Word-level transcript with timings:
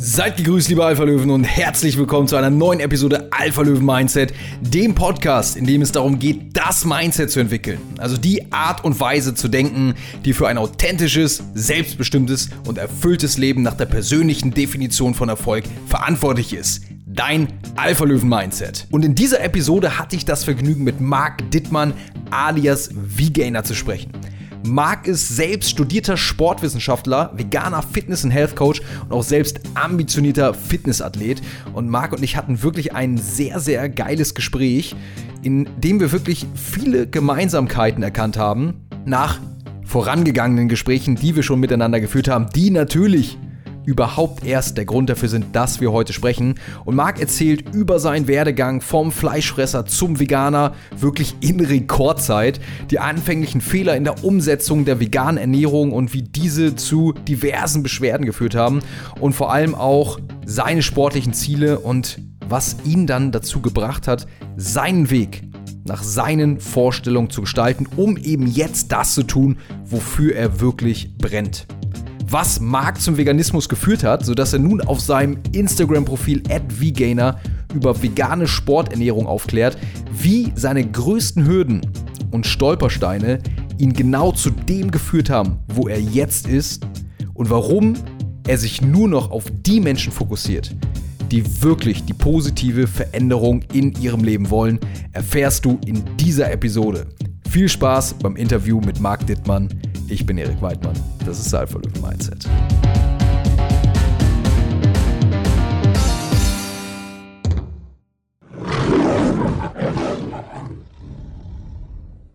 Seid 0.00 0.36
gegrüßt, 0.36 0.68
liebe 0.68 0.84
Alpha-Löwen, 0.84 1.28
und 1.28 1.42
herzlich 1.42 1.98
willkommen 1.98 2.28
zu 2.28 2.36
einer 2.36 2.50
neuen 2.50 2.78
Episode 2.78 3.32
Alpha-Löwen-Mindset, 3.32 4.32
dem 4.60 4.94
Podcast, 4.94 5.56
in 5.56 5.66
dem 5.66 5.82
es 5.82 5.90
darum 5.90 6.20
geht, 6.20 6.56
das 6.56 6.84
Mindset 6.84 7.32
zu 7.32 7.40
entwickeln. 7.40 7.80
Also 7.98 8.16
die 8.16 8.52
Art 8.52 8.84
und 8.84 9.00
Weise 9.00 9.34
zu 9.34 9.48
denken, 9.48 9.94
die 10.24 10.34
für 10.34 10.46
ein 10.46 10.56
authentisches, 10.56 11.42
selbstbestimmtes 11.52 12.48
und 12.68 12.78
erfülltes 12.78 13.38
Leben 13.38 13.62
nach 13.62 13.74
der 13.74 13.86
persönlichen 13.86 14.54
Definition 14.54 15.14
von 15.14 15.28
Erfolg 15.28 15.64
verantwortlich 15.88 16.52
ist. 16.52 16.84
Dein 17.04 17.48
Alpha-Löwen-Mindset. 17.74 18.86
Und 18.92 19.04
in 19.04 19.16
dieser 19.16 19.42
Episode 19.42 19.98
hatte 19.98 20.14
ich 20.14 20.24
das 20.24 20.44
Vergnügen, 20.44 20.84
mit 20.84 21.00
Marc 21.00 21.50
Dittmann 21.50 21.92
alias 22.30 22.90
V-Gainer 23.16 23.64
zu 23.64 23.74
sprechen. 23.74 24.12
Marc 24.66 25.06
ist 25.06 25.28
selbst 25.28 25.70
studierter 25.70 26.16
Sportwissenschaftler, 26.16 27.32
veganer 27.34 27.82
Fitness- 27.82 28.24
und 28.24 28.30
Health 28.30 28.56
Coach 28.56 28.82
und 29.04 29.12
auch 29.12 29.22
selbst 29.22 29.60
ambitionierter 29.74 30.54
Fitnessathlet. 30.54 31.40
Und 31.72 31.88
Marc 31.88 32.12
und 32.12 32.22
ich 32.22 32.36
hatten 32.36 32.62
wirklich 32.62 32.94
ein 32.94 33.18
sehr, 33.18 33.60
sehr 33.60 33.88
geiles 33.88 34.34
Gespräch, 34.34 34.94
in 35.42 35.68
dem 35.78 36.00
wir 36.00 36.12
wirklich 36.12 36.46
viele 36.54 37.06
Gemeinsamkeiten 37.06 38.02
erkannt 38.02 38.36
haben 38.36 38.86
nach 39.04 39.40
vorangegangenen 39.84 40.68
Gesprächen, 40.68 41.16
die 41.16 41.34
wir 41.34 41.42
schon 41.42 41.60
miteinander 41.60 42.00
geführt 42.00 42.28
haben, 42.28 42.48
die 42.54 42.70
natürlich 42.70 43.38
überhaupt 43.88 44.44
erst 44.44 44.76
der 44.76 44.84
Grund 44.84 45.08
dafür 45.08 45.30
sind, 45.30 45.56
dass 45.56 45.80
wir 45.80 45.92
heute 45.92 46.12
sprechen. 46.12 46.56
Und 46.84 46.94
Marc 46.94 47.20
erzählt 47.20 47.74
über 47.74 47.98
seinen 47.98 48.28
Werdegang 48.28 48.82
vom 48.82 49.10
Fleischfresser 49.10 49.86
zum 49.86 50.20
Veganer 50.20 50.74
wirklich 50.94 51.36
in 51.40 51.58
Rekordzeit, 51.58 52.60
die 52.90 52.98
anfänglichen 52.98 53.62
Fehler 53.62 53.96
in 53.96 54.04
der 54.04 54.22
Umsetzung 54.24 54.84
der 54.84 55.00
veganen 55.00 55.38
Ernährung 55.38 55.92
und 55.92 56.12
wie 56.12 56.20
diese 56.20 56.76
zu 56.76 57.12
diversen 57.12 57.82
Beschwerden 57.82 58.26
geführt 58.26 58.54
haben. 58.54 58.80
Und 59.20 59.32
vor 59.32 59.50
allem 59.50 59.74
auch 59.74 60.18
seine 60.44 60.82
sportlichen 60.82 61.32
Ziele 61.32 61.78
und 61.78 62.18
was 62.46 62.76
ihn 62.84 63.06
dann 63.06 63.32
dazu 63.32 63.62
gebracht 63.62 64.06
hat, 64.06 64.26
seinen 64.58 65.08
Weg 65.08 65.44
nach 65.86 66.02
seinen 66.02 66.60
Vorstellungen 66.60 67.30
zu 67.30 67.40
gestalten, 67.40 67.86
um 67.96 68.18
eben 68.18 68.46
jetzt 68.46 68.92
das 68.92 69.14
zu 69.14 69.22
tun, 69.22 69.56
wofür 69.86 70.34
er 70.34 70.60
wirklich 70.60 71.16
brennt 71.16 71.66
was 72.30 72.60
Marc 72.60 73.00
zum 73.00 73.16
Veganismus 73.16 73.68
geführt 73.68 74.04
hat, 74.04 74.24
sodass 74.24 74.52
er 74.52 74.58
nun 74.58 74.80
auf 74.80 75.00
seinem 75.00 75.38
Instagram-Profil 75.52 76.42
@vgainer 76.68 77.38
über 77.74 78.02
vegane 78.02 78.46
Sporternährung 78.46 79.26
aufklärt, 79.26 79.78
wie 80.12 80.52
seine 80.54 80.86
größten 80.86 81.46
Hürden 81.46 81.80
und 82.30 82.46
Stolpersteine 82.46 83.38
ihn 83.78 83.92
genau 83.92 84.32
zu 84.32 84.50
dem 84.50 84.90
geführt 84.90 85.30
haben, 85.30 85.58
wo 85.68 85.88
er 85.88 86.00
jetzt 86.00 86.46
ist 86.46 86.86
und 87.34 87.50
warum 87.50 87.94
er 88.46 88.58
sich 88.58 88.82
nur 88.82 89.08
noch 89.08 89.30
auf 89.30 89.44
die 89.62 89.80
Menschen 89.80 90.12
fokussiert, 90.12 90.74
die 91.30 91.62
wirklich 91.62 92.04
die 92.04 92.14
positive 92.14 92.86
Veränderung 92.86 93.62
in 93.72 93.92
ihrem 94.00 94.24
Leben 94.24 94.50
wollen, 94.50 94.80
erfährst 95.12 95.64
du 95.64 95.78
in 95.86 96.02
dieser 96.16 96.50
Episode. 96.50 97.06
Viel 97.48 97.68
Spaß 97.68 98.14
beim 98.14 98.36
Interview 98.36 98.80
mit 98.80 99.00
Marc 99.00 99.26
Dittmann. 99.26 99.68
Ich 100.10 100.24
bin 100.24 100.38
Erik 100.38 100.62
Weidmann. 100.62 100.94
Das 101.26 101.38
ist 101.38 101.52
Alpha 101.52 101.78
Löwen 101.78 102.00
Mindset. 102.00 102.48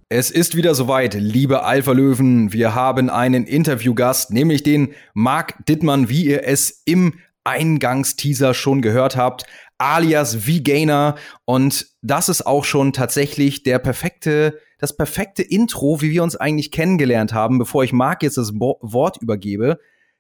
Es 0.08 0.30
ist 0.30 0.56
wieder 0.56 0.76
soweit, 0.76 1.16
liebe 1.16 1.64
Alpha-Löwen. 1.64 2.54
Wir 2.54 2.76
haben 2.76 3.10
einen 3.10 3.46
Interviewgast, 3.48 4.30
nämlich 4.32 4.62
den 4.62 4.94
Marc 5.16 5.66
Dittmann, 5.66 6.10
wie 6.10 6.26
ihr 6.28 6.46
es 6.46 6.84
im 6.86 7.16
Eingangsteaser 7.44 8.54
schon 8.54 8.84
gehört 8.84 9.18
habt, 9.18 9.46
alias 9.80 10.36
V-Gainer. 10.36 11.16
Und 11.46 11.88
das 12.04 12.30
ist 12.30 12.46
auch 12.46 12.66
schon 12.66 12.94
tatsächlich 12.94 13.64
der 13.64 13.80
perfekte 13.80 14.60
das 14.84 14.98
perfekte 14.98 15.44
Intro, 15.44 16.02
wie 16.02 16.12
wir 16.12 16.24
uns 16.24 16.36
eigentlich 16.36 16.70
kennengelernt 16.70 17.34
haben, 17.34 17.58
bevor 17.58 17.86
ich 17.86 17.94
Marc 17.94 18.22
jetzt 18.22 18.36
das 18.36 18.52
Bo 18.60 18.80
Wort 18.82 19.16
übergebe. 19.22 19.80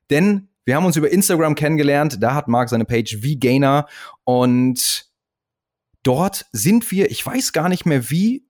Denn 0.09 0.47
wir 0.63 0.77
haben 0.77 0.85
uns 0.85 0.95
über 0.95 1.11
Instagram 1.11 1.55
kennengelernt, 1.55 2.17
da 2.21 2.33
hat 2.33 2.47
Marc 2.47 2.69
seine 2.69 2.85
Page 2.85 3.17
V-Gainer 3.17 3.87
und 4.23 5.11
dort 6.01 6.45
sind 6.53 6.89
wir, 6.91 7.11
ich 7.11 7.25
weiß 7.25 7.51
gar 7.51 7.67
nicht 7.67 7.85
mehr 7.85 8.09
wie, 8.09 8.47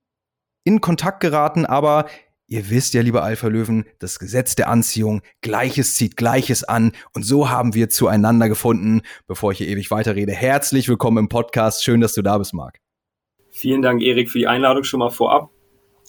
in 0.63 0.81
Kontakt 0.81 1.19
geraten, 1.19 1.66
aber 1.66 2.06
Ihr 2.46 2.69
wisst 2.69 2.94
ja, 2.94 3.02
liebe 3.02 3.23
Alpha-Löwen, 3.23 3.85
das 3.97 4.19
Gesetz 4.19 4.53
der 4.53 4.69
Anziehung, 4.69 5.22
Gleiches 5.41 5.96
zieht 5.96 6.18
Gleiches 6.18 6.63
an 6.63 6.91
und 7.13 7.23
so 7.23 7.50
haben 7.50 7.73
wir 7.73 7.90
zueinander 7.90 8.50
gefunden. 8.50 9.02
Bevor 9.25 9.53
ich 9.53 9.59
hier 9.59 9.68
ewig 9.69 9.90
weiterrede, 9.90 10.34
herzlich 10.34 10.88
willkommen 10.90 11.18
im 11.18 11.29
Podcast. 11.29 11.84
Schön, 11.84 12.02
dass 12.02 12.13
du 12.13 12.22
da 12.22 12.38
bist, 12.38 12.53
Marc. 12.53 12.79
Vielen 13.50 13.81
Dank, 13.81 14.03
Erik, 14.03 14.29
für 14.29 14.38
die 14.38 14.47
Einladung 14.47 14.84
schon 14.84 15.00
mal 15.00 15.09
vorab. 15.09 15.53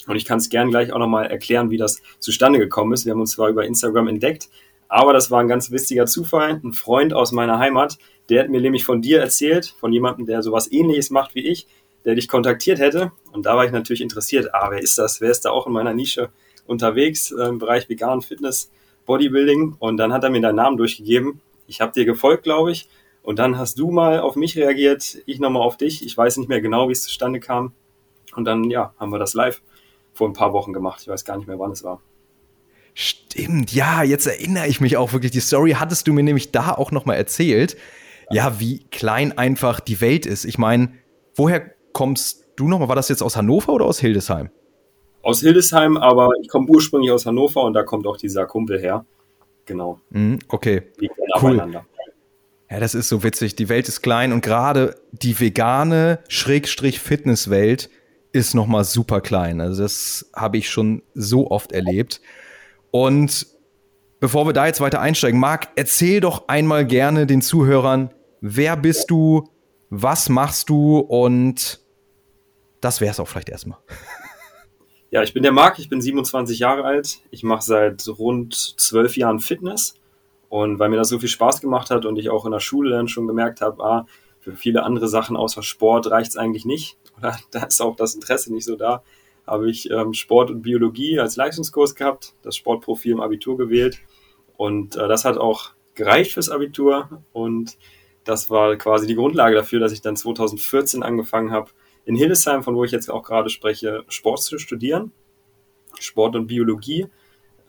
Und 0.07 0.17
ich 0.17 0.25
kann 0.25 0.39
es 0.39 0.49
gern 0.49 0.71
gleich 0.71 0.93
auch 0.93 0.99
nochmal 0.99 1.27
erklären, 1.27 1.71
wie 1.71 1.77
das 1.77 2.03
zustande 2.19 2.59
gekommen 2.59 2.93
ist. 2.93 3.05
Wir 3.05 3.13
haben 3.13 3.21
uns 3.21 3.33
zwar 3.33 3.49
über 3.49 3.65
Instagram 3.65 4.09
entdeckt, 4.09 4.49
aber 4.89 5.13
das 5.13 5.31
war 5.31 5.41
ein 5.41 5.49
ganz 5.49 5.71
witziger 5.71 6.07
Zufall. 6.07 6.61
Ein 6.63 6.73
Freund 6.73 7.15
aus 7.15 7.33
meiner 7.33 7.59
Heimat, 7.59 7.99
der 8.29 8.43
hat 8.43 8.51
mir 8.51 8.61
nämlich 8.61 8.85
von 8.85 9.03
dir 9.03 9.21
erzählt, 9.21 9.75
von 9.79 9.93
jemandem, 9.93 10.27
der 10.27 10.43
sowas 10.43 10.71
ähnliches 10.71 11.11
macht 11.11 11.35
wie 11.35 11.47
ich, 11.47 11.67
der 12.05 12.15
dich 12.15 12.29
kontaktiert 12.29 12.79
hätte. 12.79 13.13
Und 13.33 13.47
da 13.47 13.57
war 13.57 13.65
ich 13.65 13.73
natürlich 13.73 14.03
interessiert. 14.03 14.55
Ah, 14.55 14.69
wer 14.71 14.81
ist 14.81 14.99
das? 14.99 15.21
Wer 15.21 15.31
ist 15.31 15.45
da 15.45 15.51
auch 15.51 15.67
in 15.67 15.73
meiner 15.73 15.95
Nische 15.95 16.31
unterwegs 16.67 17.31
äh, 17.31 17.45
im 17.45 17.59
Bereich 17.59 17.89
vegan 17.89 18.23
Fitness, 18.23 18.71
Bodybuilding? 19.07 19.77
Und 19.79 19.97
dann 19.97 20.13
hat 20.13 20.25
er 20.25 20.31
mir 20.31 20.41
deinen 20.41 20.57
Namen 20.57 20.77
durchgegeben. 20.77 21.41
Ich 21.67 21.81
habe 21.81 21.93
dir 21.93 22.05
gefolgt, 22.05 22.45
glaube 22.45 22.73
ich. 22.73 22.89
Und 23.23 23.39
dann 23.39 23.59
hast 23.59 23.79
du 23.79 23.91
mal 23.91 24.21
auf 24.21 24.37
mich 24.37 24.57
reagiert, 24.57 25.19
ich 25.25 25.41
nochmal 25.41 25.63
auf 25.63 25.79
dich. 25.79 26.05
Ich 26.05 26.17
weiß 26.17 26.37
nicht 26.37 26.49
mehr 26.49 26.61
genau, 26.61 26.89
wie 26.89 26.93
es 26.93 27.03
zustande 27.03 27.41
kam. 27.41 27.73
Und 28.37 28.45
dann, 28.45 28.65
ja, 28.71 28.93
haben 28.99 29.11
wir 29.13 29.19
das 29.19 29.33
live 29.33 29.63
vor 30.15 30.29
ein 30.29 30.33
paar 30.33 30.53
Wochen 30.53 30.73
gemacht. 30.73 31.01
Ich 31.03 31.09
weiß 31.09 31.25
gar 31.25 31.37
nicht 31.37 31.47
mehr, 31.47 31.59
wann 31.59 31.73
es 31.73 31.85
war. 31.85 32.01
Stimmt, 32.95 33.73
ja, 33.73 34.05
jetzt 34.05 34.27
erinnere 34.27 34.69
ich 34.69 34.81
mich 34.81 34.97
auch 34.97 35.13
wirklich. 35.13 35.33
Die 35.33 35.41
Story 35.41 35.73
hattest 35.73 36.07
du 36.07 36.13
mir 36.13 36.23
nämlich 36.23 36.53
da 36.53 36.73
auch 36.73 36.93
nochmal 36.93 37.17
erzählt. 37.17 37.77
Ja, 38.31 38.61
wie 38.61 38.85
klein 38.91 39.37
einfach 39.37 39.81
die 39.81 40.01
Welt 40.01 40.25
ist. 40.27 40.45
Ich 40.45 40.59
meine, 40.59 40.93
woher 41.35 41.73
kommst 41.93 42.45
du 42.57 42.69
nochmal? 42.69 42.89
War 42.89 42.97
das 42.97 43.09
jetzt 43.09 43.23
aus 43.23 43.37
Hannover 43.37 43.73
oder 43.73 43.85
aus 43.85 43.99
Hildesheim? 43.99 44.51
Aus 45.23 45.41
Hildesheim, 45.41 45.97
aber 45.97 46.31
ich 46.41 46.49
komme 46.49 46.69
ursprünglich 46.69 47.11
aus 47.11 47.27
Hannover 47.27 47.63
und 47.63 47.75
da 47.75 47.83
kommt 47.83 48.07
auch 48.07 48.17
dieser 48.17 48.47
Kumpel 48.47 48.79
her. 48.79 49.05
Genau. 49.67 50.01
Mm, 50.11 50.37
okay. 50.49 50.83
Cool. 51.41 51.83
Ja, 52.71 52.81
das 52.81 52.95
ist 52.95 53.09
so 53.09 53.23
witzig. 53.23 53.57
Die 53.57 53.69
Welt 53.69 53.89
ist 53.89 54.03
klein 54.03 54.33
und 54.33 54.43
gerade 54.43 54.97
die 55.13 55.39
vegane 55.39 56.21
Schrägstrich 56.29 57.01
Fitnesswelt 57.01 57.91
ist 58.35 58.53
nochmal 58.55 58.85
super 58.85 59.21
klein. 59.21 59.61
Also 59.61 59.83
das 59.83 60.29
habe 60.35 60.59
ich 60.59 60.69
schon 60.69 61.03
so 61.15 61.51
oft 61.53 61.71
erlebt. 61.71 62.21
Und 62.91 63.47
bevor 64.19 64.45
wir 64.47 64.53
da 64.53 64.67
jetzt 64.67 64.81
weiter 64.81 65.01
einsteigen, 65.01 65.39
Marc, 65.39 65.69
erzähl 65.77 66.21
doch 66.21 66.49
einmal 66.49 66.85
gerne 66.85 67.27
den 67.27 67.43
Zuhörern, 67.43 68.13
wer 68.41 68.77
bist 68.77 69.11
du, 69.11 69.49
was 69.89 70.29
machst 70.29 70.69
du 70.69 70.99
und 70.99 71.81
das 72.81 73.01
wäre 73.01 73.13
es 73.13 73.21
auch 73.21 73.29
vielleicht 73.29 73.49
erstmal. 73.49 73.79
Ja, 75.11 75.23
ich 75.23 75.33
bin 75.33 75.45
der 75.45 75.53
Marc, 75.53 75.79
ich 75.79 75.89
bin 75.89 76.01
27 76.01 76.59
Jahre 76.59 76.83
alt. 76.83 77.21
Ich 77.31 77.45
mache 77.45 77.63
seit 77.63 78.09
rund 78.09 78.53
zwölf 78.53 79.17
Jahren 79.17 79.39
Fitness. 79.39 79.95
Und 80.49 80.81
weil 80.81 80.89
mir 80.89 80.97
das 80.97 81.09
so 81.09 81.21
viel 81.21 81.29
Spaß 81.29 81.61
gemacht 81.61 81.91
hat 81.91 82.05
und 82.05 82.17
ich 82.17 82.31
auch 82.31 82.47
in 82.47 82.51
der 82.51 82.59
Schule 82.59 82.91
dann 82.91 83.07
schon 83.07 83.29
gemerkt 83.29 83.61
habe, 83.61 83.85
ah, 83.85 84.07
für 84.41 84.57
viele 84.57 84.83
andere 84.83 85.07
Sachen 85.07 85.37
außer 85.37 85.63
Sport 85.63 86.11
reicht 86.11 86.31
es 86.31 86.37
eigentlich 86.37 86.65
nicht 86.65 86.99
oder 87.25 87.39
da 87.51 87.65
ist 87.65 87.81
auch 87.81 87.97
das 87.97 88.15
Interesse 88.15 88.53
nicht 88.53 88.65
so 88.65 88.77
da, 88.77 89.03
habe 89.47 89.71
ich 89.71 89.91
ähm, 89.91 90.15
Sport 90.15 90.51
und 90.51 90.63
Biologie 90.63 91.19
als 91.19 91.37
Leistungskurs 91.37 91.95
gehabt, 91.95 92.35
das 92.43 92.57
Sportprofil 92.57 93.13
im 93.13 93.21
Abitur 93.21 93.57
gewählt 93.57 93.99
und 94.57 94.97
äh, 94.97 95.09
das 95.09 95.25
hat 95.25 95.39
auch 95.39 95.71
gereicht 95.95 96.33
fürs 96.33 96.51
Abitur 96.51 97.23
und 97.33 97.77
das 98.25 98.49
war 98.49 98.77
quasi 98.77 99.07
die 99.07 99.17
Grundlage 99.17 99.55
dafür, 99.55 99.81
dass 99.81 99.93
ich 99.93 100.01
dann 100.01 100.17
2014 100.17 101.03
angefangen 101.03 101.51
habe, 101.51 101.71
in 102.07 102.17
Hildesheim, 102.17 102.63
von 102.63 102.75
wo 102.75 102.85
ich 102.85 102.91
jetzt 102.91 103.11
auch 103.11 103.23
gerade 103.23 103.51
spreche, 103.51 104.05
Sport 104.09 104.43
zu 104.43 104.59
studieren. 104.59 105.13
Sport 106.01 106.37
und 106.37 106.47
Biologie. 106.47 107.07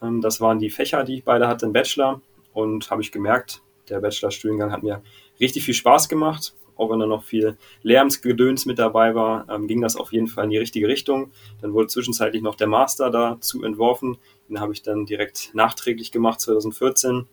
Ähm, 0.01 0.22
das 0.22 0.42
waren 0.42 0.60
die 0.60 0.69
Fächer, 0.69 1.04
die 1.04 1.16
ich 1.16 1.24
beide 1.24 1.48
hatte 1.48 1.66
im 1.66 1.74
Bachelor. 1.74 2.22
Und 2.54 2.90
habe 2.90 3.01
ich 3.01 3.12
gemerkt, 3.12 3.62
der 3.90 4.00
Bachelorstudiengang 4.00 4.72
hat 4.72 4.84
mir 4.84 5.01
richtig 5.40 5.63
viel 5.63 5.74
Spaß 5.74 6.10
gemacht 6.10 6.56
auch 6.75 6.89
wenn 6.89 7.00
da 7.00 7.06
noch 7.06 7.24
viel 7.24 7.57
Lärmsgedöns 7.83 8.66
mit 8.66 8.80
dabei 8.80 9.16
war, 9.16 9.48
ähm, 9.50 9.68
ging 9.68 9.81
das 9.81 9.95
auf 9.95 10.12
jeden 10.12 10.27
Fall 10.27 10.45
in 10.45 10.50
die 10.50 10.57
richtige 10.57 10.88
Richtung. 10.88 11.31
Dann 11.62 11.74
wurde 11.74 11.88
zwischenzeitlich 11.88 12.42
noch 12.42 12.56
der 12.56 12.68
Master 12.68 13.10
dazu 13.10 13.63
entworfen. 13.63 14.18
Den 14.50 14.60
habe 14.60 14.74
ich 14.74 14.81
dann 14.81 15.06
direkt 15.06 15.51
nachträglich 15.54 16.12
gemacht, 16.12 16.42
2014, 16.42 17.27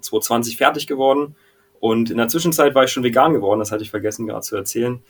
2020 0.00 0.56
fertig 0.56 0.86
geworden. 0.86 1.36
Und 1.80 2.10
in 2.10 2.16
der 2.16 2.28
Zwischenzeit 2.28 2.74
war 2.74 2.84
ich 2.84 2.90
schon 2.90 3.04
vegan 3.04 3.34
geworden, 3.34 3.58
das 3.60 3.70
hatte 3.70 3.82
ich 3.82 3.90
vergessen 3.90 4.26
gerade 4.26 4.42
zu 4.42 4.56
erzählen. 4.56 5.02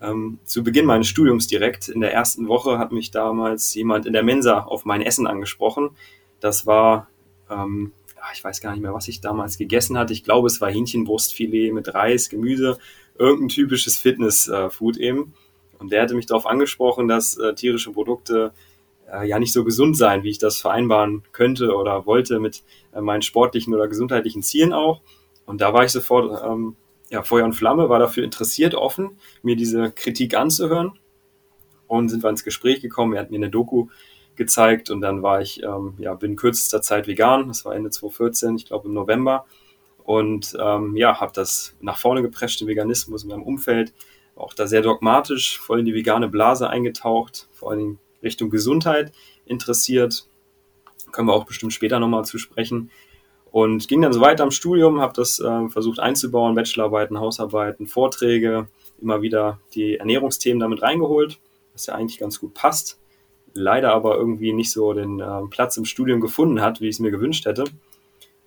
Ähm, 0.00 0.38
zu 0.44 0.62
Beginn 0.62 0.84
meines 0.84 1.06
Studiums 1.06 1.46
direkt, 1.46 1.88
in 1.88 2.00
der 2.00 2.12
ersten 2.12 2.48
Woche, 2.48 2.78
hat 2.78 2.92
mich 2.92 3.10
damals 3.10 3.72
jemand 3.74 4.06
in 4.06 4.12
der 4.12 4.22
Mensa 4.22 4.60
auf 4.60 4.84
mein 4.84 5.02
Essen 5.02 5.26
angesprochen. 5.26 5.90
Das 6.40 6.66
war 6.66 7.08
ähm, 7.50 7.92
ich 8.32 8.42
weiß 8.42 8.60
gar 8.60 8.72
nicht 8.72 8.82
mehr, 8.82 8.94
was 8.94 9.08
ich 9.08 9.20
damals 9.20 9.58
gegessen 9.58 9.98
hatte. 9.98 10.12
Ich 10.12 10.24
glaube, 10.24 10.46
es 10.46 10.60
war 10.60 10.70
Hähnchenbrustfilet 10.70 11.72
mit 11.72 11.92
Reis, 11.94 12.28
Gemüse, 12.28 12.78
irgendein 13.18 13.48
typisches 13.48 13.98
Fitness-Food 13.98 14.96
eben. 14.96 15.34
Und 15.78 15.92
der 15.92 16.02
hatte 16.02 16.14
mich 16.14 16.26
darauf 16.26 16.46
angesprochen, 16.46 17.08
dass 17.08 17.36
äh, 17.36 17.54
tierische 17.54 17.92
Produkte 17.92 18.52
äh, 19.12 19.28
ja 19.28 19.38
nicht 19.38 19.52
so 19.52 19.64
gesund 19.64 19.96
seien, 19.96 20.22
wie 20.22 20.30
ich 20.30 20.38
das 20.38 20.58
vereinbaren 20.58 21.22
könnte 21.32 21.74
oder 21.74 22.06
wollte 22.06 22.40
mit 22.40 22.62
äh, 22.92 23.00
meinen 23.00 23.22
sportlichen 23.22 23.74
oder 23.74 23.88
gesundheitlichen 23.88 24.42
Zielen 24.42 24.72
auch. 24.72 25.00
Und 25.44 25.60
da 25.60 25.72
war 25.72 25.84
ich 25.84 25.92
sofort 25.92 26.42
ähm, 26.44 26.76
ja, 27.10 27.22
Feuer 27.22 27.44
und 27.44 27.52
Flamme, 27.52 27.88
war 27.88 27.98
dafür 27.98 28.24
interessiert, 28.24 28.74
offen, 28.74 29.18
mir 29.42 29.56
diese 29.56 29.92
Kritik 29.92 30.36
anzuhören. 30.36 30.98
Und 31.88 32.08
sind 32.08 32.24
wir 32.24 32.30
ins 32.30 32.42
Gespräch 32.42 32.80
gekommen. 32.80 33.14
Er 33.14 33.20
hat 33.20 33.30
mir 33.30 33.36
eine 33.36 33.48
Doku 33.48 33.86
gezeigt 34.36 34.90
und 34.90 35.00
dann 35.00 35.22
war 35.22 35.40
ich, 35.40 35.62
ähm, 35.62 35.94
ja, 35.98 36.14
binnen 36.14 36.36
kürzester 36.36 36.82
Zeit 36.82 37.06
vegan. 37.06 37.48
Das 37.48 37.64
war 37.64 37.74
Ende 37.74 37.90
2014, 37.90 38.56
ich 38.56 38.66
glaube 38.66 38.88
im 38.88 38.94
November. 38.94 39.46
Und 40.04 40.56
ähm, 40.60 40.96
ja, 40.96 41.20
habe 41.20 41.32
das 41.34 41.74
nach 41.80 41.98
vorne 41.98 42.22
geprescht, 42.22 42.60
den 42.60 42.68
Veganismus 42.68 43.24
in 43.24 43.30
meinem 43.30 43.42
Umfeld. 43.42 43.92
Auch 44.36 44.54
da 44.54 44.66
sehr 44.66 44.82
dogmatisch, 44.82 45.58
voll 45.58 45.80
in 45.80 45.84
die 45.84 45.94
vegane 45.94 46.28
Blase 46.28 46.68
eingetaucht, 46.68 47.48
vor 47.52 47.70
allen 47.70 47.78
Dingen 47.78 47.98
Richtung 48.22 48.50
Gesundheit 48.50 49.12
interessiert. 49.46 50.28
Können 51.10 51.28
wir 51.28 51.34
auch 51.34 51.46
bestimmt 51.46 51.72
später 51.72 51.98
nochmal 51.98 52.24
zu 52.24 52.38
sprechen. 52.38 52.90
Und 53.50 53.88
ging 53.88 54.02
dann 54.02 54.12
so 54.12 54.20
weiter 54.20 54.44
am 54.44 54.50
Studium, 54.50 55.00
habe 55.00 55.14
das 55.14 55.40
äh, 55.40 55.68
versucht 55.70 55.98
einzubauen, 55.98 56.54
Bachelorarbeiten, 56.54 57.18
Hausarbeiten, 57.18 57.86
Vorträge, 57.86 58.68
immer 59.00 59.22
wieder 59.22 59.60
die 59.74 59.96
Ernährungsthemen 59.96 60.60
damit 60.60 60.82
reingeholt, 60.82 61.40
was 61.72 61.86
ja 61.86 61.94
eigentlich 61.94 62.18
ganz 62.18 62.38
gut 62.38 62.54
passt 62.54 63.00
leider 63.56 63.92
aber 63.92 64.16
irgendwie 64.16 64.52
nicht 64.52 64.72
so 64.72 64.92
den 64.92 65.20
äh, 65.20 65.42
Platz 65.50 65.76
im 65.76 65.84
Studium 65.84 66.20
gefunden 66.20 66.60
hat, 66.60 66.80
wie 66.80 66.88
ich 66.88 66.96
es 66.96 67.00
mir 67.00 67.10
gewünscht 67.10 67.46
hätte. 67.46 67.64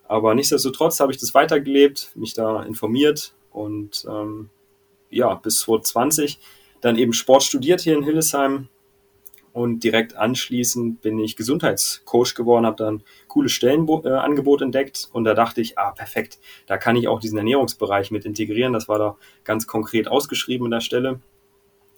Aber 0.07 0.33
nichtsdestotrotz 0.33 0.99
habe 0.99 1.11
ich 1.11 1.19
das 1.19 1.33
weitergelebt, 1.33 2.11
mich 2.15 2.33
da 2.33 2.63
informiert 2.63 3.33
und 3.51 4.05
ähm, 4.09 4.49
ja, 5.09 5.33
bis 5.35 5.59
2020 5.61 6.39
dann 6.81 6.97
eben 6.97 7.13
Sport 7.13 7.43
studiert 7.43 7.81
hier 7.81 7.95
in 7.95 8.03
Hildesheim 8.03 8.69
und 9.53 9.83
direkt 9.83 10.15
anschließend 10.15 11.01
bin 11.01 11.19
ich 11.19 11.35
Gesundheitscoach 11.35 12.35
geworden, 12.35 12.65
habe 12.65 12.77
dann 12.77 13.03
coole 13.27 13.49
Stellenangebote 13.49 14.63
äh, 14.63 14.65
entdeckt 14.65 15.09
und 15.11 15.23
da 15.25 15.33
dachte 15.33 15.61
ich, 15.61 15.77
ah, 15.77 15.91
perfekt, 15.91 16.39
da 16.67 16.77
kann 16.77 16.95
ich 16.95 17.07
auch 17.07 17.19
diesen 17.19 17.37
Ernährungsbereich 17.37 18.11
mit 18.11 18.25
integrieren. 18.25 18.73
Das 18.73 18.87
war 18.87 18.99
da 18.99 19.17
ganz 19.43 19.67
konkret 19.67 20.07
ausgeschrieben 20.07 20.65
an 20.65 20.71
der 20.71 20.81
Stelle. 20.81 21.19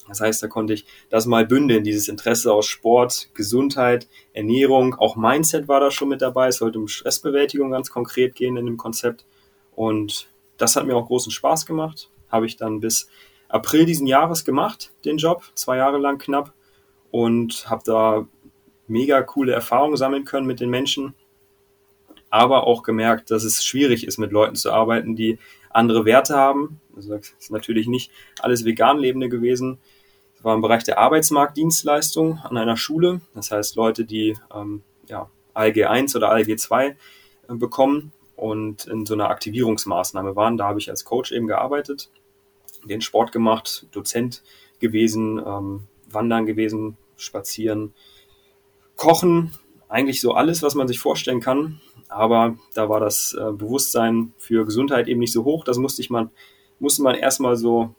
Das 0.07 0.21
heißt, 0.21 0.41
da 0.43 0.47
konnte 0.47 0.73
ich 0.73 0.85
das 1.09 1.25
mal 1.25 1.45
bündeln, 1.45 1.83
dieses 1.83 2.07
Interesse 2.07 2.51
aus 2.53 2.65
Sport, 2.65 3.29
Gesundheit, 3.33 4.07
Ernährung, 4.33 4.95
auch 4.95 5.15
Mindset 5.15 5.67
war 5.67 5.79
da 5.79 5.91
schon 5.91 6.09
mit 6.09 6.21
dabei. 6.21 6.47
Es 6.47 6.57
sollte 6.57 6.79
um 6.79 6.87
Stressbewältigung 6.87 7.71
ganz 7.71 7.89
konkret 7.89 8.35
gehen 8.35 8.57
in 8.57 8.65
dem 8.65 8.77
Konzept. 8.77 9.25
Und 9.75 10.27
das 10.57 10.75
hat 10.75 10.85
mir 10.85 10.95
auch 10.95 11.07
großen 11.07 11.31
Spaß 11.31 11.65
gemacht. 11.65 12.09
Habe 12.29 12.45
ich 12.45 12.57
dann 12.57 12.79
bis 12.79 13.09
April 13.47 13.85
diesen 13.85 14.07
Jahres 14.07 14.45
gemacht, 14.45 14.91
den 15.05 15.17
Job, 15.17 15.43
zwei 15.55 15.77
Jahre 15.77 15.97
lang 15.97 16.17
knapp. 16.17 16.53
Und 17.11 17.69
habe 17.69 17.83
da 17.85 18.27
mega 18.87 19.21
coole 19.21 19.53
Erfahrungen 19.53 19.97
sammeln 19.97 20.25
können 20.25 20.47
mit 20.47 20.59
den 20.59 20.69
Menschen. 20.69 21.13
Aber 22.29 22.65
auch 22.65 22.83
gemerkt, 22.83 23.31
dass 23.31 23.43
es 23.43 23.63
schwierig 23.63 24.07
ist, 24.07 24.17
mit 24.17 24.31
Leuten 24.31 24.55
zu 24.55 24.71
arbeiten, 24.71 25.15
die 25.15 25.37
andere 25.73 26.05
Werte 26.05 26.35
haben. 26.35 26.79
Also 26.95 27.15
das 27.15 27.29
ist 27.39 27.51
natürlich 27.51 27.87
nicht 27.87 28.11
alles 28.39 28.65
vegan 28.65 28.99
Lebende 28.99 29.29
gewesen, 29.29 29.79
war 30.41 30.55
im 30.55 30.61
Bereich 30.61 30.83
der 30.83 30.97
Arbeitsmarktdienstleistung 30.97 32.39
an 32.39 32.57
einer 32.57 32.77
Schule. 32.77 33.21
Das 33.33 33.51
heißt, 33.51 33.75
Leute, 33.75 34.05
die 34.05 34.35
ähm, 34.53 34.81
ja, 35.07 35.29
ALG 35.53 35.85
1 35.85 36.15
oder 36.15 36.29
ALG 36.29 36.57
2 36.57 36.87
äh, 36.87 36.95
bekommen 37.49 38.11
und 38.35 38.87
in 38.87 39.05
so 39.05 39.13
einer 39.13 39.29
Aktivierungsmaßnahme 39.29 40.35
waren. 40.35 40.57
Da 40.57 40.67
habe 40.67 40.79
ich 40.79 40.89
als 40.89 41.05
Coach 41.05 41.31
eben 41.31 41.47
gearbeitet, 41.47 42.09
den 42.83 43.01
Sport 43.01 43.31
gemacht, 43.31 43.87
Dozent 43.91 44.43
gewesen, 44.79 45.39
ähm, 45.45 45.87
Wandern 46.09 46.45
gewesen, 46.45 46.97
Spazieren, 47.17 47.93
Kochen, 48.95 49.51
eigentlich 49.87 50.21
so 50.21 50.33
alles, 50.33 50.63
was 50.63 50.73
man 50.75 50.87
sich 50.87 50.99
vorstellen 50.99 51.39
kann. 51.39 51.81
Aber 52.11 52.57
da 52.73 52.89
war 52.89 52.99
das 52.99 53.33
äh, 53.33 53.53
Bewusstsein 53.53 54.33
für 54.37 54.65
Gesundheit 54.65 55.07
eben 55.07 55.21
nicht 55.21 55.31
so 55.31 55.45
hoch. 55.45 55.63
Das 55.63 55.77
musste 55.77 56.01
ich 56.01 56.09
man, 56.09 56.29
musste 56.77 57.03
man 57.03 57.15
erstmal 57.15 57.55
so 57.55 57.95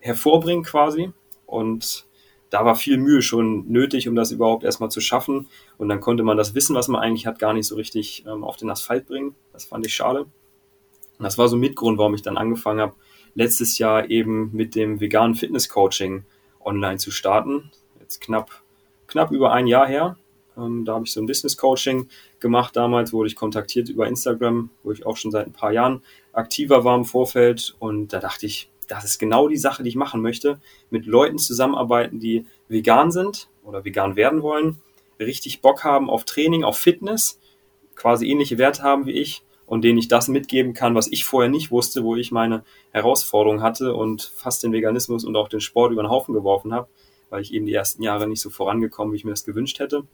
hervorbringen 0.00 0.64
quasi. 0.64 1.12
Und 1.46 2.06
da 2.50 2.64
war 2.64 2.74
viel 2.74 2.98
Mühe 2.98 3.22
schon 3.22 3.68
nötig, 3.68 4.08
um 4.08 4.16
das 4.16 4.32
überhaupt 4.32 4.64
erstmal 4.64 4.90
zu 4.90 5.00
schaffen. 5.00 5.46
Und 5.78 5.88
dann 5.88 6.00
konnte 6.00 6.24
man 6.24 6.36
das 6.36 6.56
Wissen, 6.56 6.74
was 6.74 6.88
man 6.88 7.00
eigentlich 7.00 7.26
hat, 7.26 7.38
gar 7.38 7.52
nicht 7.52 7.68
so 7.68 7.76
richtig 7.76 8.24
ähm, 8.26 8.42
auf 8.42 8.56
den 8.56 8.70
Asphalt 8.70 9.06
bringen. 9.06 9.36
Das 9.52 9.66
fand 9.66 9.86
ich 9.86 9.94
schade. 9.94 10.22
Und 10.22 11.24
das 11.24 11.38
war 11.38 11.46
so 11.46 11.56
Mitgrund, 11.56 11.98
warum 11.98 12.14
ich 12.14 12.22
dann 12.22 12.36
angefangen 12.36 12.80
habe, 12.80 12.94
letztes 13.34 13.78
Jahr 13.78 14.10
eben 14.10 14.50
mit 14.52 14.74
dem 14.74 14.98
veganen 14.98 15.36
Fitness-Coaching 15.36 16.24
online 16.64 16.98
zu 16.98 17.12
starten. 17.12 17.70
Jetzt 18.00 18.20
knapp, 18.20 18.50
knapp 19.06 19.30
über 19.30 19.52
ein 19.52 19.68
Jahr 19.68 19.86
her. 19.86 20.16
Ähm, 20.56 20.84
da 20.84 20.94
habe 20.94 21.04
ich 21.04 21.12
so 21.12 21.20
ein 21.20 21.26
Business-Coaching 21.26 22.08
gemacht. 22.40 22.76
Damals 22.76 23.12
wurde 23.12 23.28
ich 23.28 23.36
kontaktiert 23.36 23.88
über 23.88 24.06
Instagram, 24.06 24.70
wo 24.82 24.92
ich 24.92 25.06
auch 25.06 25.16
schon 25.16 25.30
seit 25.30 25.46
ein 25.46 25.52
paar 25.52 25.72
Jahren 25.72 26.02
aktiver 26.32 26.84
war 26.84 26.96
im 26.96 27.04
Vorfeld. 27.04 27.74
Und 27.78 28.12
da 28.12 28.18
dachte 28.18 28.46
ich, 28.46 28.70
das 28.88 29.04
ist 29.04 29.18
genau 29.18 29.48
die 29.48 29.56
Sache, 29.56 29.82
die 29.82 29.88
ich 29.88 29.96
machen 29.96 30.20
möchte. 30.20 30.60
Mit 30.90 31.06
Leuten 31.06 31.38
zusammenarbeiten, 31.38 32.20
die 32.20 32.46
vegan 32.68 33.10
sind 33.10 33.48
oder 33.64 33.84
vegan 33.84 34.16
werden 34.16 34.42
wollen, 34.42 34.80
richtig 35.18 35.60
Bock 35.60 35.84
haben 35.84 36.10
auf 36.10 36.24
Training, 36.24 36.64
auf 36.64 36.78
Fitness, 36.78 37.38
quasi 37.94 38.28
ähnliche 38.28 38.58
Werte 38.58 38.82
haben 38.82 39.06
wie 39.06 39.12
ich 39.12 39.44
und 39.66 39.82
denen 39.84 39.98
ich 39.98 40.08
das 40.08 40.28
mitgeben 40.28 40.74
kann, 40.74 40.94
was 40.94 41.10
ich 41.10 41.24
vorher 41.24 41.50
nicht 41.50 41.70
wusste, 41.70 42.04
wo 42.04 42.16
ich 42.16 42.32
meine 42.32 42.64
Herausforderung 42.90 43.62
hatte 43.62 43.94
und 43.94 44.32
fast 44.34 44.62
den 44.62 44.72
Veganismus 44.72 45.24
und 45.24 45.36
auch 45.36 45.48
den 45.48 45.60
Sport 45.60 45.92
über 45.92 46.02
den 46.02 46.10
Haufen 46.10 46.34
geworfen 46.34 46.74
habe, 46.74 46.88
weil 47.30 47.42
ich 47.42 47.54
eben 47.54 47.66
die 47.66 47.74
ersten 47.74 48.02
Jahre 48.02 48.26
nicht 48.26 48.40
so 48.40 48.50
vorangekommen, 48.50 49.12
wie 49.12 49.16
ich 49.16 49.24
mir 49.24 49.30
das 49.30 49.44
gewünscht 49.44 49.78
hätte. 49.78 50.04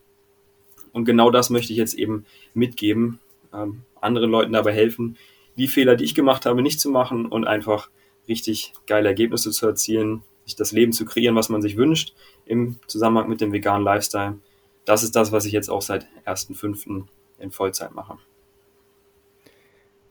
Und 0.93 1.05
genau 1.05 1.31
das 1.31 1.50
möchte 1.50 1.73
ich 1.73 1.79
jetzt 1.79 1.94
eben 1.94 2.25
mitgeben, 2.55 3.20
ähm, 3.52 3.82
anderen 4.00 4.31
Leuten 4.31 4.52
dabei 4.52 4.73
helfen, 4.73 5.17
die 5.56 5.69
Fehler, 5.69 5.96
die 5.96 6.05
ich 6.05 6.14
gemacht 6.14 6.46
habe, 6.46 6.62
nicht 6.62 6.81
zu 6.81 6.90
machen 6.90 7.26
und 7.26 7.46
einfach 7.46 7.90
richtig 8.29 8.73
geile 8.87 9.08
Ergebnisse 9.08 9.50
zu 9.50 9.67
erzielen, 9.67 10.23
sich 10.44 10.56
das 10.56 10.73
Leben 10.73 10.93
zu 10.93 11.05
kreieren, 11.05 11.35
was 11.35 11.49
man 11.49 11.62
sich 11.62 11.76
wünscht 11.76 12.14
im 12.46 12.76
Zusammenhang 12.87 13.29
mit 13.29 13.40
dem 13.40 13.52
veganen 13.52 13.85
Lifestyle. 13.85 14.38
Das 14.85 15.02
ist 15.02 15.17
das, 15.17 15.32
was 15.32 15.44
ich 15.44 15.52
jetzt 15.52 15.69
auch 15.69 15.82
seit 15.82 16.06
1.5. 16.25 17.05
in 17.38 17.50
Vollzeit 17.50 17.93
mache. 17.93 18.19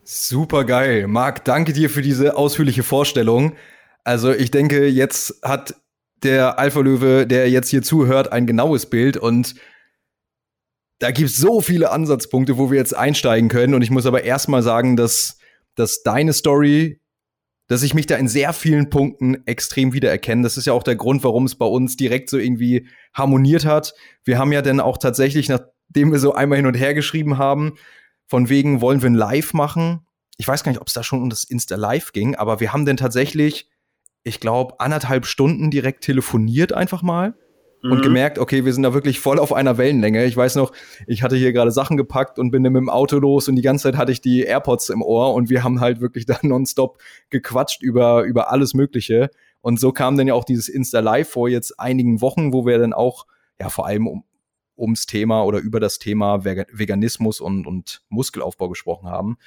Super 0.03 0.63
geil. 0.63 1.07
Marc, 1.07 1.43
danke 1.43 1.73
dir 1.73 1.89
für 1.89 2.01
diese 2.01 2.37
ausführliche 2.37 2.83
Vorstellung. 2.83 3.55
Also 4.03 4.31
ich 4.31 4.51
denke, 4.51 4.87
jetzt 4.87 5.39
hat 5.43 5.75
der 6.23 6.59
Alpha-Löwe, 6.59 7.27
der 7.27 7.49
jetzt 7.49 7.69
hier 7.69 7.81
zuhört, 7.81 8.31
ein 8.31 8.47
genaues 8.47 8.85
Bild 8.85 9.17
und 9.17 9.55
da 10.99 11.11
gibt 11.11 11.29
es 11.29 11.37
so 11.37 11.61
viele 11.61 11.91
Ansatzpunkte, 11.91 12.57
wo 12.57 12.71
wir 12.71 12.77
jetzt 12.77 12.95
einsteigen 12.95 13.49
können. 13.49 13.73
Und 13.73 13.81
ich 13.81 13.91
muss 13.91 14.05
aber 14.05 14.23
erstmal 14.23 14.63
sagen, 14.63 14.95
dass, 14.97 15.37
dass 15.75 16.01
deine 16.03 16.33
Story 16.33 16.99
dass 17.67 17.83
ich 17.83 17.93
mich 17.93 18.07
da 18.07 18.15
in 18.15 18.27
sehr 18.27 18.53
vielen 18.53 18.89
Punkten 18.89 19.45
extrem 19.45 19.93
wiedererkenne. 19.93 20.41
Das 20.43 20.57
ist 20.57 20.65
ja 20.65 20.73
auch 20.73 20.83
der 20.83 20.95
Grund, 20.95 21.23
warum 21.23 21.45
es 21.45 21.55
bei 21.55 21.65
uns 21.65 21.97
direkt 21.97 22.29
so 22.29 22.37
irgendwie 22.37 22.87
harmoniert 23.13 23.65
hat. 23.65 23.93
Wir 24.23 24.37
haben 24.37 24.53
ja 24.53 24.61
dann 24.61 24.79
auch 24.79 24.97
tatsächlich, 24.97 25.49
nachdem 25.49 26.11
wir 26.11 26.19
so 26.19 26.33
einmal 26.33 26.57
hin 26.57 26.65
und 26.65 26.75
her 26.75 26.93
geschrieben 26.93 27.37
haben, 27.37 27.73
von 28.25 28.49
wegen 28.49 28.81
wollen 28.81 29.01
wir 29.01 29.09
ein 29.09 29.15
Live 29.15 29.53
machen. 29.53 30.05
Ich 30.37 30.47
weiß 30.47 30.63
gar 30.63 30.71
nicht, 30.71 30.81
ob 30.81 30.87
es 30.87 30.93
da 30.93 31.03
schon 31.03 31.21
um 31.21 31.29
das 31.29 31.43
Insta 31.43 31.75
Live 31.75 32.13
ging, 32.13 32.35
aber 32.35 32.59
wir 32.59 32.71
haben 32.71 32.85
dann 32.85 32.97
tatsächlich, 32.97 33.69
ich 34.23 34.39
glaube, 34.39 34.79
anderthalb 34.79 35.25
Stunden 35.25 35.69
direkt 35.69 36.03
telefoniert 36.03 36.73
einfach 36.73 37.01
mal 37.01 37.35
mhm. 37.87 37.93
und 37.93 38.01
gemerkt, 38.01 38.39
okay, 38.39 38.65
wir 38.65 38.73
sind 38.73 38.83
da 38.83 38.93
wirklich 38.93 39.19
voll 39.19 39.39
auf 39.39 39.53
einer 39.53 39.77
Wellenlänge. 39.77 40.25
Ich 40.25 40.37
weiß 40.37 40.55
noch, 40.55 40.71
ich 41.07 41.23
hatte 41.23 41.35
hier 41.35 41.53
gerade 41.53 41.71
Sachen 41.71 41.97
gepackt 41.97 42.39
und 42.39 42.51
bin 42.51 42.63
dann 42.63 42.73
mit 42.73 42.81
dem 42.81 42.89
Auto 42.89 43.17
los 43.17 43.47
und 43.47 43.55
die 43.55 43.61
ganze 43.61 43.83
Zeit 43.83 43.97
hatte 43.97 44.11
ich 44.11 44.21
die 44.21 44.43
AirPods 44.43 44.89
im 44.89 45.01
Ohr 45.01 45.33
und 45.33 45.49
wir 45.49 45.63
haben 45.63 45.79
halt 45.79 46.01
wirklich 46.01 46.25
da 46.27 46.37
nonstop 46.41 46.99
gequatscht 47.29 47.81
über, 47.81 48.23
über 48.23 48.51
alles 48.51 48.73
Mögliche. 48.73 49.29
Und 49.61 49.79
so 49.79 49.91
kam 49.91 50.17
dann 50.17 50.27
ja 50.27 50.33
auch 50.33 50.45
dieses 50.45 50.69
Insta 50.69 50.99
Live 50.99 51.29
vor 51.29 51.49
jetzt 51.49 51.79
einigen 51.79 52.21
Wochen, 52.21 52.53
wo 52.53 52.65
wir 52.65 52.77
dann 52.77 52.93
auch, 52.93 53.25
ja, 53.59 53.69
vor 53.69 53.87
allem 53.87 54.07
um, 54.07 54.23
ums 54.77 55.07
Thema 55.07 55.43
oder 55.43 55.59
über 55.59 55.79
das 55.79 55.99
Thema 55.99 56.45
Veganismus 56.45 57.41
und, 57.41 57.65
und 57.65 58.03
Muskelaufbau 58.09 58.69
gesprochen 58.69 59.09
haben. 59.09 59.37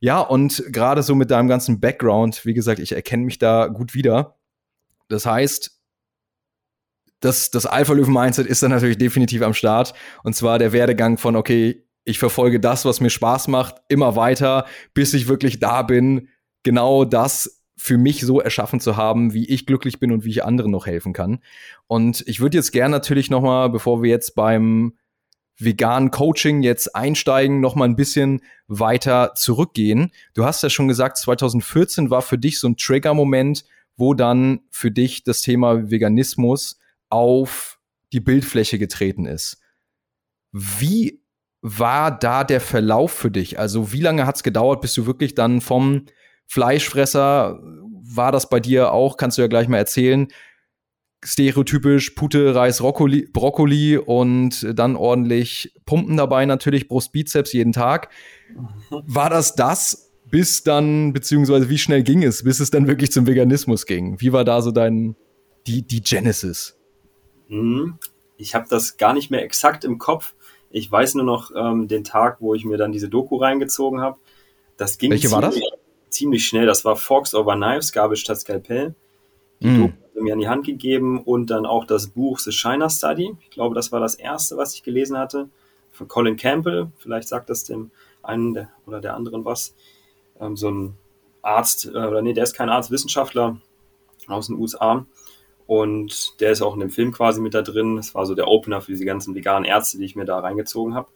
Ja, 0.00 0.18
und 0.20 0.64
gerade 0.72 1.02
so 1.02 1.14
mit 1.14 1.30
deinem 1.30 1.46
ganzen 1.46 1.78
Background, 1.78 2.44
wie 2.44 2.54
gesagt, 2.54 2.80
ich 2.80 2.92
erkenne 2.92 3.24
mich 3.24 3.38
da 3.38 3.68
gut 3.68 3.94
wieder. 3.94 4.36
Das 5.08 5.26
heißt, 5.26 5.81
das, 7.22 7.50
das 7.50 7.66
Alpha-Löwen-Mindset 7.66 8.46
ist 8.46 8.62
dann 8.62 8.72
natürlich 8.72 8.98
definitiv 8.98 9.42
am 9.42 9.54
Start. 9.54 9.94
Und 10.24 10.34
zwar 10.34 10.58
der 10.58 10.72
Werdegang 10.72 11.18
von, 11.18 11.36
okay, 11.36 11.86
ich 12.04 12.18
verfolge 12.18 12.60
das, 12.60 12.84
was 12.84 13.00
mir 13.00 13.10
Spaß 13.10 13.48
macht, 13.48 13.76
immer 13.88 14.16
weiter, 14.16 14.66
bis 14.92 15.14
ich 15.14 15.28
wirklich 15.28 15.60
da 15.60 15.82
bin, 15.82 16.28
genau 16.64 17.04
das 17.04 17.62
für 17.76 17.96
mich 17.96 18.20
so 18.22 18.40
erschaffen 18.40 18.80
zu 18.80 18.96
haben, 18.96 19.32
wie 19.32 19.48
ich 19.48 19.66
glücklich 19.66 20.00
bin 20.00 20.12
und 20.12 20.24
wie 20.24 20.30
ich 20.30 20.44
anderen 20.44 20.72
noch 20.72 20.86
helfen 20.86 21.12
kann. 21.12 21.40
Und 21.86 22.24
ich 22.26 22.40
würde 22.40 22.56
jetzt 22.56 22.72
gern 22.72 22.90
natürlich 22.90 23.30
noch 23.30 23.40
mal, 23.40 23.68
bevor 23.68 24.02
wir 24.02 24.10
jetzt 24.10 24.34
beim 24.34 24.94
veganen 25.58 26.10
Coaching 26.10 26.62
jetzt 26.62 26.96
einsteigen, 26.96 27.60
noch 27.60 27.76
mal 27.76 27.84
ein 27.84 27.96
bisschen 27.96 28.40
weiter 28.66 29.32
zurückgehen. 29.36 30.10
Du 30.34 30.44
hast 30.44 30.62
ja 30.62 30.70
schon 30.70 30.88
gesagt, 30.88 31.18
2014 31.18 32.10
war 32.10 32.22
für 32.22 32.38
dich 32.38 32.58
so 32.58 32.68
ein 32.68 32.76
Trigger-Moment, 32.76 33.64
wo 33.96 34.14
dann 34.14 34.60
für 34.70 34.90
dich 34.90 35.22
das 35.22 35.42
Thema 35.42 35.90
Veganismus 35.90 36.80
auf 37.12 37.78
die 38.12 38.20
Bildfläche 38.20 38.78
getreten 38.78 39.26
ist. 39.26 39.60
Wie 40.50 41.22
war 41.60 42.10
da 42.10 42.42
der 42.42 42.60
Verlauf 42.60 43.12
für 43.12 43.30
dich? 43.30 43.58
Also 43.58 43.92
wie 43.92 44.00
lange 44.00 44.26
hat 44.26 44.36
es 44.36 44.42
gedauert, 44.42 44.80
bis 44.80 44.94
du 44.94 45.06
wirklich 45.06 45.34
dann 45.34 45.60
vom 45.60 46.06
Fleischfresser, 46.46 47.60
war 48.04 48.32
das 48.32 48.48
bei 48.48 48.60
dir 48.60 48.92
auch, 48.92 49.16
kannst 49.16 49.38
du 49.38 49.42
ja 49.42 49.48
gleich 49.48 49.68
mal 49.68 49.78
erzählen, 49.78 50.28
stereotypisch 51.24 52.10
Pute, 52.10 52.54
Reis, 52.54 52.78
Brokkoli, 52.78 53.28
Brokkoli 53.32 53.96
und 53.96 54.66
dann 54.74 54.96
ordentlich 54.96 55.74
Pumpen 55.86 56.16
dabei 56.16 56.46
natürlich, 56.46 56.88
Brust, 56.88 57.12
Bizeps 57.12 57.52
jeden 57.52 57.72
Tag. 57.72 58.08
War 58.90 59.30
das 59.30 59.54
das, 59.54 60.12
bis 60.30 60.62
dann, 60.62 61.12
beziehungsweise 61.12 61.68
wie 61.68 61.78
schnell 61.78 62.02
ging 62.02 62.22
es, 62.22 62.42
bis 62.42 62.58
es 62.58 62.70
dann 62.70 62.86
wirklich 62.86 63.12
zum 63.12 63.26
Veganismus 63.26 63.86
ging? 63.86 64.20
Wie 64.20 64.32
war 64.32 64.44
da 64.44 64.62
so 64.62 64.70
dein, 64.70 65.14
die, 65.66 65.86
die 65.86 66.00
Genesis? 66.00 66.81
Mhm. 67.48 67.98
Ich 68.36 68.54
habe 68.54 68.66
das 68.68 68.96
gar 68.96 69.12
nicht 69.12 69.30
mehr 69.30 69.42
exakt 69.42 69.84
im 69.84 69.98
Kopf. 69.98 70.34
Ich 70.70 70.90
weiß 70.90 71.14
nur 71.16 71.24
noch 71.24 71.50
ähm, 71.54 71.86
den 71.86 72.02
Tag, 72.02 72.38
wo 72.40 72.54
ich 72.54 72.64
mir 72.64 72.78
dann 72.78 72.92
diese 72.92 73.08
Doku 73.08 73.36
reingezogen 73.36 74.00
habe. 74.00 74.18
Das 74.76 74.98
ging 74.98 75.10
Welche 75.10 75.28
ziemlich, 75.28 75.44
war 75.44 75.50
das? 75.50 75.60
ziemlich 76.10 76.46
schnell. 76.46 76.66
Das 76.66 76.84
war 76.84 76.96
Forks 76.96 77.34
Over 77.34 77.54
Knives, 77.56 77.92
Gabel 77.92 78.16
statt 78.16 78.40
Skalpell. 78.40 78.94
Die 79.60 79.68
Mm. 79.68 79.80
Doku 79.82 79.92
hat 79.92 80.22
mir 80.22 80.32
an 80.32 80.40
die 80.40 80.48
Hand 80.48 80.66
gegeben 80.66 81.20
und 81.22 81.50
dann 81.50 81.66
auch 81.66 81.84
das 81.84 82.08
Buch 82.08 82.38
The 82.38 82.52
China 82.52 82.88
Study. 82.88 83.36
Ich 83.40 83.50
glaube, 83.50 83.74
das 83.74 83.92
war 83.92 84.00
das 84.00 84.14
erste, 84.14 84.56
was 84.56 84.74
ich 84.74 84.82
gelesen 84.82 85.16
hatte. 85.18 85.48
Von 85.90 86.08
Colin 86.08 86.36
Campbell. 86.36 86.90
Vielleicht 86.98 87.28
sagt 87.28 87.50
das 87.50 87.64
dem 87.64 87.90
einen 88.22 88.54
der, 88.54 88.70
oder 88.86 89.00
der 89.00 89.14
anderen 89.14 89.44
was. 89.44 89.74
Ähm, 90.40 90.56
so 90.56 90.70
ein 90.70 90.96
Arzt, 91.42 91.86
äh, 91.86 91.90
oder 91.90 92.22
nee, 92.22 92.32
der 92.32 92.44
ist 92.44 92.54
kein 92.54 92.70
Arzt, 92.70 92.90
Wissenschaftler 92.90 93.58
aus 94.26 94.46
den 94.46 94.56
USA. 94.56 95.04
Und 95.66 96.40
der 96.40 96.52
ist 96.52 96.62
auch 96.62 96.74
in 96.74 96.80
dem 96.80 96.90
Film 96.90 97.12
quasi 97.12 97.40
mit 97.40 97.54
da 97.54 97.62
drin. 97.62 97.96
Das 97.96 98.14
war 98.14 98.26
so 98.26 98.34
der 98.34 98.48
Opener 98.48 98.80
für 98.80 98.92
diese 98.92 99.04
ganzen 99.04 99.34
veganen 99.34 99.64
Ärzte, 99.64 99.98
die 99.98 100.04
ich 100.04 100.16
mir 100.16 100.24
da 100.24 100.38
reingezogen 100.38 100.94
habe. 100.94 101.08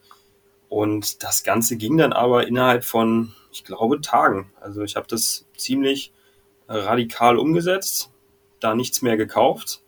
Und 0.69 1.23
das 1.23 1.45
Ganze 1.45 1.77
ging 1.77 1.97
dann 1.97 2.13
aber 2.13 2.47
innerhalb 2.47 2.85
von, 2.85 3.33
ich 3.53 3.65
glaube, 3.65 4.01
Tagen. 4.01 4.53
Also 4.61 4.83
ich 4.83 4.97
habe 4.97 5.07
das 5.09 5.47
ziemlich 5.57 6.13
radikal 6.69 7.39
umgesetzt, 7.39 8.11
da 8.61 8.75
nichts 8.75 9.03
mehr 9.03 9.17
gekauft. 9.17 9.83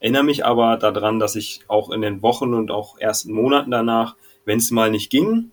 Erinnere 0.00 0.24
mich 0.24 0.44
aber 0.44 0.76
daran, 0.76 1.18
dass 1.18 1.34
ich 1.34 1.60
auch 1.66 1.90
in 1.90 2.02
den 2.02 2.22
Wochen 2.22 2.54
und 2.54 2.70
auch 2.70 2.98
ersten 2.98 3.32
Monaten 3.32 3.70
danach, 3.70 4.16
wenn 4.44 4.58
es 4.58 4.70
mal 4.70 4.90
nicht 4.90 5.10
ging, 5.10 5.50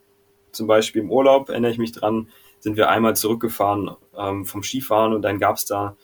zum 0.51 0.67
Beispiel 0.67 1.01
im 1.01 1.12
Urlaub, 1.12 1.50
erinnere 1.50 1.71
ich 1.71 1.77
mich 1.77 1.91
dran, 1.91 2.29
sind 2.59 2.77
wir 2.77 2.89
einmal 2.89 3.15
zurückgefahren 3.15 3.91
ähm, 4.17 4.45
vom 4.45 4.63
Skifahren 4.63 5.13
und 5.13 5.21
dann 5.21 5.39
gab 5.39 5.57
es 5.57 5.65
da 5.65 5.95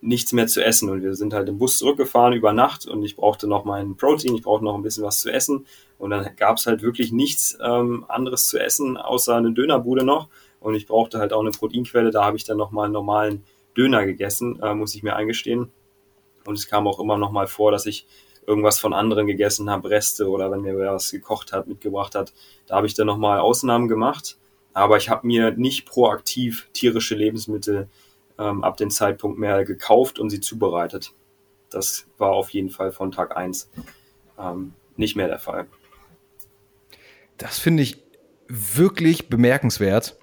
nichts 0.00 0.32
mehr 0.32 0.46
zu 0.46 0.64
essen. 0.64 0.90
Und 0.90 1.02
wir 1.02 1.14
sind 1.14 1.32
halt 1.32 1.48
im 1.48 1.58
Bus 1.58 1.78
zurückgefahren 1.78 2.34
über 2.34 2.52
Nacht 2.52 2.86
und 2.86 3.02
ich 3.02 3.16
brauchte 3.16 3.46
noch 3.46 3.64
meinen 3.64 3.96
Protein, 3.96 4.34
ich 4.34 4.42
brauchte 4.42 4.64
noch 4.64 4.74
ein 4.74 4.82
bisschen 4.82 5.04
was 5.04 5.20
zu 5.20 5.30
essen. 5.30 5.66
Und 5.98 6.10
dann 6.10 6.28
gab 6.36 6.58
es 6.58 6.66
halt 6.66 6.82
wirklich 6.82 7.12
nichts 7.12 7.58
ähm, 7.62 8.04
anderes 8.08 8.46
zu 8.46 8.58
essen, 8.58 8.96
außer 8.96 9.34
eine 9.36 9.52
Dönerbude 9.52 10.04
noch. 10.04 10.28
Und 10.60 10.74
ich 10.74 10.86
brauchte 10.86 11.18
halt 11.18 11.32
auch 11.32 11.40
eine 11.40 11.50
Proteinquelle, 11.50 12.10
da 12.10 12.24
habe 12.24 12.36
ich 12.36 12.44
dann 12.44 12.56
nochmal 12.56 12.86
einen 12.86 12.94
normalen 12.94 13.44
Döner 13.76 14.04
gegessen, 14.06 14.60
äh, 14.62 14.74
muss 14.74 14.94
ich 14.94 15.02
mir 15.02 15.16
eingestehen. 15.16 15.70
Und 16.44 16.58
es 16.58 16.68
kam 16.68 16.86
auch 16.86 17.00
immer 17.00 17.18
noch 17.18 17.30
mal 17.30 17.46
vor, 17.46 17.72
dass 17.72 17.86
ich 17.86 18.06
irgendwas 18.46 18.78
von 18.78 18.92
anderen 18.92 19.26
gegessen 19.26 19.68
habe, 19.68 19.90
Reste 19.90 20.28
oder 20.28 20.50
wenn 20.50 20.60
mir 20.60 20.76
wer 20.78 20.94
was 20.94 21.10
gekocht 21.10 21.52
hat, 21.52 21.66
mitgebracht 21.66 22.14
hat, 22.14 22.32
da 22.66 22.76
habe 22.76 22.86
ich 22.86 22.94
dann 22.94 23.06
noch 23.06 23.16
mal 23.16 23.40
Ausnahmen 23.40 23.88
gemacht, 23.88 24.38
aber 24.72 24.96
ich 24.96 25.08
habe 25.08 25.26
mir 25.26 25.50
nicht 25.52 25.86
proaktiv 25.86 26.68
tierische 26.72 27.16
Lebensmittel 27.16 27.88
ähm, 28.38 28.64
ab 28.64 28.76
dem 28.76 28.90
Zeitpunkt 28.90 29.38
mehr 29.38 29.64
gekauft 29.64 30.18
und 30.18 30.30
sie 30.30 30.40
zubereitet. 30.40 31.12
Das 31.70 32.06
war 32.18 32.30
auf 32.30 32.50
jeden 32.50 32.70
Fall 32.70 32.92
von 32.92 33.10
Tag 33.10 33.36
eins 33.36 33.70
ähm, 34.38 34.74
nicht 34.96 35.16
mehr 35.16 35.28
der 35.28 35.38
Fall. 35.38 35.66
Das 37.38 37.58
finde 37.58 37.82
ich 37.82 38.02
wirklich 38.48 39.28
bemerkenswert, 39.28 40.18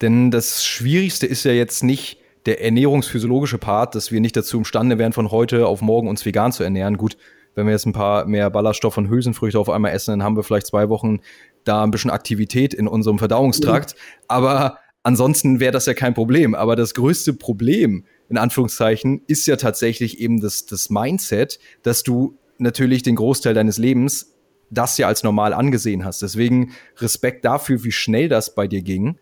denn 0.00 0.30
das 0.30 0.64
Schwierigste 0.64 1.26
ist 1.26 1.44
ja 1.44 1.52
jetzt 1.52 1.82
nicht 1.82 2.18
der 2.46 2.62
ernährungsphysiologische 2.62 3.58
Part, 3.58 3.94
dass 3.94 4.12
wir 4.12 4.20
nicht 4.20 4.36
dazu 4.36 4.58
imstande 4.58 4.98
wären, 4.98 5.12
von 5.12 5.30
heute 5.30 5.66
auf 5.66 5.82
morgen 5.82 6.08
uns 6.08 6.24
vegan 6.24 6.52
zu 6.52 6.62
ernähren. 6.62 6.96
Gut, 6.96 7.16
wenn 7.54 7.66
wir 7.66 7.72
jetzt 7.72 7.86
ein 7.86 7.92
paar 7.92 8.26
mehr 8.26 8.50
Ballaststoff 8.50 8.96
und 8.96 9.08
Hülsenfrüchte 9.08 9.58
auf 9.58 9.68
einmal 9.68 9.92
essen, 9.92 10.12
dann 10.12 10.22
haben 10.22 10.36
wir 10.36 10.44
vielleicht 10.44 10.66
zwei 10.66 10.88
Wochen 10.88 11.20
da 11.64 11.82
ein 11.82 11.90
bisschen 11.90 12.10
Aktivität 12.10 12.72
in 12.72 12.86
unserem 12.86 13.18
Verdauungstrakt. 13.18 13.94
Mhm. 13.94 14.24
Aber 14.28 14.78
ansonsten 15.06 15.60
wäre 15.60 15.70
das 15.70 15.86
ja 15.86 15.94
kein 15.94 16.14
Problem. 16.14 16.54
Aber 16.54 16.74
das 16.74 16.92
größte 16.92 17.32
Problem, 17.32 18.04
in 18.28 18.36
Anführungszeichen, 18.36 19.22
ist 19.28 19.46
ja 19.46 19.54
tatsächlich 19.54 20.18
eben 20.18 20.40
das, 20.40 20.66
das 20.66 20.90
Mindset, 20.90 21.60
dass 21.82 22.02
du 22.02 22.36
natürlich 22.58 23.04
den 23.04 23.14
Großteil 23.14 23.54
deines 23.54 23.78
Lebens 23.78 24.34
das 24.68 24.98
ja 24.98 25.06
als 25.06 25.22
normal 25.22 25.52
angesehen 25.52 26.04
hast. 26.04 26.22
Deswegen 26.22 26.72
Respekt 26.96 27.44
dafür, 27.44 27.84
wie 27.84 27.92
schnell 27.92 28.28
das 28.28 28.56
bei 28.56 28.66
dir 28.66 28.82
ging 28.82 29.18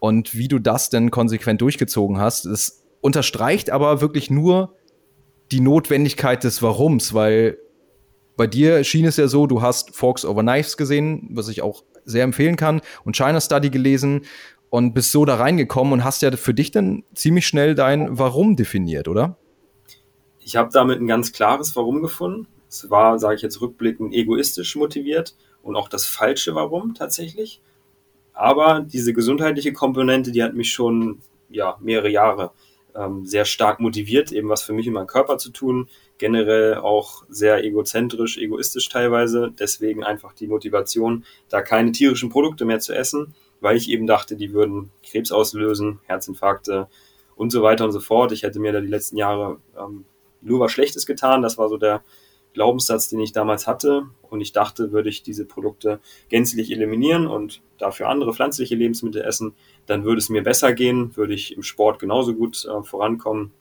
und 0.00 0.36
wie 0.36 0.48
du 0.48 0.58
das 0.58 0.90
denn 0.90 1.10
konsequent 1.10 1.62
durchgezogen 1.62 2.18
hast. 2.18 2.44
Es 2.44 2.84
unterstreicht 3.00 3.70
aber 3.70 4.02
wirklich 4.02 4.30
nur 4.30 4.74
die 5.50 5.60
Notwendigkeit 5.60 6.44
des 6.44 6.60
Warums, 6.60 7.14
weil 7.14 7.56
bei 8.36 8.46
dir 8.46 8.84
schien 8.84 9.06
es 9.06 9.16
ja 9.16 9.28
so, 9.28 9.46
du 9.46 9.62
hast 9.62 9.94
Forks 9.96 10.26
Over 10.26 10.42
Knives 10.42 10.76
gesehen, 10.76 11.30
was 11.32 11.48
ich 11.48 11.62
auch 11.62 11.84
sehr 12.04 12.24
empfehlen 12.24 12.56
kann, 12.56 12.82
und 13.04 13.16
China 13.16 13.40
Study 13.40 13.70
gelesen 13.70 14.22
und 14.76 14.92
bist 14.92 15.10
so 15.10 15.24
da 15.24 15.36
reingekommen 15.36 15.94
und 15.94 16.04
hast 16.04 16.20
ja 16.20 16.30
für 16.32 16.52
dich 16.52 16.70
dann 16.70 17.02
ziemlich 17.14 17.46
schnell 17.46 17.74
dein 17.74 18.18
Warum 18.18 18.56
definiert, 18.56 19.08
oder? 19.08 19.38
Ich 20.38 20.56
habe 20.56 20.68
damit 20.70 21.00
ein 21.00 21.06
ganz 21.06 21.32
klares 21.32 21.74
Warum 21.76 22.02
gefunden. 22.02 22.46
Es 22.68 22.90
war, 22.90 23.18
sage 23.18 23.36
ich 23.36 23.42
jetzt 23.42 23.62
rückblickend, 23.62 24.12
egoistisch 24.12 24.76
motiviert 24.76 25.34
und 25.62 25.76
auch 25.76 25.88
das 25.88 26.04
falsche 26.04 26.54
Warum 26.54 26.92
tatsächlich. 26.92 27.62
Aber 28.34 28.80
diese 28.80 29.14
gesundheitliche 29.14 29.72
Komponente, 29.72 30.30
die 30.30 30.42
hat 30.42 30.52
mich 30.52 30.70
schon 30.72 31.20
ja, 31.48 31.78
mehrere 31.80 32.10
Jahre 32.10 32.50
ähm, 32.94 33.24
sehr 33.24 33.46
stark 33.46 33.80
motiviert, 33.80 34.30
eben 34.30 34.50
was 34.50 34.62
für 34.62 34.74
mich 34.74 34.86
in 34.86 34.92
meinem 34.92 35.06
Körper 35.06 35.38
zu 35.38 35.52
tun. 35.52 35.88
Generell 36.18 36.74
auch 36.74 37.24
sehr 37.30 37.64
egozentrisch, 37.64 38.36
egoistisch 38.36 38.90
teilweise. 38.90 39.54
Deswegen 39.58 40.04
einfach 40.04 40.34
die 40.34 40.48
Motivation, 40.48 41.24
da 41.48 41.62
keine 41.62 41.92
tierischen 41.92 42.28
Produkte 42.28 42.66
mehr 42.66 42.80
zu 42.80 42.94
essen, 42.94 43.34
weil 43.60 43.76
ich 43.76 43.90
eben 43.90 44.06
dachte, 44.06 44.36
die 44.36 44.52
würden 44.52 44.90
Krebs 45.02 45.32
auslösen, 45.32 46.00
Herzinfarkte 46.04 46.88
und 47.36 47.50
so 47.50 47.62
weiter 47.62 47.84
und 47.84 47.92
so 47.92 48.00
fort. 48.00 48.32
Ich 48.32 48.42
hätte 48.42 48.60
mir 48.60 48.72
da 48.72 48.80
die 48.80 48.86
letzten 48.86 49.16
Jahre 49.16 49.58
ähm, 49.78 50.04
nur 50.40 50.60
was 50.60 50.72
Schlechtes 50.72 51.06
getan. 51.06 51.42
Das 51.42 51.58
war 51.58 51.68
so 51.68 51.76
der 51.76 52.02
Glaubenssatz, 52.54 53.08
den 53.08 53.20
ich 53.20 53.32
damals 53.32 53.66
hatte. 53.66 54.06
Und 54.22 54.40
ich 54.40 54.52
dachte, 54.52 54.90
würde 54.90 55.08
ich 55.08 55.22
diese 55.22 55.44
Produkte 55.44 56.00
gänzlich 56.28 56.72
eliminieren 56.72 57.26
und 57.26 57.62
dafür 57.78 58.08
andere 58.08 58.32
pflanzliche 58.32 58.74
Lebensmittel 58.74 59.22
essen, 59.22 59.54
dann 59.84 60.04
würde 60.04 60.18
es 60.18 60.30
mir 60.30 60.42
besser 60.42 60.72
gehen, 60.72 61.16
würde 61.16 61.34
ich 61.34 61.54
im 61.54 61.62
Sport 61.62 61.98
genauso 61.98 62.34
gut 62.34 62.64
äh, 62.64 62.82
vorankommen. 62.82 63.52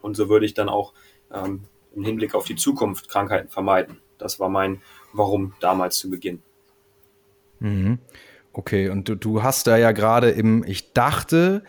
Und 0.00 0.16
so 0.16 0.28
würde 0.28 0.46
ich 0.46 0.54
dann 0.54 0.68
auch 0.68 0.94
ähm, 1.32 1.64
im 1.94 2.04
Hinblick 2.04 2.34
auf 2.34 2.46
die 2.46 2.56
Zukunft 2.56 3.08
Krankheiten 3.08 3.48
vermeiden. 3.48 4.00
Das 4.18 4.40
war 4.40 4.48
mein 4.48 4.80
Warum 5.12 5.52
damals 5.60 5.98
zu 5.98 6.08
Beginn. 6.08 6.42
Mhm. 7.60 7.98
Okay, 8.52 8.88
und 8.88 9.08
du, 9.08 9.14
du 9.14 9.42
hast 9.42 9.66
da 9.66 9.76
ja 9.76 9.92
gerade 9.92 10.30
im, 10.30 10.62
ich 10.64 10.92
dachte, 10.92 11.62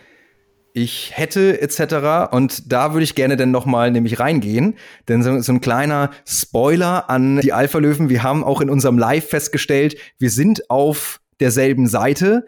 ich 0.73 1.11
hätte 1.15 1.61
etc. 1.61 2.31
Und 2.33 2.71
da 2.71 2.93
würde 2.93 3.03
ich 3.03 3.15
gerne 3.15 3.37
dann 3.37 3.51
nochmal 3.51 3.91
nämlich 3.91 4.19
reingehen. 4.19 4.75
Denn 5.07 5.21
so, 5.21 5.39
so 5.39 5.53
ein 5.53 5.61
kleiner 5.61 6.09
Spoiler 6.25 7.09
an 7.09 7.39
die 7.41 7.53
Alpha-Löwen. 7.53 8.09
Wir 8.09 8.23
haben 8.23 8.43
auch 8.43 8.59
in 8.59 8.69
unserem 8.69 8.97
Live 8.97 9.29
festgestellt, 9.29 9.95
wir 10.17 10.31
sind 10.31 10.69
auf 10.69 11.21
derselben 11.39 11.87
Seite, 11.87 12.45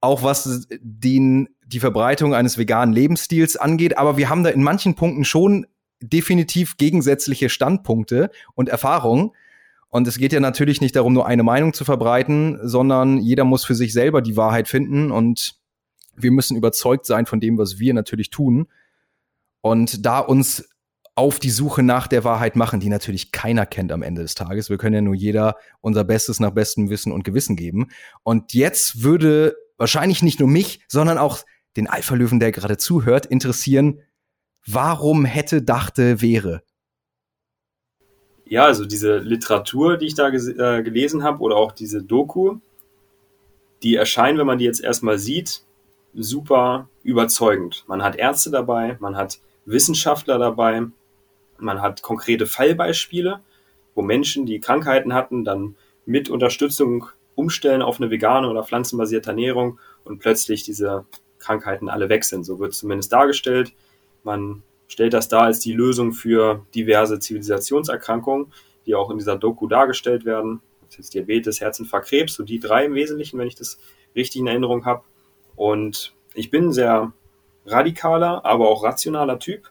auch 0.00 0.22
was 0.22 0.68
den, 0.80 1.48
die 1.66 1.80
Verbreitung 1.80 2.34
eines 2.34 2.58
veganen 2.58 2.94
Lebensstils 2.94 3.56
angeht. 3.56 3.96
Aber 3.96 4.16
wir 4.16 4.28
haben 4.28 4.44
da 4.44 4.50
in 4.50 4.62
manchen 4.62 4.94
Punkten 4.94 5.24
schon 5.24 5.66
definitiv 6.00 6.76
gegensätzliche 6.76 7.48
Standpunkte 7.48 8.30
und 8.54 8.68
Erfahrungen. 8.68 9.32
Und 9.90 10.06
es 10.06 10.18
geht 10.18 10.32
ja 10.32 10.40
natürlich 10.40 10.80
nicht 10.80 10.96
darum, 10.96 11.14
nur 11.14 11.26
eine 11.26 11.42
Meinung 11.42 11.72
zu 11.72 11.84
verbreiten, 11.84 12.58
sondern 12.62 13.18
jeder 13.18 13.44
muss 13.44 13.64
für 13.64 13.74
sich 13.74 13.92
selber 13.92 14.20
die 14.20 14.36
Wahrheit 14.36 14.68
finden 14.68 15.10
und 15.10 15.56
wir 16.14 16.30
müssen 16.30 16.56
überzeugt 16.56 17.06
sein 17.06 17.26
von 17.26 17.40
dem, 17.40 17.58
was 17.58 17.78
wir 17.78 17.94
natürlich 17.94 18.30
tun. 18.30 18.66
Und 19.60 20.04
da 20.04 20.18
uns 20.18 20.68
auf 21.14 21.40
die 21.40 21.50
Suche 21.50 21.82
nach 21.82 22.06
der 22.06 22.22
Wahrheit 22.22 22.54
machen, 22.54 22.80
die 22.80 22.88
natürlich 22.88 23.32
keiner 23.32 23.66
kennt 23.66 23.90
am 23.90 24.02
Ende 24.02 24.22
des 24.22 24.34
Tages. 24.34 24.70
Wir 24.70 24.78
können 24.78 24.94
ja 24.94 25.00
nur 25.00 25.14
jeder 25.14 25.56
unser 25.80 26.04
Bestes 26.04 26.38
nach 26.38 26.52
bestem 26.52 26.90
Wissen 26.90 27.12
und 27.12 27.24
Gewissen 27.24 27.56
geben. 27.56 27.88
Und 28.22 28.54
jetzt 28.54 29.02
würde 29.02 29.56
wahrscheinlich 29.78 30.22
nicht 30.22 30.38
nur 30.38 30.48
mich, 30.48 30.80
sondern 30.86 31.18
auch 31.18 31.40
den 31.76 31.88
Alpha-Löwen, 31.88 32.38
der 32.38 32.52
gerade 32.52 32.76
zuhört, 32.76 33.26
interessieren, 33.26 34.00
warum 34.64 35.24
hätte, 35.24 35.62
dachte, 35.62 36.20
wäre. 36.20 36.62
Ja, 38.48 38.64
also 38.64 38.86
diese 38.86 39.18
Literatur, 39.18 39.98
die 39.98 40.06
ich 40.06 40.14
da 40.14 40.28
äh, 40.28 40.82
gelesen 40.82 41.22
habe 41.22 41.40
oder 41.40 41.56
auch 41.56 41.72
diese 41.72 42.02
Doku, 42.02 42.58
die 43.82 43.94
erscheinen, 43.94 44.38
wenn 44.38 44.46
man 44.46 44.58
die 44.58 44.64
jetzt 44.64 44.82
erstmal 44.82 45.18
sieht, 45.18 45.62
super 46.14 46.88
überzeugend. 47.02 47.84
Man 47.86 48.02
hat 48.02 48.16
Ärzte 48.16 48.50
dabei, 48.50 48.96
man 49.00 49.16
hat 49.16 49.38
Wissenschaftler 49.66 50.38
dabei, 50.38 50.86
man 51.58 51.82
hat 51.82 52.02
konkrete 52.02 52.46
Fallbeispiele, 52.46 53.40
wo 53.94 54.02
Menschen, 54.02 54.46
die 54.46 54.60
Krankheiten 54.60 55.12
hatten, 55.12 55.44
dann 55.44 55.76
mit 56.06 56.30
Unterstützung 56.30 57.06
umstellen 57.34 57.82
auf 57.82 58.00
eine 58.00 58.10
vegane 58.10 58.48
oder 58.48 58.64
pflanzenbasierte 58.64 59.30
Ernährung 59.30 59.78
und 60.04 60.18
plötzlich 60.20 60.62
diese 60.64 61.04
Krankheiten 61.38 61.88
alle 61.88 62.08
weg 62.08 62.24
sind. 62.24 62.44
So 62.44 62.58
wird 62.58 62.72
es 62.72 62.78
zumindest 62.78 63.12
dargestellt. 63.12 63.72
Man 64.24 64.62
stellt 64.88 65.12
das 65.12 65.28
dar 65.28 65.42
als 65.42 65.60
die 65.60 65.72
Lösung 65.72 66.12
für 66.12 66.66
diverse 66.74 67.18
Zivilisationserkrankungen, 67.20 68.52
die 68.86 68.94
auch 68.94 69.10
in 69.10 69.18
dieser 69.18 69.36
Doku 69.36 69.68
dargestellt 69.68 70.24
werden. 70.24 70.60
Das 70.88 70.98
ist 70.98 71.14
Diabetes, 71.14 71.60
Herzinfarkt, 71.60 72.08
Krebs, 72.08 72.34
so 72.34 72.42
die 72.42 72.58
drei 72.58 72.86
im 72.86 72.94
Wesentlichen, 72.94 73.38
wenn 73.38 73.46
ich 73.46 73.54
das 73.54 73.78
richtig 74.16 74.40
in 74.40 74.46
Erinnerung 74.46 74.86
habe. 74.86 75.04
Und 75.54 76.14
ich 76.34 76.50
bin 76.50 76.66
ein 76.66 76.72
sehr 76.72 77.12
radikaler, 77.66 78.44
aber 78.44 78.68
auch 78.68 78.82
rationaler 78.82 79.38
Typ, 79.38 79.70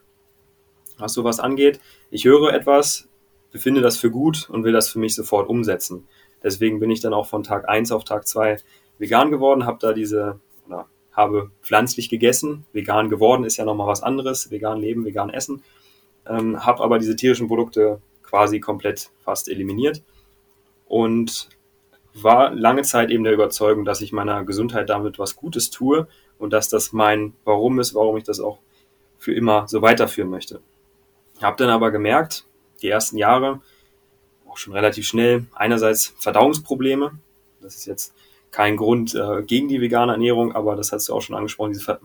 was 0.98 1.14
sowas 1.14 1.40
angeht. 1.40 1.80
Ich 2.12 2.26
höre 2.26 2.54
etwas, 2.54 3.10
befinde 3.52 3.82
das 3.82 3.98
für 3.98 4.12
gut 4.12 4.50
und 4.50 4.64
will 4.64 4.74
das 4.74 4.90
für 4.90 5.00
mich 5.00 5.16
sofort 5.16 5.50
umsetzen. 5.50 6.08
Deswegen 6.44 6.80
bin 6.80 6.92
ich 6.92 7.02
dann 7.02 7.14
auch 7.14 7.26
von 7.26 7.44
Tag 7.44 7.68
1 7.68 7.92
auf 7.92 8.04
Tag 8.04 8.28
2 8.28 8.58
vegan 9.00 9.32
geworden, 9.32 9.66
habe 9.66 9.80
da 9.82 9.94
diese, 9.94 10.40
oder 10.68 10.88
habe 11.18 11.50
pflanzlich 11.64 12.10
gegessen. 12.10 12.66
Vegan 12.72 13.10
geworden 13.10 13.44
ist 13.44 13.58
ja 13.58 13.66
nochmal 13.66 13.88
was 13.88 14.04
anderes. 14.04 14.52
Vegan 14.52 14.80
leben, 14.80 15.04
vegan 15.04 15.32
essen. 15.32 15.64
Ähm, 16.28 16.64
habe 16.64 16.84
aber 16.84 17.00
diese 17.00 17.16
tierischen 17.16 17.48
Produkte 17.48 18.00
quasi 18.22 18.60
komplett 18.60 19.10
fast 19.24 19.50
eliminiert 19.50 20.04
und 20.86 21.50
war 22.14 22.54
lange 22.54 22.84
Zeit 22.84 23.10
eben 23.10 23.24
der 23.24 23.34
Überzeugung, 23.34 23.84
dass 23.84 24.02
ich 24.02 24.12
meiner 24.12 24.44
Gesundheit 24.44 24.90
damit 24.90 25.18
was 25.18 25.36
Gutes 25.36 25.72
tue 25.72 26.08
und 26.38 26.54
dass 26.54 26.70
das 26.70 26.94
mein 26.94 27.34
Warum 27.46 27.80
ist, 27.80 27.96
warum 27.96 28.18
ich 28.18 28.24
das 28.24 28.40
auch 28.40 28.60
für 29.18 29.34
immer 29.34 29.68
so 29.68 29.82
weiterführen 29.82 30.30
möchte. 30.30 30.62
Habe 31.42 31.58
dann 31.58 31.70
aber 31.70 31.92
gemerkt, 31.92 32.46
die 32.82 32.90
ersten 32.90 33.18
Jahre, 33.18 33.62
auch 34.48 34.58
schon 34.58 34.74
relativ 34.74 35.08
schnell, 35.08 35.48
einerseits 35.54 36.14
Verdauungsprobleme. 36.20 37.18
Das 37.62 37.76
ist 37.76 37.86
jetzt 37.86 38.14
kein 38.58 38.76
Grund 38.76 39.14
äh, 39.14 39.44
gegen 39.44 39.68
die 39.68 39.82
vegane 39.82 40.14
Ernährung, 40.14 40.52
aber 40.56 40.76
das 40.76 40.92
hast 40.92 41.08
du 41.08 41.14
auch 41.14 41.22
schon 41.22 41.36
angesprochen, 41.36 41.74
diese 41.74 42.00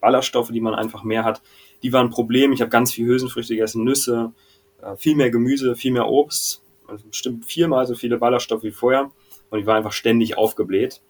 Ballaststoffe, 0.00 0.52
die 0.52 0.60
man 0.60 0.72
einfach 0.72 1.02
mehr 1.02 1.24
hat, 1.24 1.42
die 1.82 1.92
waren 1.92 2.06
ein 2.06 2.10
Problem. 2.10 2.52
Ich 2.52 2.60
habe 2.60 2.68
ganz 2.68 2.92
viel 2.92 3.08
Hülsenfrüchte 3.08 3.54
gegessen, 3.54 3.82
Nüsse, 3.82 4.32
äh, 4.80 4.94
viel 4.96 5.16
mehr 5.16 5.30
Gemüse, 5.30 5.74
viel 5.74 5.90
mehr 5.90 6.06
Obst, 6.06 6.62
also 6.86 7.08
bestimmt 7.08 7.44
viermal 7.44 7.88
so 7.88 7.96
viele 7.96 8.18
Ballaststoffe 8.18 8.62
wie 8.62 8.70
vorher 8.70 9.10
und 9.50 9.58
ich 9.58 9.66
war 9.66 9.74
einfach 9.74 9.90
ständig 9.90 10.38
aufgebläht. 10.38 11.02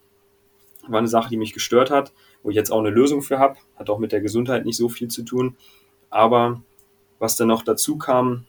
War 0.87 0.97
eine 0.97 1.07
Sache, 1.07 1.29
die 1.29 1.37
mich 1.37 1.53
gestört 1.53 1.91
hat, 1.91 2.11
wo 2.41 2.49
ich 2.49 2.55
jetzt 2.55 2.71
auch 2.71 2.79
eine 2.79 2.89
Lösung 2.89 3.21
für 3.21 3.37
habe. 3.37 3.59
Hat 3.75 3.91
auch 3.91 3.99
mit 3.99 4.11
der 4.11 4.21
Gesundheit 4.21 4.65
nicht 4.65 4.77
so 4.77 4.89
viel 4.89 5.09
zu 5.09 5.21
tun. 5.21 5.57
Aber 6.09 6.63
was 7.19 7.35
dann 7.35 7.49
noch 7.49 7.61
dazu 7.61 7.99
kam, 7.99 8.45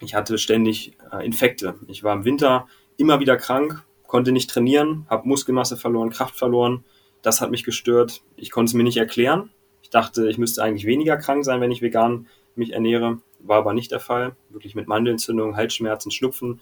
ich 0.00 0.14
hatte 0.14 0.36
ständig 0.36 0.98
äh, 1.10 1.24
Infekte. 1.24 1.76
Ich 1.86 2.04
war 2.04 2.14
im 2.14 2.26
Winter 2.26 2.66
immer 2.98 3.18
wieder 3.18 3.38
krank, 3.38 3.82
konnte 4.14 4.30
nicht 4.30 4.48
trainieren, 4.48 5.06
habe 5.10 5.26
Muskelmasse 5.26 5.76
verloren, 5.76 6.10
Kraft 6.10 6.36
verloren. 6.36 6.84
Das 7.22 7.40
hat 7.40 7.50
mich 7.50 7.64
gestört. 7.64 8.22
Ich 8.36 8.52
konnte 8.52 8.70
es 8.70 8.74
mir 8.74 8.84
nicht 8.84 8.96
erklären. 8.96 9.50
Ich 9.82 9.90
dachte, 9.90 10.30
ich 10.30 10.38
müsste 10.38 10.62
eigentlich 10.62 10.86
weniger 10.86 11.16
krank 11.16 11.44
sein, 11.44 11.60
wenn 11.60 11.72
ich 11.72 11.82
vegan 11.82 12.28
mich 12.54 12.74
ernähre. 12.74 13.18
War 13.40 13.58
aber 13.58 13.74
nicht 13.74 13.90
der 13.90 13.98
Fall. 13.98 14.36
Wirklich 14.50 14.76
mit 14.76 14.86
Mandelentzündung, 14.86 15.56
Halsschmerzen, 15.56 16.12
Schnupfen. 16.12 16.60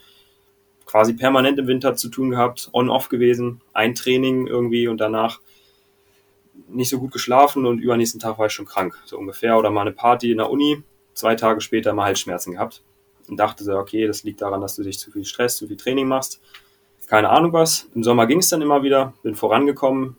Quasi 0.87 1.13
permanent 1.13 1.59
im 1.59 1.67
Winter 1.67 1.95
zu 1.95 2.09
tun 2.09 2.31
gehabt, 2.31 2.71
on-off 2.73 3.11
gewesen, 3.11 3.61
ein 3.75 3.95
Training 3.95 4.47
irgendwie 4.47 4.89
und 4.89 4.97
danach 4.97 5.41
nicht 6.69 6.89
so 6.89 7.01
gut 7.01 7.13
geschlafen 7.13 7.67
und 7.67 7.81
übernächsten 7.81 8.19
Tag 8.19 8.39
war 8.39 8.47
ich 8.47 8.55
schon 8.55 8.65
krank, 8.65 8.99
so 9.05 9.19
ungefähr. 9.19 9.59
Oder 9.59 9.69
mal 9.69 9.83
eine 9.83 9.93
Party 9.93 10.31
in 10.31 10.39
der 10.39 10.49
Uni, 10.49 10.83
zwei 11.13 11.35
Tage 11.35 11.61
später 11.61 11.93
mal 11.93 12.07
Halsschmerzen 12.07 12.55
gehabt 12.55 12.83
und 13.29 13.37
dachte 13.37 13.63
so, 13.63 13.75
okay, 13.75 14.07
das 14.07 14.25
liegt 14.25 14.41
daran, 14.41 14.63
dass 14.63 14.77
du 14.77 14.83
dich 14.83 14.99
zu 14.99 15.11
viel 15.11 15.27
Stress, 15.27 15.59
zu 15.59 15.69
viel 15.69 15.77
Training 15.77 16.09
machst. 16.09 16.41
Keine 17.13 17.29
Ahnung 17.29 17.53
was. 17.53 17.91
Im 17.95 18.03
Sommer 18.03 18.27
ging 18.27 18.39
es 18.39 18.49
dann 18.49 18.63
immer 18.63 18.83
wieder, 18.83 19.13
bin 19.23 19.35
vorangekommen, 19.35 20.17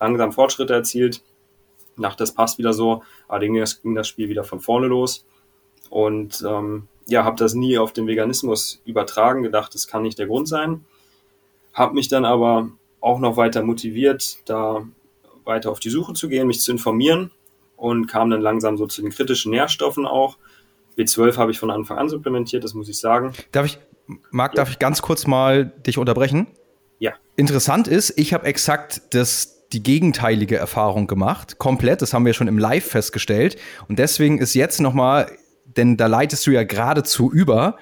langsam 0.00 0.32
Fortschritte 0.32 0.74
erzielt. 0.74 1.22
Dachte, 1.96 2.24
das 2.24 2.34
passt 2.34 2.58
wieder 2.58 2.72
so, 2.72 3.04
aber 3.28 3.38
dann 3.38 3.52
ging 3.52 3.94
das 3.94 4.08
Spiel 4.08 4.28
wieder 4.28 4.42
von 4.42 4.58
vorne 4.58 4.88
los. 4.88 5.24
Und 5.90 6.44
ähm, 6.44 6.88
ja, 7.06 7.22
habe 7.22 7.36
das 7.36 7.54
nie 7.54 7.78
auf 7.78 7.92
den 7.92 8.08
Veganismus 8.08 8.82
übertragen, 8.84 9.44
gedacht, 9.44 9.72
das 9.76 9.86
kann 9.86 10.02
nicht 10.02 10.18
der 10.18 10.26
Grund 10.26 10.48
sein. 10.48 10.84
Habe 11.72 11.94
mich 11.94 12.08
dann 12.08 12.24
aber 12.24 12.68
auch 13.00 13.20
noch 13.20 13.36
weiter 13.36 13.62
motiviert, 13.62 14.38
da 14.44 14.88
weiter 15.44 15.70
auf 15.70 15.78
die 15.78 15.90
Suche 15.90 16.14
zu 16.14 16.28
gehen, 16.28 16.48
mich 16.48 16.62
zu 16.62 16.72
informieren 16.72 17.30
und 17.76 18.08
kam 18.08 18.28
dann 18.28 18.40
langsam 18.40 18.76
so 18.76 18.88
zu 18.88 19.02
den 19.02 19.12
kritischen 19.12 19.52
Nährstoffen 19.52 20.04
auch. 20.04 20.36
B12 20.96 21.36
habe 21.36 21.52
ich 21.52 21.60
von 21.60 21.70
Anfang 21.70 21.96
an 21.96 22.08
supplementiert, 22.08 22.64
das 22.64 22.74
muss 22.74 22.88
ich 22.88 22.98
sagen. 22.98 23.34
Darf 23.52 23.66
ich, 23.66 23.78
Marc, 24.30 24.54
darf 24.54 24.70
ich 24.70 24.78
ganz 24.78 25.02
kurz 25.02 25.26
mal 25.26 25.66
dich 25.66 25.98
unterbrechen? 25.98 26.46
Ja. 26.98 27.12
Interessant 27.36 27.88
ist, 27.88 28.14
ich 28.16 28.32
habe 28.34 28.46
exakt 28.46 29.02
das, 29.10 29.68
die 29.72 29.82
gegenteilige 29.82 30.56
Erfahrung 30.56 31.06
gemacht, 31.06 31.58
komplett, 31.58 32.02
das 32.02 32.14
haben 32.14 32.24
wir 32.24 32.32
schon 32.32 32.48
im 32.48 32.58
Live 32.58 32.86
festgestellt. 32.86 33.56
Und 33.88 33.98
deswegen 33.98 34.38
ist 34.38 34.54
jetzt 34.54 34.80
noch 34.80 34.94
mal, 34.94 35.30
denn 35.64 35.96
da 35.96 36.06
leitest 36.06 36.46
du 36.46 36.50
ja 36.50 36.64
geradezu 36.64 37.30
über, 37.30 37.76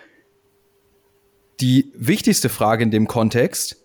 die 1.60 1.92
wichtigste 1.96 2.48
Frage 2.48 2.82
in 2.82 2.90
dem 2.90 3.06
Kontext, 3.06 3.76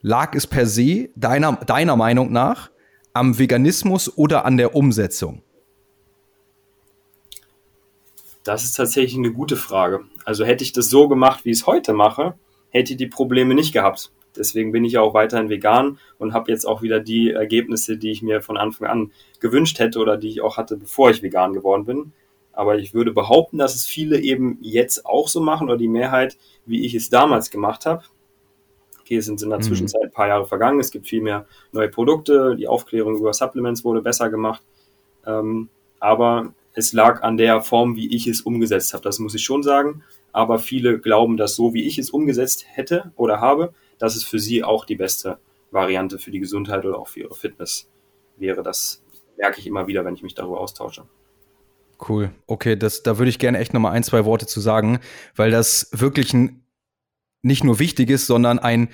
lag 0.00 0.34
es 0.34 0.46
per 0.46 0.66
se 0.66 1.10
deiner, 1.14 1.52
deiner 1.52 1.96
Meinung 1.96 2.32
nach 2.32 2.70
am 3.12 3.38
Veganismus 3.38 4.16
oder 4.16 4.44
an 4.44 4.56
der 4.56 4.74
Umsetzung? 4.74 5.42
Das 8.44 8.64
ist 8.64 8.76
tatsächlich 8.76 9.16
eine 9.16 9.32
gute 9.32 9.56
Frage. 9.56 10.04
Also 10.24 10.44
hätte 10.44 10.64
ich 10.64 10.72
das 10.72 10.90
so 10.90 11.08
gemacht, 11.08 11.44
wie 11.44 11.50
ich 11.50 11.60
es 11.60 11.66
heute 11.66 11.92
mache, 11.92 12.34
hätte 12.70 12.92
ich 12.92 12.98
die 12.98 13.06
Probleme 13.06 13.54
nicht 13.54 13.72
gehabt. 13.72 14.10
Deswegen 14.36 14.72
bin 14.72 14.84
ich 14.84 14.94
ja 14.94 15.02
auch 15.02 15.14
weiterhin 15.14 15.50
vegan 15.50 15.98
und 16.18 16.32
habe 16.32 16.50
jetzt 16.50 16.66
auch 16.66 16.82
wieder 16.82 17.00
die 17.00 17.30
Ergebnisse, 17.30 17.98
die 17.98 18.10
ich 18.10 18.22
mir 18.22 18.40
von 18.40 18.56
Anfang 18.56 18.88
an 18.88 19.12
gewünscht 19.40 19.78
hätte 19.78 19.98
oder 19.98 20.16
die 20.16 20.28
ich 20.28 20.40
auch 20.40 20.56
hatte, 20.56 20.76
bevor 20.76 21.10
ich 21.10 21.22
vegan 21.22 21.52
geworden 21.52 21.84
bin. 21.84 22.12
Aber 22.52 22.78
ich 22.78 22.94
würde 22.94 23.12
behaupten, 23.12 23.58
dass 23.58 23.74
es 23.74 23.86
viele 23.86 24.18
eben 24.20 24.58
jetzt 24.60 25.06
auch 25.06 25.28
so 25.28 25.40
machen 25.40 25.68
oder 25.68 25.78
die 25.78 25.88
Mehrheit, 25.88 26.36
wie 26.66 26.84
ich 26.84 26.94
es 26.94 27.10
damals 27.10 27.50
gemacht 27.50 27.86
habe. 27.86 28.04
Okay, 29.00 29.16
es 29.16 29.26
sind 29.26 29.42
in 29.42 29.50
der 29.50 29.58
mhm. 29.58 29.64
Zwischenzeit 29.64 30.02
ein 30.02 30.12
paar 30.12 30.28
Jahre 30.28 30.46
vergangen, 30.46 30.80
es 30.80 30.90
gibt 30.90 31.06
viel 31.06 31.22
mehr 31.22 31.46
neue 31.72 31.88
Produkte, 31.88 32.56
die 32.56 32.68
Aufklärung 32.68 33.16
über 33.16 33.32
Supplements 33.32 33.84
wurde 33.84 34.00
besser 34.00 34.30
gemacht. 34.30 34.62
Ähm, 35.26 35.68
aber 35.98 36.54
es 36.74 36.92
lag 36.92 37.22
an 37.22 37.36
der 37.36 37.60
Form, 37.62 37.96
wie 37.96 38.14
ich 38.14 38.26
es 38.26 38.40
umgesetzt 38.40 38.94
habe. 38.94 39.02
Das 39.04 39.18
muss 39.18 39.34
ich 39.34 39.44
schon 39.44 39.62
sagen. 39.62 40.02
Aber 40.32 40.58
viele 40.58 40.98
glauben, 40.98 41.36
dass 41.36 41.54
so 41.54 41.74
wie 41.74 41.86
ich 41.86 41.98
es 41.98 42.10
umgesetzt 42.10 42.64
hätte 42.66 43.12
oder 43.16 43.40
habe, 43.40 43.74
dass 43.98 44.16
es 44.16 44.24
für 44.24 44.38
sie 44.38 44.64
auch 44.64 44.86
die 44.86 44.96
beste 44.96 45.38
Variante 45.70 46.18
für 46.18 46.30
die 46.30 46.40
Gesundheit 46.40 46.84
oder 46.84 46.98
auch 46.98 47.08
für 47.08 47.20
ihre 47.20 47.34
Fitness 47.34 47.90
wäre. 48.36 48.62
Das 48.62 49.02
merke 49.36 49.60
ich 49.60 49.66
immer 49.66 49.86
wieder, 49.86 50.04
wenn 50.04 50.14
ich 50.14 50.22
mich 50.22 50.34
darüber 50.34 50.60
austausche. 50.60 51.04
Cool. 52.08 52.30
Okay, 52.46 52.76
das, 52.76 53.02
da 53.02 53.18
würde 53.18 53.28
ich 53.28 53.38
gerne 53.38 53.58
echt 53.58 53.74
nochmal 53.74 53.92
ein, 53.92 54.02
zwei 54.02 54.24
Worte 54.24 54.46
zu 54.46 54.60
sagen, 54.60 55.00
weil 55.36 55.50
das 55.50 55.88
wirklich 55.92 56.32
ein, 56.34 56.64
nicht 57.42 57.64
nur 57.64 57.78
wichtig 57.78 58.10
ist, 58.10 58.26
sondern 58.26 58.58
ein 58.58 58.88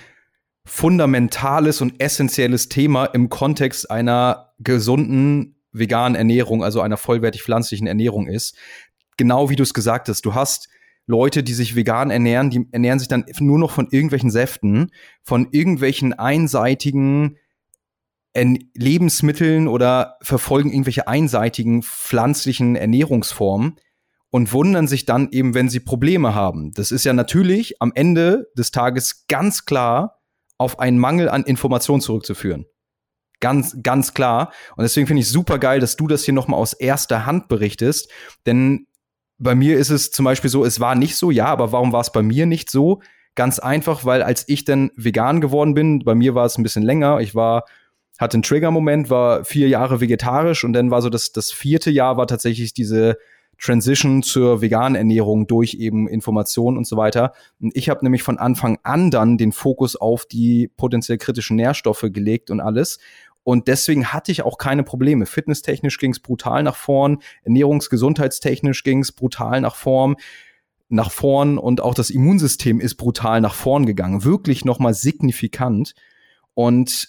fundamentales 0.67 1.81
und 1.81 2.01
essentielles 2.01 2.69
Thema 2.69 3.07
im 3.07 3.31
Kontext 3.31 3.91
einer 3.91 4.53
gesunden 4.59 5.58
veganen 5.79 6.17
Ernährung, 6.17 6.63
also 6.63 6.81
einer 6.81 6.97
vollwertig 6.97 7.43
pflanzlichen 7.43 7.87
Ernährung 7.87 8.27
ist. 8.27 8.57
Genau 9.17 9.51
wie 9.51 9.57
du 9.57 9.63
es 9.63 9.75
gesagt 9.75 10.09
hast, 10.09 10.25
du 10.25 10.35
hast 10.35 10.69
Leute, 11.07 11.43
die 11.43 11.55
sich 11.55 11.75
vegan 11.75 12.11
ernähren, 12.11 12.51
die 12.51 12.69
ernähren 12.71 12.99
sich 12.99 13.09
dann 13.09 13.25
nur 13.41 13.59
noch 13.59 13.71
von 13.71 13.89
irgendwelchen 13.91 14.31
Säften, 14.31 14.91
von 15.23 15.49
irgendwelchen 15.53 16.13
einseitigen 16.13 17.39
Lebensmitteln 18.35 19.67
oder 19.67 20.17
verfolgen 20.23 20.71
irgendwelche 20.71 21.09
einseitigen 21.09 21.83
pflanzlichen 21.83 22.77
Ernährungsformen 22.77 23.77
und 24.31 24.53
wundern 24.53 24.87
sich 24.87 25.07
dann 25.07 25.29
eben, 25.33 25.55
wenn 25.55 25.69
sie 25.69 25.81
Probleme 25.81 26.35
haben. 26.35 26.73
Das 26.73 26.93
ist 26.93 27.05
ja 27.05 27.15
natürlich 27.15 27.81
am 27.81 27.91
Ende 27.95 28.49
des 28.57 28.71
Tages 28.71 29.27
ganz 29.27 29.65
klar 29.65 30.21
auf 30.59 30.79
einen 30.79 30.99
Mangel 30.99 31.29
an 31.29 31.45
Information 31.45 32.01
zurückzuführen. 32.01 32.67
Ganz, 33.41 33.77
ganz 33.83 34.15
klar. 34.15 34.53
Und 34.77 34.83
deswegen 34.83 35.07
finde 35.07 35.23
ich 35.23 35.29
super 35.29 35.59
geil, 35.59 35.81
dass 35.81 35.97
du 35.97 36.09
das 36.09 36.25
hier 36.25 36.35
nochmal 36.35 36.59
aus 36.59 36.73
erster 36.73 37.27
Hand 37.27 37.49
berichtest. 37.49 38.11
Denn 38.47 38.87
bei 39.39 39.55
mir 39.55 39.79
ist 39.79 39.91
es 39.91 40.11
zum 40.11 40.25
Beispiel 40.25 40.51
so, 40.51 40.65
es 40.65 40.81
war 40.81 40.95
nicht 40.95 41.17
so, 41.17 41.31
ja, 41.31 41.47
aber 41.47 41.73
warum 41.73 41.93
war 41.93 42.01
es 42.01 42.11
bei 42.11 42.23
mir 42.23 42.47
nicht 42.47 42.71
so? 42.71 43.01
Ganz 43.37 43.61
einfach, 43.61 44.05
weil 44.05 44.23
als 44.23 44.45
ich 44.49 44.65
dann 44.65 44.91
vegan 44.97 45.41
geworden 45.41 45.75
bin, 45.75 46.01
bei 46.01 46.17
mir 46.17 46.35
war 46.35 46.45
es 46.45 46.59
ein 46.59 46.65
bisschen 46.65 46.83
länger. 46.83 47.21
Ich 47.21 47.37
war, 47.37 47.65
hatte 48.19 48.35
einen 48.35 48.43
Trigger-Moment, 48.43 49.11
war 49.11 49.45
vier 49.45 49.69
Jahre 49.69 50.01
vegetarisch 50.01 50.65
und 50.65 50.73
dann 50.73 50.91
war 50.91 51.03
so 51.03 51.09
das, 51.09 51.31
das 51.31 51.53
vierte 51.53 51.91
Jahr 51.91 52.17
war 52.17 52.27
tatsächlich 52.27 52.75
diese 52.75 53.17
Transition 53.61 54.23
zur 54.23 54.63
veganen 54.63 54.95
Ernährung 54.95 55.47
durch 55.47 55.75
eben 55.75 56.09
Informationen 56.09 56.77
und 56.77 56.87
so 56.87 56.97
weiter. 56.97 57.33
Ich 57.61 57.89
habe 57.89 58.05
nämlich 58.05 58.23
von 58.23 58.39
Anfang 58.39 58.79
an 58.85 59.11
dann 59.11 59.37
den 59.37 59.53
Fokus 59.53 59.97
auf 59.97 60.27
die 60.27 60.71
potenziell 60.77 61.19
kritischen 61.19 61.57
Nährstoffe 61.57 62.07
gelegt 62.11 62.51
und 62.51 62.61
alles. 62.61 62.99
Und 63.49 63.67
deswegen 63.67 64.13
hatte 64.13 64.31
ich 64.31 64.43
auch 64.43 64.59
keine 64.59 64.83
Probleme. 64.83 65.25
Fitnesstechnisch 65.25 65.97
ging 65.97 66.11
es 66.11 66.21
brutal 66.21 66.63
nach 66.63 66.77
vorn, 66.77 67.23
ernährungsgesundheitstechnisch 67.45 68.83
ging 68.83 69.01
es 69.01 69.11
brutal 69.11 69.63
nach 69.63 69.75
vorn 69.75 70.17
nach 70.91 71.11
vorn 71.11 71.57
und 71.57 71.81
auch 71.81 71.95
das 71.95 72.11
Immunsystem 72.11 72.79
ist 72.79 72.97
brutal 72.97 73.41
nach 73.41 73.55
vorn 73.55 73.87
gegangen, 73.87 74.23
wirklich 74.23 74.67
nochmal 74.67 74.93
signifikant. 74.93 75.95
Und 76.53 77.09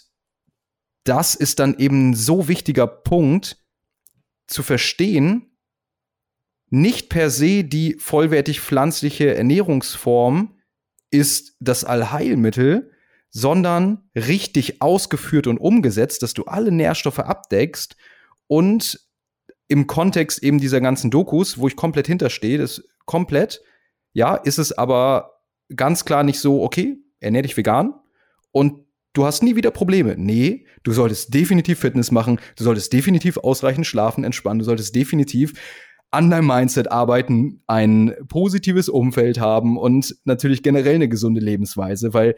das 1.04 1.34
ist 1.34 1.58
dann 1.58 1.76
eben 1.76 2.14
so 2.14 2.48
wichtiger 2.48 2.86
Punkt 2.86 3.58
zu 4.46 4.62
verstehen, 4.62 5.58
nicht 6.70 7.10
per 7.10 7.28
se 7.28 7.64
die 7.64 7.96
vollwertig 7.98 8.62
pflanzliche 8.62 9.34
Ernährungsform 9.34 10.56
ist 11.10 11.54
das 11.60 11.84
Allheilmittel, 11.84 12.89
sondern 13.30 14.10
richtig 14.14 14.82
ausgeführt 14.82 15.46
und 15.46 15.58
umgesetzt, 15.58 16.22
dass 16.22 16.34
du 16.34 16.44
alle 16.44 16.72
Nährstoffe 16.72 17.20
abdeckst 17.20 17.96
und 18.46 19.00
im 19.68 19.86
Kontext 19.86 20.42
eben 20.42 20.58
dieser 20.58 20.80
ganzen 20.80 21.10
Dokus, 21.10 21.58
wo 21.58 21.68
ich 21.68 21.76
komplett 21.76 22.08
hinterstehe, 22.08 22.58
das 22.58 22.82
komplett, 23.06 23.62
ja, 24.12 24.34
ist 24.34 24.58
es 24.58 24.76
aber 24.76 25.40
ganz 25.74 26.04
klar 26.04 26.24
nicht 26.24 26.40
so, 26.40 26.62
okay, 26.62 26.98
ernähr 27.20 27.42
dich 27.42 27.56
vegan 27.56 27.94
und 28.50 28.84
du 29.12 29.24
hast 29.24 29.44
nie 29.44 29.54
wieder 29.54 29.70
Probleme. 29.70 30.16
Nee, 30.16 30.66
du 30.82 30.92
solltest 30.92 31.32
definitiv 31.32 31.78
Fitness 31.78 32.10
machen, 32.10 32.40
du 32.56 32.64
solltest 32.64 32.92
definitiv 32.92 33.36
ausreichend 33.38 33.86
schlafen, 33.86 34.24
entspannen, 34.24 34.58
du 34.58 34.64
solltest 34.64 34.94
definitiv 34.96 35.52
an 36.10 36.30
deinem 36.30 36.48
Mindset 36.48 36.90
arbeiten, 36.90 37.62
ein 37.68 38.14
positives 38.28 38.88
Umfeld 38.88 39.38
haben 39.38 39.78
und 39.78 40.16
natürlich 40.24 40.64
generell 40.64 40.96
eine 40.96 41.08
gesunde 41.08 41.40
Lebensweise, 41.40 42.12
weil 42.12 42.34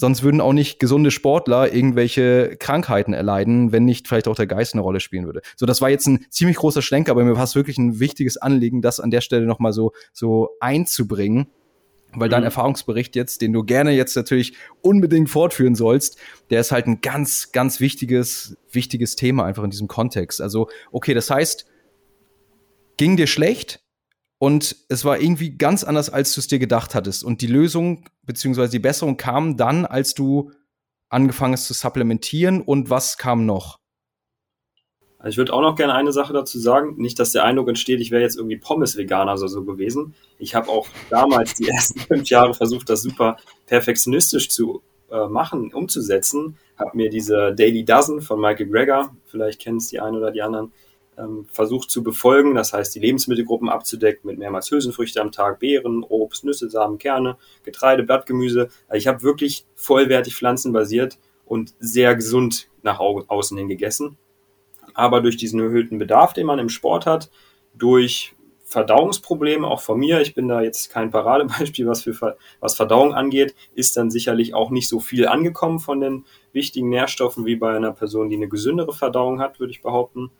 sonst 0.00 0.22
würden 0.22 0.40
auch 0.40 0.54
nicht 0.54 0.80
gesunde 0.80 1.10
Sportler 1.10 1.74
irgendwelche 1.74 2.56
Krankheiten 2.58 3.12
erleiden, 3.12 3.70
wenn 3.70 3.84
nicht 3.84 4.08
vielleicht 4.08 4.28
auch 4.28 4.34
der 4.34 4.46
Geist 4.46 4.72
eine 4.72 4.80
Rolle 4.80 4.98
spielen 4.98 5.26
würde. 5.26 5.42
So, 5.56 5.66
das 5.66 5.82
war 5.82 5.90
jetzt 5.90 6.06
ein 6.06 6.24
ziemlich 6.30 6.56
großer 6.56 6.80
Schlenker, 6.80 7.12
aber 7.12 7.22
mir 7.22 7.36
war 7.36 7.44
es 7.44 7.54
wirklich 7.54 7.76
ein 7.76 8.00
wichtiges 8.00 8.38
Anliegen, 8.38 8.80
das 8.80 8.98
an 8.98 9.10
der 9.10 9.20
Stelle 9.20 9.44
nochmal 9.44 9.74
so, 9.74 9.92
so 10.14 10.56
einzubringen. 10.58 11.48
Weil 12.12 12.30
dein 12.30 12.40
mhm. 12.40 12.46
Erfahrungsbericht 12.46 13.14
jetzt, 13.14 13.42
den 13.42 13.52
du 13.52 13.62
gerne 13.62 13.92
jetzt 13.92 14.16
natürlich 14.16 14.54
unbedingt 14.80 15.28
fortführen 15.28 15.74
sollst, 15.74 16.18
der 16.48 16.60
ist 16.60 16.72
halt 16.72 16.86
ein 16.86 17.02
ganz, 17.02 17.52
ganz 17.52 17.78
wichtiges, 17.78 18.56
wichtiges 18.72 19.16
Thema 19.16 19.44
einfach 19.44 19.62
in 19.62 19.70
diesem 19.70 19.86
Kontext. 19.86 20.40
Also, 20.40 20.68
okay, 20.90 21.12
das 21.12 21.30
heißt, 21.30 21.66
ging 22.96 23.16
dir 23.16 23.26
schlecht 23.26 23.80
und 24.42 24.74
es 24.88 25.04
war 25.04 25.20
irgendwie 25.20 25.50
ganz 25.58 25.84
anders, 25.84 26.08
als 26.08 26.32
du 26.32 26.40
es 26.40 26.46
dir 26.46 26.58
gedacht 26.58 26.94
hattest. 26.94 27.24
Und 27.24 27.42
die 27.42 27.46
Lösung 27.46 28.06
beziehungsweise 28.22 28.72
die 28.72 28.78
Besserung 28.78 29.18
kam 29.18 29.58
dann, 29.58 29.84
als 29.84 30.14
du 30.14 30.50
angefangen 31.10 31.52
hast 31.52 31.66
zu 31.66 31.74
supplementieren. 31.74 32.62
Und 32.62 32.88
was 32.88 33.18
kam 33.18 33.44
noch? 33.44 33.78
Also 35.18 35.32
ich 35.32 35.36
würde 35.36 35.52
auch 35.52 35.60
noch 35.60 35.76
gerne 35.76 35.92
eine 35.92 36.12
Sache 36.12 36.32
dazu 36.32 36.58
sagen. 36.58 36.94
Nicht, 36.96 37.18
dass 37.18 37.32
der 37.32 37.44
Eindruck 37.44 37.68
entsteht, 37.68 38.00
ich 38.00 38.10
wäre 38.10 38.22
jetzt 38.22 38.38
irgendwie 38.38 38.56
Pommes-Veganer 38.56 39.34
oder 39.34 39.48
so 39.48 39.62
gewesen. 39.62 40.14
Ich 40.38 40.54
habe 40.54 40.70
auch 40.70 40.88
damals 41.10 41.52
die 41.56 41.68
ersten 41.68 42.00
fünf 42.00 42.30
Jahre 42.30 42.54
versucht, 42.54 42.88
das 42.88 43.02
super 43.02 43.36
perfektionistisch 43.66 44.48
zu 44.48 44.82
äh, 45.10 45.26
machen, 45.26 45.74
umzusetzen. 45.74 46.56
Habe 46.78 46.96
mir 46.96 47.10
diese 47.10 47.54
Daily 47.54 47.84
Dozen 47.84 48.22
von 48.22 48.40
Michael 48.40 48.70
Greger, 48.70 49.14
vielleicht 49.26 49.60
kennen 49.60 49.76
es 49.76 49.88
die 49.88 50.00
einen 50.00 50.16
oder 50.16 50.30
die 50.30 50.40
anderen, 50.40 50.72
ähm, 51.20 51.46
versucht 51.52 51.90
zu 51.90 52.02
befolgen. 52.02 52.54
Das 52.54 52.72
heißt, 52.72 52.94
die 52.94 53.00
Lebensmittelgruppen 53.00 53.68
abzudecken 53.68 54.28
mit 54.28 54.38
mehrmals 54.38 54.70
Hülsenfrüchte 54.70 55.20
am 55.20 55.32
Tag, 55.32 55.60
Beeren, 55.60 56.02
Obst, 56.02 56.44
Nüsse, 56.44 56.70
Samen, 56.70 56.98
Kerne, 56.98 57.36
Getreide, 57.64 58.02
Blattgemüse. 58.02 58.68
Also 58.88 58.98
ich 58.98 59.06
habe 59.06 59.22
wirklich 59.22 59.66
vollwertig 59.74 60.34
pflanzenbasiert 60.34 61.18
und 61.44 61.74
sehr 61.78 62.14
gesund 62.14 62.68
nach 62.82 63.00
außen 63.00 63.58
hin 63.58 63.68
gegessen. 63.68 64.16
Aber 64.94 65.20
durch 65.20 65.36
diesen 65.36 65.60
erhöhten 65.60 65.98
Bedarf, 65.98 66.32
den 66.32 66.46
man 66.46 66.58
im 66.58 66.68
Sport 66.68 67.06
hat, 67.06 67.30
durch 67.74 68.34
Verdauungsprobleme, 68.70 69.66
auch 69.66 69.80
von 69.80 69.98
mir, 69.98 70.20
ich 70.20 70.32
bin 70.32 70.46
da 70.46 70.62
jetzt 70.62 70.90
kein 70.90 71.10
Paradebeispiel, 71.10 71.88
was, 71.88 72.02
für, 72.02 72.36
was 72.60 72.76
Verdauung 72.76 73.14
angeht, 73.14 73.56
ist 73.74 73.96
dann 73.96 74.12
sicherlich 74.12 74.54
auch 74.54 74.70
nicht 74.70 74.88
so 74.88 75.00
viel 75.00 75.26
angekommen 75.26 75.80
von 75.80 76.00
den 76.00 76.24
wichtigen 76.52 76.88
Nährstoffen 76.88 77.46
wie 77.46 77.56
bei 77.56 77.74
einer 77.74 77.90
Person, 77.90 78.28
die 78.28 78.36
eine 78.36 78.48
gesündere 78.48 78.92
Verdauung 78.92 79.40
hat, 79.40 79.58
würde 79.58 79.72
ich 79.72 79.82
behaupten. 79.82 80.30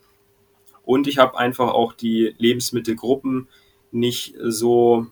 Und 0.85 1.07
ich 1.07 1.19
habe 1.19 1.39
einfach 1.39 1.73
auch 1.73 1.93
die 1.93 2.35
Lebensmittelgruppen 2.39 3.49
nicht 3.93 4.35
so 4.43 5.07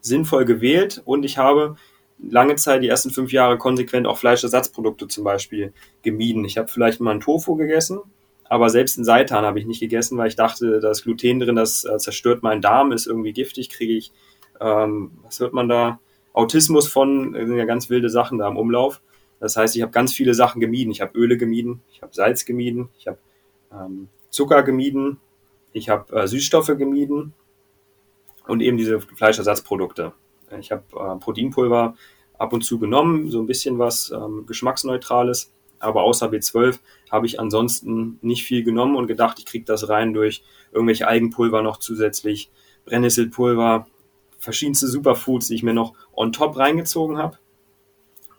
sinnvoll 0.00 0.44
gewählt. 0.44 1.02
Und 1.04 1.24
ich 1.24 1.38
habe 1.38 1.76
lange 2.18 2.56
Zeit, 2.56 2.82
die 2.82 2.88
ersten 2.88 3.10
fünf 3.10 3.32
Jahre, 3.32 3.58
konsequent 3.58 4.06
auch 4.06 4.18
Fleischersatzprodukte 4.18 5.08
zum 5.08 5.24
Beispiel 5.24 5.72
gemieden. 6.02 6.44
Ich 6.44 6.58
habe 6.58 6.68
vielleicht 6.68 7.00
mal 7.00 7.10
einen 7.12 7.20
Tofu 7.20 7.56
gegessen, 7.56 8.00
aber 8.44 8.70
selbst 8.70 8.98
einen 8.98 9.04
Seitan 9.04 9.44
habe 9.44 9.58
ich 9.58 9.66
nicht 9.66 9.80
gegessen, 9.80 10.18
weil 10.18 10.28
ich 10.28 10.36
dachte, 10.36 10.80
da 10.80 10.90
ist 10.90 11.02
Gluten 11.04 11.40
drin, 11.40 11.56
das 11.56 11.84
äh, 11.84 11.98
zerstört 11.98 12.42
meinen 12.42 12.60
Darm, 12.60 12.92
ist 12.92 13.06
irgendwie 13.06 13.32
giftig, 13.32 13.70
kriege 13.70 13.94
ich, 13.94 14.12
ähm, 14.60 15.12
was 15.22 15.40
hört 15.40 15.52
man 15.52 15.68
da? 15.68 16.00
Autismus 16.32 16.88
von, 16.88 17.34
sind 17.34 17.56
ja 17.56 17.64
ganz 17.64 17.90
wilde 17.90 18.08
Sachen 18.08 18.38
da 18.38 18.48
im 18.48 18.56
Umlauf. 18.56 19.02
Das 19.40 19.56
heißt, 19.56 19.74
ich 19.76 19.82
habe 19.82 19.92
ganz 19.92 20.12
viele 20.12 20.34
Sachen 20.34 20.60
gemieden. 20.60 20.92
Ich 20.92 21.00
habe 21.00 21.18
Öle 21.18 21.36
gemieden, 21.36 21.82
ich 21.92 22.00
habe 22.00 22.14
Salz 22.14 22.44
gemieden, 22.44 22.88
ich 22.98 23.08
habe 23.08 23.18
ähm, 23.72 24.08
Zucker 24.32 24.62
gemieden, 24.62 25.20
ich 25.72 25.90
habe 25.90 26.12
äh, 26.16 26.26
Süßstoffe 26.26 26.74
gemieden 26.78 27.34
und 28.46 28.60
eben 28.60 28.78
diese 28.78 29.00
Fleischersatzprodukte. 29.00 30.12
Ich 30.58 30.72
habe 30.72 30.82
äh, 30.92 31.18
Proteinpulver 31.20 31.94
ab 32.38 32.52
und 32.52 32.62
zu 32.62 32.78
genommen, 32.78 33.30
so 33.30 33.40
ein 33.40 33.46
bisschen 33.46 33.78
was 33.78 34.10
ähm, 34.10 34.44
geschmacksneutrales, 34.46 35.52
aber 35.78 36.02
außer 36.02 36.28
B12 36.28 36.78
habe 37.10 37.26
ich 37.26 37.38
ansonsten 37.38 38.18
nicht 38.22 38.44
viel 38.44 38.64
genommen 38.64 38.96
und 38.96 39.06
gedacht, 39.06 39.38
ich 39.38 39.44
kriege 39.46 39.66
das 39.66 39.88
rein 39.90 40.14
durch 40.14 40.42
irgendwelche 40.72 41.06
Algenpulver 41.06 41.60
noch 41.60 41.76
zusätzlich, 41.76 42.50
Brennnesselpulver, 42.86 43.86
verschiedenste 44.38 44.88
Superfoods, 44.88 45.48
die 45.48 45.56
ich 45.56 45.62
mir 45.62 45.74
noch 45.74 45.92
on 46.12 46.32
top 46.32 46.56
reingezogen 46.56 47.18
habe. 47.18 47.38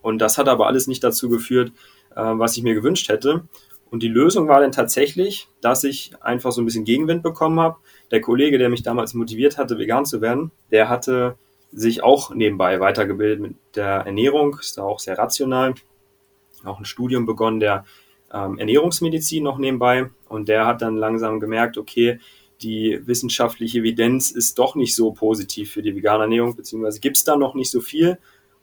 Und 0.01 0.19
das 0.19 0.37
hat 0.37 0.49
aber 0.49 0.67
alles 0.67 0.87
nicht 0.87 1.03
dazu 1.03 1.29
geführt, 1.29 1.71
äh, 2.15 2.21
was 2.21 2.57
ich 2.57 2.63
mir 2.63 2.73
gewünscht 2.73 3.09
hätte. 3.09 3.47
Und 3.93 4.01
die 4.01 4.07
Lösung 4.07 4.47
war 4.47 4.59
dann 4.59 4.71
tatsächlich, 4.71 5.49
dass 5.61 5.83
ich 5.83 6.13
einfach 6.19 6.51
so 6.51 6.63
ein 6.63 6.65
bisschen 6.65 6.83
Gegenwind 6.83 7.21
bekommen 7.21 7.59
habe. 7.59 7.77
Der 8.09 8.21
Kollege, 8.21 8.57
der 8.57 8.69
mich 8.69 8.81
damals 8.81 9.13
motiviert 9.13 9.59
hatte, 9.59 9.77
vegan 9.77 10.03
zu 10.07 10.19
werden, 10.19 10.49
der 10.71 10.89
hatte 10.89 11.37
sich 11.71 12.01
auch 12.01 12.33
nebenbei 12.33 12.79
weitergebildet 12.79 13.39
mit 13.39 13.55
der 13.75 13.97
Ernährung, 14.07 14.57
ist 14.59 14.79
da 14.79 14.81
auch 14.81 14.97
sehr 14.97 15.19
rational, 15.19 15.75
auch 16.63 16.79
ein 16.79 16.85
Studium 16.85 17.27
begonnen 17.27 17.59
der 17.59 17.85
ähm, 18.33 18.57
Ernährungsmedizin 18.57 19.43
noch 19.43 19.59
nebenbei. 19.59 20.09
Und 20.27 20.49
der 20.49 20.65
hat 20.65 20.81
dann 20.81 20.97
langsam 20.97 21.39
gemerkt, 21.39 21.77
okay, 21.77 22.19
die 22.63 22.99
wissenschaftliche 23.05 23.77
Evidenz 23.77 24.31
ist 24.31 24.57
doch 24.57 24.73
nicht 24.73 24.95
so 24.95 25.11
positiv 25.11 25.71
für 25.71 25.83
die 25.83 25.95
vegane 25.95 26.23
Ernährung, 26.23 26.55
beziehungsweise 26.55 26.99
gibt 26.99 27.17
es 27.17 27.25
da 27.25 27.35
noch 27.35 27.53
nicht 27.53 27.69
so 27.69 27.79
viel 27.79 28.17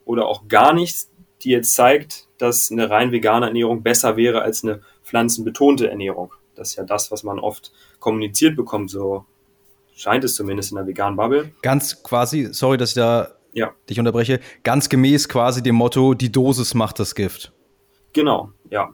oder 0.04 0.26
auch 0.26 0.48
gar 0.48 0.72
nichts, 0.72 1.08
die 1.42 1.50
jetzt 1.50 1.74
zeigt, 1.74 2.26
dass 2.38 2.70
eine 2.70 2.90
rein 2.90 3.12
vegane 3.12 3.46
Ernährung 3.46 3.82
besser 3.82 4.16
wäre 4.16 4.42
als 4.42 4.64
eine 4.64 4.80
pflanzenbetonte 5.10 5.90
Ernährung. 5.90 6.32
Das 6.54 6.70
ist 6.70 6.76
ja 6.76 6.84
das, 6.84 7.10
was 7.10 7.24
man 7.24 7.38
oft 7.38 7.72
kommuniziert 7.98 8.56
bekommt, 8.56 8.90
so 8.90 9.24
scheint 9.92 10.24
es 10.24 10.34
zumindest 10.36 10.70
in 10.70 10.76
der 10.76 10.86
veganen 10.86 11.16
Bubble. 11.16 11.52
Ganz 11.62 12.02
quasi, 12.02 12.48
sorry, 12.52 12.76
dass 12.76 12.90
ich 12.90 12.94
da 12.94 13.34
ja. 13.52 13.72
dich 13.88 13.98
unterbreche, 13.98 14.40
ganz 14.62 14.88
gemäß 14.88 15.28
quasi 15.28 15.62
dem 15.62 15.74
Motto, 15.74 16.14
die 16.14 16.30
Dosis 16.30 16.74
macht 16.74 17.00
das 17.00 17.14
Gift. 17.14 17.52
Genau, 18.12 18.50
ja. 18.70 18.90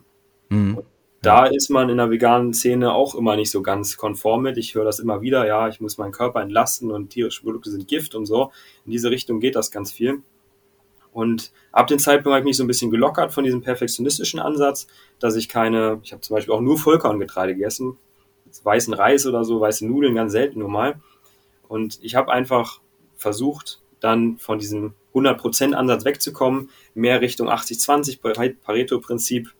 Mhm. 0.48 0.82
Da 1.22 1.46
ist 1.46 1.70
man 1.70 1.88
in 1.88 1.96
der 1.96 2.10
veganen 2.10 2.54
Szene 2.54 2.92
auch 2.92 3.14
immer 3.14 3.36
nicht 3.36 3.50
so 3.50 3.60
ganz 3.60 3.96
konform 3.96 4.42
mit. 4.42 4.58
Ich 4.58 4.74
höre 4.74 4.84
das 4.84 5.00
immer 5.00 5.20
wieder, 5.20 5.46
ja, 5.46 5.68
ich 5.68 5.80
muss 5.80 5.98
meinen 5.98 6.12
Körper 6.12 6.40
entlasten 6.40 6.90
und 6.90 7.10
tierische 7.10 7.42
Produkte 7.42 7.70
sind 7.70 7.88
Gift 7.88 8.14
und 8.14 8.26
so. 8.26 8.52
In 8.84 8.92
diese 8.92 9.10
Richtung 9.10 9.40
geht 9.40 9.56
das 9.56 9.70
ganz 9.70 9.90
viel. 9.90 10.22
Und 11.16 11.50
ab 11.72 11.86
dem 11.86 11.98
Zeitpunkt 11.98 12.34
habe 12.34 12.40
ich 12.40 12.44
mich 12.44 12.58
so 12.58 12.62
ein 12.62 12.66
bisschen 12.66 12.90
gelockert 12.90 13.32
von 13.32 13.42
diesem 13.42 13.62
perfektionistischen 13.62 14.38
Ansatz, 14.38 14.86
dass 15.18 15.34
ich 15.34 15.48
keine, 15.48 15.98
ich 16.02 16.12
habe 16.12 16.20
zum 16.20 16.36
Beispiel 16.36 16.52
auch 16.52 16.60
nur 16.60 16.76
Vollkorngetreide 16.76 17.54
gegessen, 17.54 17.96
weißen 18.62 18.92
Reis 18.92 19.26
oder 19.26 19.42
so, 19.42 19.58
weiße 19.58 19.86
Nudeln 19.86 20.14
ganz 20.14 20.32
selten 20.32 20.58
nur 20.58 20.68
mal. 20.68 21.00
Und 21.68 21.98
ich 22.02 22.16
habe 22.16 22.30
einfach 22.30 22.82
versucht, 23.14 23.80
dann 23.98 24.36
von 24.36 24.58
diesem 24.58 24.92
100% 25.14 25.72
Ansatz 25.72 26.04
wegzukommen, 26.04 26.68
mehr 26.92 27.22
Richtung 27.22 27.48
80-20 27.48 28.54
Pareto-Prinzip, 28.60 29.54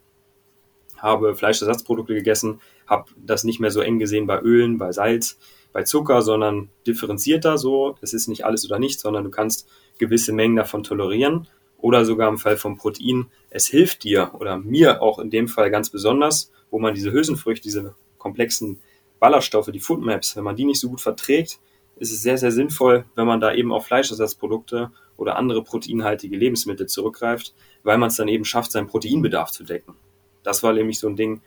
habe 0.97 1.33
Fleischersatzprodukte 1.33 2.13
gegessen, 2.13 2.61
habe 2.85 3.09
das 3.17 3.43
nicht 3.43 3.59
mehr 3.59 3.71
so 3.71 3.81
eng 3.81 3.97
gesehen 3.97 4.27
bei 4.27 4.39
Ölen, 4.39 4.77
bei 4.77 4.91
Salz, 4.91 5.39
bei 5.77 5.83
Zucker, 5.83 6.23
sondern 6.23 6.69
differenzierter 6.87 7.59
so. 7.59 7.97
Es 8.01 8.11
ist 8.11 8.27
nicht 8.27 8.43
alles 8.45 8.65
oder 8.65 8.79
nichts, 8.79 9.03
sondern 9.03 9.23
du 9.23 9.29
kannst 9.29 9.69
gewisse 9.99 10.33
Mengen 10.33 10.55
davon 10.55 10.81
tolerieren 10.81 11.47
oder 11.77 12.03
sogar 12.03 12.29
im 12.29 12.39
Fall 12.39 12.57
von 12.57 12.79
Protein. 12.79 13.27
Es 13.51 13.67
hilft 13.67 14.03
dir 14.03 14.31
oder 14.33 14.57
mir 14.57 15.03
auch 15.03 15.19
in 15.19 15.29
dem 15.29 15.47
Fall 15.47 15.69
ganz 15.69 15.91
besonders, 15.91 16.51
wo 16.71 16.79
man 16.79 16.95
diese 16.95 17.11
Hülsenfrüchte, 17.11 17.61
diese 17.61 17.93
komplexen 18.17 18.81
Ballaststoffe, 19.19 19.69
die 19.71 19.79
Foodmaps, 19.79 20.35
wenn 20.35 20.43
man 20.43 20.55
die 20.55 20.65
nicht 20.65 20.79
so 20.79 20.89
gut 20.89 20.99
verträgt, 20.99 21.59
ist 21.97 22.11
es 22.11 22.23
sehr, 22.23 22.39
sehr 22.39 22.51
sinnvoll, 22.51 23.05
wenn 23.13 23.27
man 23.27 23.39
da 23.39 23.53
eben 23.53 23.71
auf 23.71 23.85
Fleischersatzprodukte 23.85 24.89
oder 25.15 25.35
andere 25.35 25.63
proteinhaltige 25.63 26.37
Lebensmittel 26.37 26.87
zurückgreift, 26.87 27.53
weil 27.83 27.99
man 27.99 28.07
es 28.07 28.15
dann 28.15 28.29
eben 28.29 28.45
schafft, 28.45 28.71
seinen 28.71 28.87
Proteinbedarf 28.87 29.51
zu 29.51 29.63
decken. 29.63 29.93
Das 30.41 30.63
war 30.63 30.73
nämlich 30.73 30.97
so 30.97 31.07
ein 31.07 31.15
Ding, 31.15 31.41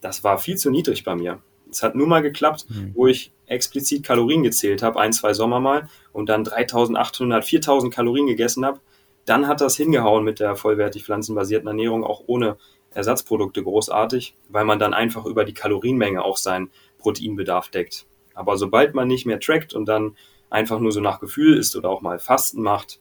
das 0.00 0.24
war 0.24 0.38
viel 0.38 0.56
zu 0.56 0.70
niedrig 0.70 1.04
bei 1.04 1.14
mir. 1.14 1.42
Es 1.70 1.82
hat 1.82 1.94
nur 1.94 2.06
mal 2.06 2.22
geklappt, 2.22 2.66
mhm. 2.68 2.92
wo 2.94 3.06
ich 3.06 3.32
explizit 3.46 4.04
Kalorien 4.04 4.42
gezählt 4.42 4.82
habe, 4.82 5.00
ein, 5.00 5.12
zwei 5.12 5.32
Sommer 5.32 5.60
mal, 5.60 5.88
und 6.12 6.28
dann 6.28 6.44
3800, 6.44 7.44
4000 7.44 7.94
Kalorien 7.94 8.26
gegessen 8.26 8.64
habe. 8.64 8.80
Dann 9.24 9.46
hat 9.46 9.60
das 9.60 9.76
hingehauen 9.76 10.24
mit 10.24 10.40
der 10.40 10.56
vollwertig 10.56 11.04
pflanzenbasierten 11.04 11.68
Ernährung, 11.68 12.04
auch 12.04 12.22
ohne 12.26 12.56
Ersatzprodukte 12.92 13.62
großartig, 13.62 14.34
weil 14.48 14.64
man 14.64 14.78
dann 14.78 14.94
einfach 14.94 15.26
über 15.26 15.44
die 15.44 15.54
Kalorienmenge 15.54 16.24
auch 16.24 16.36
seinen 16.36 16.70
Proteinbedarf 16.98 17.68
deckt. 17.68 18.06
Aber 18.34 18.56
sobald 18.56 18.94
man 18.94 19.08
nicht 19.08 19.26
mehr 19.26 19.40
trackt 19.40 19.74
und 19.74 19.86
dann 19.86 20.16
einfach 20.50 20.80
nur 20.80 20.92
so 20.92 21.00
nach 21.00 21.20
Gefühl 21.20 21.56
ist 21.56 21.76
oder 21.76 21.90
auch 21.90 22.00
mal 22.00 22.18
Fasten 22.18 22.62
macht, 22.62 23.00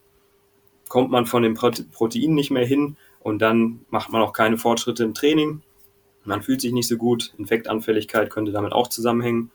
kommt 0.89 1.11
man 1.11 1.25
von 1.25 1.43
den 1.43 1.53
Proteinen 1.53 2.35
nicht 2.35 2.51
mehr 2.51 2.65
hin 2.65 2.97
und 3.19 3.39
dann 3.39 3.85
macht 3.89 4.11
man 4.11 4.21
auch 4.21 4.33
keine 4.33 4.57
Fortschritte 4.57 5.03
im 5.03 5.13
Training. 5.13 5.61
Man 6.27 6.41
fühlt 6.41 6.59
sich 6.59 6.73
nicht 6.73 6.87
so 6.89 6.97
gut. 6.97 7.33
Infektanfälligkeit 7.37 8.29
könnte 8.29 8.51
damit 8.51 8.73
auch 8.73 8.87
zusammenhängen. 8.87 9.49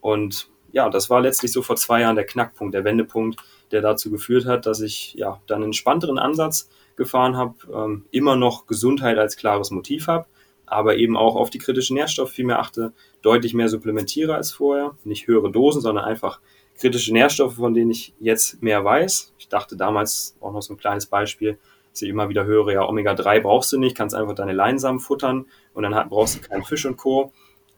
Und 0.00 0.48
ja, 0.72 0.90
das 0.90 1.10
war 1.10 1.20
letztlich 1.20 1.52
so 1.52 1.62
vor 1.62 1.76
zwei 1.76 2.00
Jahren 2.00 2.16
der 2.16 2.26
Knackpunkt, 2.26 2.74
der 2.74 2.84
Wendepunkt, 2.84 3.40
der 3.70 3.82
dazu 3.82 4.10
geführt 4.10 4.44
hat, 4.44 4.66
dass 4.66 4.80
ich 4.80 5.14
ja 5.14 5.40
dann 5.46 5.58
einen 5.58 5.66
entspannteren 5.66 6.18
Ansatz 6.18 6.68
gefahren 6.96 7.36
habe, 7.36 7.54
ähm, 7.72 8.04
immer 8.10 8.34
noch 8.34 8.66
Gesundheit 8.66 9.16
als 9.16 9.36
klares 9.36 9.70
Motiv 9.70 10.08
habe, 10.08 10.26
aber 10.66 10.96
eben 10.96 11.16
auch 11.16 11.36
auf 11.36 11.50
die 11.50 11.58
kritischen 11.58 11.94
Nährstoffe 11.94 12.32
viel 12.32 12.46
mehr 12.46 12.58
achte, 12.58 12.92
deutlich 13.22 13.54
mehr 13.54 13.68
supplementiere 13.68 14.34
als 14.34 14.50
vorher, 14.50 14.96
nicht 15.04 15.28
höhere 15.28 15.52
Dosen, 15.52 15.80
sondern 15.80 16.04
einfach 16.04 16.40
kritische 16.76 17.12
Nährstoffe, 17.12 17.54
von 17.54 17.74
denen 17.74 17.92
ich 17.92 18.12
jetzt 18.18 18.60
mehr 18.60 18.84
weiß. 18.84 19.34
Ich 19.38 19.48
dachte 19.48 19.76
damals 19.76 20.36
auch 20.40 20.52
noch 20.52 20.62
so 20.62 20.74
ein 20.74 20.78
kleines 20.78 21.06
Beispiel, 21.06 21.58
dass 21.92 22.02
ich 22.02 22.08
immer 22.08 22.28
wieder 22.28 22.44
höre, 22.44 22.72
ja, 22.72 22.88
Omega-3 22.88 23.40
brauchst 23.40 23.72
du 23.72 23.78
nicht, 23.78 23.96
kannst 23.96 24.14
einfach 24.14 24.34
deine 24.34 24.52
Leinsamen 24.52 24.98
futtern 24.98 25.46
und 25.74 25.82
dann 25.82 26.08
brauchst 26.08 26.36
du 26.36 26.48
keinen 26.48 26.64
Fisch 26.64 26.86
und 26.86 26.96
Co. 26.96 27.32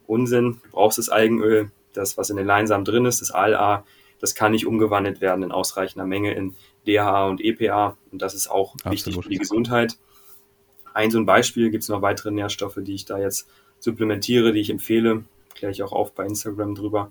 Unsinn, 0.07 0.61
du 0.63 0.71
brauchst 0.71 0.99
das 0.99 1.09
Algenöl, 1.09 1.71
das, 1.93 2.17
was 2.17 2.31
in 2.31 2.37
den 2.37 2.47
Leinsamen 2.47 2.85
drin 2.85 3.07
ist, 3.07 3.21
das 3.21 3.31
ALA, 3.31 3.85
das 4.21 4.35
kann 4.35 4.53
nicht 4.53 4.67
umgewandelt 4.67 5.21
werden 5.21 5.43
in 5.43 5.53
ausreichender 5.53 6.07
Menge 6.07 6.33
in 6.33 6.55
DHA 6.87 7.27
und 7.27 7.41
EPA 7.41 7.97
und 8.13 8.23
das 8.23 8.35
ist 8.35 8.49
auch 8.49 8.75
Absolut. 8.75 8.93
wichtig 8.93 9.15
für 9.23 9.29
die 9.29 9.39
Gesundheit. 9.39 9.97
Ein 10.93 11.11
so 11.11 11.19
ein 11.19 11.27
Beispiel, 11.27 11.71
gibt 11.71 11.83
es 11.83 11.89
noch 11.89 12.03
weitere 12.03 12.31
Nährstoffe, 12.31 12.79
die 12.79 12.95
ich 12.95 13.05
da 13.05 13.19
jetzt 13.19 13.49
supplementiere, 13.81 14.53
die 14.53 14.61
ich 14.61 14.71
empfehle, 14.71 15.25
kläre 15.55 15.73
ich 15.73 15.83
auch 15.83 15.93
auf 15.93 16.15
bei 16.15 16.25
Instagram 16.25 16.75
drüber. 16.75 17.11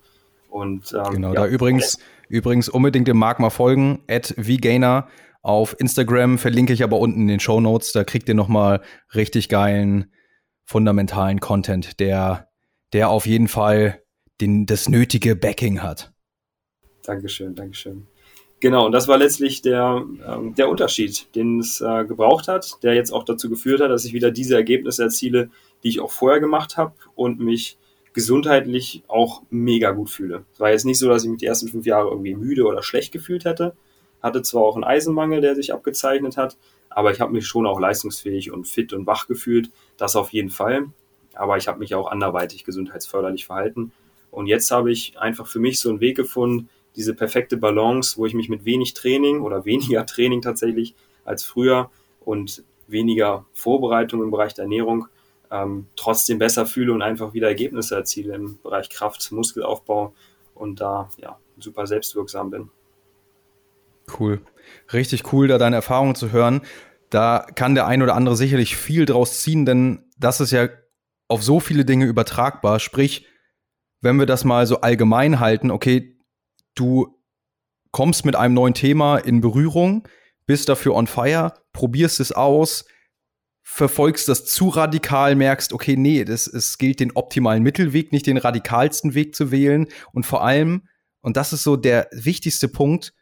Und, 0.49 0.93
ähm, 0.93 1.15
genau, 1.15 1.33
ja. 1.33 1.41
da 1.41 1.47
übrigens, 1.47 1.97
übrigens 2.29 2.69
unbedingt 2.69 3.07
dem 3.07 3.17
Marc 3.17 3.39
mal 3.39 3.49
folgen, 3.49 4.03
at 4.07 4.33
vgainer 4.37 5.07
auf 5.43 5.75
Instagram, 5.77 6.37
verlinke 6.37 6.73
ich 6.73 6.83
aber 6.83 6.97
unten 6.97 7.21
in 7.21 7.27
den 7.27 7.39
Show 7.39 7.59
Notes, 7.61 7.91
da 7.91 8.03
kriegt 8.03 8.27
ihr 8.29 8.35
nochmal 8.35 8.81
richtig 9.13 9.49
geilen, 9.49 10.11
fundamentalen 10.63 11.39
Content, 11.39 11.99
der, 11.99 12.49
der 12.93 13.09
auf 13.09 13.27
jeden 13.27 13.49
Fall 13.49 14.01
den, 14.41 14.65
das 14.65 14.89
nötige 14.89 15.35
Backing 15.35 15.83
hat. 15.83 16.13
Dankeschön, 17.03 17.53
Dankeschön. 17.53 18.07
Genau, 18.61 18.85
und 18.85 18.93
das 18.93 19.09
war 19.09 19.17
letztlich 19.17 19.61
der, 19.61 20.05
ähm, 20.25 20.55
der 20.55 20.69
Unterschied, 20.69 21.35
den 21.35 21.59
es 21.59 21.81
äh, 21.81 22.05
gebraucht 22.05 22.47
hat, 22.47 22.81
der 22.81 22.93
jetzt 22.93 23.11
auch 23.11 23.25
dazu 23.25 23.49
geführt 23.49 23.81
hat, 23.81 23.91
dass 23.91 24.05
ich 24.05 24.13
wieder 24.13 24.31
diese 24.31 24.55
Ergebnisse 24.55 25.03
erziele, 25.03 25.49
die 25.83 25.89
ich 25.89 25.99
auch 25.99 26.11
vorher 26.11 26.39
gemacht 26.39 26.77
habe 26.77 26.93
und 27.13 27.41
mich 27.41 27.77
gesundheitlich 28.13 29.03
auch 29.09 29.43
mega 29.49 29.91
gut 29.91 30.09
fühle. 30.09 30.45
Es 30.53 30.61
war 30.61 30.71
jetzt 30.71 30.85
nicht 30.85 30.99
so, 30.99 31.09
dass 31.09 31.25
ich 31.25 31.29
mich 31.29 31.39
die 31.39 31.45
ersten 31.45 31.67
fünf 31.67 31.85
Jahre 31.85 32.09
irgendwie 32.09 32.35
müde 32.35 32.63
oder 32.63 32.83
schlecht 32.83 33.11
gefühlt 33.11 33.43
hätte. 33.43 33.75
Hatte 34.23 34.41
zwar 34.41 34.63
auch 34.63 34.75
einen 34.75 34.83
Eisenmangel, 34.83 35.41
der 35.41 35.55
sich 35.55 35.73
abgezeichnet 35.73 36.37
hat, 36.37 36.57
aber 36.89 37.11
ich 37.11 37.19
habe 37.19 37.33
mich 37.33 37.45
schon 37.45 37.67
auch 37.67 37.79
leistungsfähig 37.79 38.51
und 38.51 38.67
fit 38.67 38.93
und 38.93 39.05
wach 39.05 39.27
gefühlt. 39.27 39.69
Das 39.97 40.15
auf 40.15 40.29
jeden 40.31 40.49
Fall. 40.49 40.87
Aber 41.33 41.57
ich 41.57 41.67
habe 41.67 41.79
mich 41.79 41.93
auch 41.93 42.09
anderweitig 42.09 42.63
gesundheitsförderlich 42.63 43.45
verhalten. 43.45 43.91
Und 44.31 44.47
jetzt 44.47 44.71
habe 44.71 44.91
ich 44.91 45.19
einfach 45.19 45.47
für 45.47 45.59
mich 45.59 45.79
so 45.79 45.89
einen 45.89 45.99
Weg 45.99 46.15
gefunden, 46.17 46.69
diese 46.95 47.13
perfekte 47.13 47.57
Balance, 47.57 48.17
wo 48.17 48.25
ich 48.25 48.33
mich 48.33 48.49
mit 48.49 48.65
wenig 48.65 48.93
Training 48.93 49.41
oder 49.41 49.65
weniger 49.65 50.05
Training 50.05 50.41
tatsächlich 50.41 50.95
als 51.25 51.43
früher 51.43 51.89
und 52.21 52.63
weniger 52.87 53.45
Vorbereitung 53.53 54.21
im 54.21 54.31
Bereich 54.31 54.53
der 54.53 54.63
Ernährung 54.63 55.07
ähm, 55.51 55.87
trotzdem 55.95 56.39
besser 56.39 56.65
fühle 56.65 56.93
und 56.93 57.01
einfach 57.01 57.33
wieder 57.33 57.47
Ergebnisse 57.47 57.95
erziele 57.95 58.35
im 58.35 58.59
Bereich 58.61 58.89
Kraft, 58.89 59.31
Muskelaufbau 59.31 60.13
und 60.55 60.81
da 60.81 61.09
ja 61.17 61.37
super 61.59 61.87
selbstwirksam 61.87 62.49
bin. 62.49 62.69
Cool. 64.19 64.41
Richtig 64.91 65.31
cool, 65.33 65.47
da 65.47 65.57
deine 65.57 65.77
Erfahrungen 65.77 66.15
zu 66.15 66.31
hören. 66.31 66.61
Da 67.09 67.45
kann 67.55 67.75
der 67.75 67.87
ein 67.87 68.01
oder 68.01 68.15
andere 68.15 68.35
sicherlich 68.35 68.75
viel 68.75 69.05
draus 69.05 69.41
ziehen, 69.41 69.65
denn 69.65 70.05
das 70.17 70.41
ist 70.41 70.51
ja 70.51 70.69
auf 71.27 71.43
so 71.43 71.59
viele 71.59 71.85
Dinge 71.85 72.05
übertragbar. 72.05 72.79
Sprich, 72.79 73.27
wenn 74.01 74.17
wir 74.17 74.25
das 74.25 74.43
mal 74.43 74.67
so 74.67 74.81
allgemein 74.81 75.39
halten, 75.39 75.71
okay, 75.71 76.17
du 76.75 77.19
kommst 77.91 78.25
mit 78.25 78.35
einem 78.35 78.53
neuen 78.53 78.73
Thema 78.73 79.17
in 79.17 79.41
Berührung, 79.41 80.07
bist 80.45 80.69
dafür 80.69 80.95
on 80.95 81.07
fire, 81.07 81.53
probierst 81.71 82.19
es 82.19 82.31
aus, 82.31 82.85
verfolgst 83.61 84.27
das 84.27 84.45
zu 84.45 84.69
radikal, 84.69 85.35
merkst, 85.35 85.71
okay, 85.71 85.95
nee, 85.95 86.25
das, 86.25 86.47
es 86.47 86.77
gilt 86.77 86.99
den 86.99 87.15
optimalen 87.15 87.63
Mittelweg, 87.63 88.11
nicht 88.11 88.27
den 88.27 88.37
radikalsten 88.37 89.13
Weg 89.13 89.35
zu 89.35 89.51
wählen. 89.51 89.87
Und 90.11 90.25
vor 90.25 90.43
allem, 90.43 90.87
und 91.21 91.37
das 91.37 91.53
ist 91.53 91.63
so 91.63 91.77
der 91.77 92.09
wichtigste 92.11 92.67
Punkt, 92.67 93.13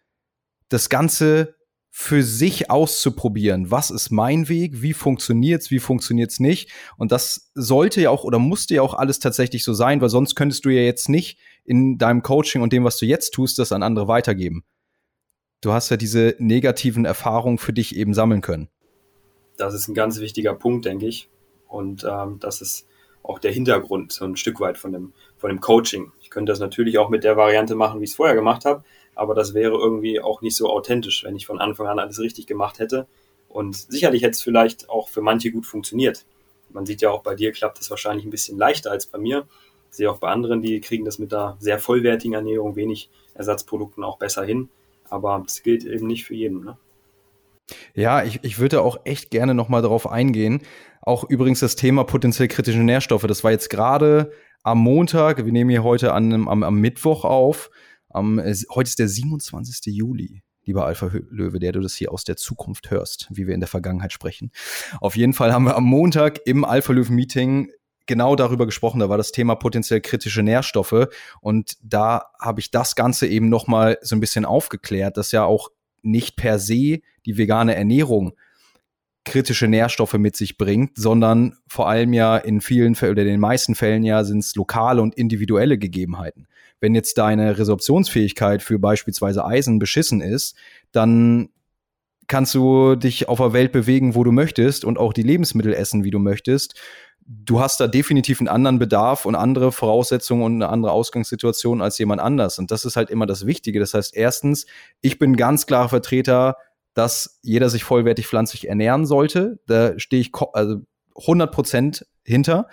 das 0.71 0.89
Ganze 0.89 1.55
für 1.89 2.23
sich 2.23 2.71
auszuprobieren. 2.71 3.69
Was 3.69 3.89
ist 3.89 4.11
mein 4.11 4.47
Weg? 4.47 4.81
Wie 4.81 4.93
funktioniert's? 4.93 5.71
Wie 5.71 5.79
funktioniert's 5.79 6.39
nicht? 6.39 6.71
Und 6.97 7.11
das 7.11 7.51
sollte 7.53 8.01
ja 8.01 8.09
auch 8.09 8.23
oder 8.23 8.39
musste 8.39 8.75
ja 8.75 8.81
auch 8.81 8.93
alles 8.93 9.19
tatsächlich 9.19 9.63
so 9.63 9.73
sein, 9.73 9.99
weil 10.01 10.09
sonst 10.09 10.35
könntest 10.35 10.63
du 10.63 10.69
ja 10.69 10.81
jetzt 10.81 11.09
nicht 11.09 11.37
in 11.65 11.97
deinem 11.97 12.23
Coaching 12.23 12.61
und 12.61 12.71
dem, 12.71 12.85
was 12.85 12.97
du 12.97 13.05
jetzt 13.05 13.31
tust, 13.31 13.59
das 13.59 13.71
an 13.73 13.83
andere 13.83 14.07
weitergeben. 14.07 14.63
Du 15.59 15.73
hast 15.73 15.89
ja 15.89 15.97
diese 15.97 16.35
negativen 16.39 17.05
Erfahrungen 17.05 17.57
für 17.57 17.73
dich 17.73 17.95
eben 17.95 18.13
sammeln 18.13 18.41
können 18.41 18.69
das 19.61 19.73
ist 19.73 19.87
ein 19.87 19.93
ganz 19.93 20.19
wichtiger 20.19 20.53
Punkt, 20.53 20.85
denke 20.85 21.05
ich. 21.05 21.29
Und 21.67 22.03
ähm, 22.03 22.37
das 22.39 22.61
ist 22.61 22.87
auch 23.23 23.39
der 23.39 23.51
Hintergrund 23.51 24.11
so 24.11 24.25
ein 24.25 24.35
Stück 24.35 24.59
weit 24.59 24.77
von 24.77 24.91
dem, 24.91 25.13
von 25.37 25.49
dem 25.49 25.61
Coaching. 25.61 26.11
Ich 26.21 26.29
könnte 26.29 26.51
das 26.51 26.59
natürlich 26.59 26.97
auch 26.97 27.09
mit 27.09 27.23
der 27.23 27.37
Variante 27.37 27.75
machen, 27.75 27.99
wie 27.99 28.05
ich 28.05 28.11
es 28.11 28.15
vorher 28.15 28.35
gemacht 28.35 28.65
habe, 28.65 28.83
aber 29.15 29.35
das 29.35 29.53
wäre 29.53 29.75
irgendwie 29.75 30.21
auch 30.21 30.41
nicht 30.41 30.55
so 30.55 30.69
authentisch, 30.69 31.23
wenn 31.23 31.35
ich 31.35 31.45
von 31.45 31.59
Anfang 31.59 31.87
an 31.87 31.99
alles 31.99 32.19
richtig 32.19 32.47
gemacht 32.47 32.79
hätte. 32.79 33.07
Und 33.49 33.75
sicherlich 33.75 34.23
hätte 34.23 34.31
es 34.31 34.41
vielleicht 34.41 34.89
auch 34.89 35.09
für 35.09 35.21
manche 35.21 35.51
gut 35.51 35.65
funktioniert. 35.65 36.25
Man 36.69 36.85
sieht 36.85 37.01
ja 37.01 37.11
auch 37.11 37.21
bei 37.21 37.35
dir 37.35 37.51
klappt 37.51 37.79
es 37.81 37.89
wahrscheinlich 37.89 38.25
ein 38.25 38.31
bisschen 38.31 38.57
leichter 38.57 38.91
als 38.91 39.05
bei 39.05 39.17
mir. 39.17 39.45
Ich 39.89 39.97
sehe 39.97 40.09
auch 40.09 40.19
bei 40.19 40.29
anderen, 40.29 40.61
die 40.61 40.79
kriegen 40.79 41.03
das 41.03 41.19
mit 41.19 41.33
einer 41.33 41.57
sehr 41.59 41.79
vollwertigen 41.79 42.33
Ernährung, 42.33 42.77
wenig 42.77 43.09
Ersatzprodukten 43.33 44.03
auch 44.03 44.17
besser 44.17 44.43
hin. 44.43 44.69
Aber 45.09 45.41
das 45.45 45.63
gilt 45.63 45.83
eben 45.83 46.07
nicht 46.07 46.23
für 46.23 46.33
jeden. 46.33 46.63
Ne? 46.63 46.77
Ja, 47.93 48.23
ich, 48.23 48.39
ich 48.43 48.59
würde 48.59 48.81
auch 48.81 49.01
echt 49.03 49.31
gerne 49.31 49.53
nochmal 49.53 49.81
darauf 49.81 50.09
eingehen. 50.09 50.61
Auch 51.01 51.29
übrigens 51.29 51.59
das 51.59 51.75
Thema 51.75 52.05
potenziell 52.05 52.47
kritische 52.47 52.79
Nährstoffe. 52.79 53.25
Das 53.27 53.43
war 53.43 53.51
jetzt 53.51 53.69
gerade 53.69 54.31
am 54.63 54.79
Montag. 54.79 55.43
Wir 55.43 55.51
nehmen 55.51 55.69
hier 55.69 55.83
heute 55.83 56.13
an, 56.13 56.47
am, 56.47 56.63
am 56.63 56.75
Mittwoch 56.79 57.25
auf. 57.25 57.69
Am, 58.13 58.39
heute 58.39 58.87
ist 58.87 58.99
der 58.99 59.07
27. 59.07 59.93
Juli 59.93 60.43
lieber 60.65 60.85
Alpha 60.85 61.09
Löwe, 61.29 61.59
der 61.59 61.71
du 61.71 61.79
das 61.79 61.95
hier 61.95 62.11
aus 62.11 62.23
der 62.23 62.37
Zukunft 62.37 62.91
hörst, 62.91 63.27
wie 63.31 63.47
wir 63.47 63.53
in 63.53 63.59
der 63.59 63.67
Vergangenheit 63.67 64.13
sprechen. 64.13 64.51
Auf 64.99 65.15
jeden 65.15 65.33
Fall 65.33 65.53
haben 65.53 65.65
wir 65.65 65.75
am 65.75 65.85
Montag 65.85 66.39
im 66.45 66.65
Alpha 66.65 66.93
Löwen 66.93 67.15
Meeting 67.15 67.71
genau 68.05 68.35
darüber 68.35 68.65
gesprochen. 68.65 68.99
Da 68.99 69.09
war 69.09 69.17
das 69.17 69.31
Thema 69.31 69.55
potenziell 69.55 70.01
kritische 70.01 70.43
Nährstoffe 70.43 71.07
und 71.41 71.77
da 71.81 72.25
habe 72.39 72.59
ich 72.59 72.71
das 72.71 72.95
Ganze 72.95 73.27
eben 73.27 73.49
noch 73.49 73.67
mal 73.67 73.97
so 74.01 74.15
ein 74.15 74.19
bisschen 74.19 74.45
aufgeklärt, 74.45 75.17
dass 75.17 75.31
ja 75.31 75.45
auch 75.45 75.69
nicht 76.01 76.35
per 76.35 76.59
se 76.59 77.01
die 77.25 77.37
vegane 77.37 77.75
Ernährung 77.75 78.33
kritische 79.23 79.67
Nährstoffe 79.67 80.15
mit 80.15 80.35
sich 80.35 80.57
bringt, 80.57 80.97
sondern 80.97 81.55
vor 81.67 81.87
allem 81.87 82.11
ja 82.11 82.37
in 82.37 82.59
vielen 82.59 82.95
Fällen 82.95 83.11
oder 83.11 83.21
in 83.21 83.27
den 83.27 83.39
meisten 83.39 83.75
Fällen 83.75 84.03
ja 84.03 84.23
sind 84.23 84.39
es 84.39 84.55
lokale 84.55 85.01
und 85.01 85.15
individuelle 85.15 85.77
Gegebenheiten. 85.77 86.47
Wenn 86.81 86.93
jetzt 86.93 87.17
deine 87.17 87.57
Resorptionsfähigkeit 87.57 88.61
für 88.61 88.79
beispielsweise 88.79 89.45
Eisen 89.45 89.79
beschissen 89.79 90.19
ist, 90.19 90.55
dann 90.91 91.49
kannst 92.27 92.53
du 92.53 92.95
dich 92.95 93.29
auf 93.29 93.37
der 93.39 93.53
Welt 93.53 93.71
bewegen, 93.71 94.15
wo 94.15 94.23
du 94.23 94.31
möchtest 94.31 94.83
und 94.83 94.97
auch 94.97 95.13
die 95.13 95.23
Lebensmittel 95.23 95.73
essen, 95.73 96.03
wie 96.03 96.11
du 96.11 96.19
möchtest. 96.19 96.75
Du 97.25 97.61
hast 97.61 97.79
da 97.79 97.87
definitiv 97.87 98.41
einen 98.41 98.49
anderen 98.49 98.79
Bedarf 98.79 99.25
und 99.25 99.35
andere 99.35 99.71
Voraussetzungen 99.71 100.43
und 100.43 100.55
eine 100.55 100.69
andere 100.69 100.91
Ausgangssituation 100.91 101.81
als 101.81 101.97
jemand 101.97 102.19
anders. 102.19 102.59
Und 102.59 102.71
das 102.71 102.83
ist 102.83 102.97
halt 102.97 103.09
immer 103.09 103.25
das 103.25 103.45
Wichtige. 103.45 103.79
Das 103.79 103.93
heißt, 103.93 104.15
erstens, 104.17 104.65
ich 105.01 105.19
bin 105.19 105.37
ganz 105.37 105.65
klarer 105.65 105.89
Vertreter 105.89 106.57
dass 106.93 107.39
jeder 107.41 107.69
sich 107.69 107.83
vollwertig 107.83 108.27
pflanzlich 108.27 108.67
ernähren 108.67 109.05
sollte. 109.05 109.59
Da 109.67 109.97
stehe 109.97 110.21
ich 110.21 110.31
also 110.53 110.81
100 111.17 111.51
Prozent 111.51 112.05
hinter. 112.23 112.67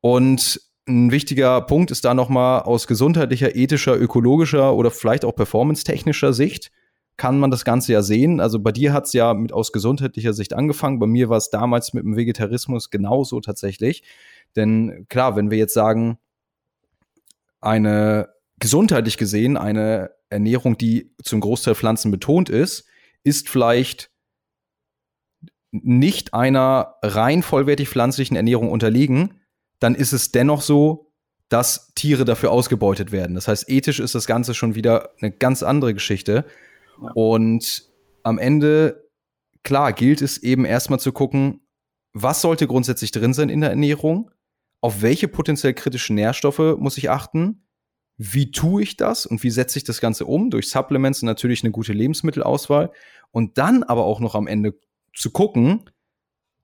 Und 0.00 0.60
ein 0.90 1.10
wichtiger 1.10 1.60
Punkt 1.62 1.90
ist 1.90 2.04
da 2.04 2.14
nochmal 2.14 2.62
aus 2.62 2.86
gesundheitlicher, 2.86 3.54
ethischer, 3.54 3.96
ökologischer 3.96 4.74
oder 4.74 4.90
vielleicht 4.90 5.24
auch 5.24 5.34
performance-technischer 5.34 6.32
Sicht 6.32 6.70
kann 7.20 7.38
man 7.38 7.50
das 7.50 7.66
Ganze 7.66 7.92
ja 7.92 8.00
sehen. 8.00 8.40
Also 8.40 8.60
bei 8.60 8.72
dir 8.72 8.94
hat 8.94 9.04
es 9.04 9.12
ja 9.12 9.34
mit 9.34 9.52
aus 9.52 9.72
gesundheitlicher 9.72 10.32
Sicht 10.32 10.54
angefangen. 10.54 10.98
Bei 10.98 11.06
mir 11.06 11.28
war 11.28 11.36
es 11.36 11.50
damals 11.50 11.92
mit 11.92 12.02
dem 12.02 12.16
Vegetarismus 12.16 12.88
genauso 12.88 13.40
tatsächlich. 13.40 14.02
Denn 14.56 15.04
klar, 15.10 15.36
wenn 15.36 15.50
wir 15.50 15.58
jetzt 15.58 15.74
sagen, 15.74 16.18
eine 17.60 18.30
gesundheitlich 18.58 19.18
gesehen, 19.18 19.58
eine 19.58 20.12
Ernährung, 20.30 20.78
die 20.78 21.14
zum 21.22 21.40
Großteil 21.40 21.74
Pflanzen 21.74 22.10
betont 22.10 22.48
ist, 22.48 22.86
ist 23.22 23.50
vielleicht 23.50 24.10
nicht 25.72 26.32
einer 26.32 26.94
rein 27.02 27.42
vollwertig 27.42 27.90
pflanzlichen 27.90 28.36
Ernährung 28.36 28.70
unterliegen, 28.70 29.40
dann 29.80 29.94
ist 29.94 30.12
es 30.12 30.30
dennoch 30.30 30.62
so, 30.62 31.12
dass 31.48 31.92
Tiere 31.94 32.24
dafür 32.24 32.52
ausgebeutet 32.52 33.10
werden. 33.10 33.34
Das 33.34 33.48
heißt, 33.48 33.68
ethisch 33.68 33.98
ist 33.98 34.14
das 34.14 34.26
Ganze 34.26 34.54
schon 34.54 34.76
wieder 34.76 35.10
eine 35.20 35.32
ganz 35.32 35.62
andere 35.62 35.94
Geschichte. 35.94 36.44
Ja. 37.02 37.10
Und 37.14 37.90
am 38.22 38.38
Ende, 38.38 39.08
klar, 39.64 39.92
gilt 39.92 40.22
es 40.22 40.38
eben 40.38 40.64
erstmal 40.64 41.00
zu 41.00 41.12
gucken, 41.12 41.66
was 42.12 42.40
sollte 42.40 42.66
grundsätzlich 42.66 43.10
drin 43.10 43.34
sein 43.34 43.48
in 43.48 43.60
der 43.60 43.70
Ernährung, 43.70 44.30
auf 44.80 45.02
welche 45.02 45.28
potenziell 45.28 45.74
kritischen 45.74 46.14
Nährstoffe 46.14 46.76
muss 46.78 46.98
ich 46.98 47.10
achten, 47.10 47.66
wie 48.16 48.50
tue 48.50 48.82
ich 48.82 48.96
das 48.96 49.26
und 49.26 49.42
wie 49.42 49.50
setze 49.50 49.78
ich 49.78 49.84
das 49.84 50.00
Ganze 50.00 50.26
um? 50.26 50.50
Durch 50.50 50.68
Supplements 50.68 51.22
und 51.22 51.26
natürlich 51.26 51.64
eine 51.64 51.70
gute 51.70 51.92
Lebensmittelauswahl. 51.92 52.92
Und 53.30 53.58
dann 53.58 53.82
aber 53.82 54.04
auch 54.04 54.20
noch 54.20 54.34
am 54.34 54.46
Ende 54.46 54.78
zu 55.14 55.30
gucken, 55.30 55.84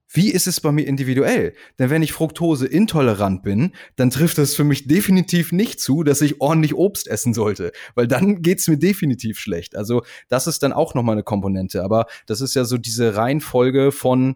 wie 0.09 0.31
ist 0.31 0.47
es 0.47 0.61
bei 0.61 0.71
mir 0.71 0.87
individuell? 0.87 1.53
Denn 1.79 1.89
wenn 1.89 2.01
ich 2.01 2.13
Fructose 2.13 2.65
intolerant 2.65 3.43
bin, 3.43 3.73
dann 3.97 4.09
trifft 4.09 4.37
das 4.37 4.55
für 4.55 4.63
mich 4.63 4.87
definitiv 4.87 5.51
nicht 5.51 5.81
zu, 5.81 6.03
dass 6.03 6.21
ich 6.21 6.39
ordentlich 6.39 6.73
Obst 6.75 7.07
essen 7.07 7.33
sollte, 7.33 7.71
weil 7.95 8.07
dann 8.07 8.41
geht's 8.41 8.67
mir 8.67 8.77
definitiv 8.77 9.37
schlecht. 9.39 9.75
Also 9.75 10.03
das 10.29 10.47
ist 10.47 10.63
dann 10.63 10.73
auch 10.73 10.93
noch 10.93 11.03
mal 11.03 11.11
eine 11.13 11.23
Komponente, 11.23 11.83
aber 11.83 12.05
das 12.25 12.41
ist 12.41 12.55
ja 12.55 12.63
so 12.63 12.77
diese 12.77 13.15
Reihenfolge 13.15 13.91
von 13.91 14.35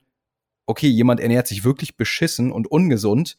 okay, 0.66 0.88
jemand 0.88 1.20
ernährt 1.20 1.48
sich 1.48 1.64
wirklich 1.64 1.98
beschissen 1.98 2.52
und 2.52 2.70
ungesund, 2.70 3.38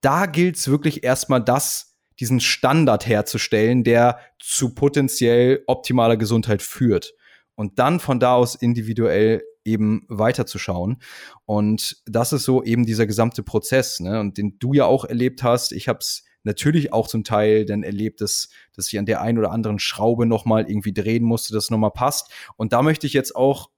da 0.00 0.26
gilt's 0.26 0.68
wirklich 0.68 1.04
erstmal 1.04 1.42
das 1.42 1.96
diesen 2.18 2.40
Standard 2.40 3.06
herzustellen, 3.06 3.82
der 3.82 4.18
zu 4.38 4.74
potenziell 4.74 5.62
optimaler 5.66 6.16
Gesundheit 6.16 6.62
führt 6.62 7.14
und 7.54 7.78
dann 7.78 8.00
von 8.00 8.20
da 8.20 8.34
aus 8.34 8.54
individuell 8.54 9.42
eben 9.64 10.04
weiterzuschauen. 10.08 11.02
Und 11.44 12.02
das 12.06 12.32
ist 12.32 12.44
so 12.44 12.62
eben 12.62 12.86
dieser 12.86 13.06
gesamte 13.06 13.42
Prozess, 13.42 14.00
ne? 14.00 14.20
Und 14.20 14.38
den 14.38 14.58
du 14.58 14.72
ja 14.72 14.84
auch 14.86 15.04
erlebt 15.04 15.42
hast. 15.42 15.72
Ich 15.72 15.88
habe 15.88 15.98
es 16.00 16.24
natürlich 16.42 16.92
auch 16.92 17.08
zum 17.08 17.24
Teil 17.24 17.66
dann 17.66 17.82
erlebt, 17.82 18.20
dass, 18.20 18.48
dass 18.74 18.88
ich 18.92 18.98
an 18.98 19.06
der 19.06 19.20
einen 19.20 19.38
oder 19.38 19.50
anderen 19.52 19.78
Schraube 19.78 20.26
nochmal 20.26 20.68
irgendwie 20.68 20.92
drehen 20.92 21.24
musste, 21.24 21.52
dass 21.52 21.70
nochmal 21.70 21.90
passt. 21.90 22.32
Und 22.56 22.72
da 22.72 22.82
möchte 22.82 23.06
ich 23.06 23.12
jetzt 23.12 23.36
auch, 23.36 23.70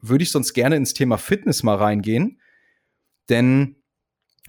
würde 0.00 0.24
ich 0.24 0.30
sonst 0.30 0.52
gerne 0.52 0.76
ins 0.76 0.94
Thema 0.94 1.18
Fitness 1.18 1.62
mal 1.62 1.76
reingehen. 1.76 2.40
Denn 3.28 3.76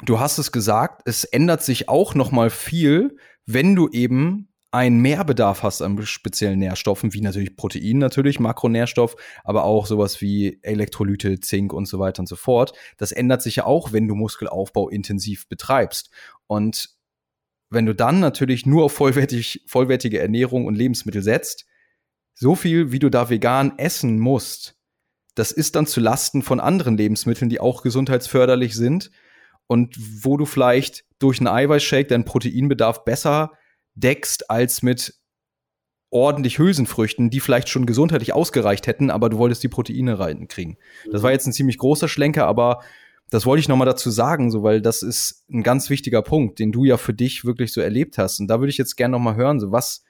du 0.04 0.20
hast 0.20 0.38
es 0.38 0.52
gesagt, 0.52 1.04
es 1.06 1.24
ändert 1.24 1.64
sich 1.64 1.90
auch 1.90 2.16
nochmal 2.16 2.50
viel, 2.50 3.18
wenn 3.46 3.76
du 3.76 3.90
eben 3.90 4.50
einen 4.78 5.02
Mehrbedarf 5.02 5.64
hast 5.64 5.82
an 5.82 6.06
speziellen 6.06 6.60
Nährstoffen, 6.60 7.14
wie 7.14 7.22
natürlich 7.22 7.56
Protein 7.56 7.98
natürlich, 7.98 8.40
Makronährstoff, 8.40 9.16
aber 9.44 9.64
auch 9.64 9.88
sowas 9.88 10.22
wie 10.22 10.60
Elektrolyte, 10.62 11.40
Zink 11.40 11.74
und 11.74 11.88
so 11.88 11.98
weiter 11.98 12.20
und 12.20 12.28
so 12.28 12.36
fort. 12.36 12.74
Das 12.98 13.12
ändert 13.12 13.42
sich 13.42 13.56
ja 13.56 13.66
auch, 13.66 13.92
wenn 13.92 14.08
du 14.08 14.14
Muskelaufbau 14.14 14.90
intensiv 14.90 15.48
betreibst. 15.50 16.12
Und 16.46 16.90
wenn 17.72 17.88
du 17.88 17.96
dann 17.96 18.20
natürlich 18.20 18.68
nur 18.68 18.86
auf 18.86 18.94
vollwertig, 18.94 19.64
vollwertige 19.66 20.20
Ernährung 20.20 20.66
und 20.66 20.76
Lebensmittel 20.76 21.24
setzt, 21.24 21.66
so 22.36 22.54
viel, 22.54 22.92
wie 22.92 23.00
du 23.00 23.10
da 23.10 23.32
vegan 23.32 23.80
essen 23.80 24.20
musst, 24.20 24.76
das 25.34 25.52
ist 25.52 25.76
dann 25.76 25.88
zu 25.88 26.00
Lasten 26.02 26.44
von 26.44 26.60
anderen 26.60 26.98
Lebensmitteln, 26.98 27.50
die 27.50 27.60
auch 27.60 27.82
gesundheitsförderlich 27.82 28.76
sind 28.76 29.10
und 29.66 29.96
wo 30.24 30.38
du 30.38 30.46
vielleicht 30.46 31.04
durch 31.18 31.40
einen 31.40 31.48
Eiweißshake 31.48 32.08
deinen 32.10 32.26
Proteinbedarf 32.26 33.06
besser 33.06 33.54
deckst 33.98 34.50
als 34.50 34.82
mit 34.82 35.16
ordentlich 36.10 36.58
Hülsenfrüchten, 36.58 37.30
die 37.30 37.40
vielleicht 37.40 37.70
schon 37.70 37.86
gesundheitlich 37.86 38.34
ausgereicht 38.34 38.88
hätten, 38.88 39.12
aber 39.12 39.30
du 39.30 39.38
wolltest 39.38 39.64
die 39.64 39.68
Proteine 39.68 40.20
reinkriegen. 40.20 40.78
Das 41.12 41.22
war 41.22 41.32
jetzt 41.32 41.48
ein 41.48 41.54
ziemlich 41.54 41.78
großer 41.78 42.08
Schlenker, 42.08 42.48
aber 42.48 42.82
das 43.30 43.46
wollte 43.46 43.60
ich 43.60 43.68
noch 43.68 43.76
mal 43.76 43.86
dazu 43.86 44.10
sagen, 44.10 44.52
so 44.52 44.64
weil 44.64 44.82
das 44.82 45.04
ist 45.04 45.44
ein 45.52 45.64
ganz 45.64 45.90
wichtiger 45.90 46.22
Punkt, 46.22 46.60
den 46.60 46.72
du 46.72 46.86
ja 46.86 46.96
für 46.96 47.14
dich 47.14 47.44
wirklich 47.44 47.74
so 47.74 47.82
erlebt 47.82 48.18
hast. 48.18 48.40
Und 48.40 48.48
da 48.48 48.60
würde 48.60 48.70
ich 48.70 48.78
jetzt 48.78 48.96
gerne 48.96 49.14
noch 49.14 49.20
mal 49.20 49.36
hören, 49.36 49.60
so 49.60 49.72
was 49.72 50.06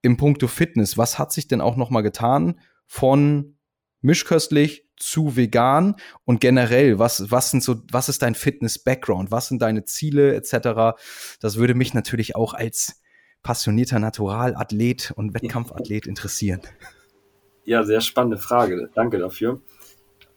im 0.00 0.16
Punkto 0.16 0.48
Fitness, 0.48 0.96
was 0.96 1.18
hat 1.18 1.32
sich 1.32 1.46
denn 1.46 1.60
auch 1.60 1.76
noch 1.76 1.90
mal 1.90 2.00
getan 2.00 2.58
von 2.86 3.56
mischköstlich 4.02 4.86
zu 4.96 5.36
vegan 5.36 5.96
und 6.24 6.40
generell, 6.40 6.98
was, 6.98 7.30
was 7.30 7.50
sind 7.50 7.62
so, 7.62 7.76
was 7.90 8.08
ist 8.08 8.22
dein 8.22 8.34
Fitness-Background? 8.34 9.30
Was 9.30 9.48
sind 9.48 9.62
deine 9.62 9.84
Ziele 9.84 10.34
etc.? 10.34 10.96
Das 11.40 11.56
würde 11.56 11.74
mich 11.74 11.94
natürlich 11.94 12.36
auch 12.36 12.54
als 12.54 13.02
passionierter 13.42 13.98
Naturalathlet 13.98 15.12
und 15.16 15.34
Wettkampfathlet 15.34 16.06
interessieren. 16.06 16.60
Ja, 17.64 17.82
sehr 17.84 18.00
spannende 18.00 18.38
Frage. 18.38 18.90
Danke 18.94 19.18
dafür. 19.18 19.60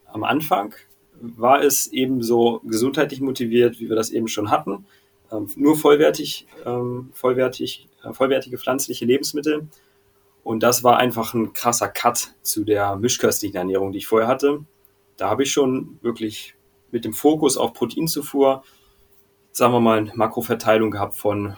Am 0.05 0.23
Anfang 0.23 0.73
war 1.19 1.61
es 1.61 1.87
eben 1.87 2.21
so 2.21 2.61
gesundheitlich 2.65 3.21
motiviert, 3.21 3.79
wie 3.79 3.89
wir 3.89 3.95
das 3.95 4.09
eben 4.09 4.27
schon 4.27 4.51
hatten. 4.51 4.85
Ähm, 5.31 5.49
nur 5.55 5.77
vollwertig, 5.77 6.47
ähm, 6.65 7.09
vollwertig, 7.13 7.87
äh, 8.03 8.13
vollwertige 8.13 8.57
pflanzliche 8.57 9.05
Lebensmittel 9.05 9.67
und 10.45 10.61
das 10.61 10.83
war 10.83 10.97
einfach 10.97 11.33
ein 11.33 11.53
krasser 11.53 11.87
Cut 11.87 12.35
zu 12.43 12.65
der 12.65 12.97
mischköstlichen 12.97 13.57
Ernährung, 13.57 13.91
die 13.91 13.97
ich 13.97 14.05
vorher 14.05 14.27
hatte. 14.27 14.63
Da 15.17 15.27
habe 15.27 15.41
ich 15.41 15.51
schon 15.51 15.97
wirklich 16.03 16.53
mit 16.91 17.03
dem 17.03 17.13
Fokus 17.13 17.57
auf 17.57 17.73
Proteinzufuhr, 17.73 18.63
sagen 19.51 19.73
wir 19.73 19.79
mal, 19.79 19.97
eine 19.97 20.11
Makroverteilung 20.13 20.91
gehabt 20.91 21.15
von 21.15 21.57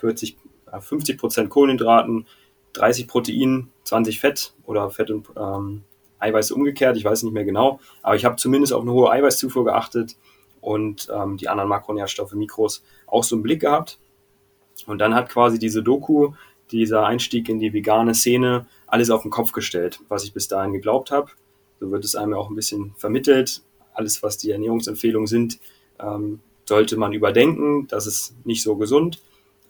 40, 0.00 0.38
50 0.80 1.18
Prozent 1.18 1.50
Kohlenhydraten, 1.50 2.26
30 2.72 3.06
Protein, 3.06 3.68
20 3.84 4.20
Fett 4.20 4.54
oder 4.64 4.88
Fett 4.88 5.10
und 5.10 5.28
ähm, 5.36 5.84
Eiweiß 6.18 6.52
umgekehrt, 6.52 6.96
ich 6.96 7.04
weiß 7.04 7.24
nicht 7.24 7.34
mehr 7.34 7.44
genau, 7.44 7.78
aber 8.00 8.16
ich 8.16 8.24
habe 8.24 8.36
zumindest 8.36 8.72
auf 8.72 8.80
eine 8.80 8.92
hohe 8.92 9.10
Eiweißzufuhr 9.10 9.66
geachtet 9.66 10.16
und 10.62 11.08
ähm, 11.14 11.36
die 11.36 11.50
anderen 11.50 11.68
Makronährstoffe, 11.68 12.32
Mikros 12.32 12.82
auch 13.06 13.22
so 13.22 13.36
im 13.36 13.42
Blick 13.42 13.60
gehabt. 13.60 13.98
Und 14.86 14.98
dann 14.98 15.14
hat 15.14 15.28
quasi 15.28 15.58
diese 15.58 15.82
Doku 15.82 16.32
dieser 16.72 17.04
Einstieg 17.06 17.48
in 17.48 17.58
die 17.58 17.72
vegane 17.72 18.14
Szene 18.14 18.66
alles 18.86 19.10
auf 19.10 19.22
den 19.22 19.30
Kopf 19.30 19.52
gestellt, 19.52 20.00
was 20.08 20.24
ich 20.24 20.32
bis 20.32 20.48
dahin 20.48 20.72
geglaubt 20.72 21.10
habe. 21.10 21.30
So 21.80 21.90
wird 21.90 22.04
es 22.04 22.14
einem 22.14 22.34
auch 22.34 22.50
ein 22.50 22.54
bisschen 22.54 22.94
vermittelt. 22.96 23.62
Alles, 23.94 24.22
was 24.22 24.38
die 24.38 24.50
Ernährungsempfehlungen 24.50 25.26
sind, 25.26 25.58
ähm, 26.00 26.40
sollte 26.64 26.96
man 26.96 27.12
überdenken. 27.12 27.86
Das 27.88 28.06
ist 28.06 28.34
nicht 28.44 28.62
so 28.62 28.76
gesund. 28.76 29.20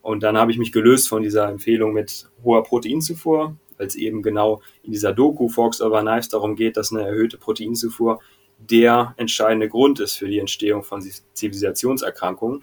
Und 0.03 0.23
dann 0.23 0.37
habe 0.37 0.51
ich 0.51 0.59
mich 0.59 0.73
gelöst 0.73 1.09
von 1.09 1.23
dieser 1.23 1.49
Empfehlung 1.49 1.93
mit 1.93 2.29
hoher 2.45 2.65
Proteinzufuhr, 2.65 3.57
weil 3.79 3.87
es 3.87 3.95
eben 3.95 4.23
genau 4.23 4.61
in 4.83 4.93
dieser 4.93 5.12
Doku 5.12 5.49
Forks 5.49 5.81
over 5.81 6.03
Knives 6.03 6.29
darum 6.29 6.57
geht, 6.57 6.77
dass 6.77 6.93
eine 6.93 7.07
erhöhte 7.07 7.38
Proteinzufuhr 7.38 8.21
der 8.59 9.15
entscheidende 9.17 9.69
Grund 9.69 10.01
ist 10.01 10.17
für 10.17 10.29
die 10.29 10.38
Entstehung 10.38 10.83
von 10.83 11.03
Zivilisationserkrankungen. 11.35 12.62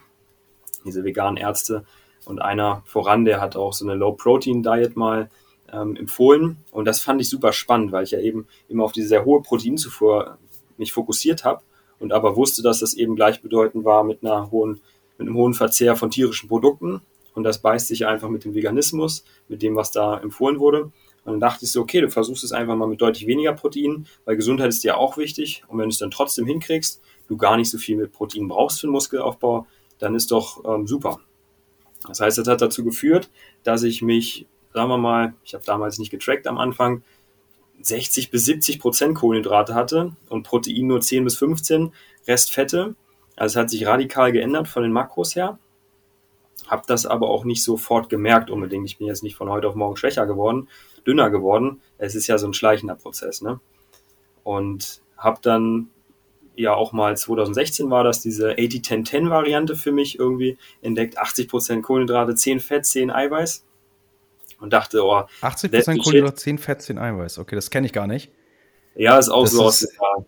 Diese 0.85 1.03
veganen 1.03 1.37
Ärzte 1.37 1.85
und 2.29 2.39
einer 2.39 2.83
voran, 2.85 3.25
der 3.25 3.41
hat 3.41 3.55
auch 3.55 3.73
so 3.73 3.83
eine 3.85 3.95
Low-Protein-Diet 3.95 4.95
mal 4.95 5.31
ähm, 5.73 5.95
empfohlen. 5.95 6.57
Und 6.71 6.85
das 6.85 7.01
fand 7.01 7.19
ich 7.19 7.27
super 7.27 7.51
spannend, 7.53 7.91
weil 7.91 8.03
ich 8.03 8.11
ja 8.11 8.19
eben 8.19 8.47
immer 8.67 8.83
auf 8.83 8.91
diese 8.91 9.07
sehr 9.07 9.25
hohe 9.25 9.41
Proteinzufuhr 9.41 10.37
mich 10.77 10.93
fokussiert 10.93 11.43
habe 11.43 11.61
und 11.97 12.13
aber 12.13 12.35
wusste, 12.35 12.61
dass 12.61 12.79
das 12.79 12.93
eben 12.93 13.15
gleichbedeutend 13.15 13.83
war 13.83 14.03
mit 14.03 14.23
einer 14.23 14.51
hohen, 14.51 14.79
mit 15.17 15.27
einem 15.27 15.35
hohen 15.35 15.55
Verzehr 15.55 15.95
von 15.95 16.11
tierischen 16.11 16.47
Produkten. 16.47 17.01
Und 17.33 17.43
das 17.43 17.59
beißt 17.59 17.87
sich 17.87 18.05
einfach 18.05 18.29
mit 18.29 18.45
dem 18.45 18.53
Veganismus, 18.53 19.23
mit 19.47 19.61
dem, 19.63 19.75
was 19.75 19.91
da 19.91 20.19
empfohlen 20.19 20.59
wurde. 20.59 20.83
Und 21.25 21.33
dann 21.33 21.39
dachte 21.39 21.65
ich 21.65 21.71
so, 21.71 21.81
okay, 21.81 22.01
du 22.01 22.09
versuchst 22.09 22.43
es 22.43 22.51
einfach 22.51 22.75
mal 22.75 22.87
mit 22.87 23.01
deutlich 23.01 23.25
weniger 23.27 23.53
Protein, 23.53 24.05
weil 24.25 24.35
Gesundheit 24.35 24.69
ist 24.69 24.83
dir 24.83 24.97
auch 24.97 25.17
wichtig. 25.17 25.63
Und 25.67 25.79
wenn 25.79 25.85
du 25.85 25.89
es 25.89 25.97
dann 25.97 26.11
trotzdem 26.11 26.45
hinkriegst, 26.45 27.01
du 27.27 27.37
gar 27.37 27.57
nicht 27.57 27.69
so 27.69 27.77
viel 27.77 27.97
mit 27.97 28.11
Protein 28.11 28.47
brauchst 28.47 28.81
für 28.81 28.87
den 28.87 28.91
Muskelaufbau, 28.91 29.65
dann 29.97 30.15
ist 30.15 30.31
doch 30.31 30.63
ähm, 30.65 30.87
super. 30.87 31.19
Das 32.09 32.19
heißt, 32.19 32.37
das 32.37 32.47
hat 32.47 32.61
dazu 32.61 32.83
geführt, 32.83 33.29
dass 33.63 33.83
ich 33.83 34.01
mich, 34.01 34.47
sagen 34.73 34.89
wir 34.89 34.97
mal, 34.97 35.33
ich 35.43 35.53
habe 35.53 35.63
damals 35.63 35.99
nicht 35.99 36.11
getrackt 36.11 36.47
am 36.47 36.57
Anfang, 36.57 37.03
60 37.81 38.31
bis 38.31 38.45
70 38.45 38.79
Prozent 38.79 39.15
Kohlenhydrate 39.15 39.73
hatte 39.73 40.13
und 40.27 40.43
Protein 40.43 40.87
nur 40.87 41.01
10 41.01 41.23
bis 41.23 41.37
15, 41.37 41.93
Rest 42.27 42.51
Fette. 42.51 42.95
Also 43.35 43.53
es 43.53 43.61
hat 43.61 43.69
sich 43.69 43.85
radikal 43.85 44.31
geändert 44.31 44.67
von 44.67 44.83
den 44.83 44.91
Makros 44.91 45.35
her. 45.35 45.59
Habe 46.67 46.83
das 46.87 47.05
aber 47.05 47.29
auch 47.29 47.45
nicht 47.45 47.63
sofort 47.63 48.09
gemerkt 48.09 48.49
unbedingt. 48.49 48.85
Ich 48.85 48.97
bin 48.97 49.07
jetzt 49.07 49.23
nicht 49.23 49.35
von 49.35 49.49
heute 49.49 49.67
auf 49.67 49.75
morgen 49.75 49.95
schwächer 49.95 50.25
geworden, 50.25 50.67
dünner 51.07 51.29
geworden. 51.29 51.81
Es 51.97 52.15
ist 52.15 52.27
ja 52.27 52.37
so 52.37 52.47
ein 52.47 52.53
schleichender 52.53 52.95
Prozess. 52.95 53.41
Ne? 53.41 53.61
Und 54.43 55.01
habe 55.17 55.39
dann 55.41 55.89
ja 56.59 56.73
auch 56.73 56.91
mal 56.91 57.15
2016 57.17 57.89
war 57.89 58.03
das 58.03 58.21
diese 58.21 58.51
80-10-10 58.51 59.29
Variante 59.29 59.75
für 59.75 59.91
mich 59.91 60.19
irgendwie 60.19 60.57
entdeckt. 60.81 61.19
80% 61.19 61.81
Kohlenhydrate, 61.81 62.35
10 62.35 62.59
Fett, 62.59 62.85
10 62.85 63.11
Eiweiß. 63.11 63.65
Und 64.59 64.73
dachte, 64.73 65.05
oh. 65.05 65.23
80% 65.41 66.03
Kohlenhydrate, 66.03 66.35
10 66.35 66.57
Fett, 66.57 66.81
10 66.81 66.97
Eiweiß. 66.97 67.39
Okay, 67.39 67.55
das 67.55 67.69
kenne 67.69 67.87
ich 67.87 67.93
gar 67.93 68.07
nicht. 68.07 68.31
Ja, 68.95 69.17
ist 69.17 69.29
auch 69.29 69.43
das 69.43 69.53
so 69.53 69.61
ist 69.61 69.65
aus 69.65 69.79
der 69.79 70.25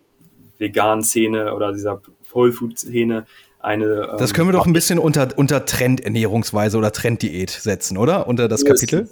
veganen 0.58 1.04
Szene 1.04 1.54
oder 1.54 1.72
dieser 1.72 2.00
Whole 2.32 2.52
Food 2.52 2.78
Szene 2.78 3.26
eine. 3.58 4.16
Das 4.18 4.32
können 4.32 4.48
wir 4.48 4.52
doch 4.52 4.66
ein 4.66 4.72
bisschen 4.72 4.98
unter, 4.98 5.28
unter 5.36 5.66
Trendernährungsweise 5.66 6.78
oder 6.78 6.92
Trenddiät 6.92 7.50
setzen, 7.50 7.98
oder? 7.98 8.26
Unter 8.26 8.48
das 8.48 8.64
Kapitel? 8.64 9.08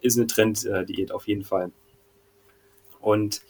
Ist 0.00 0.16
eine 0.16 0.28
Trenddiät 0.28 1.10
auf 1.10 1.26
jeden 1.26 1.42
Fall. 1.42 1.72
Und 3.00 3.42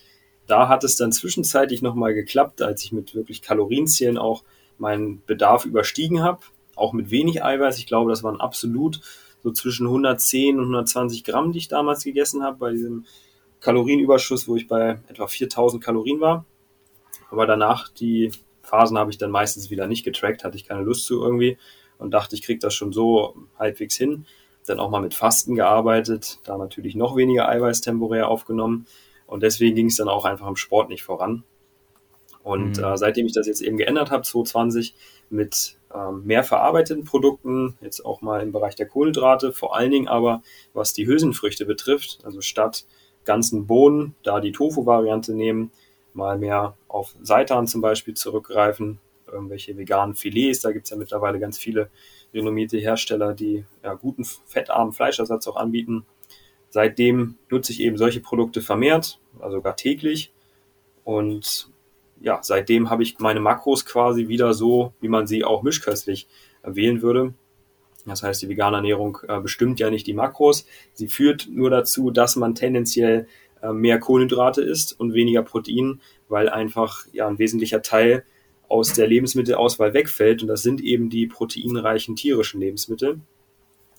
da 0.50 0.68
hat 0.68 0.82
es 0.82 0.96
dann 0.96 1.12
zwischenzeitlich 1.12 1.80
nochmal 1.80 2.12
geklappt, 2.12 2.60
als 2.60 2.82
ich 2.82 2.90
mit 2.90 3.14
wirklich 3.14 3.40
Kalorienzählen 3.40 4.18
auch 4.18 4.42
meinen 4.78 5.22
Bedarf 5.24 5.64
überstiegen 5.64 6.22
habe. 6.22 6.40
Auch 6.74 6.92
mit 6.92 7.12
wenig 7.12 7.44
Eiweiß. 7.44 7.78
Ich 7.78 7.86
glaube, 7.86 8.10
das 8.10 8.24
waren 8.24 8.40
absolut 8.40 9.00
so 9.44 9.52
zwischen 9.52 9.86
110 9.86 10.56
und 10.56 10.64
120 10.64 11.22
Gramm, 11.22 11.52
die 11.52 11.58
ich 11.58 11.68
damals 11.68 12.02
gegessen 12.02 12.42
habe 12.42 12.56
bei 12.58 12.72
diesem 12.72 13.06
Kalorienüberschuss, 13.60 14.48
wo 14.48 14.56
ich 14.56 14.66
bei 14.66 14.98
etwa 15.06 15.28
4000 15.28 15.82
Kalorien 15.82 16.20
war. 16.20 16.44
Aber 17.30 17.46
danach, 17.46 17.88
die 17.88 18.32
Phasen 18.62 18.98
habe 18.98 19.12
ich 19.12 19.18
dann 19.18 19.30
meistens 19.30 19.70
wieder 19.70 19.86
nicht 19.86 20.04
getrackt, 20.04 20.42
hatte 20.42 20.56
ich 20.56 20.66
keine 20.66 20.82
Lust 20.82 21.06
zu 21.06 21.22
irgendwie 21.22 21.58
und 21.98 22.10
dachte, 22.10 22.34
ich 22.34 22.42
kriege 22.42 22.58
das 22.58 22.74
schon 22.74 22.92
so 22.92 23.36
halbwegs 23.56 23.96
hin. 23.96 24.26
Dann 24.66 24.80
auch 24.80 24.90
mal 24.90 25.00
mit 25.00 25.14
Fasten 25.14 25.54
gearbeitet, 25.54 26.40
da 26.42 26.58
natürlich 26.58 26.96
noch 26.96 27.16
weniger 27.16 27.48
Eiweiß 27.48 27.82
temporär 27.82 28.28
aufgenommen 28.28 28.86
und 29.30 29.42
deswegen 29.42 29.76
ging 29.76 29.86
es 29.86 29.96
dann 29.96 30.08
auch 30.08 30.24
einfach 30.24 30.48
im 30.48 30.56
Sport 30.56 30.88
nicht 30.88 31.04
voran. 31.04 31.44
Und 32.42 32.78
mhm. 32.78 32.84
äh, 32.84 32.96
seitdem 32.96 33.26
ich 33.26 33.32
das 33.32 33.46
jetzt 33.46 33.60
eben 33.60 33.76
geändert 33.76 34.10
habe, 34.10 34.22
2020, 34.22 34.94
mit 35.30 35.78
ähm, 35.94 36.24
mehr 36.24 36.42
verarbeiteten 36.42 37.04
Produkten, 37.04 37.76
jetzt 37.80 38.04
auch 38.04 38.20
mal 38.20 38.42
im 38.42 38.50
Bereich 38.50 38.74
der 38.74 38.86
Kohlenhydrate, 38.86 39.52
vor 39.52 39.76
allen 39.76 39.92
Dingen 39.92 40.08
aber 40.08 40.42
was 40.74 40.92
die 40.92 41.06
Hülsenfrüchte 41.06 41.64
betrifft, 41.64 42.18
also 42.24 42.40
statt 42.40 42.84
ganzen 43.24 43.66
Bohnen, 43.66 44.16
da 44.24 44.40
die 44.40 44.50
Tofu-Variante 44.50 45.32
nehmen, 45.32 45.70
mal 46.12 46.36
mehr 46.36 46.76
auf 46.88 47.14
Seitan 47.22 47.68
zum 47.68 47.80
Beispiel 47.80 48.14
zurückgreifen, 48.14 48.98
irgendwelche 49.30 49.76
veganen 49.76 50.16
Filets, 50.16 50.60
da 50.60 50.72
gibt 50.72 50.86
es 50.86 50.90
ja 50.90 50.96
mittlerweile 50.96 51.38
ganz 51.38 51.56
viele 51.56 51.90
renommierte 52.34 52.78
Hersteller, 52.78 53.34
die 53.34 53.64
ja, 53.84 53.94
guten 53.94 54.24
fettarmen 54.24 54.92
Fleischersatz 54.92 55.46
auch 55.46 55.56
anbieten. 55.56 56.04
Seitdem 56.70 57.36
nutze 57.50 57.72
ich 57.72 57.80
eben 57.80 57.96
solche 57.96 58.20
Produkte 58.20 58.62
vermehrt, 58.62 59.20
also 59.40 59.56
sogar 59.56 59.76
täglich. 59.76 60.32
Und 61.04 61.68
ja, 62.20 62.38
seitdem 62.42 62.90
habe 62.90 63.02
ich 63.02 63.18
meine 63.18 63.40
Makros 63.40 63.84
quasi 63.84 64.28
wieder 64.28 64.54
so, 64.54 64.92
wie 65.00 65.08
man 65.08 65.26
sie 65.26 65.44
auch 65.44 65.62
mischköstlich 65.62 66.28
wählen 66.62 67.02
würde. 67.02 67.34
Das 68.06 68.22
heißt, 68.22 68.40
die 68.42 68.48
vegane 68.48 68.76
Ernährung 68.76 69.18
äh, 69.28 69.40
bestimmt 69.40 69.80
ja 69.80 69.90
nicht 69.90 70.06
die 70.06 70.14
Makros. 70.14 70.66
Sie 70.94 71.08
führt 71.08 71.48
nur 71.50 71.70
dazu, 71.70 72.10
dass 72.10 72.36
man 72.36 72.54
tendenziell 72.54 73.26
äh, 73.62 73.72
mehr 73.72 73.98
Kohlenhydrate 73.98 74.62
isst 74.62 74.98
und 74.98 75.12
weniger 75.12 75.42
Protein, 75.42 76.00
weil 76.28 76.48
einfach 76.48 77.06
ja 77.12 77.26
ein 77.26 77.38
wesentlicher 77.38 77.82
Teil 77.82 78.24
aus 78.68 78.94
der 78.94 79.06
Lebensmittelauswahl 79.06 79.92
wegfällt. 79.92 80.42
Und 80.42 80.48
das 80.48 80.62
sind 80.62 80.80
eben 80.80 81.10
die 81.10 81.26
proteinreichen 81.26 82.16
tierischen 82.16 82.60
Lebensmittel. 82.60 83.20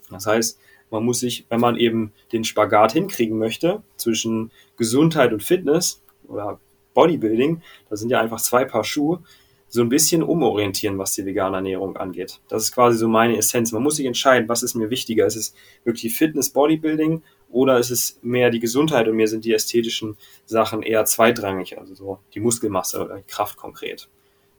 Das 0.09 0.25
heißt, 0.25 0.59
man 0.91 1.03
muss 1.03 1.19
sich, 1.19 1.45
wenn 1.49 1.59
man 1.59 1.77
eben 1.77 2.11
den 2.31 2.43
Spagat 2.43 2.91
hinkriegen 2.91 3.37
möchte 3.37 3.81
zwischen 3.97 4.51
Gesundheit 4.77 5.33
und 5.33 5.41
Fitness 5.41 6.03
oder 6.27 6.59
Bodybuilding, 6.93 7.61
das 7.89 8.01
sind 8.01 8.09
ja 8.09 8.19
einfach 8.19 8.41
zwei 8.41 8.65
Paar 8.65 8.83
Schuhe, 8.83 9.23
so 9.69 9.81
ein 9.81 9.87
bisschen 9.87 10.21
umorientieren, 10.21 10.97
was 10.97 11.13
die 11.13 11.25
vegane 11.25 11.55
Ernährung 11.55 11.95
angeht. 11.95 12.41
Das 12.49 12.63
ist 12.63 12.73
quasi 12.73 12.97
so 12.97 13.07
meine 13.07 13.37
Essenz. 13.37 13.71
Man 13.71 13.81
muss 13.81 13.95
sich 13.95 14.05
entscheiden, 14.05 14.49
was 14.49 14.63
ist 14.63 14.75
mir 14.75 14.89
wichtiger? 14.89 15.25
Ist 15.25 15.37
es 15.37 15.55
wirklich 15.85 16.13
Fitness, 16.13 16.49
Bodybuilding 16.49 17.23
oder 17.49 17.79
ist 17.79 17.89
es 17.89 18.19
mehr 18.21 18.49
die 18.49 18.59
Gesundheit 18.59 19.07
und 19.07 19.15
mir 19.15 19.29
sind 19.29 19.45
die 19.45 19.53
ästhetischen 19.53 20.17
Sachen 20.45 20.83
eher 20.83 21.05
zweitrangig, 21.05 21.77
also 21.77 21.95
so 21.95 22.19
die 22.33 22.41
Muskelmasse 22.41 23.01
oder 23.01 23.17
die 23.17 23.27
Kraft 23.27 23.55
konkret. 23.55 24.09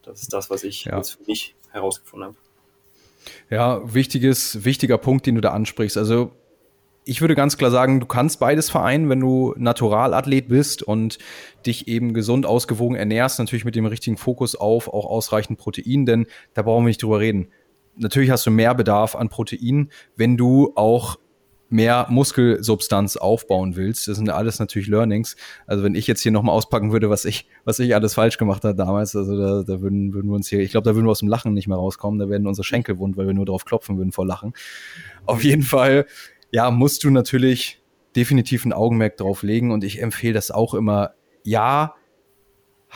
Das 0.01 0.21
ist 0.21 0.33
das, 0.33 0.49
was 0.49 0.63
ich 0.63 0.85
ja. 0.85 0.97
jetzt 0.97 1.11
für 1.11 1.23
mich 1.27 1.55
herausgefunden 1.69 2.29
habe. 2.29 2.37
Ja, 3.49 3.81
wichtiges, 3.93 4.65
wichtiger 4.65 4.97
Punkt, 4.97 5.25
den 5.25 5.35
du 5.35 5.41
da 5.41 5.51
ansprichst. 5.51 5.97
Also 5.97 6.31
ich 7.05 7.21
würde 7.21 7.35
ganz 7.35 7.57
klar 7.57 7.71
sagen, 7.71 7.99
du 7.99 8.05
kannst 8.05 8.39
beides 8.39 8.69
vereinen, 8.69 9.09
wenn 9.09 9.19
du 9.19 9.53
Naturalathlet 9.57 10.47
bist 10.47 10.83
und 10.83 11.17
dich 11.65 11.87
eben 11.87 12.13
gesund 12.13 12.45
ausgewogen 12.45 12.95
ernährst, 12.95 13.39
natürlich 13.39 13.65
mit 13.65 13.75
dem 13.75 13.85
richtigen 13.85 14.17
Fokus 14.17 14.55
auf 14.55 14.87
auch 14.87 15.05
ausreichend 15.05 15.59
Protein, 15.59 16.05
denn 16.05 16.27
da 16.53 16.61
brauchen 16.61 16.85
wir 16.85 16.89
nicht 16.89 17.03
drüber 17.03 17.19
reden. 17.19 17.49
Natürlich 17.95 18.31
hast 18.31 18.45
du 18.45 18.51
mehr 18.51 18.73
Bedarf 18.73 19.15
an 19.15 19.29
Protein, 19.29 19.89
wenn 20.15 20.37
du 20.37 20.71
auch 20.75 21.17
mehr 21.73 22.05
Muskelsubstanz 22.07 23.17
aufbauen 23.17 23.75
willst. 23.75 24.07
Das 24.07 24.17
sind 24.17 24.29
alles 24.29 24.59
natürlich 24.59 24.87
Learnings. 24.87 25.35
Also 25.65 25.83
wenn 25.83 25.95
ich 25.95 26.05
jetzt 26.05 26.21
hier 26.21 26.31
nochmal 26.31 26.55
auspacken 26.55 26.91
würde, 26.91 27.09
was 27.09 27.25
ich, 27.25 27.47
was 27.65 27.79
ich 27.79 27.95
alles 27.95 28.13
falsch 28.13 28.37
gemacht 28.37 28.63
habe 28.63 28.75
damals, 28.75 29.15
also 29.15 29.35
da, 29.35 29.63
da 29.63 29.81
würden, 29.81 30.13
würden 30.13 30.29
wir 30.29 30.35
uns 30.35 30.47
hier, 30.47 30.59
ich 30.59 30.69
glaube, 30.69 30.87
da 30.87 30.93
würden 30.93 31.07
wir 31.07 31.11
aus 31.11 31.19
dem 31.19 31.29
Lachen 31.29 31.55
nicht 31.55 31.67
mehr 31.67 31.77
rauskommen. 31.77 32.19
Da 32.19 32.29
werden 32.29 32.45
unsere 32.45 32.63
Schenkel 32.63 32.99
wund, 32.99 33.17
weil 33.17 33.25
wir 33.25 33.33
nur 33.33 33.47
drauf 33.47 33.65
klopfen 33.65 33.97
würden 33.97 34.11
vor 34.11 34.27
Lachen. 34.27 34.53
Auf 35.25 35.43
jeden 35.43 35.63
Fall, 35.63 36.05
ja, 36.51 36.69
musst 36.69 37.03
du 37.03 37.09
natürlich 37.09 37.81
definitiv 38.15 38.65
ein 38.65 38.73
Augenmerk 38.73 39.17
drauf 39.17 39.41
legen 39.41 39.71
und 39.71 39.83
ich 39.83 39.99
empfehle 39.99 40.33
das 40.33 40.51
auch 40.51 40.75
immer. 40.75 41.15
Ja, 41.43 41.95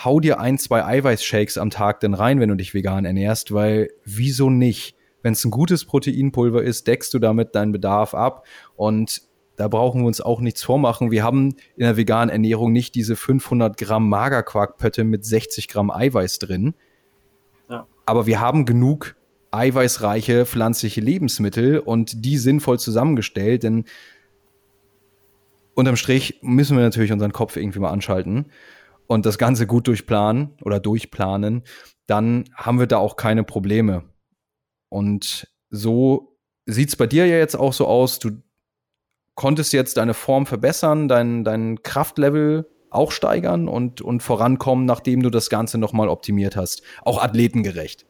hau 0.06 0.20
dir 0.20 0.40
ein, 0.40 0.60
zwei 0.60 0.86
Eiweißshakes 0.86 1.58
am 1.58 1.72
Tag 1.72 2.02
denn 2.02 2.14
rein, 2.14 2.40
wenn 2.40 2.50
du 2.50 2.56
dich 2.56 2.76
vegan 2.76 3.06
ernährst, 3.06 3.52
weil 3.52 3.90
wieso 4.06 4.52
nicht? 4.52 4.97
Wenn 5.22 5.34
es 5.34 5.44
ein 5.44 5.52
gutes 5.52 5.86
Proteinpulver 5.86 6.64
ist, 6.64 6.88
deckst 6.88 7.14
du 7.14 7.20
damit 7.20 7.56
deinen 7.56 7.72
Bedarf 7.72 8.14
ab 8.14 8.46
und 8.76 9.22
da 9.56 9.68
brauchen 9.68 10.02
wir 10.02 10.08
uns 10.08 10.22
auch 10.22 10.40
nichts 10.40 10.64
vormachen. 10.64 11.10
Wir 11.10 11.24
haben 11.24 11.56
in 11.76 11.84
der 11.84 11.98
veganen 11.98 12.30
Ernährung 12.30 12.72
nicht 12.72 12.94
diese 12.94 13.16
500 13.16 13.76
Gramm 13.76 14.08
Magerquarkpötte 14.08 15.04
mit 15.04 15.26
60 15.26 15.68
Gramm 15.68 15.90
Eiweiß 15.90 16.38
drin. 16.38 16.76
Ja. 17.68 17.88
Aber 18.06 18.28
wir 18.28 18.40
haben 18.40 18.66
genug 18.66 19.16
eiweißreiche 19.52 20.46
pflanzliche 20.46 21.02
Lebensmittel 21.02 21.80
und 21.80 22.24
die 22.26 22.38
sinnvoll 22.38 22.80
zusammengestellt, 22.80 23.64
denn 23.64 23.86
unterm 25.74 25.96
Strich 25.96 26.40
müssen 26.42 26.78
wir 26.78 26.84
natürlich 26.84 27.12
unseren 27.12 27.34
Kopf 27.34 27.56
irgendwie 27.56 27.80
mal 27.80 27.90
anschalten 27.90 28.52
und 29.08 29.26
das 29.26 29.38
Ganze 29.38 29.66
gut 29.66 29.88
durchplanen 29.88 30.54
oder 30.62 30.80
durchplanen, 30.80 31.64
dann 32.06 32.46
haben 32.56 32.80
wir 32.80 32.88
da 32.88 32.98
auch 32.98 33.16
keine 33.16 33.44
Probleme. 33.44 34.04
Und 34.90 35.48
so 35.70 36.38
sieht 36.66 36.90
es 36.90 36.96
bei 36.96 37.08
dir 37.08 37.26
ja 37.26 37.38
jetzt 37.38 37.56
auch 37.56 37.74
so 37.74 37.88
aus. 37.88 38.20
Du 38.20 38.32
konntest 39.36 39.74
jetzt 39.74 39.98
deine 39.98 40.14
Form 40.14 40.46
verbessern, 40.46 41.08
dein, 41.08 41.44
dein 41.44 41.84
Kraftlevel 41.84 42.70
auch 42.90 43.12
steigern 43.12 43.68
und, 43.68 44.02
und 44.02 44.24
vorankommen, 44.24 44.86
nachdem 44.86 45.22
du 45.22 45.30
das 45.30 45.50
Ganze 45.50 45.78
nochmal 45.78 46.10
optimiert 46.10 46.56
hast. 46.56 46.82
Auch 47.04 47.22
athletengerecht. 47.22 48.06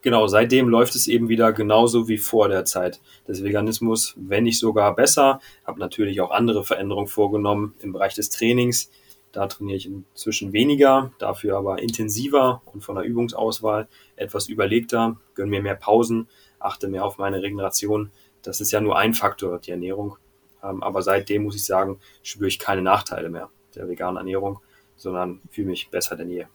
Genau, 0.00 0.28
seitdem 0.28 0.68
läuft 0.68 0.94
es 0.94 1.08
eben 1.08 1.28
wieder 1.28 1.52
genauso 1.52 2.08
wie 2.08 2.18
vor 2.18 2.48
der 2.48 2.64
Zeit 2.64 3.00
des 3.26 3.42
Veganismus, 3.42 4.14
wenn 4.16 4.44
nicht 4.44 4.58
sogar 4.60 4.94
besser. 4.94 5.40
Habe 5.64 5.80
natürlich 5.80 6.20
auch 6.20 6.30
andere 6.30 6.64
Veränderungen 6.64 7.08
vorgenommen 7.08 7.74
im 7.80 7.92
Bereich 7.92 8.14
des 8.14 8.30
Trainings. 8.30 8.90
Da 9.32 9.46
trainiere 9.46 9.76
ich 9.76 9.86
inzwischen 9.86 10.52
weniger, 10.52 11.12
dafür 11.18 11.56
aber 11.56 11.82
intensiver 11.82 12.62
und 12.64 12.82
von 12.82 12.96
der 12.96 13.04
Übungsauswahl 13.04 13.88
etwas 14.16 14.48
überlegter, 14.48 15.16
gönne 15.34 15.50
mir 15.50 15.62
mehr 15.62 15.74
Pausen, 15.74 16.28
achte 16.58 16.88
mehr 16.88 17.04
auf 17.04 17.18
meine 17.18 17.42
Regeneration. 17.42 18.10
Das 18.42 18.60
ist 18.60 18.70
ja 18.70 18.80
nur 18.80 18.98
ein 18.98 19.14
Faktor, 19.14 19.58
die 19.58 19.70
Ernährung. 19.70 20.16
Ähm, 20.62 20.82
aber 20.82 21.02
seitdem 21.02 21.44
muss 21.44 21.56
ich 21.56 21.64
sagen, 21.64 21.98
spüre 22.22 22.48
ich 22.48 22.58
keine 22.58 22.82
Nachteile 22.82 23.28
mehr 23.28 23.50
der 23.74 23.88
veganen 23.88 24.16
Ernährung, 24.16 24.60
sondern 24.96 25.40
fühle 25.50 25.68
mich 25.68 25.90
besser 25.90 26.16
denn 26.16 26.30
je. 26.30 26.46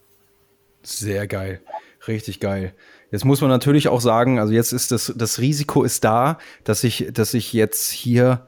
Sehr 0.81 1.27
geil. 1.27 1.61
Richtig 2.07 2.39
geil. 2.39 2.73
Jetzt 3.11 3.23
muss 3.23 3.39
man 3.39 3.49
natürlich 3.49 3.87
auch 3.87 4.01
sagen, 4.01 4.39
also 4.39 4.51
jetzt 4.51 4.73
ist 4.73 4.91
das, 4.91 5.13
das 5.15 5.39
Risiko 5.39 5.83
ist 5.83 6.03
da, 6.03 6.37
dass 6.63 6.83
ich, 6.83 7.09
dass 7.13 7.33
ich 7.33 7.53
jetzt 7.53 7.91
hier 7.91 8.47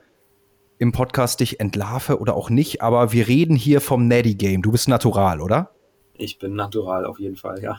im 0.78 0.92
Podcast 0.92 1.40
dich 1.40 1.60
entlarve 1.60 2.20
oder 2.20 2.36
auch 2.36 2.50
nicht, 2.50 2.82
aber 2.82 3.12
wir 3.12 3.28
reden 3.28 3.56
hier 3.56 3.82
vom 3.82 4.08
Neddy 4.08 4.36
Game. 4.36 4.62
Du 4.62 4.72
bist 4.72 4.88
natural, 4.88 5.42
oder? 5.42 5.72
Ich 6.14 6.40
bin 6.40 6.56
natural 6.56 7.06
auf 7.06 7.20
jeden 7.20 7.36
Fall, 7.36 7.62
ja. 7.62 7.78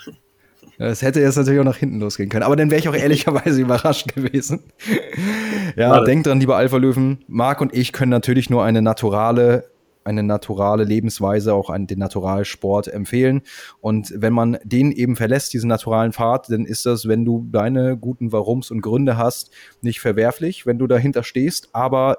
Das 0.78 1.03
hätte 1.03 1.20
jetzt 1.20 1.36
natürlich 1.36 1.61
auch 1.61 1.64
nach 1.64 1.76
hinten 1.76 2.01
losgehen 2.01 2.28
können, 2.28 2.42
aber 2.42 2.57
dann 2.57 2.70
wäre 2.70 2.80
ich 2.80 2.88
auch 2.88 2.94
ehrlicherweise 2.97 3.61
überrascht 3.61 4.14
gewesen. 4.14 4.64
ja, 5.76 5.90
Warte. 5.90 6.07
denkt 6.07 6.26
dran, 6.26 6.40
lieber 6.40 6.57
Alpha-Löwen, 6.57 7.24
Marc 7.28 7.61
und 7.61 7.74
ich 7.74 7.92
können 7.92 8.11
natürlich 8.11 8.51
nur 8.51 8.64
eine 8.64 8.82
naturale 8.82 9.64
eine 10.07 10.22
naturale 10.22 10.84
Lebensweise, 10.84 11.53
auch 11.53 11.68
einen, 11.68 11.88
den 11.88 11.99
Naturalsport 11.99 12.86
empfehlen. 12.86 13.42
Und 13.80 14.14
wenn 14.16 14.32
man 14.32 14.57
den 14.62 14.92
eben 14.92 15.16
verlässt, 15.16 15.53
diesen 15.53 15.68
naturalen 15.68 16.12
Pfad, 16.12 16.49
dann 16.49 16.64
ist 16.64 16.86
das, 16.86 17.09
wenn 17.09 17.24
du 17.24 17.44
deine 17.51 17.97
guten 17.97 18.30
Warums 18.30 18.70
und 18.70 18.82
Gründe 18.82 19.16
hast, 19.16 19.51
nicht 19.80 19.99
verwerflich, 19.99 20.64
wenn 20.64 20.78
du 20.78 20.86
dahinter 20.86 21.24
stehst. 21.24 21.70
Aber 21.72 22.18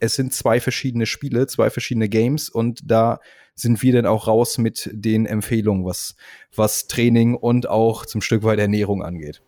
es 0.00 0.14
sind 0.14 0.32
zwei 0.32 0.60
verschiedene 0.60 1.06
Spiele, 1.06 1.46
zwei 1.46 1.70
verschiedene 1.70 2.08
Games 2.08 2.48
und 2.48 2.80
da 2.84 3.20
sind 3.54 3.82
wir 3.82 3.92
dann 3.92 4.06
auch 4.06 4.26
raus 4.26 4.58
mit 4.58 4.88
den 4.92 5.26
Empfehlungen, 5.26 5.84
was, 5.84 6.16
was 6.54 6.88
Training 6.88 7.34
und 7.34 7.68
auch 7.68 8.06
zum 8.06 8.22
Stück 8.22 8.42
weit 8.42 8.58
Ernährung 8.58 9.02
angeht. 9.02 9.42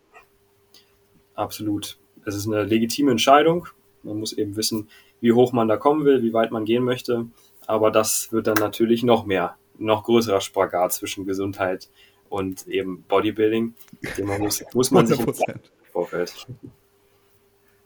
Absolut. 1.35 1.99
Es 2.27 2.37
ist 2.37 2.47
eine 2.47 2.63
legitime 2.65 3.11
Entscheidung. 3.11 3.67
Man 4.03 4.19
muss 4.19 4.35
eben 4.35 4.57
wissen, 4.57 4.89
wie 5.21 5.33
hoch 5.33 5.53
man 5.53 5.69
da 5.69 5.77
kommen 5.79 6.05
will, 6.05 6.23
wie 6.23 6.35
weit 6.35 6.53
man 6.53 6.65
gehen 6.65 6.85
möchte. 6.85 7.27
Aber 7.67 7.91
das 7.91 8.33
wird 8.33 8.47
dann 8.47 8.59
natürlich 8.59 9.03
noch 9.03 9.25
mehr, 9.25 9.57
noch 9.79 10.05
größerer 10.05 10.41
Spagat 10.41 10.93
zwischen 10.93 11.25
Gesundheit 11.25 11.89
und 12.29 12.67
eben 12.67 13.05
Bodybuilding. 13.09 13.75
Den 14.19 14.27
man 14.27 14.43
muss, 14.43 14.63
muss 14.75 14.91
man 14.91 15.07
100%. 15.07 15.33
sich 15.35 15.49
im 15.49 15.61
Vorfeld. 15.91 16.47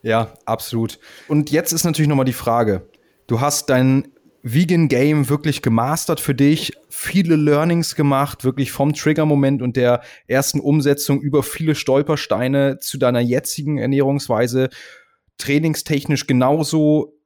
Ja, 0.06 0.34
absolut. 0.44 1.00
Und 1.26 1.50
jetzt 1.50 1.72
ist 1.72 1.82
natürlich 1.82 2.08
nochmal 2.08 2.26
die 2.26 2.32
Frage. 2.32 2.88
Du 3.26 3.40
hast 3.40 3.70
dein 3.70 4.06
Vegan 4.44 4.86
Game 4.86 5.28
wirklich 5.28 5.62
gemastert 5.62 6.20
für 6.20 6.32
dich, 6.32 6.74
viele 6.88 7.34
Learnings 7.34 7.96
gemacht, 7.96 8.44
wirklich 8.44 8.70
vom 8.70 8.92
Trigger-Moment 8.92 9.62
und 9.62 9.76
der 9.76 10.02
ersten 10.28 10.60
Umsetzung 10.60 11.20
über 11.20 11.42
viele 11.42 11.74
Stolpersteine 11.74 12.78
zu 12.78 12.98
deiner 12.98 13.18
jetzigen 13.18 13.78
Ernährungsweise, 13.78 14.68
trainingstechnisch 15.38 16.28
genauso 16.28 17.18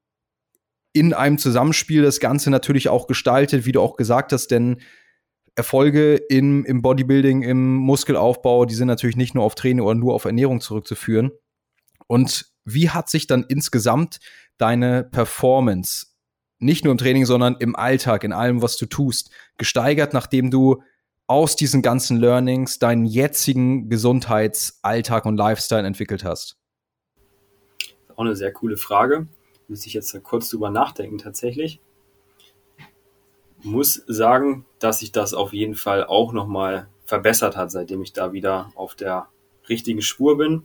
in 0.95 1.12
einem 1.12 1.37
Zusammenspiel 1.37 2.01
das 2.01 2.18
Ganze 2.18 2.49
natürlich 2.49 2.89
auch 2.89 3.07
gestaltet, 3.07 3.66
wie 3.66 3.72
du 3.72 3.83
auch 3.83 3.97
gesagt 3.97 4.33
hast, 4.33 4.51
denn 4.51 4.81
Erfolge 5.55 6.14
im, 6.31 6.64
im 6.64 6.81
Bodybuilding, 6.81 7.43
im 7.43 7.74
Muskelaufbau, 7.74 8.64
die 8.64 8.74
sind 8.74 8.89
natürlich 8.89 9.16
nicht 9.16 9.35
nur 9.35 9.45
auf 9.45 9.55
Training 9.55 9.85
oder 9.85 9.97
nur 9.97 10.14
auf 10.14 10.24
Ernährung 10.24 10.62
zurückzuführen. 10.62 11.31
Und 12.07 12.51
wie 12.64 12.90
hat 12.90 13.08
sich 13.08 13.26
dann 13.26 13.44
insgesamt 13.48 14.18
deine 14.58 15.04
Performance, 15.04 16.06
nicht 16.58 16.84
nur 16.84 16.92
im 16.92 16.98
Training, 16.98 17.24
sondern 17.24 17.56
im 17.58 17.74
Alltag, 17.74 18.24
in 18.24 18.32
allem, 18.32 18.62
was 18.62 18.76
du 18.76 18.86
tust, 18.86 19.30
gesteigert, 19.56 20.12
nachdem 20.12 20.50
du 20.50 20.82
aus 21.26 21.56
diesen 21.56 21.80
ganzen 21.80 22.18
Learnings 22.18 22.78
deinen 22.78 23.06
jetzigen 23.06 23.88
Gesundheitsalltag 23.88 25.26
und 25.26 25.36
Lifestyle 25.36 25.86
entwickelt 25.86 26.24
hast? 26.24 26.58
Auch 28.16 28.24
eine 28.24 28.36
sehr 28.36 28.52
coole 28.52 28.76
Frage. 28.76 29.28
Müsste 29.68 29.86
ich 29.86 29.94
jetzt 29.94 30.20
kurz 30.24 30.50
drüber 30.50 30.70
nachdenken 30.70 31.18
tatsächlich. 31.18 31.80
Muss 33.62 34.02
sagen, 34.06 34.66
dass 34.78 34.98
sich 34.98 35.12
das 35.12 35.32
auf 35.32 35.52
jeden 35.52 35.76
Fall 35.76 36.04
auch 36.04 36.32
nochmal 36.32 36.88
verbessert 37.04 37.56
hat, 37.56 37.70
seitdem 37.70 38.02
ich 38.02 38.12
da 38.12 38.32
wieder 38.32 38.72
auf 38.74 38.94
der 38.94 39.28
richtigen 39.68 40.02
Spur 40.02 40.36
bin 40.36 40.64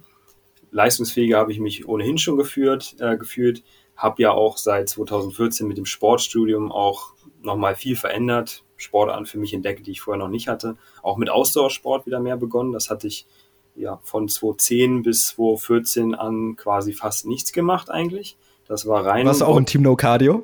leistungsfähiger 0.76 1.38
habe 1.38 1.54
ich 1.54 1.60
mich 1.60 1.88
ohnehin 1.88 2.18
schon 2.18 2.36
geführt, 2.38 2.98
äh, 3.00 3.18
gefühlt. 3.18 3.64
Habe 3.96 4.22
ja 4.22 4.32
auch 4.32 4.58
seit 4.58 4.90
2014 4.90 5.68
mit 5.68 5.78
dem 5.78 5.86
Sportstudium 5.86 6.70
auch 6.70 7.14
nochmal 7.42 7.76
viel 7.76 7.96
verändert. 7.96 8.66
Sportarten 8.76 9.26
für 9.26 9.38
mich 9.38 9.54
entdeckt, 9.54 9.88
die 9.88 9.92
ich 9.92 10.02
vorher 10.02 10.22
noch 10.22 10.30
nicht 10.30 10.50
hatte. 10.50 10.76
Auch 11.02 11.16
mit 11.16 11.30
Ausdauersport 11.30 12.06
wieder 12.06 12.20
mehr 12.20 12.36
begonnen. 12.36 12.74
Das 12.74 12.90
hatte 12.90 13.08
ich 13.08 13.26
ja 13.76 14.02
von 14.04 14.28
2010 14.28 15.04
bis 15.04 15.28
2014 15.28 16.14
an 16.14 16.58
quasi 16.58 16.92
fast 16.92 17.26
nichts 17.26 17.54
gemacht 17.54 17.90
eigentlich. 17.90 18.38
Das 18.68 18.86
war 18.86 19.06
rein. 19.06 19.26
Warst 19.26 19.42
du 19.42 19.46
auch 19.46 19.56
im 19.56 19.66
Team 19.66 19.82
No 19.82 19.96
Cardio? 19.96 20.44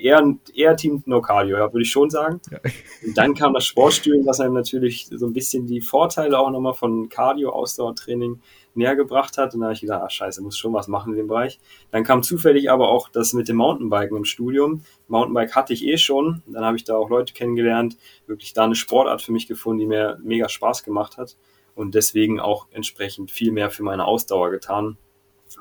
Eher, 0.00 0.36
eher 0.54 0.76
Team 0.76 1.02
No 1.06 1.20
Cardio, 1.20 1.58
ja, 1.58 1.72
würde 1.72 1.82
ich 1.82 1.90
schon 1.90 2.08
sagen. 2.08 2.40
Ja. 2.50 2.58
Und 3.06 3.18
dann 3.18 3.34
kam 3.34 3.52
das 3.52 3.66
Sportstudium, 3.66 4.26
was 4.26 4.40
einem 4.40 4.54
natürlich 4.54 5.08
so 5.10 5.26
ein 5.26 5.32
bisschen 5.32 5.66
die 5.66 5.80
Vorteile 5.80 6.38
auch 6.38 6.50
nochmal 6.50 6.74
von 6.74 7.08
Cardio-Ausdauertraining 7.08 8.40
näher 8.74 8.96
gebracht 8.96 9.36
hat. 9.36 9.54
Und 9.54 9.60
da 9.60 9.66
habe 9.66 9.74
ich 9.74 9.80
gedacht, 9.80 10.02
ah, 10.02 10.10
scheiße, 10.10 10.42
muss 10.42 10.56
schon 10.56 10.72
was 10.72 10.88
machen 10.88 11.12
in 11.12 11.18
dem 11.18 11.28
Bereich. 11.28 11.60
Dann 11.90 12.04
kam 12.04 12.22
zufällig 12.22 12.70
aber 12.70 12.88
auch 12.88 13.08
das 13.08 13.32
mit 13.32 13.48
dem 13.48 13.56
Mountainbiken 13.56 14.16
im 14.16 14.24
Studium. 14.24 14.82
Mountainbike 15.08 15.54
hatte 15.54 15.72
ich 15.72 15.86
eh 15.86 15.98
schon. 15.98 16.42
Dann 16.46 16.64
habe 16.64 16.76
ich 16.76 16.84
da 16.84 16.96
auch 16.96 17.10
Leute 17.10 17.34
kennengelernt, 17.34 17.96
wirklich 18.26 18.52
da 18.52 18.64
eine 18.64 18.76
Sportart 18.76 19.22
für 19.22 19.32
mich 19.32 19.46
gefunden, 19.46 19.80
die 19.80 19.86
mir 19.86 20.18
mega 20.22 20.48
Spaß 20.48 20.82
gemacht 20.82 21.18
hat. 21.18 21.36
Und 21.74 21.94
deswegen 21.94 22.40
auch 22.40 22.66
entsprechend 22.70 23.30
viel 23.30 23.52
mehr 23.52 23.70
für 23.70 23.82
meine 23.82 24.04
Ausdauer 24.04 24.50
getan 24.50 24.96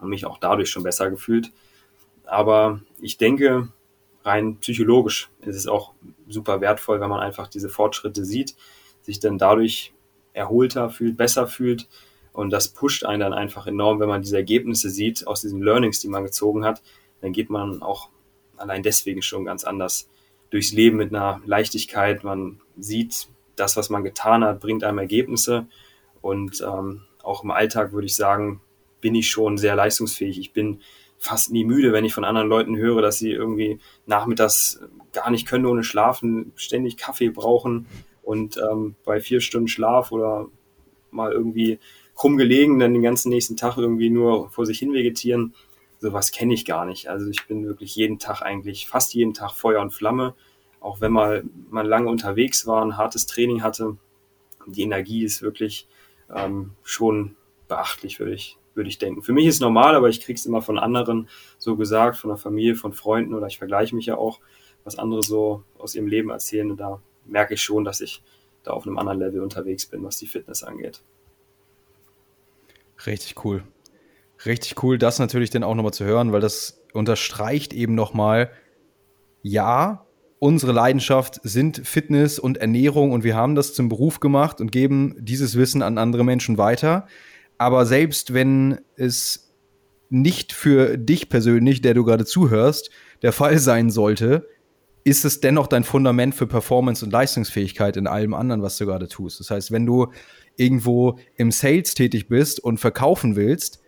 und 0.01 0.09
mich 0.09 0.25
auch 0.25 0.37
dadurch 0.37 0.69
schon 0.69 0.83
besser 0.83 1.09
gefühlt. 1.09 1.51
Aber 2.25 2.81
ich 3.01 3.17
denke, 3.17 3.69
rein 4.23 4.57
psychologisch 4.57 5.29
ist 5.41 5.55
es 5.55 5.67
auch 5.67 5.93
super 6.27 6.61
wertvoll, 6.61 6.99
wenn 6.99 7.09
man 7.09 7.21
einfach 7.21 7.47
diese 7.47 7.69
Fortschritte 7.69 8.25
sieht, 8.25 8.55
sich 9.01 9.19
dann 9.19 9.37
dadurch 9.37 9.93
erholter 10.33 10.89
fühlt, 10.89 11.17
besser 11.17 11.47
fühlt 11.47 11.87
und 12.31 12.51
das 12.51 12.69
pusht 12.69 13.05
einen 13.05 13.21
dann 13.21 13.33
einfach 13.33 13.67
enorm, 13.67 13.99
wenn 13.99 14.09
man 14.09 14.21
diese 14.21 14.37
Ergebnisse 14.37 14.89
sieht 14.89 15.27
aus 15.27 15.41
diesen 15.41 15.61
Learnings, 15.61 15.99
die 15.99 16.07
man 16.07 16.23
gezogen 16.23 16.63
hat. 16.63 16.81
Dann 17.21 17.33
geht 17.33 17.49
man 17.49 17.81
auch 17.81 18.09
allein 18.57 18.83
deswegen 18.83 19.21
schon 19.21 19.45
ganz 19.45 19.63
anders 19.63 20.09
durchs 20.49 20.71
Leben 20.71 20.97
mit 20.97 21.13
einer 21.13 21.41
Leichtigkeit. 21.45 22.23
Man 22.23 22.61
sieht, 22.77 23.27
das, 23.55 23.75
was 23.75 23.89
man 23.89 24.03
getan 24.03 24.43
hat, 24.43 24.61
bringt 24.61 24.83
einem 24.83 24.99
Ergebnisse. 24.99 25.67
Und 26.21 26.61
ähm, 26.61 27.01
auch 27.23 27.43
im 27.43 27.51
Alltag 27.51 27.91
würde 27.91 28.05
ich 28.05 28.15
sagen, 28.15 28.61
bin 29.01 29.15
ich 29.15 29.29
schon 29.29 29.57
sehr 29.57 29.75
leistungsfähig. 29.75 30.39
Ich 30.39 30.53
bin 30.53 30.81
fast 31.19 31.51
nie 31.51 31.65
müde, 31.65 31.91
wenn 31.91 32.05
ich 32.05 32.13
von 32.13 32.23
anderen 32.23 32.47
Leuten 32.47 32.77
höre, 32.77 33.01
dass 33.01 33.17
sie 33.17 33.31
irgendwie 33.31 33.79
nachmittags 34.05 34.79
gar 35.11 35.29
nicht 35.29 35.45
können 35.45 35.65
ohne 35.65 35.83
Schlafen, 35.83 36.53
ständig 36.55 36.97
Kaffee 36.97 37.29
brauchen 37.29 37.87
und 38.23 38.57
ähm, 38.57 38.95
bei 39.03 39.19
vier 39.19 39.41
Stunden 39.41 39.67
Schlaf 39.67 40.11
oder 40.11 40.47
mal 41.11 41.31
irgendwie 41.31 41.79
krumm 42.15 42.37
gelegen, 42.37 42.79
dann 42.79 42.93
den 42.93 43.01
ganzen 43.01 43.29
nächsten 43.29 43.57
Tag 43.57 43.77
irgendwie 43.77 44.09
nur 44.09 44.49
vor 44.49 44.65
sich 44.65 44.79
hin 44.79 44.93
vegetieren. 44.93 45.53
Sowas 45.99 46.31
kenne 46.31 46.53
ich 46.53 46.65
gar 46.65 46.85
nicht. 46.85 47.07
Also 47.09 47.29
ich 47.29 47.45
bin 47.47 47.65
wirklich 47.65 47.95
jeden 47.95 48.19
Tag 48.19 48.41
eigentlich, 48.41 48.87
fast 48.87 49.13
jeden 49.13 49.33
Tag 49.33 49.51
Feuer 49.51 49.81
und 49.81 49.91
Flamme. 49.91 50.35
Auch 50.79 51.01
wenn 51.01 51.11
mal 51.11 51.43
man 51.69 51.85
lange 51.85 52.09
unterwegs 52.09 52.65
war, 52.65 52.83
ein 52.83 52.97
hartes 52.97 53.25
Training 53.25 53.63
hatte. 53.63 53.97
Die 54.67 54.83
Energie 54.83 55.23
ist 55.23 55.41
wirklich 55.41 55.87
ähm, 56.33 56.71
schon 56.83 57.35
beachtlich, 57.67 58.19
würde 58.19 58.33
ich, 58.33 58.57
würde 58.79 58.89
ich 58.89 58.97
denken. 58.97 59.21
Für 59.21 59.33
mich 59.33 59.45
ist 59.45 59.55
es 59.55 59.61
normal, 59.61 59.93
aber 59.93 60.07
ich 60.07 60.21
kriege 60.21 60.39
es 60.39 60.45
immer 60.45 60.61
von 60.61 60.79
anderen 60.79 61.27
so 61.57 61.75
gesagt, 61.75 62.17
von 62.17 62.29
der 62.29 62.37
Familie, 62.37 62.75
von 62.75 62.93
Freunden 62.93 63.33
oder 63.33 63.47
ich 63.47 63.57
vergleiche 63.57 63.93
mich 63.93 64.05
ja 64.05 64.15
auch, 64.17 64.39
was 64.85 64.97
andere 64.97 65.21
so 65.21 65.63
aus 65.77 65.95
ihrem 65.95 66.07
Leben 66.07 66.29
erzählen. 66.29 66.71
Und 66.71 66.77
da 66.77 67.01
merke 67.25 67.55
ich 67.55 67.61
schon, 67.61 67.83
dass 67.83 67.99
ich 67.99 68.23
da 68.63 68.71
auf 68.71 68.87
einem 68.87 68.97
anderen 68.97 69.19
Level 69.19 69.41
unterwegs 69.41 69.85
bin, 69.85 70.03
was 70.03 70.17
die 70.17 70.27
Fitness 70.27 70.63
angeht. 70.63 71.01
Richtig 73.05 73.43
cool. 73.43 73.63
Richtig 74.45 74.81
cool, 74.81 74.97
das 74.97 75.19
natürlich 75.19 75.49
dann 75.49 75.63
auch 75.63 75.75
nochmal 75.75 75.93
zu 75.93 76.05
hören, 76.05 76.31
weil 76.31 76.39
das 76.39 76.81
unterstreicht 76.93 77.73
eben 77.73 77.93
nochmal, 77.93 78.51
ja, 79.41 80.05
unsere 80.39 80.71
Leidenschaft 80.71 81.41
sind 81.43 81.85
Fitness 81.85 82.39
und 82.39 82.57
Ernährung 82.57 83.11
und 83.11 83.25
wir 83.25 83.35
haben 83.35 83.55
das 83.55 83.73
zum 83.73 83.89
Beruf 83.89 84.21
gemacht 84.21 84.61
und 84.61 84.71
geben 84.71 85.15
dieses 85.19 85.57
Wissen 85.57 85.81
an 85.81 85.97
andere 85.97 86.23
Menschen 86.23 86.57
weiter. 86.57 87.07
Aber 87.59 87.85
selbst 87.85 88.33
wenn 88.33 88.79
es 88.95 89.53
nicht 90.09 90.53
für 90.53 90.97
dich 90.97 91.29
persönlich, 91.29 91.81
der 91.81 91.93
du 91.93 92.03
gerade 92.03 92.25
zuhörst, 92.25 92.89
der 93.21 93.31
Fall 93.31 93.59
sein 93.59 93.91
sollte, 93.91 94.47
ist 95.03 95.25
es 95.25 95.41
dennoch 95.41 95.67
dein 95.67 95.83
Fundament 95.83 96.33
für 96.33 96.47
Performance 96.47 97.05
und 97.05 97.11
Leistungsfähigkeit 97.11 97.97
in 97.97 98.07
allem 98.07 98.33
anderen, 98.33 98.63
was 98.63 98.77
du 98.77 98.85
gerade 98.85 99.07
tust. 99.07 99.39
Das 99.39 99.51
heißt, 99.51 99.71
wenn 99.71 99.85
du 99.85 100.07
irgendwo 100.55 101.19
im 101.35 101.51
Sales 101.51 101.93
tätig 101.93 102.27
bist 102.27 102.59
und 102.59 102.79
verkaufen 102.79 103.35
willst, 103.35 103.81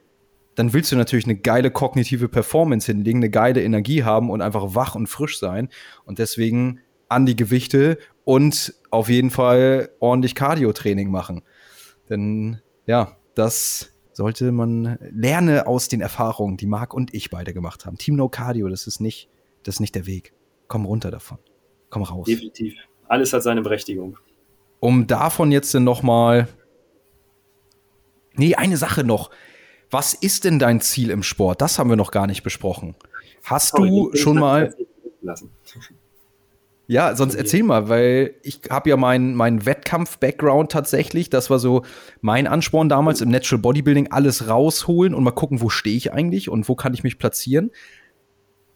dann 0.55 0.73
willst 0.73 0.91
du 0.91 0.97
natürlich 0.97 1.25
eine 1.25 1.37
geile 1.37 1.71
kognitive 1.71 2.27
Performance 2.27 2.91
hinlegen, 2.91 3.19
eine 3.19 3.29
geile 3.29 3.63
Energie 3.63 4.03
haben 4.03 4.29
und 4.29 4.41
einfach 4.41 4.75
wach 4.75 4.95
und 4.95 5.07
frisch 5.07 5.39
sein. 5.39 5.69
Und 6.03 6.19
deswegen 6.19 6.81
an 7.07 7.25
die 7.25 7.35
Gewichte 7.35 7.97
und 8.25 8.73
auf 8.89 9.09
jeden 9.09 9.29
Fall 9.29 9.89
ordentlich 9.99 10.35
Cardio-Training 10.35 11.09
machen. 11.09 11.41
Denn 12.09 12.61
ja, 12.85 13.17
das 13.35 13.91
sollte 14.13 14.51
man 14.51 14.97
lernen 14.99 15.59
aus 15.61 15.87
den 15.87 16.01
Erfahrungen, 16.01 16.57
die 16.57 16.67
Marc 16.67 16.93
und 16.93 17.13
ich 17.13 17.29
beide 17.29 17.53
gemacht 17.53 17.85
haben. 17.85 17.97
Team 17.97 18.15
No 18.15 18.29
Cardio, 18.29 18.67
das 18.67 18.87
ist 18.87 18.99
nicht, 18.99 19.29
das 19.63 19.75
ist 19.75 19.79
nicht 19.79 19.95
der 19.95 20.05
Weg. 20.05 20.33
Komm 20.67 20.85
runter 20.85 21.11
davon. 21.11 21.37
Komm 21.89 22.03
raus. 22.03 22.25
Definitiv. 22.25 22.73
Alles 23.07 23.33
hat 23.33 23.43
seine 23.43 23.61
Berechtigung. 23.61 24.17
Um 24.79 25.07
davon 25.07 25.51
jetzt 25.51 25.73
noch 25.73 26.01
mal 26.01 26.47
Nee, 28.35 28.55
eine 28.55 28.77
Sache 28.77 29.03
noch. 29.03 29.29
Was 29.89 30.13
ist 30.13 30.45
denn 30.45 30.57
dein 30.57 30.79
Ziel 30.79 31.09
im 31.09 31.23
Sport? 31.23 31.61
Das 31.61 31.77
haben 31.77 31.89
wir 31.89 31.97
noch 31.97 32.11
gar 32.11 32.27
nicht 32.27 32.43
besprochen. 32.43 32.95
Hast 33.43 33.77
du 33.77 34.15
schon 34.15 34.39
mal. 34.39 34.73
Ja, 36.87 37.15
sonst 37.15 37.35
erzähl 37.35 37.63
mal, 37.63 37.87
weil 37.87 38.35
ich 38.43 38.61
habe 38.69 38.89
ja 38.89 38.97
meinen 38.97 39.33
mein 39.33 39.65
Wettkampf-Background 39.65 40.71
tatsächlich. 40.71 41.29
Das 41.29 41.49
war 41.49 41.57
so 41.57 41.83
mein 42.19 42.47
Ansporn 42.47 42.89
damals 42.89 43.21
im 43.21 43.29
Natural 43.29 43.61
Bodybuilding, 43.61 44.11
alles 44.11 44.49
rausholen 44.49 45.13
und 45.13 45.23
mal 45.23 45.31
gucken, 45.31 45.61
wo 45.61 45.69
stehe 45.69 45.95
ich 45.95 46.11
eigentlich 46.11 46.49
und 46.49 46.67
wo 46.67 46.75
kann 46.75 46.93
ich 46.93 47.03
mich 47.03 47.17
platzieren. 47.17 47.71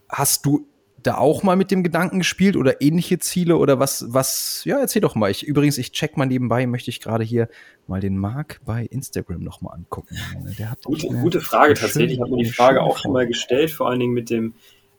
Hast 0.07 0.45
du 0.45 0.67
da 1.05 1.17
auch 1.17 1.43
mal 1.43 1.55
mit 1.55 1.71
dem 1.71 1.83
Gedanken 1.83 2.19
gespielt 2.19 2.55
oder 2.55 2.81
ähnliche 2.81 3.19
Ziele 3.19 3.57
oder 3.57 3.79
was, 3.79 4.05
was, 4.09 4.63
ja, 4.65 4.79
erzähl 4.79 5.01
doch 5.01 5.15
mal. 5.15 5.29
Ich, 5.29 5.45
übrigens, 5.45 5.77
ich 5.77 5.91
check 5.91 6.17
mal 6.17 6.25
nebenbei, 6.25 6.65
möchte 6.65 6.89
ich 6.89 6.99
gerade 6.99 7.23
hier 7.23 7.47
mal 7.85 7.99
den 7.99 8.17
Marc 8.17 8.59
bei 8.65 8.85
Instagram 8.85 9.43
noch 9.43 9.61
mal 9.61 9.71
angucken. 9.71 10.15
Der 10.57 10.71
hat 10.71 10.83
gute, 10.83 11.07
gute 11.07 11.41
Frage 11.41 11.75
tatsächlich. 11.75 12.13
Ich 12.13 12.19
habe 12.21 12.31
mir 12.31 12.43
die 12.43 12.49
Frage 12.49 12.81
auch 12.81 12.97
schon 12.97 13.11
mal 13.11 13.27
gestellt, 13.27 13.71
vor 13.71 13.89
allen 13.89 13.99
Dingen 13.99 14.13
mit 14.13 14.29
dem 14.29 14.55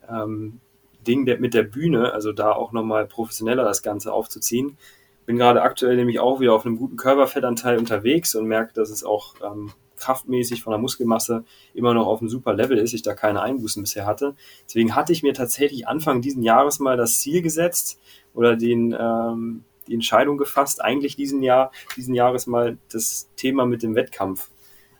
ähm, 0.08 0.60
Ding 1.06 1.26
der, 1.26 1.38
mit 1.38 1.54
der 1.54 1.62
Bühne, 1.62 2.12
also 2.12 2.32
da 2.32 2.52
auch 2.52 2.72
noch 2.72 2.84
mal 2.84 3.06
professioneller 3.06 3.64
das 3.64 3.82
Ganze 3.82 4.12
aufzuziehen. 4.12 4.76
Bin 5.24 5.36
gerade 5.36 5.62
aktuell 5.62 5.96
nämlich 5.96 6.20
auch 6.20 6.40
wieder 6.40 6.54
auf 6.54 6.64
einem 6.64 6.76
guten 6.76 6.96
Körperfettanteil 6.96 7.78
unterwegs 7.78 8.34
und 8.34 8.46
merke, 8.46 8.72
dass 8.74 8.90
es 8.90 9.04
auch 9.04 9.34
ähm, 9.42 9.72
kraftmäßig 9.96 10.62
von 10.62 10.70
der 10.70 10.78
Muskelmasse 10.78 11.44
immer 11.74 11.94
noch 11.94 12.06
auf 12.06 12.20
einem 12.20 12.28
super 12.28 12.52
Level 12.52 12.78
ist, 12.78 12.94
ich 12.94 13.02
da 13.02 13.14
keine 13.14 13.42
Einbußen 13.42 13.82
bisher 13.82 14.06
hatte. 14.06 14.34
Deswegen 14.66 14.94
hatte 14.94 15.12
ich 15.12 15.22
mir 15.22 15.34
tatsächlich 15.34 15.88
Anfang 15.88 16.20
diesen 16.20 16.42
Jahres 16.42 16.78
mal 16.78 16.96
das 16.96 17.20
Ziel 17.20 17.42
gesetzt 17.42 17.98
oder 18.34 18.56
den, 18.56 18.96
ähm, 18.98 19.64
die 19.88 19.94
Entscheidung 19.94 20.36
gefasst, 20.36 20.84
eigentlich 20.84 21.16
diesen 21.16 21.42
Jahr, 21.42 21.72
diesen 21.96 22.14
Jahres 22.14 22.46
mal 22.46 22.78
das 22.92 23.28
Thema 23.36 23.66
mit 23.66 23.82
dem 23.82 23.94
Wettkampf 23.94 24.50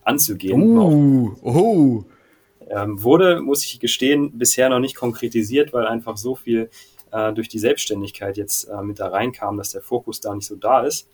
anzugehen. 0.02 0.78
Uh, 0.78 1.34
oh. 1.42 2.04
Ähm, 2.68 3.02
wurde, 3.02 3.40
muss 3.40 3.64
ich 3.64 3.78
gestehen, 3.78 4.38
bisher 4.38 4.68
noch 4.68 4.80
nicht 4.80 4.96
konkretisiert, 4.96 5.72
weil 5.72 5.86
einfach 5.86 6.16
so 6.16 6.34
viel 6.34 6.68
äh, 7.12 7.32
durch 7.32 7.48
die 7.48 7.58
Selbstständigkeit 7.58 8.36
jetzt 8.36 8.64
äh, 8.64 8.82
mit 8.82 8.98
da 8.98 9.08
reinkam, 9.08 9.56
dass 9.56 9.70
der 9.70 9.82
Fokus 9.82 10.20
da 10.20 10.34
nicht 10.34 10.46
so 10.46 10.56
da 10.56 10.80
ist. 10.80 11.08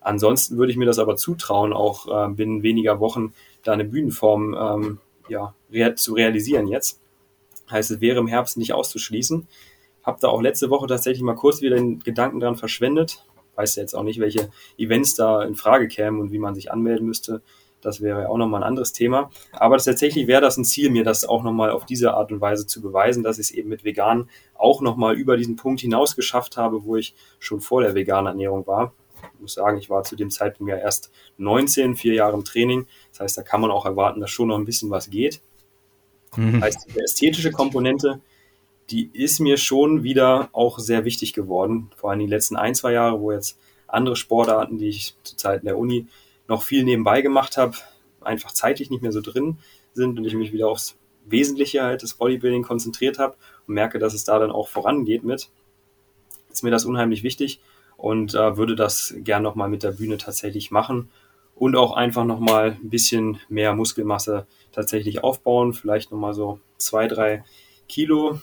Ansonsten 0.00 0.56
würde 0.56 0.72
ich 0.72 0.78
mir 0.78 0.86
das 0.86 0.98
aber 0.98 1.16
zutrauen, 1.16 1.72
auch 1.72 2.06
äh, 2.08 2.32
binnen 2.32 2.62
weniger 2.62 3.00
Wochen 3.00 3.34
da 3.62 3.72
eine 3.72 3.84
Bühnenform 3.84 4.54
ähm, 4.54 4.98
ja, 5.28 5.54
rea 5.72 5.94
zu 5.94 6.14
realisieren 6.14 6.66
jetzt. 6.66 7.00
Heißt, 7.70 7.90
es 7.90 8.00
wäre 8.00 8.18
im 8.18 8.26
Herbst 8.26 8.56
nicht 8.56 8.72
auszuschließen. 8.72 9.46
Hab 10.02 10.20
da 10.20 10.28
auch 10.28 10.42
letzte 10.42 10.70
Woche 10.70 10.88
tatsächlich 10.88 11.22
mal 11.22 11.34
kurz 11.36 11.60
wieder 11.62 11.76
den 11.76 12.00
Gedanken 12.00 12.40
dran 12.40 12.56
verschwendet. 12.56 13.24
Weiß 13.54 13.76
ja 13.76 13.82
jetzt 13.82 13.94
auch 13.94 14.02
nicht, 14.02 14.18
welche 14.18 14.50
Events 14.76 15.14
da 15.14 15.42
in 15.42 15.54
Frage 15.54 15.86
kämen 15.86 16.20
und 16.20 16.32
wie 16.32 16.38
man 16.38 16.54
sich 16.54 16.72
anmelden 16.72 17.06
müsste. 17.06 17.42
Das 17.82 18.00
wäre 18.00 18.22
ja 18.22 18.28
auch 18.28 18.38
nochmal 18.38 18.62
ein 18.62 18.68
anderes 18.68 18.92
Thema. 18.92 19.30
Aber 19.52 19.76
tatsächlich 19.76 20.26
wäre 20.26 20.40
das 20.40 20.56
ein 20.56 20.64
Ziel, 20.64 20.90
mir 20.90 21.04
das 21.04 21.24
auch 21.24 21.42
nochmal 21.42 21.70
auf 21.70 21.84
diese 21.84 22.14
Art 22.14 22.32
und 22.32 22.40
Weise 22.40 22.66
zu 22.66 22.80
beweisen, 22.80 23.22
dass 23.22 23.38
ich 23.38 23.48
es 23.48 23.50
eben 23.50 23.68
mit 23.68 23.84
vegan 23.84 24.30
auch 24.54 24.80
nochmal 24.80 25.14
über 25.14 25.36
diesen 25.36 25.56
Punkt 25.56 25.80
hinaus 25.80 26.16
geschafft 26.16 26.56
habe, 26.56 26.84
wo 26.84 26.96
ich 26.96 27.14
schon 27.38 27.60
vor 27.60 27.82
der 27.82 27.94
veganen 27.94 28.28
Ernährung 28.28 28.66
war. 28.66 28.94
Ich 29.34 29.40
muss 29.40 29.54
sagen, 29.54 29.78
ich 29.78 29.90
war 29.90 30.04
zu 30.04 30.16
dem 30.16 30.30
Zeitpunkt 30.30 30.70
ja 30.70 30.78
erst 30.78 31.10
19, 31.38 31.96
vier 31.96 32.14
Jahre 32.14 32.34
im 32.34 32.44
Training. 32.44 32.86
Das 33.10 33.20
heißt, 33.20 33.38
da 33.38 33.42
kann 33.42 33.60
man 33.60 33.70
auch 33.70 33.84
erwarten, 33.84 34.20
dass 34.20 34.30
schon 34.30 34.48
noch 34.48 34.58
ein 34.58 34.64
bisschen 34.64 34.90
was 34.90 35.10
geht. 35.10 35.42
Mhm. 36.36 36.54
Das 36.54 36.62
heißt, 36.62 36.88
die 36.94 37.00
ästhetische 37.00 37.50
Komponente, 37.50 38.20
die 38.90 39.10
ist 39.12 39.40
mir 39.40 39.56
schon 39.56 40.02
wieder 40.02 40.48
auch 40.52 40.78
sehr 40.78 41.04
wichtig 41.04 41.32
geworden. 41.32 41.90
Vor 41.96 42.10
allem 42.10 42.20
die 42.20 42.26
letzten 42.26 42.56
ein, 42.56 42.74
zwei 42.74 42.92
Jahre, 42.92 43.20
wo 43.20 43.32
jetzt 43.32 43.58
andere 43.86 44.16
Sportarten, 44.16 44.78
die 44.78 44.88
ich 44.88 45.16
zu 45.22 45.36
Zeiten 45.36 45.66
der 45.66 45.78
Uni 45.78 46.06
noch 46.52 46.62
viel 46.62 46.84
nebenbei 46.84 47.22
gemacht 47.22 47.56
habe, 47.56 47.76
einfach 48.20 48.52
zeitlich 48.52 48.90
nicht 48.90 49.02
mehr 49.02 49.10
so 49.10 49.22
drin 49.22 49.58
sind 49.94 50.18
und 50.18 50.24
ich 50.24 50.34
mich 50.34 50.52
wieder 50.52 50.68
aufs 50.68 50.98
Wesentliche 51.24 51.82
halt 51.82 52.02
des 52.02 52.14
Bodybuilding 52.14 52.62
konzentriert 52.62 53.18
habe 53.18 53.36
und 53.66 53.74
merke, 53.74 53.98
dass 53.98 54.12
es 54.12 54.24
da 54.24 54.38
dann 54.38 54.50
auch 54.50 54.68
vorangeht 54.68 55.24
mit, 55.24 55.48
ist 56.50 56.62
mir 56.62 56.70
das 56.70 56.84
unheimlich 56.84 57.22
wichtig 57.22 57.60
und 57.96 58.34
äh, 58.34 58.56
würde 58.56 58.76
das 58.76 59.14
gern 59.18 59.42
nochmal 59.42 59.70
mit 59.70 59.82
der 59.82 59.92
Bühne 59.92 60.18
tatsächlich 60.18 60.70
machen 60.70 61.10
und 61.54 61.74
auch 61.74 61.92
einfach 61.92 62.24
nochmal 62.24 62.76
ein 62.82 62.90
bisschen 62.90 63.40
mehr 63.48 63.74
Muskelmasse 63.74 64.46
tatsächlich 64.72 65.24
aufbauen, 65.24 65.72
vielleicht 65.72 66.12
nochmal 66.12 66.34
so 66.34 66.60
zwei, 66.76 67.08
drei 67.08 67.44
Kilo. 67.88 68.40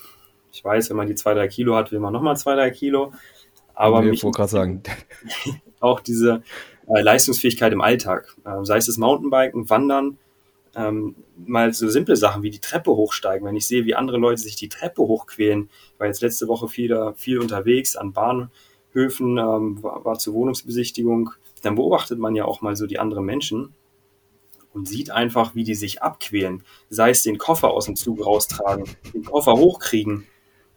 Ich 0.52 0.64
weiß, 0.64 0.90
wenn 0.90 0.96
man 0.96 1.06
die 1.06 1.14
zwei, 1.14 1.34
drei 1.34 1.46
Kilo 1.46 1.76
hat, 1.76 1.92
will 1.92 2.00
man 2.00 2.12
nochmal 2.12 2.36
zwei, 2.36 2.56
drei 2.56 2.70
Kilo. 2.70 3.12
Aber 3.74 4.04
ich 4.04 4.24
wollte 4.24 4.36
gerade 4.36 4.50
sagen. 4.50 4.82
auch 5.80 6.00
diese 6.00 6.42
äh, 6.94 7.00
Leistungsfähigkeit 7.02 7.72
im 7.72 7.80
Alltag, 7.80 8.36
äh, 8.44 8.64
sei 8.64 8.76
es 8.76 8.86
das 8.86 8.98
Mountainbiken, 8.98 9.68
Wandern, 9.70 10.18
ähm, 10.74 11.16
mal 11.36 11.72
so 11.72 11.88
simple 11.88 12.16
Sachen 12.16 12.42
wie 12.42 12.50
die 12.50 12.60
Treppe 12.60 12.92
hochsteigen. 12.92 13.46
Wenn 13.46 13.56
ich 13.56 13.66
sehe, 13.66 13.84
wie 13.84 13.94
andere 13.94 14.18
Leute 14.18 14.40
sich 14.40 14.56
die 14.56 14.68
Treppe 14.68 15.02
hochquälen, 15.02 15.68
ich 15.94 16.00
war 16.00 16.06
jetzt 16.06 16.22
letzte 16.22 16.48
Woche 16.48 16.68
viel, 16.68 17.12
viel 17.16 17.38
unterwegs 17.38 17.96
an 17.96 18.12
Bahn, 18.12 18.50
Höfen, 18.92 19.38
ähm, 19.38 19.82
war, 19.82 20.04
war 20.04 20.18
zur 20.18 20.34
Wohnungsbesichtigung, 20.34 21.30
dann 21.62 21.76
beobachtet 21.76 22.18
man 22.18 22.34
ja 22.34 22.44
auch 22.44 22.60
mal 22.60 22.76
so 22.76 22.86
die 22.86 22.98
anderen 22.98 23.24
Menschen 23.24 23.74
und 24.72 24.88
sieht 24.88 25.10
einfach, 25.10 25.54
wie 25.54 25.64
die 25.64 25.74
sich 25.74 26.02
abquälen. 26.02 26.64
Sei 26.88 27.10
es 27.10 27.22
den 27.22 27.38
Koffer 27.38 27.70
aus 27.70 27.86
dem 27.86 27.96
Zug 27.96 28.24
raustragen, 28.24 28.84
den 29.14 29.24
Koffer 29.24 29.52
hochkriegen. 29.52 30.26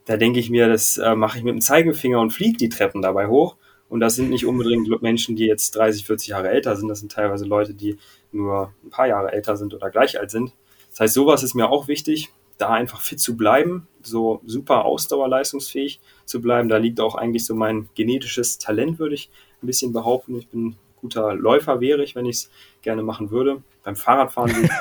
Da 0.05 0.18
denke 0.18 0.39
ich 0.39 0.49
mir, 0.49 0.68
das 0.68 0.97
äh, 0.97 1.16
mache 1.16 1.38
ich 1.38 1.43
mit 1.43 1.53
dem 1.53 1.61
Zeigefinger 1.61 2.20
und 2.20 2.32
fliege 2.32 2.57
die 2.57 2.70
Treppen 2.70 3.01
dabei 3.01 3.28
hoch. 3.28 3.55
Und 3.94 4.00
das 4.00 4.16
sind 4.16 4.32
nicht 4.32 4.48
unbedingt 4.48 5.04
Menschen, 5.04 5.36
die 5.36 5.46
jetzt 5.46 5.76
30, 5.76 6.08
40 6.08 6.30
Jahre 6.30 6.50
älter 6.50 6.76
sind. 6.76 6.88
Das 6.88 7.00
sind 7.00 7.12
teilweise 7.12 7.46
Leute, 7.46 7.76
die 7.76 7.98
nur 8.32 8.74
ein 8.84 8.89
paar 8.89 9.06
Jahre 9.06 9.32
älter 9.32 9.56
sind 9.56 9.76
oder 9.76 9.91
gleich 9.91 10.20
alt 10.20 10.32
sind. 10.32 10.52
Das 10.89 11.02
heißt, 11.02 11.14
sowas 11.14 11.44
ist 11.44 11.54
mir 11.54 11.70
auch 11.70 11.88
wichtig 11.88 12.32
da 12.58 12.70
einfach 12.70 13.02
fit 13.02 13.20
zu 13.20 13.38
bleiben, 13.38 13.88
so 14.02 14.41
super 14.48 14.86
ausdauerleistungsfähig 14.86 16.02
zu 16.26 16.41
bleiben. 16.41 16.70
Da 16.70 16.78
liegt 16.78 17.00
auch 17.02 17.14
eigentlich 17.14 17.46
so 17.46 17.54
mein 17.54 17.88
genetisches 17.94 18.58
Talent, 18.58 18.98
würde 18.98 19.14
ich 19.14 19.30
ein 19.62 19.68
bisschen 19.68 19.94
behaupten. 19.94 20.39
Ich 20.39 20.48
bin 20.48 20.70
ein 20.70 20.76
guter 21.00 21.36
Läufer, 21.36 21.80
wäre 21.80 22.04
ich, 22.04 22.16
wenn 22.16 22.26
ich 22.26 22.38
es 22.38 22.50
gerne 22.82 23.04
machen 23.04 23.30
würde. 23.30 23.62
Beim 23.84 23.96
Fahrradfahren. 23.96 24.72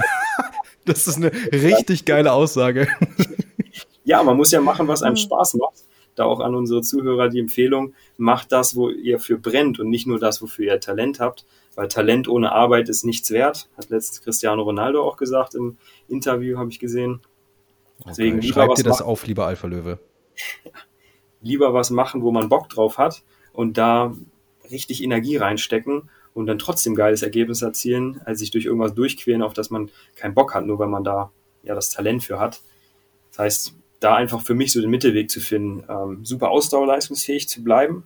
das 0.86 1.06
ist 1.06 1.18
eine 1.18 1.30
richtig 1.52 2.06
geile 2.06 2.32
Aussage. 2.32 2.88
ja, 4.04 4.22
man 4.22 4.38
muss 4.38 4.52
ja 4.52 4.62
machen, 4.62 4.88
was 4.88 5.02
einem 5.02 5.16
Spaß 5.16 5.52
macht. 5.56 5.84
Da 6.14 6.24
auch 6.24 6.40
an 6.40 6.54
unsere 6.54 6.82
Zuhörer 6.82 7.28
die 7.28 7.40
Empfehlung, 7.40 7.94
macht 8.16 8.52
das, 8.52 8.76
wo 8.76 8.90
ihr 8.90 9.18
für 9.18 9.38
brennt 9.38 9.80
und 9.80 9.88
nicht 9.88 10.06
nur 10.06 10.18
das, 10.18 10.42
wofür 10.42 10.66
ihr 10.66 10.80
Talent 10.80 11.20
habt, 11.20 11.46
weil 11.74 11.88
Talent 11.88 12.28
ohne 12.28 12.52
Arbeit 12.52 12.88
ist 12.88 13.04
nichts 13.04 13.30
wert, 13.30 13.68
hat 13.76 13.88
letztens 13.88 14.22
Cristiano 14.22 14.62
Ronaldo 14.62 15.02
auch 15.02 15.16
gesagt 15.16 15.54
im 15.54 15.78
Interview, 16.08 16.58
habe 16.58 16.70
ich 16.70 16.78
gesehen. 16.78 17.20
Deswegen 18.06 18.38
okay, 18.38 18.48
schreib 18.48 18.74
dir 18.74 18.82
das 18.82 19.00
machen. 19.00 19.08
auf, 19.08 19.26
lieber 19.26 19.46
Alpha 19.46 19.66
Löwe. 19.66 19.98
lieber 21.42 21.74
was 21.74 21.90
machen, 21.90 22.22
wo 22.22 22.30
man 22.30 22.48
Bock 22.48 22.68
drauf 22.68 22.98
hat 22.98 23.22
und 23.52 23.76
da 23.78 24.14
richtig 24.70 25.02
Energie 25.02 25.36
reinstecken 25.36 26.08
und 26.34 26.46
dann 26.46 26.58
trotzdem 26.58 26.94
geiles 26.94 27.22
Ergebnis 27.22 27.62
erzielen, 27.62 28.20
als 28.24 28.38
sich 28.38 28.50
durch 28.50 28.64
irgendwas 28.64 28.94
durchquälen, 28.94 29.42
auf 29.42 29.52
das 29.52 29.70
man 29.70 29.90
keinen 30.14 30.34
Bock 30.34 30.54
hat, 30.54 30.64
nur 30.66 30.78
weil 30.78 30.88
man 30.88 31.04
da 31.04 31.30
ja 31.62 31.74
das 31.74 31.90
Talent 31.90 32.22
für 32.22 32.38
hat. 32.38 32.62
Das 33.30 33.38
heißt, 33.38 33.74
da 34.02 34.14
einfach 34.14 34.40
für 34.42 34.54
mich 34.54 34.72
so 34.72 34.80
den 34.80 34.90
Mittelweg 34.90 35.30
zu 35.30 35.40
finden, 35.40 35.84
ähm, 35.88 36.24
super 36.24 36.50
ausdauerleistungsfähig 36.50 37.48
zu 37.48 37.62
bleiben 37.62 38.04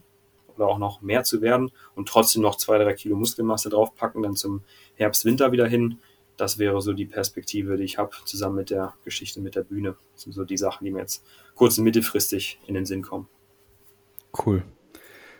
oder 0.56 0.66
auch 0.66 0.78
noch 0.78 1.02
mehr 1.02 1.24
zu 1.24 1.40
werden 1.42 1.70
und 1.94 2.08
trotzdem 2.08 2.42
noch 2.42 2.56
zwei, 2.56 2.78
drei 2.78 2.94
Kilo 2.94 3.16
Muskelmasse 3.16 3.70
draufpacken, 3.70 4.22
dann 4.22 4.36
zum 4.36 4.62
Herbst, 4.94 5.24
Winter 5.24 5.52
wieder 5.52 5.66
hin 5.66 5.98
das 6.36 6.58
wäre 6.58 6.80
so 6.80 6.92
die 6.92 7.06
Perspektive, 7.06 7.76
die 7.76 7.84
ich 7.84 7.98
habe, 7.98 8.10
zusammen 8.24 8.56
mit 8.56 8.70
der 8.70 8.94
Geschichte 9.04 9.40
mit 9.40 9.54
der 9.54 9.62
Bühne. 9.62 9.96
Das 10.12 10.22
sind 10.22 10.32
so 10.32 10.44
die 10.44 10.56
Sachen, 10.56 10.84
die 10.84 10.90
mir 10.90 11.00
jetzt 11.00 11.24
kurz 11.54 11.78
und 11.78 11.84
mittelfristig 11.84 12.60
in 12.66 12.74
den 12.74 12.84
Sinn 12.84 13.02
kommen. 13.02 13.28
Cool. 14.44 14.62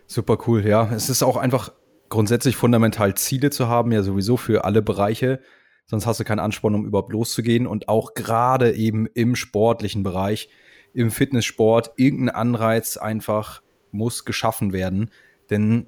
Super 0.06 0.38
cool, 0.46 0.66
ja. 0.66 0.90
Es 0.92 1.08
ist 1.08 1.22
auch 1.22 1.36
einfach 1.36 1.72
grundsätzlich 2.08 2.56
fundamental 2.56 3.14
Ziele 3.14 3.50
zu 3.50 3.68
haben, 3.68 3.92
ja 3.92 4.02
sowieso 4.02 4.36
für 4.36 4.64
alle 4.64 4.80
Bereiche. 4.80 5.40
Sonst 5.86 6.06
hast 6.06 6.20
du 6.20 6.24
keinen 6.24 6.40
Ansporn, 6.40 6.74
um 6.74 6.86
überhaupt 6.86 7.12
loszugehen. 7.12 7.66
Und 7.66 7.88
auch 7.88 8.14
gerade 8.14 8.74
eben 8.74 9.06
im 9.06 9.36
sportlichen 9.36 10.02
Bereich, 10.02 10.48
im 10.92 11.10
Fitnesssport, 11.10 11.92
irgendein 11.96 12.34
Anreiz 12.34 12.96
einfach 12.96 13.62
muss 13.92 14.24
geschaffen 14.24 14.72
werden. 14.72 15.10
Denn 15.50 15.86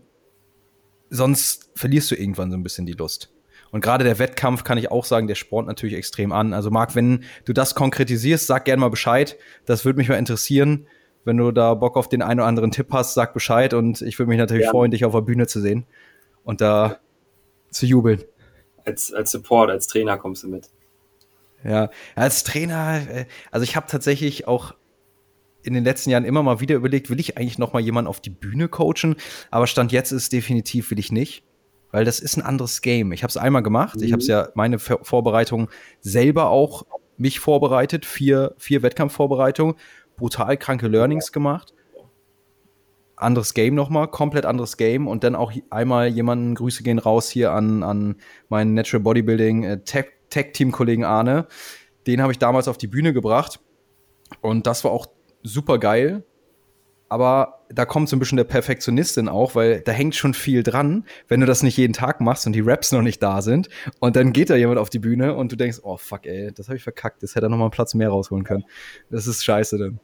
sonst 1.11 1.70
verlierst 1.74 2.11
du 2.11 2.14
irgendwann 2.14 2.51
so 2.51 2.57
ein 2.57 2.62
bisschen 2.62 2.86
die 2.86 2.92
Lust. 2.92 3.32
Und 3.70 3.82
gerade 3.82 4.05
der 4.05 4.18
Wettkampf 4.18 4.64
kann 4.64 4.78
ich 4.78 4.90
auch 4.90 5.05
sagen, 5.05 5.26
der 5.26 5.34
spornt 5.34 5.68
natürlich 5.68 5.96
extrem 5.96 6.32
an. 6.32 6.55
Also 6.55 6.70
Marc, 6.70 6.94
wenn 6.94 7.24
du 7.44 7.53
das 7.53 7.74
konkretisierst, 7.74 8.46
sag 8.46 8.64
gerne 8.64 8.80
mal 8.80 8.88
Bescheid. 8.88 9.36
Das 9.66 9.84
würde 9.84 9.99
mich 9.99 10.09
mal 10.09 10.16
interessieren. 10.16 10.86
Wenn 11.24 11.36
du 11.36 11.51
da 11.51 11.74
Bock 11.74 11.96
auf 11.96 12.09
den 12.09 12.22
einen 12.22 12.40
oder 12.40 12.46
anderen 12.46 12.70
Tipp 12.70 12.88
hast, 12.92 13.14
sag 13.14 13.34
Bescheid 13.34 13.74
und 13.74 14.01
ich 14.01 14.18
würde 14.18 14.30
mich 14.30 14.38
natürlich 14.38 14.64
ja. 14.64 14.70
freuen, 14.70 14.90
dich 14.90 15.05
auf 15.05 15.12
der 15.12 15.20
Bühne 15.20 15.46
zu 15.46 15.61
sehen 15.61 15.84
und 16.44 16.61
da 16.61 16.99
zu 17.70 17.84
jubeln. 17.84 18.22
Als, 18.89 19.12
als 19.12 19.30
Support, 19.30 19.70
als 19.70 19.86
Trainer 19.86 20.16
kommst 20.16 20.43
du 20.43 20.49
mit. 20.49 20.70
Ja, 21.64 21.91
als 22.14 22.45
Trainer, 22.45 23.03
äh, 23.11 23.24
also 23.51 23.64
ich 23.64 23.76
habe 23.76 23.86
tatsächlich 23.89 24.49
auch 24.49 24.74
in 25.62 25.74
den 25.74 25.84
letzten 25.84 26.11
Jahren 26.11 26.24
immer 26.24 26.43
mal 26.43 26.61
wieder 26.61 26.76
überlegt, 26.76 27.11
will 27.11 27.20
ich 27.20 27.36
eigentlich 27.36 27.59
noch 27.59 27.72
mal 27.72 27.80
jemanden 27.80 28.09
auf 28.09 28.20
die 28.20 28.30
Bühne 28.30 28.68
coachen? 28.68 29.16
Aber 29.51 29.66
Stand 29.66 29.93
jetzt 29.93 30.12
ist 30.12 30.32
definitiv 30.32 30.91
will 30.91 30.99
ich 30.99 31.12
nicht 31.12 31.45
weil 31.91 32.05
das 32.05 32.20
ist 32.20 32.36
ein 32.36 32.43
anderes 32.43 32.82
Game. 32.82 33.12
Ich 33.12 33.22
habe 33.22 33.30
es 33.30 33.36
einmal 33.36 33.62
gemacht. 33.62 33.97
Mhm. 33.97 34.03
Ich 34.03 34.12
habe 34.12 34.20
es 34.20 34.28
ja 34.28 34.49
meine 34.55 34.78
Vorbereitung 34.78 35.70
selber 36.01 36.51
auch 36.51 36.86
mich 37.16 37.41
vorbereitet, 37.41 38.07
vier, 38.07 38.55
vier 38.59 38.82
Wettkampfvorbereitungen, 38.82 39.74
brutal 40.16 40.57
kranke 40.57 40.89
Learnings 40.89 41.32
gemacht. 41.32 41.74
Anderes 43.21 43.55
Game 43.55 43.75
nochmal, 43.75 44.09
komplett 44.09 44.47
anderes 44.47 44.77
Game 44.77 45.07
und 45.07 45.25
dann 45.25 45.35
auch 45.35 45.53
einmal 45.71 46.09
jemanden, 46.09 46.55
Grüße 46.55 46.83
gehen 46.83 46.99
raus 46.99 47.29
hier 47.31 47.53
an, 47.53 47.83
an 47.83 48.16
meinen 48.49 48.75
Natural 48.75 49.03
Bodybuilding 49.03 49.64
äh, 49.64 49.81
Tech-Team-Kollegen 49.83 51.05
Arne. 51.05 51.47
Den 52.07 52.23
habe 52.23 52.33
ich 52.33 52.39
damals 52.39 52.69
auf 52.69 52.79
die 52.79 52.87
Bühne 52.87 53.12
gebracht 53.12 53.61
und 54.41 54.66
das 54.66 54.85
war 54.85 54.91
auch 54.93 55.07
super 55.43 55.79
geil, 55.79 56.25
aber 57.09 57.64
da 57.71 57.85
kommt 57.85 58.09
so 58.09 58.16
ein 58.16 58.19
bisschen 58.19 58.37
der 58.37 58.45
Perfektionistin 58.45 59.29
auch, 59.29 59.55
weil 59.55 59.81
da 59.81 59.93
hängt 59.93 60.14
schon 60.14 60.35
viel 60.35 60.62
dran, 60.62 61.05
wenn 61.27 61.41
du 61.41 61.47
das 61.47 61.62
nicht 61.62 61.77
jeden 61.77 61.93
Tag 61.93 62.21
machst 62.21 62.47
und 62.47 62.53
die 62.55 62.61
Raps 62.61 62.93
noch 62.93 63.03
nicht 63.03 63.23
da 63.23 63.43
sind 63.43 63.69
und 64.01 64.16
dann 64.16 64.33
geht 64.33 64.51
da 64.51 64.57
jemand 64.57 64.79
auf 64.79 64.91
die 64.91 64.99
Bühne 64.99 65.35
und 65.35 65.53
du 65.53 65.57
denkst, 65.57 65.81
oh 65.83 65.97
fuck, 65.97 66.27
ey, 66.27 66.53
das 66.53 66.69
habe 66.69 66.77
ich 66.77 66.83
verkackt, 66.83 67.23
das 67.23 67.35
hätte 67.35 67.47
er 67.47 67.49
noch 67.51 67.59
mal 67.59 67.64
einen 67.64 67.71
Platz 67.71 67.95
mehr 67.95 68.09
rausholen 68.09 68.45
können. 68.45 68.64
Das 69.11 69.27
ist 69.27 69.45
scheiße 69.45 69.79
dann. 69.79 70.01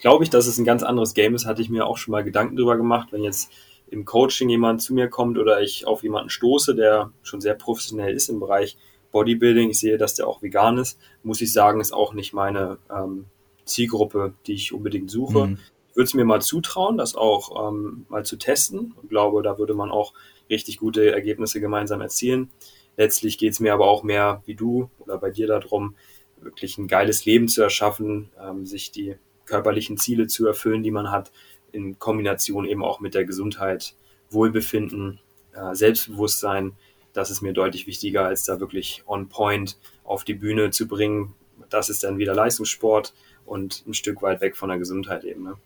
Glaube 0.00 0.24
ich, 0.24 0.30
dass 0.30 0.46
es 0.46 0.58
ein 0.58 0.64
ganz 0.64 0.82
anderes 0.82 1.14
Game 1.14 1.34
ist, 1.34 1.46
hatte 1.46 1.62
ich 1.62 1.70
mir 1.70 1.86
auch 1.86 1.96
schon 1.96 2.12
mal 2.12 2.24
Gedanken 2.24 2.56
drüber 2.56 2.76
gemacht, 2.76 3.08
wenn 3.10 3.22
jetzt 3.22 3.50
im 3.88 4.04
Coaching 4.04 4.48
jemand 4.48 4.82
zu 4.82 4.94
mir 4.94 5.08
kommt 5.08 5.38
oder 5.38 5.60
ich 5.60 5.86
auf 5.86 6.02
jemanden 6.02 6.30
stoße, 6.30 6.74
der 6.74 7.12
schon 7.22 7.40
sehr 7.40 7.54
professionell 7.54 8.14
ist 8.14 8.28
im 8.28 8.40
Bereich 8.40 8.76
Bodybuilding, 9.12 9.70
ich 9.70 9.78
sehe, 9.78 9.96
dass 9.96 10.14
der 10.14 10.26
auch 10.26 10.42
vegan 10.42 10.78
ist, 10.78 10.98
muss 11.22 11.40
ich 11.40 11.52
sagen, 11.52 11.80
ist 11.80 11.92
auch 11.92 12.14
nicht 12.14 12.32
meine 12.32 12.78
ähm, 12.90 13.26
Zielgruppe, 13.64 14.34
die 14.46 14.54
ich 14.54 14.72
unbedingt 14.72 15.10
suche. 15.10 15.46
Mhm. 15.46 15.58
Ich 15.88 15.96
würde 15.96 16.06
es 16.06 16.14
mir 16.14 16.24
mal 16.24 16.42
zutrauen, 16.42 16.98
das 16.98 17.14
auch 17.14 17.68
ähm, 17.68 18.06
mal 18.08 18.24
zu 18.24 18.36
testen 18.36 18.92
und 19.00 19.08
glaube, 19.08 19.42
da 19.42 19.58
würde 19.58 19.74
man 19.74 19.90
auch 19.90 20.12
richtig 20.50 20.78
gute 20.78 21.12
Ergebnisse 21.12 21.60
gemeinsam 21.60 22.00
erzielen. 22.00 22.50
Letztlich 22.96 23.38
geht 23.38 23.52
es 23.52 23.60
mir 23.60 23.72
aber 23.72 23.86
auch 23.86 24.02
mehr 24.02 24.42
wie 24.46 24.54
du 24.54 24.90
oder 24.98 25.18
bei 25.18 25.30
dir 25.30 25.46
darum, 25.46 25.94
wirklich 26.40 26.78
ein 26.78 26.88
geiles 26.88 27.24
Leben 27.24 27.48
zu 27.48 27.62
erschaffen, 27.62 28.30
ähm, 28.40 28.66
sich 28.66 28.90
die 28.90 29.16
körperlichen 29.46 29.96
Ziele 29.96 30.26
zu 30.26 30.46
erfüllen, 30.46 30.82
die 30.82 30.90
man 30.90 31.10
hat, 31.10 31.32
in 31.72 31.98
Kombination 31.98 32.64
eben 32.64 32.84
auch 32.84 33.00
mit 33.00 33.14
der 33.14 33.24
Gesundheit, 33.24 33.94
Wohlbefinden, 34.30 35.20
äh, 35.54 35.74
Selbstbewusstsein. 35.74 36.72
Das 37.12 37.30
ist 37.30 37.42
mir 37.42 37.52
deutlich 37.52 37.86
wichtiger, 37.86 38.24
als 38.24 38.44
da 38.44 38.60
wirklich 38.60 39.02
on 39.06 39.28
point 39.28 39.78
auf 40.04 40.24
die 40.24 40.34
Bühne 40.34 40.70
zu 40.70 40.88
bringen. 40.88 41.34
Das 41.70 41.88
ist 41.88 42.04
dann 42.04 42.18
wieder 42.18 42.34
Leistungssport 42.34 43.14
und 43.44 43.84
ein 43.86 43.94
Stück 43.94 44.22
weit 44.22 44.40
weg 44.40 44.56
von 44.56 44.68
der 44.68 44.78
Gesundheit 44.78 45.24
eben. 45.24 45.44
Ne? 45.44 45.56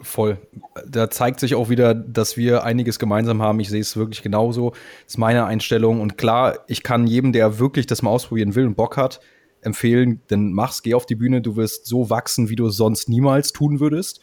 Voll. 0.00 0.38
Da 0.86 1.08
zeigt 1.10 1.40
sich 1.40 1.54
auch 1.54 1.68
wieder, 1.68 1.94
dass 1.94 2.36
wir 2.36 2.64
einiges 2.64 2.98
gemeinsam 2.98 3.40
haben. 3.42 3.60
Ich 3.60 3.70
sehe 3.70 3.80
es 3.80 3.96
wirklich 3.96 4.22
genauso. 4.22 4.70
Das 4.70 5.14
ist 5.14 5.18
meine 5.18 5.46
Einstellung. 5.46 6.00
Und 6.00 6.18
klar, 6.18 6.58
ich 6.66 6.82
kann 6.82 7.06
jedem, 7.06 7.32
der 7.32 7.58
wirklich 7.58 7.86
das 7.86 8.02
mal 8.02 8.10
ausprobieren 8.10 8.54
will 8.54 8.66
und 8.66 8.74
Bock 8.74 8.96
hat, 8.96 9.20
empfehlen, 9.64 10.20
dann 10.28 10.52
mach's, 10.52 10.82
geh 10.82 10.94
auf 10.94 11.06
die 11.06 11.16
Bühne, 11.16 11.42
du 11.42 11.56
wirst 11.56 11.86
so 11.86 12.10
wachsen, 12.10 12.48
wie 12.48 12.56
du 12.56 12.66
es 12.66 12.76
sonst 12.76 13.08
niemals 13.08 13.52
tun 13.52 13.80
würdest. 13.80 14.20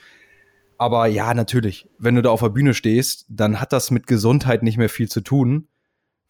Aber 0.77 1.07
ja, 1.07 1.33
natürlich, 1.33 1.87
wenn 1.99 2.15
du 2.15 2.21
da 2.21 2.29
auf 2.29 2.41
der 2.41 2.49
Bühne 2.49 2.73
stehst, 2.73 3.25
dann 3.29 3.61
hat 3.61 3.71
das 3.71 3.91
mit 3.91 4.07
Gesundheit 4.07 4.63
nicht 4.63 4.77
mehr 4.77 4.89
viel 4.89 5.09
zu 5.09 5.21
tun 5.21 5.67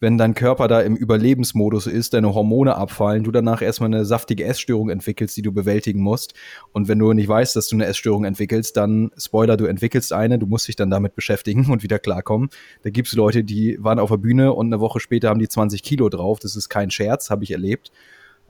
wenn 0.02 0.18
dein 0.18 0.34
Körper 0.34 0.66
da 0.66 0.80
im 0.80 0.96
Überlebensmodus 0.96 1.86
ist, 1.86 2.12
deine 2.12 2.34
Hormone 2.34 2.74
abfallen, 2.74 3.22
du 3.22 3.30
danach 3.30 3.62
erstmal 3.62 3.86
eine 3.86 4.04
saftige 4.04 4.44
Essstörung 4.44 4.90
entwickelst, 4.90 5.36
die 5.36 5.42
du 5.42 5.52
bewältigen 5.52 6.00
musst. 6.00 6.34
Und 6.72 6.88
wenn 6.88 6.98
du 6.98 7.12
nicht 7.12 7.28
weißt, 7.28 7.54
dass 7.54 7.68
du 7.68 7.76
eine 7.76 7.86
Essstörung 7.86 8.24
entwickelst, 8.24 8.76
dann, 8.76 9.12
Spoiler, 9.16 9.56
du 9.56 9.66
entwickelst 9.66 10.12
eine, 10.12 10.40
du 10.40 10.46
musst 10.46 10.66
dich 10.66 10.74
dann 10.74 10.90
damit 10.90 11.14
beschäftigen 11.14 11.66
und 11.70 11.84
wieder 11.84 12.00
klarkommen. 12.00 12.50
Da 12.82 12.90
gibt 12.90 13.06
es 13.06 13.14
Leute, 13.14 13.44
die 13.44 13.78
waren 13.80 14.00
auf 14.00 14.10
der 14.10 14.16
Bühne 14.16 14.52
und 14.54 14.66
eine 14.66 14.80
Woche 14.80 14.98
später 14.98 15.28
haben 15.28 15.38
die 15.38 15.48
20 15.48 15.84
Kilo 15.84 16.08
drauf. 16.08 16.40
Das 16.40 16.56
ist 16.56 16.68
kein 16.68 16.90
Scherz, 16.90 17.30
habe 17.30 17.44
ich 17.44 17.52
erlebt. 17.52 17.92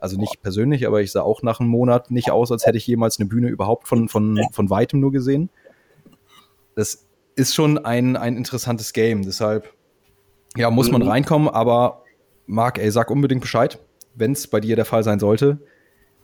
Also 0.03 0.17
nicht 0.17 0.41
persönlich, 0.41 0.85
aber 0.85 1.01
ich 1.01 1.13
sah 1.13 1.21
auch 1.21 1.43
nach 1.43 1.61
einem 1.61 1.69
Monat 1.69 2.11
nicht 2.11 2.29
aus, 2.29 2.51
als 2.51 2.65
hätte 2.65 2.77
ich 2.77 2.85
jemals 2.85 3.19
eine 3.19 3.29
Bühne 3.29 3.47
überhaupt 3.47 3.87
von, 3.87 4.09
von, 4.09 4.37
von 4.51 4.69
weitem 4.69 4.99
nur 4.99 5.13
gesehen. 5.13 5.49
Das 6.75 7.07
ist 7.37 7.55
schon 7.55 7.77
ein, 7.77 8.17
ein 8.17 8.35
interessantes 8.35 8.91
Game. 8.91 9.21
Deshalb 9.21 9.73
ja, 10.57 10.69
muss 10.71 10.91
man 10.91 11.03
mhm. 11.03 11.07
reinkommen, 11.07 11.47
aber 11.47 12.03
Marc, 12.47 12.79
ey, 12.79 12.91
sag 12.91 13.11
unbedingt 13.11 13.39
Bescheid, 13.39 13.79
wenn 14.13 14.33
es 14.33 14.45
bei 14.45 14.59
dir 14.59 14.75
der 14.75 14.83
Fall 14.83 15.05
sein 15.05 15.19
sollte. 15.19 15.59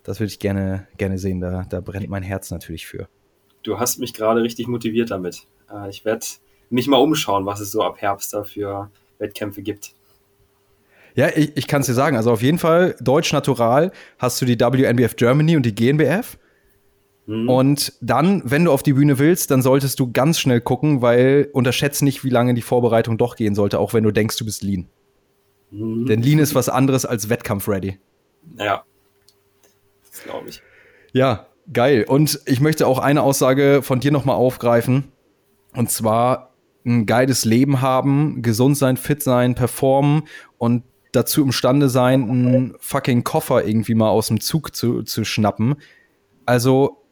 Das 0.04 0.20
würde 0.20 0.34
ich 0.34 0.40
gerne, 0.40 0.86
gerne 0.98 1.18
sehen. 1.18 1.40
Da, 1.40 1.64
da 1.70 1.80
brennt 1.80 2.10
mein 2.10 2.24
Herz 2.24 2.52
natürlich 2.52 2.86
für. 2.86 3.08
Du 3.64 3.80
hast 3.80 3.98
mich 3.98 4.14
gerade 4.14 4.44
richtig 4.44 4.68
motiviert 4.68 5.10
damit. 5.10 5.48
Äh, 5.72 5.90
ich 5.90 6.04
werde 6.04 6.26
mich 6.70 6.90
mal 6.90 6.98
umschauen, 6.98 7.46
was 7.46 7.62
es 7.62 7.72
so 7.72 7.82
ab 7.82 8.02
Herbst 8.02 8.34
da 8.34 8.44
für 8.44 8.92
Wettkämpfe 9.20 9.62
gibt. 9.62 9.94
Ja, 11.20 11.28
ich, 11.36 11.58
ich 11.58 11.68
kann 11.68 11.82
es 11.82 11.88
dir 11.88 11.94
sagen. 11.94 12.16
Also 12.16 12.32
auf 12.32 12.42
jeden 12.42 12.60
Fall, 12.60 12.96
Deutsch 13.02 13.34
Natural 13.34 13.92
hast 14.20 14.42
du 14.42 14.46
die 14.46 14.58
WNBF 14.58 15.18
Germany 15.18 15.58
und 15.58 15.66
die 15.66 15.76
GNBF. 15.76 16.38
Mhm. 17.26 17.50
Und 17.50 17.94
dann, 18.00 18.42
wenn 18.46 18.64
du 18.64 18.72
auf 18.72 18.84
die 18.84 18.94
Bühne 18.94 19.20
willst, 19.20 19.52
dann 19.52 19.62
solltest 19.62 20.00
du 20.00 20.14
ganz 20.14 20.40
schnell 20.40 20.62
gucken, 20.62 21.02
weil 21.02 21.50
unterschätzt 21.52 22.04
nicht, 22.04 22.24
wie 22.24 22.30
lange 22.30 22.54
die 22.54 22.62
Vorbereitung 22.62 23.18
doch 23.18 23.36
gehen 23.36 23.54
sollte, 23.54 23.80
auch 23.80 23.94
wenn 23.94 24.06
du 24.06 24.12
denkst, 24.12 24.38
du 24.38 24.46
bist 24.46 24.64
lean. 24.64 24.88
Mhm. 25.72 26.06
Denn 26.06 26.22
lean 26.22 26.40
ist 26.40 26.56
was 26.56 26.70
anderes 26.70 27.06
als 27.06 27.28
Wettkampf-ready. 27.28 28.00
Ja, 28.58 28.86
das 30.10 30.24
glaube 30.24 30.48
ich. 30.48 30.62
Ja, 31.12 31.48
geil. 31.74 32.06
Und 32.08 32.40
ich 32.46 32.62
möchte 32.62 32.88
auch 32.88 33.00
eine 33.00 33.24
Aussage 33.24 33.82
von 33.84 34.00
dir 34.00 34.14
nochmal 34.14 34.38
aufgreifen. 34.38 35.12
Und 35.76 35.92
zwar 35.92 36.54
ein 36.86 37.06
geiles 37.06 37.44
Leben 37.44 37.82
haben, 37.82 38.42
gesund 38.42 38.78
sein, 38.78 38.96
fit 38.96 39.22
sein, 39.22 39.54
performen 39.54 40.24
und 40.58 40.84
dazu 41.12 41.42
imstande 41.42 41.90
sein, 41.90 42.30
einen 42.30 42.76
fucking 42.80 43.24
Koffer 43.24 43.66
irgendwie 43.66 43.96
mal 43.96 44.10
aus 44.10 44.28
dem 44.28 44.40
Zug 44.40 44.76
zu, 44.76 45.04
zu 45.04 45.24
schnappen. 45.24 45.76
Also 46.46 47.04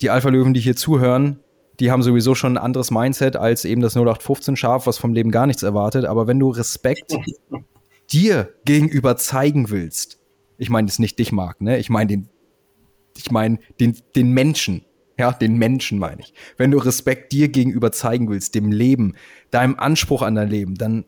die 0.00 0.10
Alpha-Löwen, 0.10 0.54
die 0.54 0.60
hier 0.60 0.76
zuhören, 0.76 1.40
die 1.80 1.90
haben 1.90 2.02
sowieso 2.02 2.34
schon 2.34 2.54
ein 2.54 2.62
anderes 2.62 2.90
Mindset 2.90 3.36
als 3.36 3.64
eben 3.64 3.82
das 3.82 3.96
0815-Schaf, 3.96 4.86
was 4.86 4.98
vom 4.98 5.12
Leben 5.12 5.30
gar 5.30 5.46
nichts 5.46 5.62
erwartet. 5.62 6.06
Aber 6.06 6.26
wenn 6.26 6.38
du 6.38 6.50
Respekt 6.50 7.14
dir 8.10 8.54
gegenüber 8.64 9.16
zeigen 9.16 9.70
willst, 9.70 10.18
ich 10.58 10.70
meine 10.70 10.88
es 10.88 10.98
nicht 10.98 11.18
dich, 11.18 11.32
Marc, 11.32 11.60
ne? 11.60 11.78
Ich 11.78 11.90
meine 11.90 12.08
den, 12.08 12.28
ich 13.16 13.30
meine 13.30 13.58
den, 13.78 13.96
den 14.14 14.30
Menschen, 14.30 14.84
ja, 15.18 15.32
den 15.32 15.56
Menschen 15.56 15.98
meine 15.98 16.22
ich. 16.22 16.32
Wenn 16.56 16.70
du 16.70 16.78
Respekt 16.78 17.32
dir 17.32 17.48
gegenüber 17.48 17.92
zeigen 17.92 18.30
willst, 18.30 18.54
dem 18.54 18.72
Leben, 18.72 19.14
deinem 19.50 19.78
Anspruch 19.78 20.22
an 20.22 20.34
dein 20.34 20.48
Leben, 20.48 20.76
dann 20.76 21.04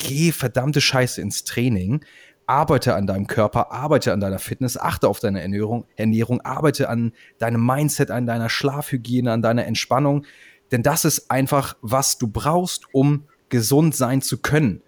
geh 0.00 0.32
verdammte 0.32 0.80
Scheiße 0.80 1.20
ins 1.20 1.44
Training, 1.44 2.04
arbeite 2.46 2.94
an 2.94 3.06
deinem 3.06 3.28
Körper, 3.28 3.70
arbeite 3.70 4.12
an 4.12 4.18
deiner 4.18 4.40
Fitness, 4.40 4.76
achte 4.76 5.06
auf 5.08 5.20
deine 5.20 5.40
Ernährung, 5.40 5.86
Ernährung, 5.94 6.40
arbeite 6.40 6.88
an 6.88 7.12
deinem 7.38 7.64
Mindset, 7.64 8.10
an 8.10 8.26
deiner 8.26 8.48
Schlafhygiene, 8.48 9.30
an 9.30 9.42
deiner 9.42 9.66
Entspannung. 9.66 10.26
Denn 10.72 10.82
das 10.82 11.04
ist 11.04 11.30
einfach, 11.30 11.76
was 11.82 12.18
du 12.18 12.26
brauchst, 12.26 12.92
um 12.92 13.28
gesund 13.50 13.94
sein 13.94 14.22
zu 14.22 14.38
können. 14.38 14.82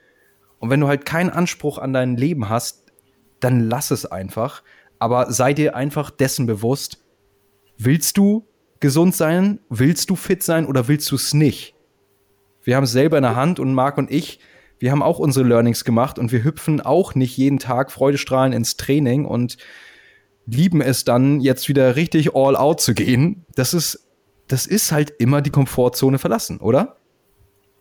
Und 0.59 0.71
wenn 0.71 0.81
du 0.81 0.89
halt 0.89 1.05
keinen 1.05 1.31
Anspruch 1.31 1.79
an 1.79 1.93
dein 1.93 2.17
Leben 2.17 2.49
hast, 2.49 2.93
dann 3.41 3.61
lass 3.61 3.91
es 3.91 4.07
einfach. 4.07 4.63
Aber 4.99 5.31
sei 5.31 5.53
dir 5.53 5.77
einfach 5.77 6.11
dessen 6.11 6.47
bewusst, 6.47 7.05
willst 7.77 8.17
du 8.17 8.47
gesund 8.81 9.15
sein, 9.15 9.61
willst 9.69 10.11
du 10.11 10.17
fit 10.17 10.43
sein 10.43 10.67
oder 10.67 10.89
willst 10.89 11.11
du 11.11 11.17
es 11.17 11.35
nicht? 11.35 11.75
Wir 12.65 12.77
haben 12.77 12.85
es 12.85 12.93
selber 12.93 13.17
in 13.17 13.25
der 13.25 13.37
Hand 13.37 13.59
und 13.59 13.75
Marc 13.75 13.99
und 13.99 14.11
ich, 14.11 14.39
wir 14.83 14.91
haben 14.91 15.03
auch 15.05 15.21
unsere 15.21 15.47
Learnings 15.47 15.85
gemacht 15.85 16.19
und 16.19 16.33
wir 16.33 16.43
hüpfen 16.43 16.81
auch 16.81 17.15
nicht 17.15 17.37
jeden 17.37 17.61
Tag 17.61 17.93
Freudestrahlen 17.93 18.53
ins 18.53 18.77
Training 18.77 19.27
und 19.27 19.57
lieben 20.45 20.81
es 20.81 21.05
dann 21.05 21.41
jetzt 21.41 21.69
wieder 21.69 21.95
richtig 21.95 22.35
all 22.35 22.57
out 22.57 22.81
zu 22.81 22.93
gehen. 22.93 23.47
Das 23.55 23.75
ist, 23.75 24.09
das 24.49 24.67
ist 24.67 24.91
halt 24.91 25.11
immer 25.21 25.41
die 25.41 25.51
Komfortzone 25.51 26.19
verlassen, 26.19 26.59
oder? 26.59 26.97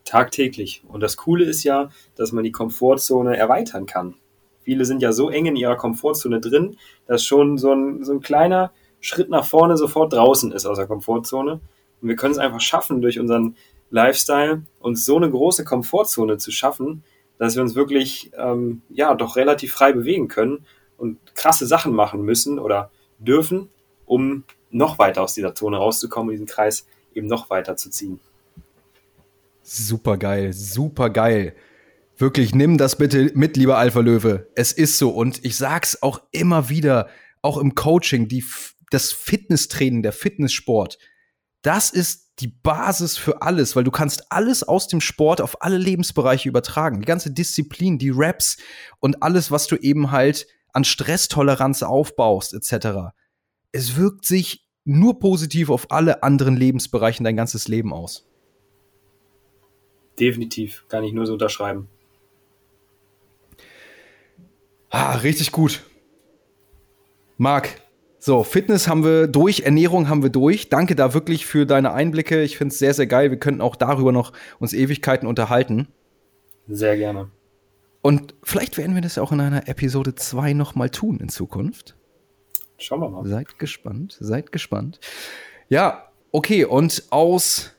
Tagtäglich. 0.05 0.83
Und 0.87 1.01
das 1.01 1.17
Coole 1.17 1.43
ist 1.43 1.63
ja, 1.63 1.89
dass 2.15 2.33
man 2.33 2.43
die 2.43 2.51
Komfortzone 2.51 3.35
erweitern 3.35 3.87
kann. 3.87 4.13
Viele 4.61 4.85
sind 4.85 5.01
ja 5.01 5.11
so 5.11 5.31
eng 5.31 5.47
in 5.47 5.55
ihrer 5.55 5.77
Komfortzone 5.77 6.39
drin, 6.39 6.77
dass 7.07 7.25
schon 7.25 7.57
so 7.57 7.73
ein, 7.73 8.03
so 8.03 8.11
ein 8.11 8.21
kleiner 8.21 8.73
Schritt 8.99 9.31
nach 9.31 9.45
vorne 9.45 9.75
sofort 9.75 10.13
draußen 10.13 10.51
ist 10.51 10.67
aus 10.67 10.77
der 10.77 10.85
Komfortzone. 10.85 11.53
Und 11.53 12.07
wir 12.07 12.15
können 12.15 12.33
es 12.33 12.37
einfach 12.37 12.61
schaffen, 12.61 13.01
durch 13.01 13.19
unseren 13.19 13.55
Lifestyle, 13.91 14.63
uns 14.79 15.05
so 15.05 15.17
eine 15.17 15.29
große 15.29 15.63
Komfortzone 15.63 16.37
zu 16.37 16.51
schaffen, 16.51 17.03
dass 17.37 17.55
wir 17.55 17.61
uns 17.61 17.75
wirklich 17.75 18.31
ähm, 18.37 18.81
ja 18.89 19.13
doch 19.13 19.35
relativ 19.35 19.73
frei 19.73 19.93
bewegen 19.93 20.27
können 20.27 20.65
und 20.97 21.17
krasse 21.35 21.67
Sachen 21.67 21.93
machen 21.93 22.23
müssen 22.23 22.57
oder 22.57 22.91
dürfen, 23.19 23.69
um 24.05 24.43
noch 24.71 24.97
weiter 24.99 25.21
aus 25.21 25.33
dieser 25.33 25.53
Zone 25.53 25.77
rauszukommen 25.77 26.29
und 26.29 26.33
diesen 26.33 26.47
Kreis 26.47 26.87
eben 27.13 27.27
noch 27.27 27.49
weiter 27.49 27.75
zu 27.75 27.89
ziehen. 27.89 28.19
Super 29.63 30.17
geil, 30.17 30.53
super 30.53 31.09
geil. 31.09 31.55
Wirklich, 32.17 32.53
nimm 32.53 32.77
das 32.77 32.97
bitte 32.97 33.31
mit, 33.33 33.57
lieber 33.57 33.77
Alpha 33.77 33.99
Löwe. 33.99 34.47
Es 34.55 34.71
ist 34.71 34.97
so. 34.97 35.09
Und 35.09 35.43
ich 35.43 35.57
sag's 35.57 36.01
auch 36.01 36.21
immer 36.31 36.69
wieder, 36.69 37.09
auch 37.41 37.57
im 37.57 37.73
Coaching, 37.73 38.27
die, 38.27 38.45
das 38.91 39.11
Fitnesstraining, 39.11 40.03
der 40.03 40.13
Fitnesssport, 40.13 40.99
das 41.63 41.89
ist 41.89 42.30
die 42.41 42.47
Basis 42.47 43.17
für 43.17 43.41
alles, 43.41 43.75
weil 43.75 43.83
du 43.83 43.91
kannst 43.91 44.31
alles 44.31 44.63
aus 44.63 44.87
dem 44.87 45.01
Sport 45.01 45.41
auf 45.41 45.61
alle 45.61 45.77
Lebensbereiche 45.77 46.49
übertragen. 46.49 46.99
Die 46.99 47.05
ganze 47.05 47.31
Disziplin, 47.31 47.97
die 47.97 48.11
Raps 48.13 48.57
und 48.99 49.21
alles, 49.23 49.51
was 49.51 49.67
du 49.67 49.75
eben 49.75 50.11
halt 50.11 50.47
an 50.73 50.83
Stresstoleranz 50.83 51.83
aufbaust, 51.83 52.53
etc. 52.53 53.13
Es 53.71 53.95
wirkt 53.95 54.25
sich 54.25 54.65
nur 54.83 55.19
positiv 55.19 55.69
auf 55.69 55.91
alle 55.91 56.23
anderen 56.23 56.55
Lebensbereiche 56.55 57.23
dein 57.23 57.35
ganzes 57.35 57.67
Leben 57.67 57.93
aus. 57.93 58.27
Definitiv, 60.19 60.85
kann 60.87 61.03
ich 61.03 61.13
nur 61.13 61.25
so 61.25 61.33
unterschreiben. 61.33 61.87
Ah, 64.89 65.15
richtig 65.15 65.51
gut. 65.51 65.83
Marc, 67.37 67.81
So, 68.23 68.43
Fitness 68.43 68.87
haben 68.87 69.03
wir 69.03 69.25
durch, 69.25 69.61
Ernährung 69.61 70.07
haben 70.07 70.21
wir 70.21 70.29
durch. 70.29 70.69
Danke 70.69 70.95
da 70.95 71.15
wirklich 71.15 71.47
für 71.47 71.65
deine 71.65 71.91
Einblicke. 71.91 72.43
Ich 72.43 72.55
finde 72.55 72.71
es 72.71 72.77
sehr, 72.77 72.93
sehr 72.93 73.07
geil. 73.07 73.31
Wir 73.31 73.39
könnten 73.39 73.61
auch 73.61 73.75
darüber 73.75 74.11
noch 74.11 74.31
uns 74.59 74.73
Ewigkeiten 74.73 75.27
unterhalten. 75.27 75.87
Sehr 76.67 76.97
gerne. 76.97 77.31
Und 78.03 78.35
vielleicht 78.43 78.77
werden 78.77 78.93
wir 78.93 79.01
das 79.01 79.17
auch 79.17 79.31
in 79.31 79.41
einer 79.41 79.67
Episode 79.67 80.13
2 80.13 80.53
nochmal 80.53 80.91
tun 80.91 81.19
in 81.19 81.29
Zukunft. 81.29 81.97
Schauen 82.77 82.99
wir 82.99 83.09
mal. 83.09 83.25
Seid 83.25 83.57
gespannt, 83.57 84.17
seid 84.19 84.51
gespannt. 84.51 84.99
Ja, 85.67 86.11
okay, 86.31 86.63
und 86.63 87.05
aus 87.09 87.71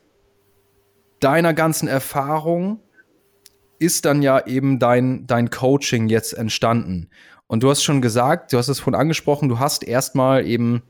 deiner 1.21 1.55
ganzen 1.55 1.87
Erfahrung 1.87 2.81
ist 3.79 4.07
dann 4.07 4.23
ja 4.23 4.45
eben 4.45 4.81
dein, 4.81 5.25
dein 5.29 5.51
Coaching 5.51 6.09
jetzt 6.09 6.33
entstanden. 6.33 7.11
Und 7.53 7.63
du 7.63 7.69
hast 7.69 7.83
schon 7.83 8.01
gesagt, 8.01 8.55
du 8.55 8.57
hast 8.57 8.69
es 8.69 8.81
vorhin 8.81 8.99
angesprochen, 8.99 9.51
du 9.51 9.59
hast 9.59 9.85
erstmal 9.85 10.47
eben 10.47 10.81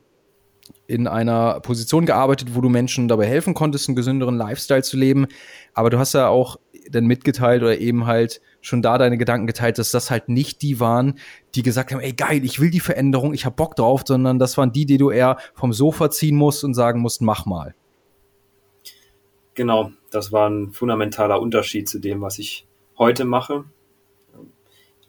in 0.87 1.09
einer 1.09 1.59
Position 1.59 2.07
gearbeitet, 2.07 2.55
wo 2.55 2.61
du 2.61 2.69
Menschen 2.69 3.09
dabei 3.09 3.27
helfen 3.27 3.53
konntest, 3.53 3.89
einen 3.89 3.97
gesünderen 3.97 4.37
Lifestyle 4.37 4.85
zu 4.85 4.97
leben. 4.97 5.27
Aber 5.75 5.91
du 5.91 5.99
hast 5.99 6.13
ja 6.13 6.29
auch 6.29 6.61
dann 6.89 7.07
mitgeteilt 7.07 7.63
oder 7.63 7.79
eben 7.79 8.07
halt 8.07 8.41
schon 8.61 8.81
da 8.81 8.97
deine 8.97 9.19
Gedanken 9.19 9.49
geteilt, 9.49 9.77
dass 9.79 9.91
das 9.91 10.13
halt 10.13 10.29
nicht 10.29 10.63
die 10.63 10.79
waren, 10.79 11.19
die 11.57 11.65
gesagt 11.65 11.91
haben, 11.91 11.99
ey 11.99 12.13
geil, 12.13 12.45
ich 12.45 12.61
will 12.61 12.71
die 12.71 12.79
Veränderung, 12.79 13.35
ich 13.35 13.45
hab 13.45 13.57
Bock 13.57 13.75
drauf, 13.75 14.03
sondern 14.07 14.39
das 14.39 14.57
waren 14.57 14.71
die, 14.71 14.87
die 14.87 14.99
du 14.99 15.11
eher 15.11 15.39
vom 15.55 15.73
Sofa 15.73 16.11
ziehen 16.11 16.37
musst 16.37 16.63
und 16.63 16.75
sagen 16.75 17.01
musst, 17.01 17.23
mach 17.23 17.45
mal. 17.45 17.75
Genau, 19.55 19.91
das 20.13 20.31
war 20.31 20.49
ein 20.49 20.71
fundamentaler 20.71 21.41
Unterschied 21.41 21.89
zu 21.89 21.99
dem, 21.99 22.21
was 22.21 22.39
ich 22.39 22.69
heute 22.97 23.25
mache 23.25 23.65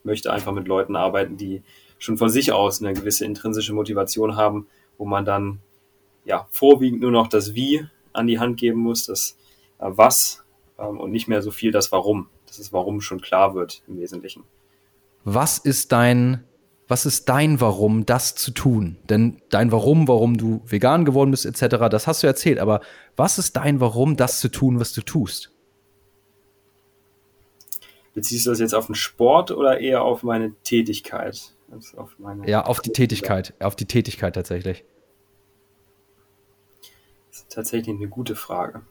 möchte 0.04 0.32
einfach 0.32 0.52
mit 0.52 0.68
Leuten 0.68 0.96
arbeiten, 0.96 1.38
die 1.38 1.64
schon 1.98 2.18
von 2.18 2.30
sich 2.30 2.52
aus 2.52 2.82
eine 2.82 2.94
gewisse 2.94 3.26
intrinsische 3.26 3.74
Motivation 3.74 4.36
haben, 4.36 4.68
wo 4.98 5.06
man 5.06 5.26
dann 5.26 5.60
ja 6.26 6.48
vorwiegend 6.52 7.02
nur 7.02 7.12
noch 7.12 7.28
das 7.28 7.54
Wie 7.54 7.86
an 8.12 8.28
die 8.28 8.40
Hand 8.40 8.58
geben 8.58 8.80
muss, 8.80 9.06
das 9.06 9.38
äh, 9.80 9.88
Was 9.90 10.44
ähm, 10.78 11.00
und 11.00 11.12
nicht 11.12 11.28
mehr 11.28 11.42
so 11.42 11.52
viel 11.52 11.72
das 11.72 11.92
Warum, 11.92 12.28
das 12.46 12.72
Warum 12.74 13.02
schon 13.02 13.22
klar 13.22 13.56
wird 13.56 13.84
im 13.88 13.98
Wesentlichen. 13.98 14.44
Was 15.24 15.58
ist 15.58 15.92
dein 15.92 16.44
was 16.88 17.06
ist 17.06 17.30
dein 17.30 17.62
Warum, 17.62 18.06
das 18.06 18.36
zu 18.36 18.52
tun? 18.52 18.98
Denn 19.10 19.42
dein 19.50 19.72
Warum, 19.72 20.08
warum 20.08 20.38
du 20.38 20.62
vegan 20.66 21.06
geworden 21.06 21.32
bist, 21.32 21.46
etc., 21.46 21.88
das 21.90 22.08
hast 22.08 22.24
du 22.24 22.28
erzählt. 22.28 22.60
Aber 22.60 22.82
was 23.16 23.38
ist 23.38 23.56
dein 23.56 23.80
Warum, 23.80 24.18
das 24.18 24.40
zu 24.40 24.50
tun, 24.50 24.80
was 24.80 24.92
du 24.94 25.02
tust? 25.02 25.53
Beziehst 28.14 28.46
du 28.46 28.52
das 28.52 28.60
jetzt 28.60 28.76
auf 28.76 28.86
den 28.86 28.96
Sport 28.96 29.52
oder 29.52 29.80
eher 29.80 30.04
auf 30.04 30.24
meine 30.24 30.54
Tätigkeit? 30.64 31.56
Also 31.72 31.98
auf 31.98 32.20
meine 32.20 32.48
ja, 32.48 32.64
auf 32.66 32.80
die 32.80 32.92
Tätigkeit. 32.92 33.54
Auf 33.60 33.76
die 33.76 33.86
Tätigkeit 33.86 34.36
tatsächlich. 34.36 34.86
Das 37.32 37.40
ist 37.40 37.52
tatsächlich 37.52 37.96
eine 37.96 38.08
gute 38.08 38.36
Frage. 38.36 38.82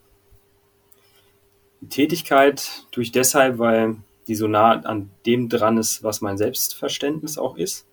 Die 1.81 1.89
Tätigkeit 1.89 2.87
tue 2.91 3.05
ich 3.05 3.13
deshalb, 3.13 3.59
weil 3.59 3.97
die 4.27 4.35
so 4.35 4.49
nah 4.49 4.81
an 4.81 5.11
dem 5.27 5.49
dran 5.49 5.79
ist, 5.79 6.03
was 6.03 6.21
mein 6.21 6.39
Selbstverständnis 6.39 7.39
auch 7.39 7.57
ist. 7.57 7.87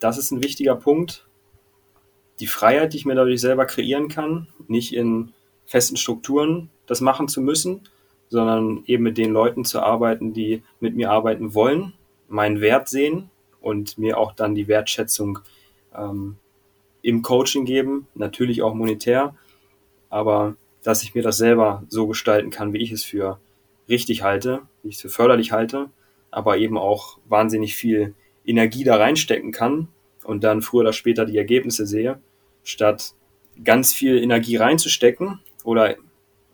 Das 0.00 0.18
ist 0.18 0.30
ein 0.30 0.42
wichtiger 0.42 0.74
Punkt. 0.74 1.26
Die 2.40 2.46
Freiheit, 2.46 2.92
die 2.92 2.98
ich 2.98 3.04
mir 3.04 3.14
dadurch 3.14 3.40
selber 3.40 3.66
kreieren 3.66 4.08
kann, 4.08 4.48
nicht 4.66 4.94
in 4.94 5.32
festen 5.66 5.96
Strukturen 5.96 6.70
das 6.86 7.00
machen 7.00 7.28
zu 7.28 7.40
müssen, 7.40 7.88
sondern 8.32 8.82
eben 8.86 9.02
mit 9.02 9.18
den 9.18 9.30
Leuten 9.30 9.62
zu 9.62 9.80
arbeiten, 9.80 10.32
die 10.32 10.62
mit 10.80 10.96
mir 10.96 11.10
arbeiten 11.10 11.52
wollen, 11.52 11.92
meinen 12.28 12.62
Wert 12.62 12.88
sehen 12.88 13.28
und 13.60 13.98
mir 13.98 14.16
auch 14.16 14.32
dann 14.32 14.54
die 14.54 14.68
Wertschätzung 14.68 15.40
ähm, 15.94 16.38
im 17.02 17.20
Coaching 17.20 17.66
geben, 17.66 18.06
natürlich 18.14 18.62
auch 18.62 18.72
monetär, 18.72 19.34
aber 20.08 20.56
dass 20.82 21.02
ich 21.02 21.14
mir 21.14 21.22
das 21.22 21.36
selber 21.36 21.84
so 21.88 22.06
gestalten 22.06 22.48
kann, 22.48 22.72
wie 22.72 22.78
ich 22.78 22.90
es 22.90 23.04
für 23.04 23.38
richtig 23.90 24.22
halte, 24.22 24.62
wie 24.82 24.88
ich 24.88 24.94
es 24.94 25.02
für 25.02 25.10
förderlich 25.10 25.52
halte, 25.52 25.90
aber 26.30 26.56
eben 26.56 26.78
auch 26.78 27.18
wahnsinnig 27.26 27.74
viel 27.74 28.14
Energie 28.46 28.82
da 28.82 28.96
reinstecken 28.96 29.52
kann 29.52 29.88
und 30.24 30.42
dann 30.42 30.62
früher 30.62 30.80
oder 30.80 30.94
später 30.94 31.26
die 31.26 31.36
Ergebnisse 31.36 31.84
sehe, 31.84 32.18
statt 32.64 33.12
ganz 33.62 33.92
viel 33.92 34.16
Energie 34.22 34.56
reinzustecken 34.56 35.40
oder 35.64 35.96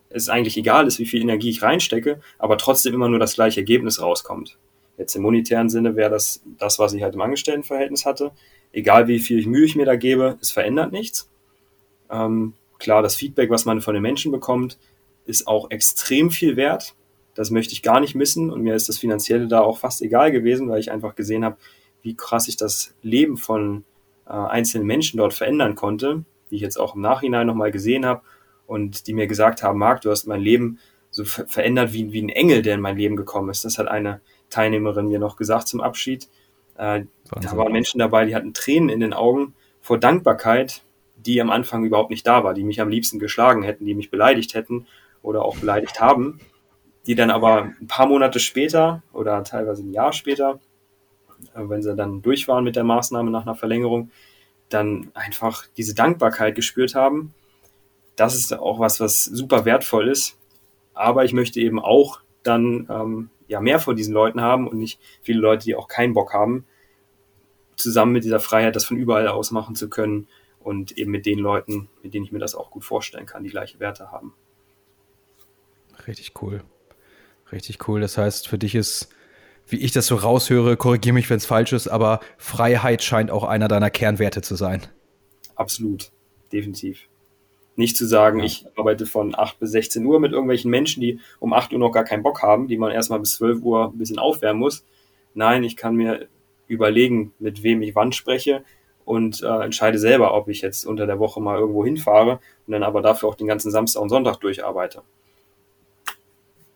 es 0.09 0.29
eigentlich 0.29 0.57
egal 0.57 0.87
ist, 0.87 0.99
wie 0.99 1.05
viel 1.05 1.21
Energie 1.21 1.49
ich 1.49 1.61
reinstecke, 1.61 2.19
aber 2.37 2.57
trotzdem 2.57 2.93
immer 2.93 3.09
nur 3.09 3.19
das 3.19 3.35
gleiche 3.35 3.61
Ergebnis 3.61 4.01
rauskommt. 4.01 4.57
Jetzt 4.97 5.15
im 5.15 5.21
monetären 5.21 5.69
Sinne 5.69 5.95
wäre 5.95 6.09
das 6.09 6.43
das, 6.57 6.79
was 6.79 6.93
ich 6.93 7.03
halt 7.03 7.15
im 7.15 7.21
Angestelltenverhältnis 7.21 8.05
hatte. 8.05 8.31
Egal 8.73 9.07
wie 9.07 9.19
viel 9.19 9.45
Mühe 9.47 9.65
ich 9.65 9.75
mir 9.75 9.85
da 9.85 9.95
gebe, 9.95 10.37
es 10.41 10.51
verändert 10.51 10.91
nichts. 10.91 11.29
Ähm, 12.09 12.53
klar, 12.79 13.01
das 13.01 13.15
Feedback, 13.15 13.49
was 13.49 13.65
man 13.65 13.81
von 13.81 13.93
den 13.93 14.03
Menschen 14.03 14.31
bekommt, 14.31 14.77
ist 15.25 15.47
auch 15.47 15.71
extrem 15.71 16.31
viel 16.31 16.57
wert. 16.57 16.95
Das 17.35 17.51
möchte 17.51 17.73
ich 17.73 17.83
gar 17.83 17.99
nicht 17.99 18.15
missen 18.15 18.49
und 18.49 18.61
mir 18.61 18.75
ist 18.75 18.89
das 18.89 18.97
Finanzielle 18.97 19.47
da 19.47 19.61
auch 19.61 19.77
fast 19.77 20.01
egal 20.01 20.31
gewesen, 20.31 20.67
weil 20.67 20.79
ich 20.79 20.91
einfach 20.91 21.15
gesehen 21.15 21.45
habe, 21.45 21.57
wie 22.01 22.15
krass 22.15 22.47
ich 22.47 22.57
das 22.57 22.95
Leben 23.01 23.37
von 23.37 23.85
äh, 24.25 24.31
einzelnen 24.31 24.87
Menschen 24.87 25.17
dort 25.17 25.33
verändern 25.33 25.75
konnte, 25.75 26.25
wie 26.49 26.55
ich 26.55 26.61
jetzt 26.61 26.77
auch 26.77 26.95
im 26.95 27.01
Nachhinein 27.01 27.47
nochmal 27.47 27.71
gesehen 27.71 28.05
habe 28.05 28.21
und 28.69 29.07
die 29.07 29.13
mir 29.13 29.25
gesagt 29.25 29.63
haben, 29.63 29.79
Marc, 29.79 30.01
du 30.01 30.11
hast 30.11 30.27
mein 30.27 30.41
Leben 30.41 30.77
so 31.09 31.25
ver 31.25 31.47
verändert 31.47 31.91
wie, 31.91 32.13
wie 32.13 32.21
ein 32.21 32.29
Engel, 32.29 32.61
der 32.61 32.75
in 32.75 32.81
mein 32.81 32.97
Leben 32.97 33.15
gekommen 33.15 33.49
ist. 33.49 33.65
Das 33.65 33.79
hat 33.79 33.87
eine 33.87 34.21
Teilnehmerin 34.51 35.07
mir 35.07 35.17
noch 35.17 35.37
gesagt 35.37 35.67
zum 35.67 35.81
Abschied. 35.81 36.29
Äh, 36.77 37.05
da 37.41 37.57
waren 37.57 37.71
Menschen 37.71 37.97
dabei, 37.97 38.25
die 38.25 38.35
hatten 38.35 38.53
Tränen 38.53 38.89
in 38.89 38.99
den 38.99 39.13
Augen 39.13 39.55
vor 39.81 39.97
Dankbarkeit, 39.97 40.83
die 41.17 41.41
am 41.41 41.49
Anfang 41.49 41.83
überhaupt 41.83 42.11
nicht 42.11 42.27
da 42.27 42.43
war, 42.43 42.53
die 42.53 42.63
mich 42.63 42.79
am 42.79 42.89
liebsten 42.89 43.17
geschlagen 43.17 43.63
hätten, 43.63 43.85
die 43.85 43.95
mich 43.95 44.11
beleidigt 44.11 44.53
hätten 44.53 44.85
oder 45.23 45.43
auch 45.43 45.57
beleidigt 45.57 45.99
haben, 45.99 46.39
die 47.07 47.15
dann 47.15 47.31
aber 47.31 47.73
ein 47.81 47.87
paar 47.87 48.05
Monate 48.05 48.39
später 48.39 49.01
oder 49.13 49.43
teilweise 49.43 49.81
ein 49.81 49.93
Jahr 49.93 50.13
später, 50.13 50.59
äh, 51.55 51.61
wenn 51.63 51.81
sie 51.81 51.95
dann 51.95 52.21
durch 52.21 52.47
waren 52.47 52.65
mit 52.65 52.75
der 52.75 52.83
Maßnahme 52.83 53.31
nach 53.31 53.47
einer 53.47 53.55
Verlängerung, 53.55 54.11
dann 54.69 55.09
einfach 55.15 55.65
diese 55.75 55.95
Dankbarkeit 55.95 56.53
gespürt 56.53 56.93
haben 56.93 57.33
das 58.19 58.35
ist 58.35 58.53
auch 58.53 58.79
was, 58.79 58.99
was 58.99 59.23
super 59.23 59.65
wertvoll 59.65 60.09
ist. 60.09 60.37
Aber 60.93 61.23
ich 61.23 61.33
möchte 61.33 61.59
eben 61.61 61.79
auch 61.79 62.19
dann 62.43 62.87
ähm, 62.89 63.29
ja 63.47 63.61
mehr 63.61 63.79
von 63.79 63.95
diesen 63.95 64.13
Leuten 64.13 64.41
haben 64.41 64.67
und 64.67 64.77
nicht 64.77 64.99
viele 65.21 65.39
Leute, 65.39 65.63
die 65.65 65.75
auch 65.75 65.87
keinen 65.87 66.13
Bock 66.13 66.33
haben, 66.33 66.65
zusammen 67.75 68.11
mit 68.11 68.25
dieser 68.25 68.39
Freiheit, 68.39 68.75
das 68.75 68.83
von 68.83 68.97
überall 68.97 69.27
aus 69.29 69.51
machen 69.51 69.75
zu 69.75 69.89
können 69.89 70.27
und 70.59 70.97
eben 70.97 71.11
mit 71.11 71.25
den 71.25 71.39
Leuten, 71.39 71.89
mit 72.03 72.13
denen 72.13 72.25
ich 72.25 72.31
mir 72.33 72.39
das 72.39 72.55
auch 72.55 72.71
gut 72.71 72.83
vorstellen 72.83 73.25
kann, 73.25 73.43
die 73.43 73.49
gleiche 73.49 73.79
Werte 73.79 74.11
haben. 74.11 74.33
Richtig 76.05 76.33
cool. 76.41 76.63
Richtig 77.51 77.87
cool. 77.87 78.01
Das 78.01 78.17
heißt, 78.17 78.47
für 78.49 78.57
dich 78.57 78.75
ist, 78.75 79.09
wie 79.67 79.77
ich 79.77 79.91
das 79.91 80.07
so 80.07 80.15
raushöre, 80.15 80.75
korrigiere 80.75 81.13
mich, 81.13 81.29
wenn 81.29 81.37
es 81.37 81.45
falsch 81.45 81.71
ist, 81.71 81.87
aber 81.87 82.19
Freiheit 82.37 83.01
scheint 83.01 83.31
auch 83.31 83.45
einer 83.45 83.69
deiner 83.69 83.89
Kernwerte 83.89 84.41
zu 84.41 84.55
sein. 84.55 84.85
Absolut. 85.55 86.11
Definitiv. 86.51 87.07
Nicht 87.79 87.95
zu 87.95 88.05
sagen, 88.05 88.39
ja. 88.39 88.45
ich 88.45 88.65
arbeite 88.75 89.05
von 89.05 89.33
8 89.33 89.57
bis 89.57 89.71
16 89.71 90.05
Uhr 90.05 90.19
mit 90.19 90.33
irgendwelchen 90.33 90.69
Menschen, 90.69 90.99
die 90.99 91.21
um 91.39 91.53
8 91.53 91.71
Uhr 91.71 91.79
noch 91.79 91.93
gar 91.93 92.03
keinen 92.03 92.23
Bock 92.23 92.41
haben, 92.41 92.67
die 92.67 92.77
man 92.77 92.91
erstmal 92.91 93.21
bis 93.21 93.35
12 93.35 93.61
Uhr 93.61 93.85
ein 93.85 93.97
bisschen 93.97 94.19
aufwärmen 94.19 94.59
muss. 94.59 94.83
Nein, 95.33 95.63
ich 95.63 95.77
kann 95.77 95.95
mir 95.95 96.27
überlegen, 96.67 97.33
mit 97.39 97.63
wem 97.63 97.81
ich 97.81 97.95
wann 97.95 98.11
spreche 98.11 98.65
und 99.05 99.43
äh, 99.43 99.63
entscheide 99.63 99.97
selber, 99.97 100.33
ob 100.33 100.49
ich 100.49 100.59
jetzt 100.59 100.85
unter 100.85 101.07
der 101.07 101.19
Woche 101.19 101.39
mal 101.39 101.57
irgendwo 101.57 101.85
hinfahre 101.85 102.41
und 102.67 102.73
dann 102.73 102.83
aber 102.83 103.01
dafür 103.01 103.29
auch 103.29 103.35
den 103.35 103.47
ganzen 103.47 103.71
Samstag 103.71 104.01
und 104.01 104.09
Sonntag 104.09 104.41
durcharbeite. 104.41 105.01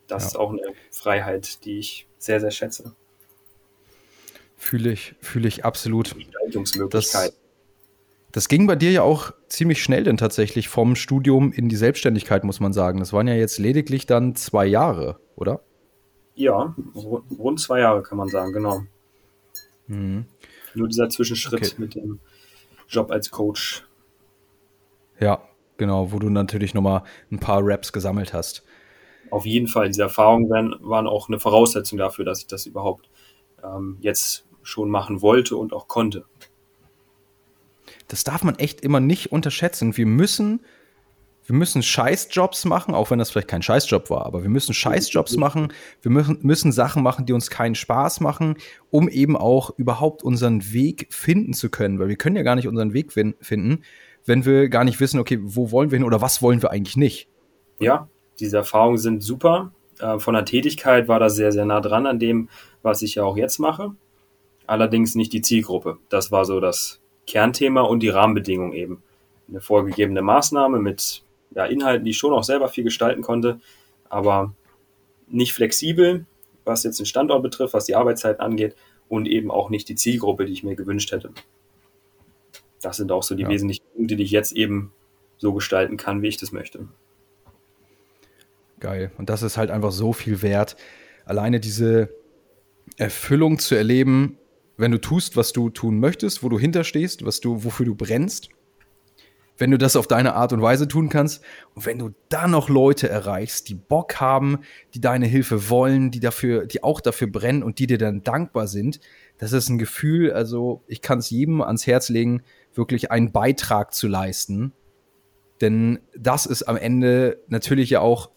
Das 0.06 0.22
ja. 0.22 0.28
ist 0.28 0.36
auch 0.36 0.52
eine 0.52 0.62
Freiheit, 0.90 1.66
die 1.66 1.80
ich 1.80 2.06
sehr, 2.16 2.40
sehr 2.40 2.50
schätze. 2.50 2.94
Fühle 4.56 4.90
ich, 4.90 5.16
fühle 5.20 5.48
ich 5.48 5.66
absolut. 5.66 6.14
Gestaltungsmöglichkeit. 6.16 7.34
Das, 8.34 8.48
ging 8.48 8.66
bei 8.66 8.74
dir 8.74 8.90
ja 8.90 9.02
auch 9.02 9.30
ziemlich 9.46 9.80
schnell 9.80 10.02
denn 10.02 10.16
tatsächlich 10.16 10.68
vom 10.68 10.96
Studium 10.96 11.52
in 11.52 11.68
die 11.68 11.76
Selbstständigkeit, 11.76 12.42
muss 12.42 12.58
man 12.58 12.72
sagen. 12.72 12.98
Das 12.98 13.12
waren 13.12 13.28
ja 13.28 13.34
jetzt 13.34 13.58
lediglich 13.58 14.06
dann 14.06 14.34
zwei 14.34 14.66
Jahre, 14.66 15.20
oder? 15.36 15.60
Ja, 16.34 16.74
rund 16.96 17.60
zwei 17.60 17.78
Jahre 17.78 18.02
kann 18.02 18.18
man 18.18 18.28
sagen, 18.28 18.52
genau. 18.52 18.82
Mhm. 19.86 20.24
Nur 20.74 20.88
dieser 20.88 21.08
Zwischenschritt 21.08 21.62
okay. 21.62 21.74
mit 21.78 21.94
dem 21.94 22.18
Job 22.88 23.12
als 23.12 23.30
Coach. 23.30 23.86
Ja, 25.20 25.40
genau, 25.76 26.10
wo 26.10 26.18
du 26.18 26.28
natürlich 26.28 26.74
nochmal 26.74 27.04
ein 27.30 27.38
paar 27.38 27.60
Raps 27.62 27.92
gesammelt 27.92 28.32
hast. 28.32 28.64
Auf 29.30 29.46
jeden 29.46 29.68
Fall, 29.68 29.86
diese 29.86 30.02
Erfahrungen 30.02 30.50
waren, 30.50 30.74
waren 30.80 31.06
auch 31.06 31.28
eine 31.28 31.38
Voraussetzung 31.38 31.98
dafür, 31.98 32.24
dass 32.24 32.40
ich 32.40 32.48
das 32.48 32.66
überhaupt 32.66 33.08
ähm, 33.62 33.96
jetzt 34.00 34.44
schon 34.64 34.90
machen 34.90 35.22
wollte 35.22 35.56
und 35.56 35.72
auch 35.72 35.86
konnte 35.86 36.24
das 38.08 38.24
darf 38.24 38.44
man 38.44 38.58
echt 38.58 38.80
immer 38.80 39.00
nicht 39.00 39.32
unterschätzen. 39.32 39.96
Wir 39.96 40.06
müssen 40.06 40.60
wir 41.46 41.54
müssen 41.54 41.82
Scheißjobs 41.82 42.64
machen, 42.64 42.94
auch 42.94 43.10
wenn 43.10 43.18
das 43.18 43.30
vielleicht 43.30 43.48
kein 43.48 43.62
Scheißjob 43.62 44.08
war, 44.10 44.24
aber 44.24 44.42
wir 44.42 44.48
müssen 44.48 44.72
Scheißjobs 44.72 45.36
machen, 45.36 45.72
wir 46.00 46.10
müssen, 46.10 46.38
müssen 46.42 46.72
Sachen 46.72 47.02
machen, 47.02 47.26
die 47.26 47.32
uns 47.32 47.50
keinen 47.50 47.74
Spaß 47.74 48.20
machen, 48.20 48.56
um 48.90 49.08
eben 49.08 49.36
auch 49.36 49.70
überhaupt 49.76 50.22
unseren 50.22 50.72
Weg 50.72 51.06
finden 51.10 51.52
zu 51.52 51.68
können, 51.68 51.98
weil 51.98 52.08
wir 52.08 52.16
können 52.16 52.36
ja 52.36 52.42
gar 52.42 52.54
nicht 52.54 52.68
unseren 52.68 52.94
Weg 52.94 53.12
finden, 53.12 53.82
wenn 54.24 54.46
wir 54.46 54.68
gar 54.68 54.84
nicht 54.84 55.00
wissen, 55.00 55.20
okay, 55.20 55.38
wo 55.42 55.70
wollen 55.70 55.90
wir 55.90 55.98
hin 55.98 56.06
oder 56.06 56.22
was 56.22 56.40
wollen 56.40 56.62
wir 56.62 56.70
eigentlich 56.70 56.96
nicht. 56.96 57.28
Ja, 57.78 58.08
diese 58.40 58.56
Erfahrungen 58.56 58.98
sind 58.98 59.22
super. 59.22 59.72
Äh, 59.98 60.18
von 60.18 60.34
der 60.34 60.46
Tätigkeit 60.46 61.08
war 61.08 61.20
das 61.20 61.34
sehr, 61.34 61.52
sehr 61.52 61.66
nah 61.66 61.80
dran 61.80 62.06
an 62.06 62.18
dem, 62.18 62.48
was 62.82 63.02
ich 63.02 63.16
ja 63.16 63.24
auch 63.24 63.36
jetzt 63.36 63.58
mache. 63.58 63.94
Allerdings 64.66 65.14
nicht 65.14 65.34
die 65.34 65.42
Zielgruppe. 65.42 65.98
Das 66.08 66.32
war 66.32 66.46
so 66.46 66.58
das 66.58 67.00
Kernthema 67.26 67.82
und 67.82 68.00
die 68.00 68.08
Rahmenbedingungen 68.08 68.72
eben. 68.72 69.02
Eine 69.48 69.60
vorgegebene 69.60 70.22
Maßnahme 70.22 70.78
mit 70.78 71.22
ja, 71.54 71.66
Inhalten, 71.66 72.04
die 72.04 72.12
ich 72.12 72.18
schon 72.18 72.32
auch 72.32 72.44
selber 72.44 72.68
viel 72.68 72.84
gestalten 72.84 73.22
konnte, 73.22 73.60
aber 74.08 74.54
nicht 75.28 75.52
flexibel, 75.52 76.26
was 76.64 76.82
jetzt 76.82 76.98
den 76.98 77.06
Standort 77.06 77.42
betrifft, 77.42 77.74
was 77.74 77.84
die 77.84 77.94
Arbeitszeiten 77.94 78.40
angeht 78.40 78.74
und 79.08 79.26
eben 79.28 79.50
auch 79.50 79.70
nicht 79.70 79.88
die 79.88 79.94
Zielgruppe, 79.94 80.46
die 80.46 80.52
ich 80.52 80.64
mir 80.64 80.76
gewünscht 80.76 81.12
hätte. 81.12 81.30
Das 82.80 82.96
sind 82.96 83.12
auch 83.12 83.22
so 83.22 83.34
die 83.34 83.42
ja. 83.42 83.48
wesentlichen 83.48 83.84
Punkte, 83.94 84.16
die 84.16 84.24
ich 84.24 84.30
jetzt 84.30 84.52
eben 84.52 84.92
so 85.36 85.52
gestalten 85.52 85.96
kann, 85.96 86.22
wie 86.22 86.28
ich 86.28 86.36
das 86.36 86.52
möchte. 86.52 86.88
Geil. 88.80 89.10
Und 89.18 89.30
das 89.30 89.42
ist 89.42 89.56
halt 89.56 89.70
einfach 89.70 89.92
so 89.92 90.12
viel 90.12 90.42
wert. 90.42 90.76
Alleine 91.24 91.60
diese 91.60 92.10
Erfüllung 92.96 93.58
zu 93.58 93.74
erleben, 93.74 94.38
wenn 94.76 94.90
du 94.90 95.00
tust, 95.00 95.36
was 95.36 95.52
du 95.52 95.70
tun 95.70 96.00
möchtest, 96.00 96.42
wo 96.42 96.48
du 96.48 96.58
hinterstehst, 96.58 97.24
was 97.24 97.40
du, 97.40 97.64
wofür 97.64 97.86
du 97.86 97.94
brennst 97.94 98.48
wenn 99.58 99.70
du 99.70 99.78
das 99.78 99.96
auf 99.96 100.06
deine 100.06 100.34
Art 100.34 100.52
und 100.52 100.62
Weise 100.62 100.88
tun 100.88 101.08
kannst 101.08 101.42
und 101.74 101.86
wenn 101.86 101.98
du 101.98 102.10
dann 102.28 102.50
noch 102.50 102.68
Leute 102.68 103.08
erreichst, 103.08 103.68
die 103.68 103.74
Bock 103.74 104.20
haben, 104.20 104.58
die 104.94 105.00
deine 105.00 105.26
Hilfe 105.26 105.70
wollen, 105.70 106.10
die 106.10 106.20
dafür, 106.20 106.66
die 106.66 106.82
auch 106.82 107.00
dafür 107.00 107.28
brennen 107.28 107.62
und 107.62 107.78
die 107.78 107.86
dir 107.86 107.98
dann 107.98 108.22
dankbar 108.22 108.66
sind, 108.66 109.00
das 109.38 109.52
ist 109.52 109.68
ein 109.68 109.78
Gefühl, 109.78 110.32
also 110.32 110.82
ich 110.86 111.02
kann 111.02 111.18
es 111.18 111.30
jedem 111.30 111.60
ans 111.60 111.86
Herz 111.86 112.08
legen, 112.08 112.42
wirklich 112.74 113.10
einen 113.10 113.32
Beitrag 113.32 113.94
zu 113.94 114.08
leisten, 114.08 114.72
denn 115.60 116.00
das 116.16 116.46
ist 116.46 116.64
am 116.64 116.76
Ende 116.76 117.40
natürlich 117.46 117.90
ja 117.90 118.00
auch 118.00 118.30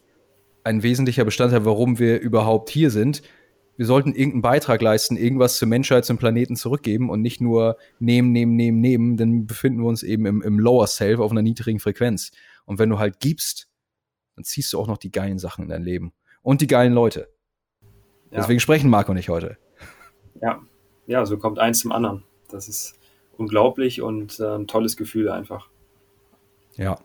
ein 0.63 0.83
wesentlicher 0.83 1.25
Bestandteil, 1.25 1.65
warum 1.65 1.97
wir 1.97 2.19
überhaupt 2.19 2.69
hier 2.69 2.91
sind 2.91 3.23
wir 3.77 3.85
sollten 3.85 4.13
irgendeinen 4.13 4.41
Beitrag 4.41 4.81
leisten, 4.81 5.17
irgendwas 5.17 5.57
zur 5.57 5.67
Menschheit, 5.67 6.03
zum 6.03 6.17
Planeten 6.17 6.55
zurückgeben 6.55 7.11
und 7.11 7.21
nicht 7.21 7.41
nur 7.41 7.77
nehmen, 7.99 8.31
nehmen, 8.31 8.55
nehmen, 8.55 8.81
nehmen, 8.81 9.17
dann 9.17 9.45
befinden 9.45 9.81
wir 9.81 9.87
uns 9.87 10.01
eben 10.01 10.25
im, 10.25 10.41
im 10.41 10.59
Lower 10.59 10.87
Self 10.87 11.19
auf 11.19 11.31
einer 11.31 11.43
niedrigen 11.43 11.79
Frequenz. 11.79 12.31
Und 12.65 12.79
wenn 12.79 12.89
du 12.89 12.97
halt 12.97 13.19
gibst, 13.19 13.69
dann 14.35 14.43
ziehst 14.43 14.73
du 14.73 14.79
auch 14.79 14.87
noch 14.87 14.97
die 14.97 15.11
geilen 15.11 15.37
Sachen 15.37 15.63
in 15.63 15.69
dein 15.69 15.83
Leben. 15.83 16.11
Und 16.41 16.61
die 16.61 16.67
geilen 16.67 16.93
Leute. 16.93 17.29
Ja. 18.31 18.37
Deswegen 18.37 18.59
sprechen 18.59 18.89
Marco 18.89 19.11
und 19.11 19.17
ich 19.17 19.29
heute. 19.29 19.57
Ja, 20.41 20.59
ja, 21.05 21.25
so 21.25 21.37
kommt 21.37 21.59
eins 21.59 21.79
zum 21.79 21.91
anderen. 21.91 22.23
Das 22.49 22.67
ist 22.67 22.95
unglaublich 23.37 24.01
und 24.01 24.39
äh, 24.39 24.55
ein 24.55 24.67
tolles 24.67 24.97
Gefühl 24.97 25.29
einfach. 25.29 25.69
Ja. 26.75 26.99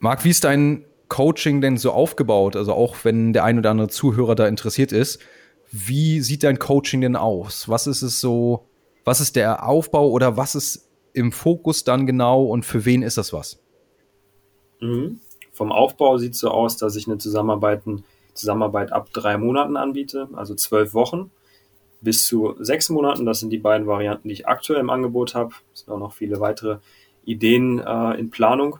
Marc, 0.00 0.24
wie 0.24 0.30
ist 0.30 0.44
dein 0.44 0.84
Coaching 1.08 1.60
denn 1.60 1.76
so 1.76 1.92
aufgebaut? 1.92 2.56
Also 2.56 2.72
auch 2.72 2.96
wenn 3.04 3.32
der 3.32 3.44
ein 3.44 3.58
oder 3.58 3.70
andere 3.70 3.88
Zuhörer 3.88 4.34
da 4.34 4.48
interessiert 4.48 4.92
ist, 4.92 5.20
wie 5.70 6.20
sieht 6.20 6.42
dein 6.42 6.58
Coaching 6.58 7.00
denn 7.00 7.16
aus? 7.16 7.68
Was 7.68 7.86
ist 7.86 8.02
es 8.02 8.20
so, 8.20 8.66
was 9.04 9.20
ist 9.20 9.36
der 9.36 9.68
Aufbau 9.68 10.10
oder 10.10 10.36
was 10.36 10.54
ist 10.54 10.88
im 11.12 11.32
Fokus 11.32 11.84
dann 11.84 12.06
genau 12.06 12.44
und 12.44 12.64
für 12.64 12.84
wen 12.84 13.02
ist 13.02 13.18
das 13.18 13.32
was? 13.32 13.58
Mhm. 14.80 15.20
Vom 15.52 15.72
Aufbau 15.72 16.18
sieht 16.18 16.34
es 16.34 16.40
so 16.40 16.50
aus, 16.50 16.76
dass 16.76 16.96
ich 16.96 17.06
eine 17.06 17.18
Zusammenarbeit, 17.18 17.82
Zusammenarbeit 18.34 18.92
ab 18.92 19.08
drei 19.12 19.38
Monaten 19.38 19.76
anbiete, 19.76 20.28
also 20.34 20.54
zwölf 20.54 20.92
Wochen 20.92 21.30
bis 22.00 22.26
zu 22.26 22.54
sechs 22.60 22.90
Monaten. 22.90 23.24
Das 23.24 23.40
sind 23.40 23.50
die 23.50 23.58
beiden 23.58 23.86
Varianten, 23.86 24.28
die 24.28 24.34
ich 24.34 24.46
aktuell 24.46 24.80
im 24.80 24.90
Angebot 24.90 25.34
habe. 25.34 25.54
Es 25.72 25.80
sind 25.80 25.92
auch 25.92 25.98
noch 25.98 26.12
viele 26.12 26.40
weitere 26.40 26.78
Ideen 27.24 27.78
äh, 27.78 28.18
in 28.18 28.30
Planung. 28.30 28.78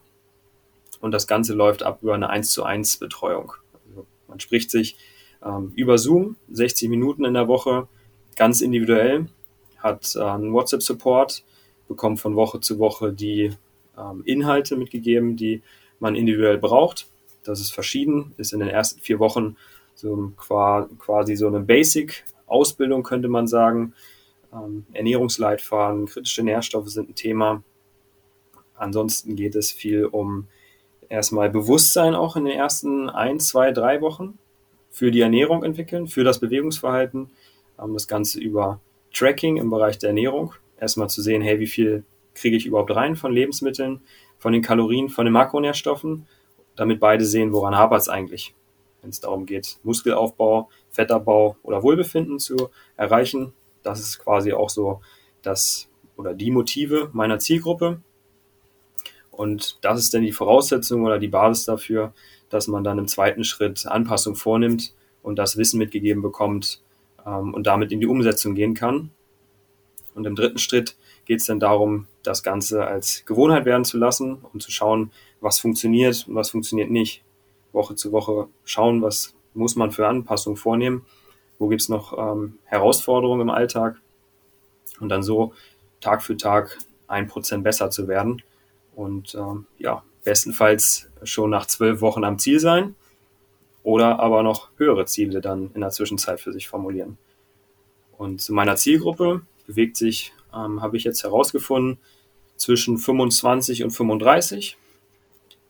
Und 1.01 1.13
das 1.13 1.27
Ganze 1.27 1.55
läuft 1.55 1.83
ab 1.83 2.01
über 2.03 2.15
eine 2.15 2.29
1 2.29 2.51
zu 2.51 2.65
1 2.65 2.99
Betreuung. 2.99 3.53
Also 3.89 4.07
man 4.29 4.41
spricht 4.41 4.71
sich 4.71 4.97
ähm, 5.45 5.73
über 5.75 5.99
Zoom, 5.99 6.37
60 6.51 6.89
Minuten 6.89 7.25
in 7.25 7.35
der 7.35 7.49
Woche, 7.49 7.89
ganz 8.37 8.61
individuell, 8.61 9.27
hat 9.79 10.15
äh, 10.17 10.21
einen 10.21 10.53
WhatsApp-Support, 10.53 11.45
bekommt 11.89 12.21
von 12.21 12.37
Woche 12.37 12.61
zu 12.61 12.79
Woche 12.79 13.13
die 13.13 13.53
ähm, 13.97 14.23
Inhalte 14.25 14.77
mitgegeben, 14.77 15.37
die 15.37 15.63
man 16.01 16.15
individuell 16.15 16.59
braucht. 16.59 17.07
Das 17.45 17.61
ist 17.61 17.73
verschieden, 17.73 18.35
ist 18.37 18.53
in 18.53 18.61
den 18.61 18.69
ersten 18.69 19.01
vier 19.01 19.19
Wochen 19.19 19.57
so 19.95 20.33
quasi 20.37 21.37
so 21.37 21.47
eine 21.47 21.61
Basic-Ausbildung, 21.61 23.03
könnte 23.03 23.29
man 23.29 23.47
sagen. 23.47 23.95
Ähm, 24.53 24.85
Ernährungsleitfaden, 24.93 26.07
kritische 26.07 26.43
Nährstoffe 26.43 26.89
sind 26.89 27.11
ein 27.11 27.15
Thema. 27.15 27.63
Ansonsten 28.75 29.37
geht 29.37 29.55
es 29.55 29.73
viel 29.73 30.05
um 30.05 30.49
erstmal 31.09 31.49
Bewusstsein 31.49 32.15
auch 32.15 32.37
in 32.37 32.45
den 32.45 32.59
ersten 32.59 33.09
ein, 33.09 33.41
zwei, 33.41 33.73
drei 33.73 34.01
Wochen 34.01 34.39
für 34.97 35.11
die 35.11 35.21
Ernährung 35.21 35.63
entwickeln, 35.63 36.07
für 36.07 36.25
das 36.25 36.39
Bewegungsverhalten. 36.39 37.29
Das 37.77 38.09
Ganze 38.09 38.41
über 38.41 38.81
Tracking 39.13 39.59
im 39.59 39.69
Bereich 39.69 39.99
der 39.99 40.09
Ernährung. 40.09 40.55
Erstmal 40.81 41.11
zu 41.11 41.21
sehen, 41.21 41.43
hey, 41.43 41.61
wie 41.61 41.67
viel 41.67 42.05
kriege 42.33 42.57
ich 42.57 42.65
überhaupt 42.65 42.97
rein 42.97 43.15
von 43.15 43.31
Lebensmitteln, 43.31 44.01
von 44.39 44.55
den 44.55 44.63
Kalorien, 44.63 45.11
von 45.11 45.27
den 45.27 45.35
Makronährstoffen, 45.35 46.27
damit 46.77 46.99
beide 46.99 47.27
sehen, 47.27 47.53
woran 47.53 47.77
hapert 47.77 48.01
es 48.01 48.09
eigentlich, 48.09 48.55
wenn 49.03 49.11
es 49.11 49.21
darum 49.21 49.45
geht, 49.45 49.79
Muskelaufbau, 49.83 50.71
Fettabbau 50.89 51.59
oder 51.63 51.83
Wohlbefinden 51.83 52.39
zu 52.39 52.71
erreichen. 52.97 53.53
Das 53.83 54.01
ist 54.01 54.19
quasi 54.19 54.55
auch 54.55 54.71
so 54.71 55.03
das 55.43 55.91
oder 56.17 56.33
die 56.33 56.51
Motive 56.51 57.11
meiner 57.13 57.39
Zielgruppe. 57.39 58.01
Und 59.31 59.77
das 59.83 60.01
ist 60.01 60.15
dann 60.15 60.23
die 60.23 60.33
Voraussetzung 60.33 61.05
oder 61.05 61.19
die 61.19 61.29
Basis 61.29 61.67
dafür, 61.67 62.15
dass 62.51 62.69
man 62.69 62.85
dann 62.85 62.99
im 62.99 63.09
zweiten 63.09 63.45
Schritt 63.45 63.87
Anpassung 63.87 64.37
vornimmt 64.37 64.95
und 65.23 65.37
das 65.37 65.57
Wissen 65.57 65.79
mitgegeben 65.79 66.23
bekommt 66.23 66.81
ähm, 67.27 67.55
und 67.55 67.67
damit 67.67 67.93
in 67.93 68.01
die 68.01 68.07
Umsetzung 68.07 68.55
gehen 68.55 68.75
kann. 68.75 69.11
Und 70.15 70.27
im 70.27 70.35
dritten 70.35 70.59
Schritt 70.59 70.97
geht 71.27 71.41
es 71.41 71.47
dann 71.47 71.61
darum, 71.61 72.07
das 72.23 72.43
Ganze 72.43 72.87
als 72.87 73.25
Gewohnheit 73.27 73.65
werden 73.65 73.85
zu 73.85 73.99
lassen 73.99 74.39
und 74.53 74.63
zu 74.63 74.71
schauen, 74.71 75.11
was 75.41 75.59
funktioniert 75.59 76.27
und 76.29 76.35
was 76.35 76.51
funktioniert 76.51 76.91
nicht. 76.91 77.23
Woche 77.73 77.95
zu 77.95 78.13
Woche 78.13 78.49
schauen, 78.65 79.03
was 79.03 79.35
muss 79.53 79.77
man 79.77 79.91
für 79.91 80.07
Anpassungen 80.07 80.57
vornehmen, 80.57 81.05
wo 81.59 81.69
gibt 81.69 81.83
es 81.83 81.89
noch 81.89 82.17
ähm, 82.17 82.59
Herausforderungen 82.65 83.43
im 83.43 83.51
Alltag 83.51 84.01
und 85.01 85.09
dann 85.09 85.23
so 85.23 85.53
Tag 86.01 86.23
für 86.23 86.37
Tag 86.37 86.79
ein 87.09 87.27
Prozent 87.27 87.65
besser 87.65 87.91
zu 87.91 88.09
werden 88.09 88.43
und 88.95 89.35
ähm, 89.35 89.67
ja, 89.79 90.03
bestenfalls 90.27 91.09
schon 91.23 91.51
nach 91.51 91.67
zwölf 91.67 92.01
Wochen 92.01 92.25
am 92.25 92.39
Ziel 92.41 92.59
sein 92.59 92.97
oder 93.85 94.19
aber 94.19 94.43
noch 94.43 94.71
höhere 94.77 95.07
Ziele 95.07 95.41
dann 95.41 95.71
in 95.73 95.81
der 95.81 95.91
Zwischenzeit 95.91 96.41
für 96.41 96.53
sich 96.53 96.67
formulieren. 96.67 97.17
Und 98.19 98.41
zu 98.41 98.53
meiner 98.53 98.75
Zielgruppe 98.75 99.43
bewegt 99.69 99.97
sich, 99.97 100.33
ähm, 100.53 100.83
habe 100.83 100.97
ich 100.97 101.05
jetzt 101.05 101.23
herausgefunden, 101.23 101.99
zwischen 102.57 102.99
25 102.99 103.85
und 103.85 103.91
35. 103.91 104.77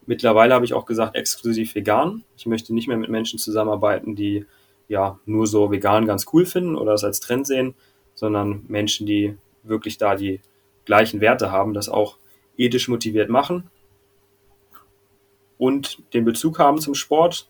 Mittlerweile 0.07 0.55
habe 0.55 0.65
ich 0.65 0.73
auch 0.73 0.87
gesagt, 0.87 1.17
exklusiv 1.17 1.75
vegan. 1.75 2.25
Ich 2.39 2.47
möchte 2.47 2.73
nicht 2.73 2.89
mehr 2.89 2.97
mit 2.97 3.11
Menschen 3.11 3.39
zusammenarbeiten, 3.39 4.15
die 4.15 4.47
ja 4.89 5.19
nur 5.27 5.47
so 5.47 5.71
vegan 5.71 6.07
ganz 6.07 6.27
cool 6.33 6.47
finden 6.47 6.77
oder 6.77 6.95
es 6.95 7.05
als 7.05 7.21
Trend 7.21 7.47
sehen, 7.47 7.75
sondern 8.15 8.65
Menschen, 8.69 9.07
die 9.07 9.37
wirklich 9.65 9.99
da 9.99 10.15
die 10.15 10.41
gleichen 10.87 11.21
Werte 11.21 11.51
haben, 11.51 11.75
das 11.75 11.91
auch 11.91 12.17
ethisch 12.57 12.89
motiviert 12.89 13.29
machen 13.29 13.71
und 15.59 16.03
den 16.13 16.25
Bezug 16.25 16.59
haben 16.59 16.81
zum 16.81 16.95
Sport 16.95 17.49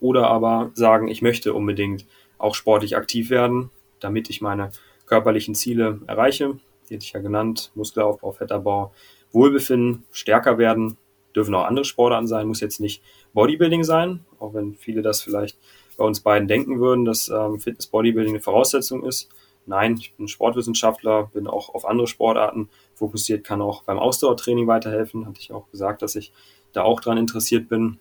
oder 0.00 0.28
aber 0.28 0.70
sagen, 0.74 1.08
ich 1.08 1.22
möchte 1.22 1.54
unbedingt 1.54 2.06
auch 2.38 2.54
sportlich 2.54 2.96
aktiv 2.96 3.30
werden, 3.30 3.70
damit 4.00 4.30
ich 4.30 4.40
meine 4.40 4.70
körperlichen 5.06 5.54
Ziele 5.54 6.00
erreiche. 6.06 6.58
Die 6.88 6.94
hätte 6.94 7.04
ich 7.04 7.12
ja 7.12 7.20
genannt, 7.20 7.72
Muskelaufbau, 7.74 8.32
Fettabbau, 8.32 8.92
Wohlbefinden, 9.32 10.04
stärker 10.12 10.58
werden, 10.58 10.96
dürfen 11.34 11.54
auch 11.54 11.64
andere 11.64 11.84
Sportarten 11.84 12.26
sein, 12.26 12.48
muss 12.48 12.60
jetzt 12.60 12.80
nicht 12.80 13.02
Bodybuilding 13.34 13.84
sein, 13.84 14.24
auch 14.38 14.54
wenn 14.54 14.74
viele 14.74 15.02
das 15.02 15.22
vielleicht 15.22 15.58
bei 15.96 16.04
uns 16.04 16.20
beiden 16.20 16.48
denken 16.48 16.80
würden, 16.80 17.04
dass 17.04 17.28
ähm, 17.28 17.58
Fitness 17.58 17.86
Bodybuilding 17.86 18.34
eine 18.34 18.42
Voraussetzung 18.42 19.04
ist. 19.04 19.28
Nein, 19.66 19.96
ich 19.98 20.14
bin 20.14 20.28
Sportwissenschaftler, 20.28 21.30
bin 21.32 21.46
auch 21.46 21.74
auf 21.74 21.86
andere 21.86 22.06
Sportarten 22.06 22.68
fokussiert, 22.94 23.44
kann 23.44 23.60
auch 23.60 23.82
beim 23.82 23.98
Ausdauertraining 23.98 24.66
weiterhelfen. 24.66 25.26
Hatte 25.26 25.40
ich 25.40 25.52
auch 25.52 25.68
gesagt, 25.70 26.02
dass 26.02 26.14
ich 26.14 26.32
da 26.76 26.82
auch 26.82 27.00
dran 27.00 27.18
interessiert 27.18 27.68
bin. 27.68 27.98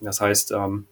Das 0.00 0.20
heißt, 0.20 0.52
ähm, 0.52 0.86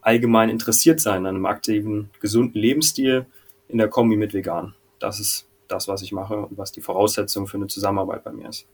allgemein 0.00 0.48
interessiert 0.48 1.00
sein 1.00 1.26
an 1.26 1.34
einem 1.34 1.46
aktiven, 1.46 2.10
gesunden 2.20 2.60
Lebensstil 2.60 3.26
in 3.68 3.78
der 3.78 3.88
Kombi 3.88 4.16
mit 4.16 4.32
vegan. 4.32 4.74
Das 4.98 5.20
ist 5.20 5.48
das, 5.68 5.88
was 5.88 6.02
ich 6.02 6.12
mache 6.12 6.36
und 6.36 6.56
was 6.56 6.72
die 6.72 6.80
Voraussetzung 6.80 7.46
für 7.46 7.56
eine 7.56 7.66
Zusammenarbeit 7.66 8.22
bei 8.24 8.32
mir 8.32 8.48
ist. 8.48 8.66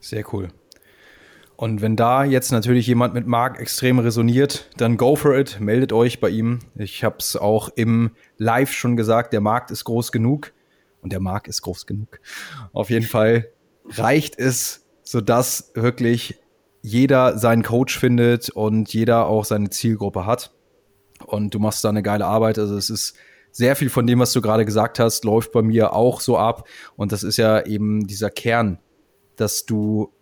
Sehr 0.00 0.24
cool. 0.32 0.48
Und 1.56 1.80
wenn 1.82 1.96
da 1.96 2.22
jetzt 2.22 2.52
natürlich 2.52 2.86
jemand 2.86 3.14
mit 3.14 3.26
Marc 3.26 3.60
extrem 3.60 3.98
resoniert, 3.98 4.70
dann 4.76 4.96
go 4.96 5.16
for 5.16 5.36
it, 5.36 5.58
meldet 5.60 5.92
euch 5.92 6.20
bei 6.20 6.28
ihm. 6.28 6.60
Ich 6.76 7.02
habe 7.02 7.16
es 7.18 7.36
auch 7.36 7.68
im 7.74 8.12
Live 8.36 8.72
schon 8.72 8.96
gesagt, 8.96 9.32
der 9.32 9.40
Markt 9.40 9.72
ist 9.72 9.84
groß 9.84 10.12
genug 10.12 10.52
und 11.02 11.12
der 11.12 11.20
Markt 11.20 11.48
ist 11.48 11.62
groß 11.62 11.86
genug. 11.86 12.20
Auf 12.72 12.90
jeden 12.90 13.06
Fall 13.06 13.48
reicht 13.88 14.38
es, 14.38 14.86
sodass 15.08 15.72
wirklich 15.72 16.38
jeder 16.82 17.38
seinen 17.38 17.62
Coach 17.62 17.98
findet 17.98 18.50
und 18.50 18.92
jeder 18.92 19.26
auch 19.26 19.46
seine 19.46 19.70
Zielgruppe 19.70 20.26
hat. 20.26 20.52
Und 21.24 21.54
du 21.54 21.58
machst 21.58 21.82
da 21.82 21.88
eine 21.88 22.02
geile 22.02 22.26
Arbeit. 22.26 22.58
Also 22.58 22.76
es 22.76 22.90
ist 22.90 23.16
sehr 23.50 23.74
viel 23.74 23.88
von 23.88 24.06
dem, 24.06 24.18
was 24.18 24.34
du 24.34 24.42
gerade 24.42 24.66
gesagt 24.66 24.98
hast, 24.98 25.24
läuft 25.24 25.52
bei 25.52 25.62
mir 25.62 25.94
auch 25.94 26.20
so 26.20 26.36
ab. 26.36 26.68
Und 26.94 27.10
das 27.10 27.22
ist 27.22 27.38
ja 27.38 27.64
eben 27.64 28.06
dieser 28.06 28.28
Kern, 28.28 28.80
dass 29.36 29.64
du 29.64 30.12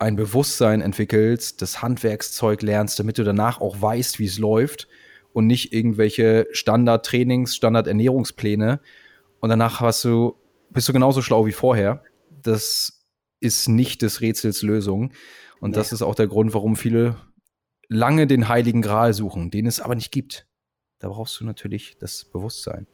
ein 0.00 0.16
Bewusstsein 0.16 0.80
entwickelst, 0.80 1.62
das 1.62 1.80
Handwerkszeug 1.80 2.62
lernst, 2.62 2.98
damit 2.98 3.18
du 3.18 3.22
danach 3.22 3.60
auch 3.60 3.80
weißt, 3.80 4.18
wie 4.18 4.26
es 4.26 4.40
läuft 4.40 4.88
und 5.32 5.46
nicht 5.46 5.72
irgendwelche 5.72 6.48
Standard-Trainings, 6.50 7.54
Standard-Ernährungspläne. 7.54 8.80
Und 9.38 9.50
danach 9.50 9.78
hast 9.78 10.02
du, 10.02 10.34
bist 10.70 10.88
du 10.88 10.92
genauso 10.92 11.22
schlau 11.22 11.46
wie 11.46 11.52
vorher. 11.52 12.02
Das 12.42 13.01
ist 13.42 13.68
nicht 13.68 14.02
des 14.02 14.20
Rätsels 14.20 14.62
Lösung. 14.62 15.12
Und 15.60 15.70
nee. 15.70 15.76
das 15.76 15.92
ist 15.92 16.02
auch 16.02 16.14
der 16.14 16.26
Grund, 16.26 16.54
warum 16.54 16.76
viele 16.76 17.16
lange 17.88 18.26
den 18.26 18.48
heiligen 18.48 18.82
Gral 18.82 19.12
suchen, 19.12 19.50
den 19.50 19.66
es 19.66 19.80
aber 19.80 19.94
nicht 19.94 20.10
gibt. 20.10 20.46
Da 20.98 21.08
brauchst 21.08 21.40
du 21.40 21.44
natürlich 21.44 21.96
das 21.98 22.24
Bewusstsein. 22.24 22.86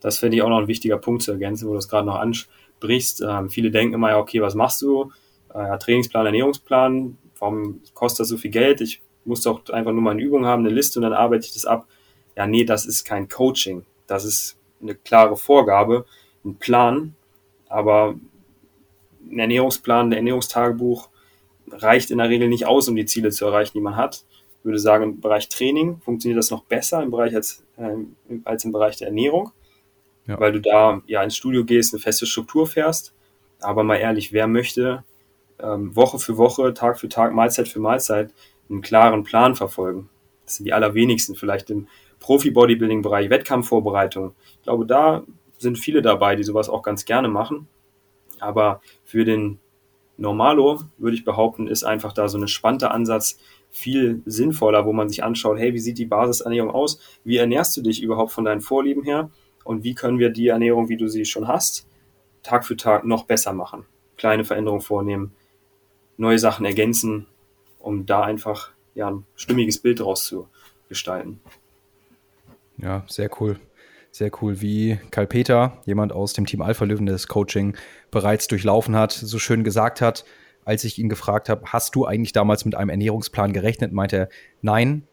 Das 0.00 0.18
finde 0.18 0.36
ich 0.36 0.42
auch 0.42 0.48
noch 0.48 0.58
ein 0.58 0.68
wichtiger 0.68 0.98
Punkt 0.98 1.22
zu 1.22 1.32
ergänzen, 1.32 1.68
wo 1.68 1.72
du 1.72 1.78
es 1.78 1.88
gerade 1.88 2.06
noch 2.06 2.16
ansprichst. 2.16 3.22
Ähm, 3.26 3.50
viele 3.50 3.70
denken 3.70 3.94
immer, 3.94 4.10
ja, 4.10 4.18
okay, 4.18 4.40
was 4.42 4.54
machst 4.54 4.82
du? 4.82 5.10
äh, 5.56 5.78
Trainingsplan, 5.78 6.26
Ernährungsplan, 6.26 7.18
warum 7.38 7.80
kostet 7.94 8.20
das 8.20 8.28
so 8.28 8.36
viel 8.36 8.50
Geld? 8.50 8.80
Ich 8.80 9.02
muss 9.24 9.42
doch 9.42 9.68
einfach 9.70 9.92
nur 9.92 10.02
mal 10.02 10.12
eine 10.12 10.22
Übung 10.22 10.46
haben, 10.46 10.64
eine 10.64 10.74
Liste 10.74 10.98
und 10.98 11.04
dann 11.04 11.12
arbeite 11.12 11.46
ich 11.46 11.54
das 11.54 11.66
ab. 11.66 11.86
Ja, 12.36 12.46
nee, 12.46 12.64
das 12.64 12.86
ist 12.86 13.04
kein 13.04 13.28
Coaching. 13.28 13.84
Das 14.06 14.24
ist 14.24 14.58
eine 14.80 14.94
klare 14.94 15.36
Vorgabe, 15.36 16.04
ein 16.44 16.56
Plan. 16.56 17.14
Aber 17.68 18.14
ein 19.30 19.38
Ernährungsplan, 19.38 20.08
ein 20.08 20.12
Ernährungstagebuch 20.12 21.08
reicht 21.70 22.10
in 22.10 22.18
der 22.18 22.28
Regel 22.28 22.48
nicht 22.48 22.66
aus, 22.66 22.88
um 22.88 22.96
die 22.96 23.06
Ziele 23.06 23.30
zu 23.30 23.46
erreichen, 23.46 23.72
die 23.74 23.80
man 23.80 23.96
hat. 23.96 24.24
Ich 24.60 24.64
würde 24.64 24.78
sagen, 24.78 25.04
im 25.04 25.20
Bereich 25.20 25.48
Training 25.48 26.00
funktioniert 26.00 26.38
das 26.38 26.50
noch 26.50 26.64
besser 26.64 27.02
im 27.02 27.10
Bereich 27.10 27.34
als, 27.34 27.64
äh, 27.76 27.94
als 28.44 28.64
im 28.64 28.72
Bereich 28.72 28.96
der 28.96 29.08
Ernährung, 29.08 29.52
ja. 30.26 30.38
weil 30.40 30.52
du 30.52 30.60
da 30.60 31.02
ja 31.06 31.22
ins 31.22 31.36
Studio 31.36 31.64
gehst, 31.64 31.94
eine 31.94 32.00
feste 32.00 32.26
Struktur 32.26 32.66
fährst. 32.66 33.12
Aber 33.60 33.84
mal 33.84 33.96
ehrlich, 33.96 34.32
wer 34.32 34.46
möchte 34.46 35.04
ähm, 35.58 35.94
Woche 35.96 36.18
für 36.18 36.36
Woche, 36.36 36.74
Tag 36.74 36.98
für 36.98 37.08
Tag, 37.08 37.32
Mahlzeit 37.32 37.68
für 37.68 37.80
Mahlzeit 37.80 38.32
einen 38.68 38.82
klaren 38.82 39.24
Plan 39.24 39.54
verfolgen. 39.54 40.08
Das 40.44 40.56
sind 40.56 40.66
die 40.66 40.72
allerwenigsten, 40.72 41.34
vielleicht 41.34 41.70
im 41.70 41.88
Profi-Bodybuilding-Bereich, 42.20 43.30
Wettkampfvorbereitung. 43.30 44.34
Ich 44.56 44.62
glaube, 44.62 44.86
da 44.86 45.24
sind 45.58 45.78
viele 45.78 46.02
dabei, 46.02 46.36
die 46.36 46.44
sowas 46.44 46.68
auch 46.68 46.82
ganz 46.82 47.04
gerne 47.04 47.28
machen. 47.28 47.68
Aber 48.40 48.80
für 49.04 49.24
den 49.24 49.58
Normalo, 50.16 50.80
würde 50.98 51.16
ich 51.16 51.24
behaupten, 51.24 51.66
ist 51.66 51.84
einfach 51.84 52.12
da 52.12 52.28
so 52.28 52.38
ein 52.38 52.48
spannender 52.48 52.92
Ansatz 52.92 53.38
viel 53.70 54.22
sinnvoller, 54.24 54.86
wo 54.86 54.92
man 54.92 55.08
sich 55.08 55.22
anschaut, 55.22 55.58
hey, 55.58 55.74
wie 55.74 55.78
sieht 55.78 55.98
die 55.98 56.06
Basisernährung 56.06 56.70
aus? 56.70 56.98
Wie 57.24 57.36
ernährst 57.36 57.76
du 57.76 57.82
dich 57.82 58.02
überhaupt 58.02 58.32
von 58.32 58.44
deinen 58.44 58.60
Vorlieben 58.60 59.02
her? 59.02 59.30
Und 59.64 59.84
wie 59.84 59.94
können 59.94 60.18
wir 60.18 60.30
die 60.30 60.48
Ernährung, 60.48 60.88
wie 60.88 60.96
du 60.96 61.08
sie 61.08 61.24
schon 61.24 61.48
hast, 61.48 61.86
Tag 62.42 62.64
für 62.64 62.76
Tag 62.76 63.04
noch 63.04 63.24
besser 63.24 63.52
machen? 63.52 63.84
Kleine 64.16 64.44
Veränderungen 64.44 64.80
vornehmen, 64.80 65.32
neue 66.16 66.38
Sachen 66.38 66.64
ergänzen, 66.64 67.26
um 67.78 68.06
da 68.06 68.22
einfach 68.22 68.70
ja, 68.94 69.10
ein 69.10 69.26
stimmiges 69.34 69.78
Bild 69.78 70.00
daraus 70.00 70.24
zu 70.24 70.48
gestalten. 70.88 71.40
Ja, 72.78 73.04
sehr 73.08 73.30
cool. 73.40 73.58
Sehr 74.16 74.30
cool, 74.40 74.62
wie 74.62 74.98
Karl 75.10 75.26
Peter, 75.26 75.76
jemand 75.84 76.10
aus 76.10 76.32
dem 76.32 76.46
Team 76.46 76.62
Alpha 76.62 76.86
Löwen, 76.86 77.04
das 77.04 77.26
Coaching 77.26 77.76
bereits 78.10 78.46
durchlaufen 78.46 78.96
hat, 78.96 79.12
so 79.12 79.38
schön 79.38 79.62
gesagt 79.62 80.00
hat, 80.00 80.24
als 80.64 80.84
ich 80.84 80.98
ihn 80.98 81.10
gefragt 81.10 81.50
habe, 81.50 81.66
hast 81.66 81.94
du 81.94 82.06
eigentlich 82.06 82.32
damals 82.32 82.64
mit 82.64 82.76
einem 82.76 82.88
Ernährungsplan 82.88 83.52
gerechnet, 83.52 83.92
meinte 83.92 84.16
er, 84.16 84.28
nein, 84.62 85.06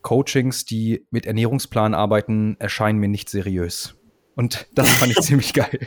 Coachings, 0.00 0.64
die 0.64 1.04
mit 1.10 1.26
Ernährungsplan 1.26 1.92
arbeiten, 1.92 2.56
erscheinen 2.58 2.98
mir 3.00 3.08
nicht 3.08 3.28
seriös. 3.28 3.96
Und 4.34 4.66
das 4.74 4.88
fand 4.88 5.12
ich 5.12 5.20
ziemlich 5.20 5.52
geil. 5.52 5.78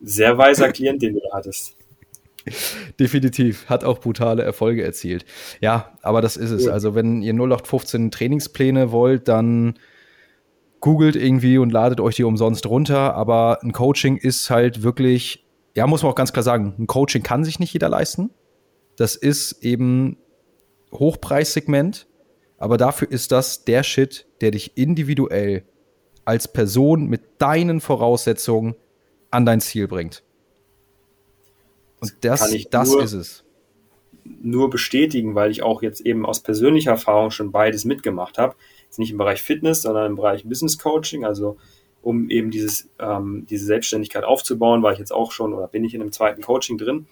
Sehr 0.00 0.38
weiser 0.38 0.70
Klient, 0.70 1.02
den 1.02 1.14
du 1.14 1.20
da 1.28 1.38
hattest. 1.38 1.76
Definitiv. 3.00 3.68
Hat 3.68 3.82
auch 3.82 3.98
brutale 3.98 4.44
Erfolge 4.44 4.84
erzielt. 4.84 5.24
Ja, 5.60 5.98
aber 6.02 6.22
das 6.22 6.36
ist 6.36 6.52
es. 6.52 6.68
Also, 6.68 6.94
wenn 6.94 7.20
ihr 7.20 7.32
0815 7.32 8.12
Trainingspläne 8.12 8.92
wollt, 8.92 9.26
dann 9.26 9.74
googelt 10.80 11.16
irgendwie 11.16 11.58
und 11.58 11.70
ladet 11.70 12.00
euch 12.00 12.16
die 12.16 12.24
umsonst 12.24 12.66
runter. 12.66 13.14
Aber 13.14 13.62
ein 13.62 13.72
Coaching 13.72 14.16
ist 14.16 14.50
halt 14.50 14.82
wirklich, 14.82 15.44
ja, 15.74 15.86
muss 15.86 16.02
man 16.02 16.12
auch 16.12 16.16
ganz 16.16 16.32
klar 16.32 16.42
sagen, 16.42 16.74
ein 16.78 16.86
Coaching 16.86 17.22
kann 17.22 17.44
sich 17.44 17.58
nicht 17.58 17.72
jeder 17.72 17.88
leisten. 17.88 18.30
Das 18.96 19.16
ist 19.16 19.62
eben 19.64 20.16
Hochpreissegment. 20.92 22.06
Aber 22.58 22.76
dafür 22.76 23.10
ist 23.10 23.30
das 23.30 23.64
der 23.64 23.84
Shit, 23.84 24.26
der 24.40 24.50
dich 24.50 24.76
individuell 24.76 25.64
als 26.24 26.48
Person 26.48 27.06
mit 27.06 27.22
deinen 27.40 27.80
Voraussetzungen 27.80 28.74
an 29.30 29.46
dein 29.46 29.60
Ziel 29.60 29.86
bringt. 29.86 30.22
Und 32.00 32.12
das, 32.20 32.54
das 32.70 32.90
nur, 32.90 33.02
ist 33.02 33.12
es. 33.12 33.44
Nur 34.24 34.70
bestätigen, 34.70 35.34
weil 35.34 35.50
ich 35.50 35.62
auch 35.62 35.82
jetzt 35.82 36.00
eben 36.00 36.26
aus 36.26 36.40
persönlicher 36.40 36.92
Erfahrung 36.92 37.30
schon 37.30 37.52
beides 37.52 37.84
mitgemacht 37.84 38.38
habe. 38.38 38.56
Jetzt 38.88 38.98
nicht 38.98 39.12
im 39.12 39.18
Bereich 39.18 39.40
Fitness, 39.40 39.82
sondern 39.82 40.06
im 40.06 40.16
Bereich 40.16 40.44
Business 40.44 40.78
Coaching, 40.78 41.24
also 41.24 41.56
um 42.02 42.30
eben 42.30 42.50
dieses, 42.50 42.88
ähm, 42.98 43.46
diese 43.48 43.66
Selbstständigkeit 43.66 44.24
aufzubauen, 44.24 44.82
war 44.82 44.92
ich 44.92 44.98
jetzt 44.98 45.12
auch 45.12 45.32
schon 45.32 45.52
oder 45.52 45.68
bin 45.68 45.84
ich 45.84 45.94
in 45.94 46.00
einem 46.00 46.12
zweiten 46.12 46.42
Coaching 46.42 46.78
drin. 46.78 47.06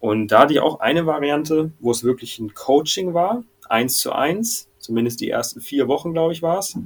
Und 0.00 0.28
da 0.28 0.46
die 0.46 0.60
auch 0.60 0.80
eine 0.80 1.06
Variante, 1.06 1.72
wo 1.80 1.90
es 1.90 2.04
wirklich 2.04 2.38
ein 2.38 2.54
Coaching 2.54 3.14
war, 3.14 3.44
eins 3.68 3.98
zu 3.98 4.12
eins, 4.12 4.68
zumindest 4.78 5.20
die 5.20 5.30
ersten 5.30 5.60
vier 5.60 5.88
Wochen, 5.88 6.12
glaube 6.12 6.32
ich, 6.32 6.42
war 6.42 6.58
es. 6.58 6.78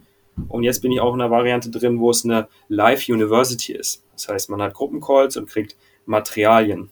Und 0.49 0.63
jetzt 0.63 0.81
bin 0.81 0.93
ich 0.93 1.01
auch 1.01 1.15
in 1.15 1.21
einer 1.21 1.31
Variante 1.31 1.71
drin, 1.71 1.99
wo 1.99 2.11
es 2.11 2.25
eine 2.25 2.49
Live 2.69 3.09
University 3.09 3.73
ist. 3.73 4.05
Das 4.13 4.29
heißt, 4.29 4.51
man 4.51 4.63
hat 4.63 4.75
Gruppencalls 4.75 5.37
und 5.37 5.49
kriegt 5.49 5.77
Materialien. 6.07 6.91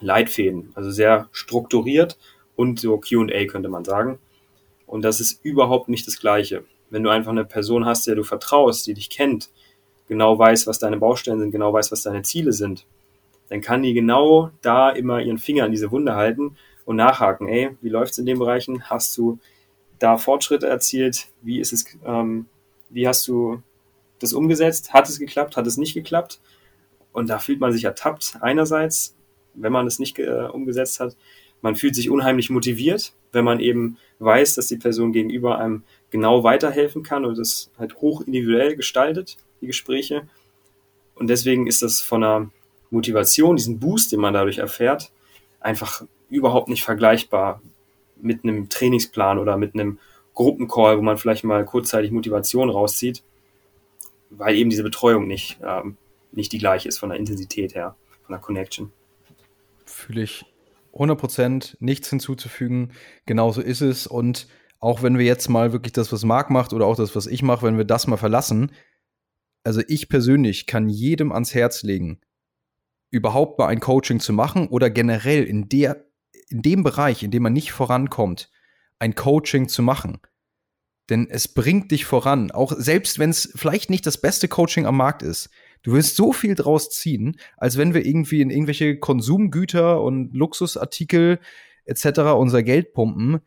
Leitfäden, 0.00 0.70
also 0.74 0.90
sehr 0.90 1.28
strukturiert 1.32 2.18
und 2.56 2.80
so 2.80 2.98
QA 2.98 3.46
könnte 3.46 3.68
man 3.68 3.84
sagen. 3.84 4.18
Und 4.88 5.02
das 5.02 5.20
ist 5.20 5.44
überhaupt 5.44 5.88
nicht 5.88 6.06
das 6.06 6.18
Gleiche. 6.18 6.64
Wenn 6.90 7.04
du 7.04 7.10
einfach 7.10 7.30
eine 7.30 7.44
Person 7.44 7.84
hast, 7.84 8.06
der 8.06 8.16
du 8.16 8.24
vertraust, 8.24 8.86
die 8.86 8.94
dich 8.94 9.10
kennt, 9.10 9.50
genau 10.08 10.38
weiß, 10.38 10.66
was 10.66 10.80
deine 10.80 10.96
Baustellen 10.96 11.38
sind, 11.38 11.52
genau 11.52 11.72
weiß, 11.72 11.92
was 11.92 12.02
deine 12.02 12.22
Ziele 12.22 12.52
sind, 12.52 12.86
dann 13.48 13.60
kann 13.60 13.82
die 13.82 13.94
genau 13.94 14.50
da 14.62 14.90
immer 14.90 15.20
ihren 15.20 15.38
Finger 15.38 15.64
an 15.64 15.70
diese 15.70 15.90
Wunde 15.90 16.16
halten 16.16 16.56
und 16.84 16.96
nachhaken. 16.96 17.48
Ey, 17.48 17.76
wie 17.82 17.90
läuft's 17.90 18.18
in 18.18 18.26
den 18.26 18.38
Bereichen? 18.38 18.88
Hast 18.88 19.16
du 19.16 19.38
da 19.98 20.16
Fortschritte 20.16 20.66
erzielt? 20.66 21.28
Wie 21.42 21.60
ist 21.60 21.72
es, 21.72 21.84
ähm, 22.04 22.46
wie 22.88 23.06
hast 23.06 23.28
du 23.28 23.62
das 24.18 24.32
umgesetzt? 24.32 24.92
Hat 24.92 25.08
es 25.08 25.18
geklappt? 25.18 25.56
Hat 25.56 25.66
es 25.66 25.76
nicht 25.76 25.94
geklappt? 25.94 26.40
Und 27.12 27.28
da 27.28 27.38
fühlt 27.38 27.60
man 27.60 27.72
sich 27.72 27.84
ertappt 27.84 28.38
einerseits 28.40 29.14
wenn 29.60 29.72
man 29.72 29.86
es 29.86 29.98
nicht 29.98 30.18
äh, 30.18 30.48
umgesetzt 30.52 31.00
hat. 31.00 31.16
Man 31.62 31.76
fühlt 31.76 31.94
sich 31.94 32.10
unheimlich 32.10 32.50
motiviert, 32.50 33.12
wenn 33.32 33.44
man 33.44 33.60
eben 33.60 33.98
weiß, 34.18 34.54
dass 34.54 34.68
die 34.68 34.76
Person 34.76 35.12
gegenüber 35.12 35.58
einem 35.58 35.82
genau 36.10 36.44
weiterhelfen 36.44 37.02
kann 37.02 37.24
und 37.24 37.38
das 37.38 37.70
halt 37.78 37.96
hoch 37.96 38.22
individuell 38.22 38.76
gestaltet, 38.76 39.36
die 39.60 39.66
Gespräche. 39.66 40.28
Und 41.14 41.28
deswegen 41.28 41.66
ist 41.66 41.82
das 41.82 42.00
von 42.00 42.22
einer 42.22 42.50
Motivation, 42.90 43.56
diesen 43.56 43.80
Boost, 43.80 44.12
den 44.12 44.20
man 44.20 44.34
dadurch 44.34 44.58
erfährt, 44.58 45.10
einfach 45.60 46.04
überhaupt 46.30 46.68
nicht 46.68 46.84
vergleichbar 46.84 47.60
mit 48.20 48.44
einem 48.44 48.68
Trainingsplan 48.68 49.38
oder 49.38 49.56
mit 49.56 49.74
einem 49.74 49.98
Gruppencall, 50.34 50.96
wo 50.98 51.02
man 51.02 51.18
vielleicht 51.18 51.44
mal 51.44 51.64
kurzzeitig 51.64 52.12
Motivation 52.12 52.70
rauszieht, 52.70 53.22
weil 54.30 54.56
eben 54.56 54.70
diese 54.70 54.84
Betreuung 54.84 55.26
nicht, 55.26 55.58
ähm, 55.62 55.96
nicht 56.32 56.52
die 56.52 56.58
gleiche 56.58 56.88
ist 56.88 56.98
von 56.98 57.08
der 57.08 57.18
Intensität 57.18 57.74
her, 57.74 57.96
von 58.24 58.34
der 58.34 58.40
Connection 58.40 58.92
fühle 59.88 60.22
ich 60.22 60.44
100% 60.98 61.76
nichts 61.80 62.10
hinzuzufügen. 62.10 62.92
Genauso 63.26 63.60
ist 63.60 63.80
es. 63.80 64.06
Und 64.06 64.48
auch 64.80 65.02
wenn 65.02 65.18
wir 65.18 65.24
jetzt 65.24 65.48
mal 65.48 65.72
wirklich 65.72 65.92
das, 65.92 66.12
was 66.12 66.24
Marc 66.24 66.50
macht 66.50 66.72
oder 66.72 66.86
auch 66.86 66.96
das, 66.96 67.16
was 67.16 67.26
ich 67.26 67.42
mache, 67.42 67.66
wenn 67.66 67.78
wir 67.78 67.84
das 67.84 68.06
mal 68.06 68.16
verlassen, 68.16 68.72
also 69.64 69.82
ich 69.88 70.08
persönlich 70.08 70.66
kann 70.66 70.88
jedem 70.88 71.32
ans 71.32 71.54
Herz 71.54 71.82
legen, 71.82 72.20
überhaupt 73.10 73.58
mal 73.58 73.68
ein 73.68 73.80
Coaching 73.80 74.20
zu 74.20 74.32
machen 74.32 74.68
oder 74.68 74.90
generell 74.90 75.44
in 75.44 75.68
der, 75.68 76.04
in 76.48 76.62
dem 76.62 76.82
Bereich, 76.82 77.22
in 77.22 77.30
dem 77.30 77.42
man 77.42 77.52
nicht 77.52 77.72
vorankommt, 77.72 78.50
ein 78.98 79.14
Coaching 79.14 79.68
zu 79.68 79.82
machen. 79.82 80.20
Denn 81.10 81.28
es 81.30 81.48
bringt 81.48 81.90
dich 81.90 82.04
voran, 82.04 82.50
auch 82.50 82.72
selbst 82.76 83.18
wenn 83.18 83.30
es 83.30 83.50
vielleicht 83.54 83.88
nicht 83.88 84.06
das 84.06 84.18
beste 84.18 84.46
Coaching 84.46 84.86
am 84.86 84.96
Markt 84.96 85.22
ist. 85.22 85.48
Du 85.82 85.92
wirst 85.92 86.16
so 86.16 86.32
viel 86.32 86.54
draus 86.54 86.90
ziehen, 86.90 87.38
als 87.56 87.78
wenn 87.78 87.94
wir 87.94 88.04
irgendwie 88.04 88.40
in 88.40 88.50
irgendwelche 88.50 88.98
Konsumgüter 88.98 90.02
und 90.02 90.34
Luxusartikel 90.34 91.38
etc. 91.84 92.20
unser 92.36 92.62
Geld 92.62 92.92
pumpen, 92.92 93.40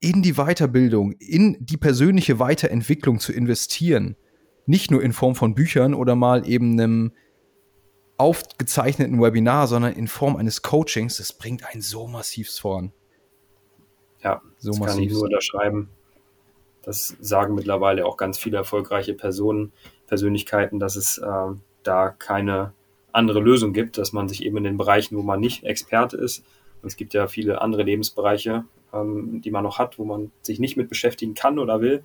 in 0.00 0.22
die 0.22 0.34
Weiterbildung, 0.34 1.12
in 1.12 1.56
die 1.60 1.76
persönliche 1.76 2.38
Weiterentwicklung 2.40 3.20
zu 3.20 3.32
investieren. 3.32 4.16
Nicht 4.66 4.90
nur 4.90 5.02
in 5.02 5.12
Form 5.12 5.34
von 5.34 5.54
Büchern 5.54 5.94
oder 5.94 6.16
mal 6.16 6.48
eben 6.48 6.72
einem 6.72 7.12
aufgezeichneten 8.16 9.20
Webinar, 9.20 9.68
sondern 9.68 9.94
in 9.94 10.08
Form 10.08 10.36
eines 10.36 10.62
Coachings, 10.62 11.16
das 11.16 11.32
bringt 11.32 11.64
einen 11.66 11.82
so 11.82 12.06
massiv 12.06 12.50
voran. 12.50 12.92
Ja, 14.22 14.40
so 14.58 14.70
das 14.70 14.78
massiv. 14.78 14.94
kann 14.94 15.04
ich 15.04 15.12
nur 15.12 15.22
unterschreiben. 15.22 15.88
Das 16.82 17.16
sagen 17.20 17.54
mittlerweile 17.54 18.06
auch 18.06 18.16
ganz 18.16 18.38
viele 18.38 18.56
erfolgreiche 18.56 19.14
Personen, 19.14 19.72
Persönlichkeiten, 20.12 20.78
dass 20.78 20.94
es 20.96 21.16
äh, 21.16 21.54
da 21.84 22.10
keine 22.10 22.74
andere 23.12 23.40
Lösung 23.40 23.72
gibt, 23.72 23.96
dass 23.96 24.12
man 24.12 24.28
sich 24.28 24.44
eben 24.44 24.58
in 24.58 24.64
den 24.64 24.76
Bereichen, 24.76 25.16
wo 25.16 25.22
man 25.22 25.40
nicht 25.40 25.64
Experte 25.64 26.18
ist, 26.18 26.44
und 26.82 26.88
es 26.88 26.96
gibt 26.96 27.14
ja 27.14 27.28
viele 27.28 27.62
andere 27.62 27.82
Lebensbereiche, 27.82 28.66
ähm, 28.92 29.40
die 29.40 29.50
man 29.50 29.64
noch 29.64 29.78
hat, 29.78 29.98
wo 29.98 30.04
man 30.04 30.30
sich 30.42 30.58
nicht 30.60 30.76
mit 30.76 30.90
beschäftigen 30.90 31.32
kann 31.32 31.58
oder 31.58 31.80
will, 31.80 32.02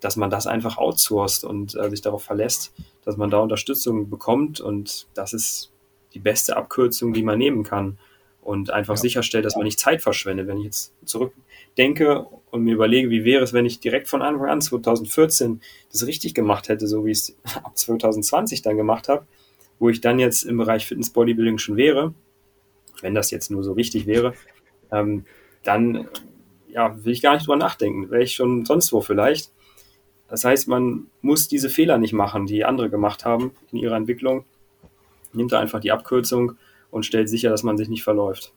dass 0.00 0.16
man 0.16 0.28
das 0.28 0.46
einfach 0.46 0.76
outsourced 0.76 1.42
und 1.42 1.74
äh, 1.74 1.88
sich 1.88 2.02
darauf 2.02 2.22
verlässt, 2.22 2.74
dass 3.06 3.16
man 3.16 3.30
da 3.30 3.38
Unterstützung 3.38 4.10
bekommt 4.10 4.60
und 4.60 5.06
das 5.14 5.32
ist 5.32 5.72
die 6.12 6.18
beste 6.18 6.54
Abkürzung, 6.54 7.14
die 7.14 7.22
man 7.22 7.38
nehmen 7.38 7.62
kann 7.62 7.96
und 8.42 8.68
einfach 8.68 8.96
ja. 8.96 9.00
sicherstellt, 9.00 9.46
dass 9.46 9.56
man 9.56 9.64
nicht 9.64 9.80
Zeit 9.80 10.02
verschwendet. 10.02 10.48
Wenn 10.48 10.58
ich 10.58 10.64
jetzt 10.64 10.92
zurückdenke 11.06 12.26
und 12.50 12.64
mir 12.64 12.74
überlege, 12.74 13.10
wie 13.10 13.24
wäre 13.24 13.42
es, 13.42 13.52
wenn 13.52 13.66
ich 13.66 13.80
direkt 13.80 14.08
von 14.08 14.22
Anfang 14.22 14.48
an 14.48 14.60
2014 14.60 15.60
das 15.92 16.06
richtig 16.06 16.34
gemacht 16.34 16.68
hätte, 16.68 16.86
so 16.86 17.04
wie 17.04 17.12
ich 17.12 17.18
es 17.18 17.36
ab 17.64 17.76
2020 17.76 18.62
dann 18.62 18.76
gemacht 18.76 19.08
habe, 19.08 19.26
wo 19.78 19.88
ich 19.88 20.00
dann 20.00 20.18
jetzt 20.18 20.44
im 20.44 20.58
Bereich 20.58 20.86
Fitness 20.86 21.10
Bodybuilding 21.10 21.58
schon 21.58 21.76
wäre, 21.76 22.14
wenn 23.00 23.14
das 23.14 23.30
jetzt 23.30 23.50
nur 23.50 23.62
so 23.62 23.76
wichtig 23.76 24.06
wäre, 24.06 24.34
ähm, 24.90 25.24
dann 25.62 26.08
ja, 26.68 27.04
will 27.04 27.12
ich 27.12 27.22
gar 27.22 27.34
nicht 27.34 27.46
drüber 27.46 27.56
nachdenken. 27.56 28.10
Wäre 28.10 28.22
ich 28.22 28.34
schon 28.34 28.64
sonst 28.64 28.92
wo 28.92 29.00
vielleicht. 29.00 29.52
Das 30.28 30.44
heißt, 30.44 30.68
man 30.68 31.06
muss 31.22 31.48
diese 31.48 31.70
Fehler 31.70 31.98
nicht 31.98 32.12
machen, 32.12 32.46
die 32.46 32.64
andere 32.64 32.90
gemacht 32.90 33.24
haben 33.24 33.52
in 33.72 33.78
ihrer 33.78 33.96
Entwicklung. 33.96 34.44
Nimmt 35.32 35.52
da 35.52 35.58
einfach 35.58 35.80
die 35.80 35.92
Abkürzung 35.92 36.56
und 36.90 37.06
stellt 37.06 37.28
sicher, 37.28 37.50
dass 37.50 37.62
man 37.62 37.76
sich 37.76 37.88
nicht 37.88 38.04
verläuft. 38.04 38.52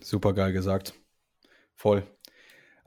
Super 0.00 0.32
geil 0.32 0.52
gesagt. 0.52 0.94
Voll. 1.74 2.02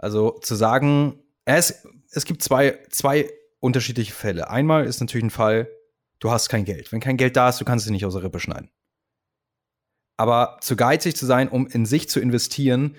Also 0.05 0.37
zu 0.39 0.53
sagen, 0.53 1.19
es, 1.45 1.83
es 2.11 2.25
gibt 2.25 2.43
zwei, 2.43 2.77
zwei 2.91 3.27
unterschiedliche 3.59 4.13
Fälle. 4.13 4.51
Einmal 4.51 4.85
ist 4.85 4.99
natürlich 4.99 5.25
ein 5.25 5.31
Fall, 5.31 5.67
du 6.19 6.29
hast 6.29 6.47
kein 6.47 6.63
Geld. 6.63 6.91
Wenn 6.91 6.99
kein 6.99 7.17
Geld 7.17 7.35
da 7.35 7.49
ist, 7.49 7.59
du 7.59 7.65
kannst 7.65 7.87
es 7.87 7.91
nicht 7.91 8.05
aus 8.05 8.13
der 8.13 8.21
Rippe 8.21 8.39
schneiden. 8.39 8.69
Aber 10.15 10.59
zu 10.61 10.75
geizig 10.75 11.15
zu 11.15 11.25
sein, 11.25 11.49
um 11.49 11.65
in 11.65 11.87
sich 11.87 12.07
zu 12.07 12.19
investieren, 12.19 12.97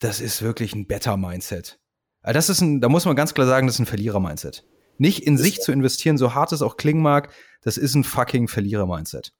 das 0.00 0.20
ist 0.20 0.42
wirklich 0.42 0.74
ein 0.74 0.86
Better-Mindset. 0.86 1.80
Also 2.20 2.34
das 2.34 2.50
ist 2.50 2.60
ein, 2.60 2.82
da 2.82 2.90
muss 2.90 3.06
man 3.06 3.16
ganz 3.16 3.32
klar 3.32 3.46
sagen, 3.46 3.66
das 3.66 3.76
ist 3.76 3.80
ein 3.80 3.86
Verlierer-Mindset. 3.86 4.66
Nicht 4.98 5.20
in 5.20 5.38
sich 5.38 5.62
zu 5.62 5.72
investieren, 5.72 6.18
so 6.18 6.34
hart 6.34 6.52
es 6.52 6.60
auch 6.60 6.76
klingen 6.76 7.00
mag, 7.00 7.32
das 7.62 7.78
ist 7.78 7.94
ein 7.94 8.04
fucking 8.04 8.48
Verlierer-Mindset. 8.48 9.32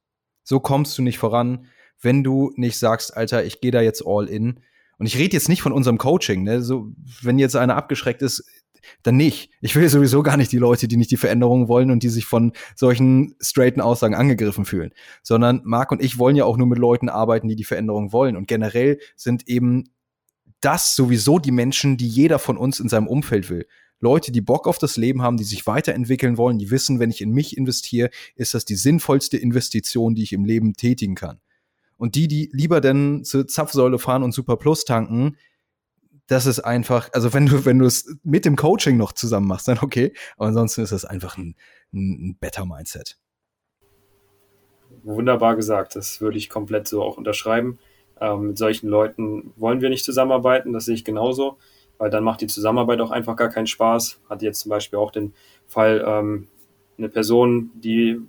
So 0.43 0.59
kommst 0.59 0.97
du 0.97 1.03
nicht 1.03 1.19
voran, 1.19 1.67
wenn 2.01 2.25
du 2.25 2.55
nicht 2.57 2.79
sagst, 2.79 3.15
Alter, 3.15 3.45
ich 3.45 3.61
gehe 3.61 3.73
da 3.73 3.83
jetzt 3.83 4.05
all 4.07 4.27
in. 4.27 4.61
Und 5.05 5.09
ich 5.09 5.19
rede 5.19 5.37
jetzt 5.37 5.51
nicht 5.51 5.61
von 5.61 5.73
unserem 5.73 5.99
Coaching, 5.99 6.45
ne? 6.45 6.63
So, 6.63 6.91
wenn 7.21 7.39
jetzt 7.39 7.57
einer 7.57 7.77
abgeschreckt 7.77 8.23
ist, 8.23 8.43
dann 9.03 9.19
nicht. 9.19 9.51
Ich 9.61 9.77
will 9.77 9.87
sowieso 9.87 10.23
gar 10.23 10.39
nicht 10.39 10.51
die 10.51 10.57
Leute, 10.57 10.89
die 10.89 10.97
nicht 10.97 11.11
die 11.11 11.19
Veränderung 11.19 11.69
wollen 11.69 11.91
und 11.91 12.03
die 12.03 12.09
sich 12.09 12.25
von 12.25 12.53
solchen 12.75 13.35
straighten 13.39 13.83
Aussagen 13.83 14.15
angegriffen 14.15 14.65
fühlen, 14.65 14.93
sondern 15.23 15.61
Marc 15.63 15.93
und 15.93 16.03
ich 16.03 16.19
wollen 16.19 16.37
ja 16.37 16.47
auch 16.47 16.57
nur 16.57 16.67
mit 16.67 16.79
Leuten 16.79 17.11
arbeiten, 17.11 17.49
die 17.49 17.55
die 17.55 17.65
Veränderung 17.65 18.15
wollen. 18.15 18.35
Und 18.35 18.49
generell 18.49 18.99
sind 19.15 19.47
eben 19.47 19.91
das 20.63 20.97
sowieso 20.97 21.39
die 21.39 21.53
Menschen, 21.53 21.99
die 21.99 22.09
jeder 22.09 22.39
von 22.39 22.57
uns 22.57 22.81
in 22.81 22.89
seinem 22.89 23.07
Umfeld 23.07 23.51
will. 23.51 23.67
Leute, 24.01 24.33
die 24.33 24.41
Bock 24.41 24.67
auf 24.67 24.79
das 24.79 24.97
Leben 24.97 25.21
haben, 25.21 25.37
die 25.37 25.45
sich 25.45 25.67
weiterentwickeln 25.67 26.39
wollen, 26.39 26.57
die 26.57 26.71
wissen, 26.71 26.99
wenn 26.99 27.11
ich 27.11 27.21
in 27.21 27.31
mich 27.31 27.59
investiere, 27.59 28.09
ist 28.37 28.55
das 28.55 28.65
die 28.65 28.77
sinnvollste 28.77 29.37
Investition, 29.37 30.15
die 30.15 30.23
ich 30.23 30.33
im 30.33 30.47
Leben 30.47 30.73
tätigen 30.73 31.15
kann. 31.15 31.41
Und 32.05 32.17
die, 32.17 32.29
die 32.29 32.51
lieber 32.53 32.83
denn 32.83 33.25
zur 33.25 33.49
Zapfsäule 33.49 33.99
fahren 33.99 34.23
und 34.23 34.33
Super 34.33 34.59
Plus 34.59 34.85
tanken, 34.85 35.39
das 36.27 36.45
ist 36.45 36.61
einfach, 36.61 37.09
also 37.15 37.33
wenn 37.33 37.47
du, 37.47 37.65
wenn 37.65 37.79
du 37.79 37.87
es 37.87 38.19
mit 38.23 38.45
dem 38.45 38.57
Coaching 38.57 38.99
noch 38.99 39.15
zusammen 39.15 39.49
machst, 39.49 39.69
dann 39.69 39.79
okay. 39.81 40.13
Aber 40.37 40.49
ansonsten 40.49 40.83
ist 40.83 40.93
das 40.93 41.07
einfach 41.07 41.39
ein, 41.39 41.57
ein 41.95 42.37
better 42.39 42.67
Mindset. 42.67 43.17
Wunderbar 45.03 45.57
gesagt. 45.57 45.97
Das 45.97 46.21
würde 46.21 46.37
ich 46.37 46.51
komplett 46.51 46.89
so 46.89 47.03
auch 47.03 47.17
unterschreiben. 47.17 47.79
Ähm, 48.21 48.49
mit 48.49 48.59
solchen 48.59 48.91
Leuten 48.91 49.55
wollen 49.57 49.81
wir 49.81 49.89
nicht 49.89 50.05
zusammenarbeiten. 50.05 50.75
Das 50.75 50.85
sehe 50.85 50.97
ich 50.97 51.07
genauso, 51.07 51.57
weil 51.97 52.11
dann 52.11 52.23
macht 52.23 52.43
die 52.43 52.49
Zusammenarbeit 52.49 53.01
auch 53.01 53.13
einfach 53.13 53.35
gar 53.35 53.49
keinen 53.49 53.67
Spaß. 53.67 54.21
Hat 54.29 54.43
jetzt 54.43 54.61
zum 54.61 54.69
Beispiel 54.69 54.99
auch 54.99 55.11
den 55.11 55.33
Fall, 55.67 56.05
ähm, 56.07 56.49
eine 56.99 57.09
Person, 57.09 57.71
die 57.77 58.21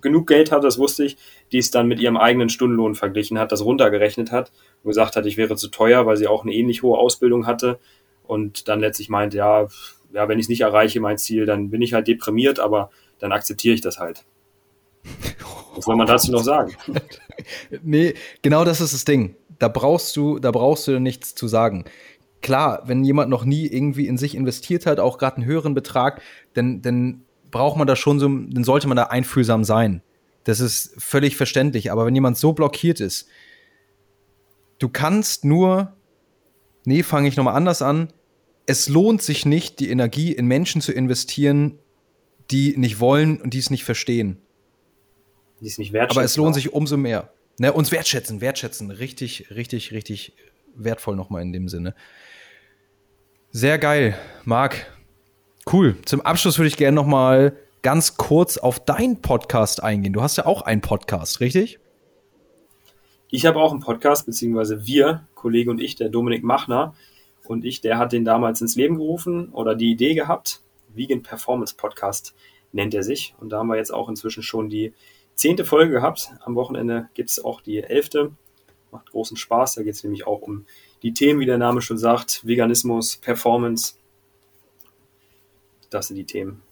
genug 0.00 0.26
Geld 0.26 0.52
hat, 0.52 0.64
das 0.64 0.78
wusste 0.78 1.04
ich, 1.04 1.16
die 1.52 1.58
es 1.58 1.70
dann 1.70 1.88
mit 1.88 2.00
ihrem 2.00 2.16
eigenen 2.16 2.48
Stundenlohn 2.48 2.94
verglichen 2.94 3.38
hat, 3.38 3.52
das 3.52 3.64
runtergerechnet 3.64 4.32
hat 4.32 4.52
und 4.82 4.90
gesagt 4.90 5.16
hat, 5.16 5.26
ich 5.26 5.36
wäre 5.36 5.56
zu 5.56 5.68
teuer, 5.68 6.06
weil 6.06 6.16
sie 6.16 6.26
auch 6.26 6.44
eine 6.44 6.52
ähnlich 6.52 6.82
hohe 6.82 6.98
Ausbildung 6.98 7.46
hatte 7.46 7.78
und 8.24 8.68
dann 8.68 8.80
letztlich 8.80 9.08
meint, 9.08 9.34
ja, 9.34 9.66
ja, 10.12 10.28
wenn 10.28 10.38
ich 10.38 10.44
es 10.44 10.48
nicht 10.48 10.60
erreiche, 10.60 11.00
mein 11.00 11.18
Ziel, 11.18 11.46
dann 11.46 11.70
bin 11.70 11.82
ich 11.82 11.94
halt 11.94 12.08
deprimiert, 12.08 12.60
aber 12.60 12.90
dann 13.18 13.32
akzeptiere 13.32 13.74
ich 13.74 13.80
das 13.80 13.98
halt. 13.98 14.24
Was 15.74 15.84
soll 15.84 15.96
man 15.96 16.06
dazu 16.06 16.30
noch 16.30 16.42
sagen? 16.42 16.74
nee, 17.82 18.14
genau 18.42 18.64
das 18.64 18.80
ist 18.80 18.92
das 18.92 19.04
Ding. 19.04 19.36
Da 19.58 19.68
brauchst 19.68 20.16
du, 20.16 20.38
da 20.38 20.50
brauchst 20.50 20.86
du 20.88 21.00
nichts 21.00 21.34
zu 21.34 21.48
sagen. 21.48 21.84
Klar, 22.42 22.82
wenn 22.86 23.04
jemand 23.04 23.30
noch 23.30 23.44
nie 23.44 23.66
irgendwie 23.66 24.06
in 24.06 24.18
sich 24.18 24.34
investiert 24.34 24.86
hat, 24.86 24.98
auch 24.98 25.18
gerade 25.18 25.36
einen 25.36 25.46
höheren 25.46 25.74
Betrag, 25.74 26.20
dann, 26.54 26.82
dann 26.82 27.24
braucht 27.52 27.76
man 27.76 27.86
da 27.86 27.94
schon 27.94 28.18
so, 28.18 28.26
dann 28.26 28.64
sollte 28.64 28.88
man 28.88 28.96
da 28.96 29.04
einfühlsam 29.04 29.62
sein. 29.62 30.02
Das 30.42 30.58
ist 30.58 30.94
völlig 30.98 31.36
verständlich. 31.36 31.92
Aber 31.92 32.04
wenn 32.04 32.14
jemand 32.16 32.36
so 32.36 32.52
blockiert 32.52 32.98
ist, 32.98 33.28
du 34.80 34.88
kannst 34.88 35.44
nur, 35.44 35.94
nee, 36.84 37.04
fange 37.04 37.28
ich 37.28 37.36
nochmal 37.36 37.54
anders 37.54 37.80
an. 37.80 38.12
Es 38.66 38.88
lohnt 38.88 39.22
sich 39.22 39.46
nicht, 39.46 39.78
die 39.78 39.90
Energie 39.90 40.32
in 40.32 40.46
Menschen 40.46 40.80
zu 40.80 40.92
investieren, 40.92 41.78
die 42.50 42.76
nicht 42.76 42.98
wollen 42.98 43.40
und 43.40 43.54
die 43.54 43.58
es 43.58 43.70
nicht 43.70 43.84
verstehen. 43.84 44.38
Die 45.60 45.68
es 45.68 45.78
nicht 45.78 45.92
wertschätzen. 45.92 46.18
Aber 46.18 46.24
es 46.24 46.36
lohnt 46.36 46.56
sich 46.56 46.72
umso 46.72 46.96
mehr. 46.96 47.32
Ne, 47.58 47.72
uns 47.72 47.92
wertschätzen, 47.92 48.40
wertschätzen. 48.40 48.90
Richtig, 48.90 49.50
richtig, 49.50 49.92
richtig 49.92 50.32
wertvoll 50.74 51.16
nochmal 51.16 51.42
in 51.42 51.52
dem 51.52 51.68
Sinne. 51.68 51.94
Sehr 53.50 53.78
geil, 53.78 54.18
Marc. 54.44 54.86
Cool. 55.72 55.96
Zum 56.04 56.20
Abschluss 56.20 56.58
würde 56.58 56.68
ich 56.68 56.76
gerne 56.76 56.94
noch 56.94 57.06
mal 57.06 57.56
ganz 57.80 58.18
kurz 58.18 58.58
auf 58.58 58.84
deinen 58.84 59.22
Podcast 59.22 59.82
eingehen. 59.82 60.12
Du 60.12 60.20
hast 60.20 60.36
ja 60.36 60.44
auch 60.44 60.60
einen 60.60 60.82
Podcast, 60.82 61.40
richtig? 61.40 61.78
Ich 63.30 63.46
habe 63.46 63.58
auch 63.58 63.72
einen 63.72 63.80
Podcast, 63.80 64.26
beziehungsweise 64.26 64.86
wir, 64.86 65.26
Kollege 65.34 65.70
und 65.70 65.80
ich, 65.80 65.96
der 65.96 66.10
Dominik 66.10 66.44
Machner 66.44 66.94
und 67.46 67.64
ich, 67.64 67.80
der 67.80 67.96
hat 67.96 68.12
den 68.12 68.26
damals 68.26 68.60
ins 68.60 68.76
Leben 68.76 68.96
gerufen 68.96 69.48
oder 69.48 69.74
die 69.74 69.90
Idee 69.90 70.12
gehabt. 70.14 70.60
Vegan 70.92 71.22
Performance 71.22 71.74
Podcast 71.74 72.34
nennt 72.72 72.92
er 72.92 73.02
sich. 73.02 73.34
Und 73.40 73.48
da 73.48 73.60
haben 73.60 73.68
wir 73.68 73.76
jetzt 73.76 73.94
auch 73.94 74.10
inzwischen 74.10 74.42
schon 74.42 74.68
die 74.68 74.92
zehnte 75.36 75.64
Folge 75.64 75.92
gehabt. 75.92 76.32
Am 76.44 76.54
Wochenende 76.54 77.08
gibt 77.14 77.30
es 77.30 77.42
auch 77.42 77.62
die 77.62 77.78
elfte. 77.82 78.32
Macht 78.90 79.10
großen 79.10 79.38
Spaß. 79.38 79.76
Da 79.76 79.82
geht 79.84 79.94
es 79.94 80.04
nämlich 80.04 80.26
auch 80.26 80.42
um 80.42 80.66
die 81.02 81.14
Themen, 81.14 81.40
wie 81.40 81.46
der 81.46 81.56
Name 81.56 81.80
schon 81.80 81.96
sagt, 81.96 82.46
Veganismus, 82.46 83.16
Performance, 83.16 83.94
das 85.92 86.08
sind 86.08 86.16
die 86.16 86.24
Themen. 86.24 86.62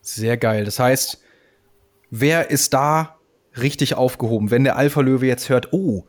Sehr 0.00 0.36
geil. 0.36 0.64
Das 0.64 0.78
heißt, 0.78 1.20
wer 2.10 2.50
ist 2.50 2.72
da 2.72 3.18
richtig 3.60 3.94
aufgehoben? 3.94 4.50
Wenn 4.50 4.64
der 4.64 4.76
Alpha-Löwe 4.76 5.26
jetzt 5.26 5.48
hört, 5.48 5.72
oh, 5.72 6.06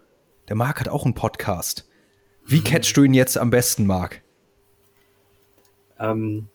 der 0.48 0.56
Marc 0.56 0.80
hat 0.80 0.90
auch 0.90 1.06
einen 1.06 1.15
Podcast. 1.15 1.90
Wie 2.45 2.60
mhm. 2.60 2.64
catchst 2.64 2.95
du 2.95 3.03
ihn 3.03 3.14
jetzt 3.14 3.38
am 3.38 3.49
besten, 3.49 3.86
Marc? 3.86 4.22
Ähm, 5.99 6.48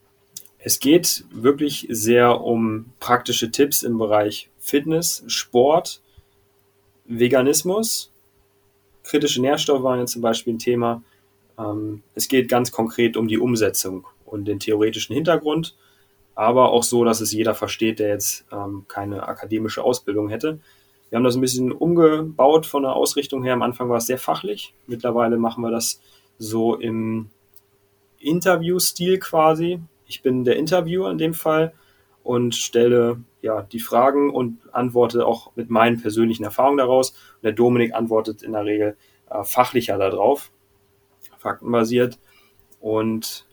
es 0.58 0.78
geht 0.78 1.24
wirklich 1.32 1.86
sehr 1.90 2.40
um 2.40 2.92
praktische 3.00 3.50
Tipps 3.50 3.82
im 3.82 3.98
Bereich 3.98 4.48
Fitness, 4.58 5.24
Sport, 5.26 6.00
Veganismus. 7.04 8.12
Kritische 9.02 9.42
Nährstoffe 9.42 9.82
waren 9.82 9.98
jetzt 9.98 10.12
zum 10.12 10.22
Beispiel 10.22 10.54
ein 10.54 10.60
Thema. 10.60 11.02
Ähm, 11.58 12.02
es 12.14 12.28
geht 12.28 12.48
ganz 12.48 12.70
konkret 12.70 13.16
um 13.16 13.26
die 13.26 13.38
Umsetzung 13.38 14.06
und 14.32 14.46
den 14.46 14.58
theoretischen 14.58 15.14
Hintergrund, 15.14 15.76
aber 16.34 16.72
auch 16.72 16.82
so, 16.82 17.04
dass 17.04 17.20
es 17.20 17.32
jeder 17.32 17.54
versteht, 17.54 17.98
der 17.98 18.08
jetzt 18.08 18.46
ähm, 18.50 18.86
keine 18.88 19.28
akademische 19.28 19.84
Ausbildung 19.84 20.30
hätte. 20.30 20.58
Wir 21.10 21.16
haben 21.16 21.24
das 21.24 21.36
ein 21.36 21.42
bisschen 21.42 21.72
umgebaut 21.72 22.64
von 22.64 22.84
der 22.84 22.94
Ausrichtung 22.94 23.42
her. 23.42 23.52
Am 23.52 23.60
Anfang 23.62 23.90
war 23.90 23.98
es 23.98 24.06
sehr 24.06 24.18
fachlich. 24.18 24.72
Mittlerweile 24.86 25.36
machen 25.36 25.62
wir 25.62 25.70
das 25.70 26.00
so 26.38 26.74
im 26.74 27.28
Interview-Stil 28.18 29.18
quasi. 29.18 29.80
Ich 30.06 30.22
bin 30.22 30.44
der 30.44 30.56
Interviewer 30.56 31.10
in 31.10 31.18
dem 31.18 31.34
Fall 31.34 31.74
und 32.22 32.54
stelle 32.54 33.22
ja 33.42 33.62
die 33.62 33.80
Fragen 33.80 34.30
und 34.30 34.58
antworte 34.72 35.26
auch 35.26 35.54
mit 35.54 35.68
meinen 35.68 36.00
persönlichen 36.00 36.44
Erfahrungen 36.44 36.78
daraus. 36.78 37.10
Und 37.10 37.44
der 37.44 37.52
Dominik 37.52 37.94
antwortet 37.94 38.42
in 38.42 38.52
der 38.52 38.64
Regel 38.64 38.96
äh, 39.28 39.44
fachlicher 39.44 39.98
da 39.98 40.08
drauf, 40.08 40.50
faktenbasiert. 41.36 42.18
Und 42.80 43.46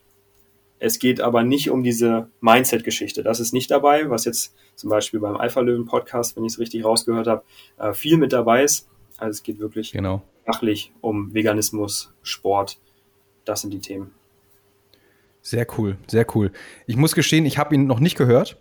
es 0.80 0.99
geht 0.99 1.22
aber 1.22 1.43
nicht 1.43 1.69
um 1.69 1.84
diese 1.84 2.30
Mindset-Geschichte. 2.41 3.22
Das 3.22 3.39
ist 3.39 3.53
nicht 3.53 3.69
dabei, 3.69 4.10
was 4.10 4.26
jetzt 4.26 4.56
zum 4.76 4.89
Beispiel 4.89 5.19
beim 5.19 5.35
Alpha-Löwen-Podcast, 5.35 6.35
wenn 6.35 6.45
ich 6.45 6.53
es 6.53 6.60
richtig 6.60 6.85
rausgehört 6.85 7.27
habe, 7.27 7.43
äh, 7.77 7.93
viel 7.93 8.18
mit 8.18 8.31
dabei 8.31 8.64
ist. 8.64 8.88
Also 9.18 9.31
es 9.31 9.43
geht 9.43 9.60
wirklich 9.60 9.91
genau. 9.91 10.22
fachlich 10.45 10.93
um 11.01 11.34
Veganismus, 11.34 12.14
Sport. 12.23 12.80
Das 13.43 13.61
sind 13.61 13.73
die 13.73 13.80
Themen. 13.80 14.11
Sehr 15.41 15.68
cool, 15.77 15.97
sehr 16.07 16.26
cool. 16.35 16.51
Ich 16.88 16.95
muss 16.95 17.14
gestehen, 17.14 17.45
ich 17.45 17.57
habe 17.57 17.76
ihn 17.76 17.85
noch 17.85 17.99
nicht 17.99 18.18
gehört, 18.18 18.57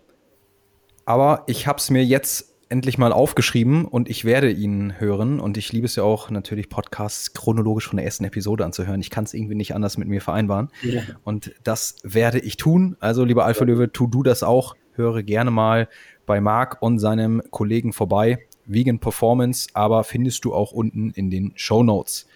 aber 1.05 1.43
ich 1.47 1.67
habe 1.67 1.79
es 1.79 1.89
mir 1.89 2.03
jetzt 2.03 2.48
endlich 2.69 2.99
mal 2.99 3.11
aufgeschrieben 3.11 3.85
und 3.85 4.09
ich 4.09 4.25
werde 4.25 4.51
ihn 4.51 4.99
hören. 4.99 5.39
Und 5.39 5.57
ich 5.57 5.73
liebe 5.73 5.85
es 5.85 5.95
ja 5.95 6.03
auch 6.03 6.29
natürlich, 6.29 6.69
Podcasts 6.69 7.33
chronologisch 7.33 7.87
von 7.87 7.97
der 7.97 8.05
ersten 8.05 8.23
Episode 8.23 8.63
anzuhören. 8.63 9.01
Ich 9.01 9.09
kann 9.09 9.23
es 9.23 9.33
irgendwie 9.33 9.55
nicht 9.55 9.73
anders 9.73 9.97
mit 9.97 10.07
mir 10.07 10.21
vereinbaren. 10.21 10.69
Ja. 10.83 11.01
Und 11.23 11.53
das 11.63 11.95
werde 12.03 12.39
ich 12.39 12.57
tun. 12.57 12.95
Also, 12.99 13.25
lieber 13.25 13.45
Alpha 13.45 13.65
Löwe, 13.65 13.91
tu 13.91 14.07
du 14.07 14.23
das 14.23 14.43
auch. 14.43 14.75
Höre 14.93 15.23
gerne 15.23 15.49
mal 15.49 15.89
bei 16.25 16.39
Marc 16.39 16.81
und 16.81 16.99
seinem 16.99 17.41
Kollegen 17.49 17.91
vorbei. 17.91 18.39
Vegan 18.65 18.99
Performance, 18.99 19.69
aber 19.73 20.03
findest 20.03 20.45
du 20.45 20.53
auch 20.53 20.71
unten 20.71 21.09
in 21.11 21.31
den 21.31 21.53
Show 21.55 21.81
Notes. 21.81 22.27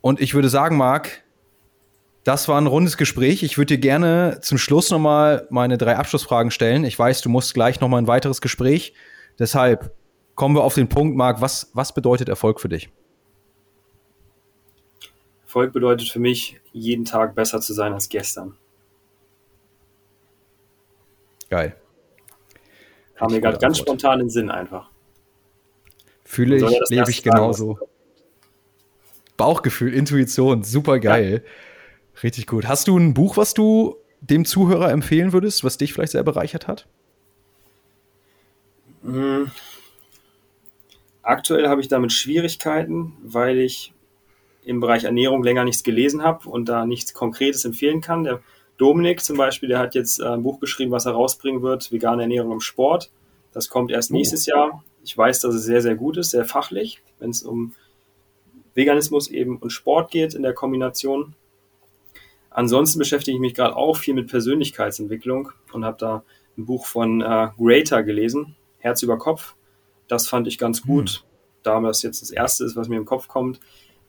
Und 0.00 0.20
ich 0.20 0.34
würde 0.34 0.48
sagen, 0.48 0.76
Marc, 0.76 1.24
das 2.22 2.46
war 2.46 2.60
ein 2.60 2.68
rundes 2.68 2.96
Gespräch. 2.96 3.42
Ich 3.42 3.58
würde 3.58 3.76
dir 3.76 3.80
gerne 3.80 4.38
zum 4.40 4.56
Schluss 4.56 4.90
nochmal 4.90 5.48
meine 5.50 5.78
drei 5.78 5.96
Abschlussfragen 5.96 6.52
stellen. 6.52 6.84
Ich 6.84 6.96
weiß, 6.96 7.22
du 7.22 7.28
musst 7.28 7.54
gleich 7.54 7.80
nochmal 7.80 8.02
ein 8.02 8.06
weiteres 8.06 8.40
Gespräch. 8.40 8.94
Deshalb 9.38 9.94
kommen 10.34 10.54
wir 10.54 10.62
auf 10.62 10.74
den 10.74 10.88
Punkt, 10.88 11.16
Marc, 11.16 11.40
was, 11.40 11.70
was 11.74 11.94
bedeutet 11.94 12.28
Erfolg 12.28 12.60
für 12.60 12.68
dich? 12.68 12.90
Erfolg 15.42 15.72
bedeutet 15.72 16.08
für 16.08 16.20
mich, 16.20 16.60
jeden 16.72 17.04
Tag 17.04 17.34
besser 17.34 17.60
zu 17.60 17.72
sein 17.72 17.92
als 17.92 18.08
gestern. 18.08 18.56
Geil. 21.50 21.76
Kam 23.14 23.32
mir 23.32 23.40
gerade 23.40 23.58
ganz 23.58 23.78
spontan 23.78 24.20
in 24.20 24.26
den 24.26 24.30
Sinn 24.30 24.50
einfach. 24.50 24.90
Fühle 26.24 26.56
ich, 26.56 26.90
lebe 26.90 27.10
ich 27.10 27.22
genauso. 27.22 27.78
Bauchgefühl, 29.36 29.94
Intuition, 29.94 30.62
super 30.62 30.98
geil. 30.98 31.42
Ja. 31.44 32.22
Richtig 32.22 32.46
gut. 32.46 32.66
Hast 32.68 32.88
du 32.88 32.98
ein 32.98 33.14
Buch, 33.14 33.36
was 33.36 33.54
du 33.54 33.96
dem 34.20 34.44
Zuhörer 34.44 34.90
empfehlen 34.90 35.32
würdest, 35.32 35.64
was 35.64 35.78
dich 35.78 35.94
vielleicht 35.94 36.12
sehr 36.12 36.22
bereichert 36.24 36.68
hat? 36.68 36.86
Hm. 39.12 39.50
Aktuell 41.22 41.68
habe 41.68 41.80
ich 41.80 41.88
damit 41.88 42.12
Schwierigkeiten, 42.12 43.16
weil 43.22 43.58
ich 43.58 43.92
im 44.64 44.80
Bereich 44.80 45.04
Ernährung 45.04 45.42
länger 45.42 45.64
nichts 45.64 45.82
gelesen 45.82 46.22
habe 46.22 46.48
und 46.48 46.68
da 46.68 46.84
nichts 46.84 47.14
Konkretes 47.14 47.64
empfehlen 47.64 48.00
kann. 48.00 48.24
Der 48.24 48.40
Dominik 48.76 49.20
zum 49.20 49.36
Beispiel, 49.36 49.68
der 49.68 49.78
hat 49.78 49.94
jetzt 49.94 50.20
äh, 50.20 50.26
ein 50.26 50.42
Buch 50.42 50.60
geschrieben, 50.60 50.92
was 50.92 51.06
er 51.06 51.12
rausbringen 51.12 51.62
wird, 51.62 51.90
vegane 51.90 52.22
Ernährung 52.22 52.52
im 52.52 52.60
Sport. 52.60 53.10
Das 53.52 53.68
kommt 53.68 53.90
erst 53.90 54.10
oh. 54.10 54.14
nächstes 54.14 54.46
Jahr. 54.46 54.84
Ich 55.02 55.16
weiß, 55.16 55.40
dass 55.40 55.54
es 55.54 55.64
sehr, 55.64 55.80
sehr 55.80 55.94
gut 55.94 56.18
ist, 56.18 56.30
sehr 56.30 56.44
fachlich, 56.44 57.02
wenn 57.18 57.30
es 57.30 57.42
um 57.42 57.74
Veganismus 58.74 59.28
eben 59.28 59.56
und 59.56 59.70
Sport 59.70 60.10
geht 60.10 60.34
in 60.34 60.42
der 60.42 60.52
Kombination. 60.52 61.34
Ansonsten 62.50 62.98
beschäftige 62.98 63.36
ich 63.36 63.40
mich 63.40 63.54
gerade 63.54 63.76
auch 63.76 63.96
viel 63.96 64.14
mit 64.14 64.28
Persönlichkeitsentwicklung 64.28 65.50
und 65.72 65.84
habe 65.84 65.96
da 65.98 66.24
ein 66.56 66.66
Buch 66.66 66.86
von 66.86 67.20
äh, 67.20 67.48
Greater 67.56 68.02
gelesen, 68.02 68.56
Herz 68.78 69.02
über 69.02 69.18
Kopf. 69.18 69.54
Das 70.06 70.26
fand 70.26 70.46
ich 70.46 70.58
ganz 70.58 70.82
gut, 70.82 71.10
hm. 71.10 71.28
da 71.62 71.80
das 71.80 72.02
jetzt 72.02 72.22
das 72.22 72.30
erste 72.30 72.64
ist, 72.64 72.76
was 72.76 72.88
mir 72.88 72.96
im 72.96 73.04
Kopf 73.04 73.28
kommt 73.28 73.60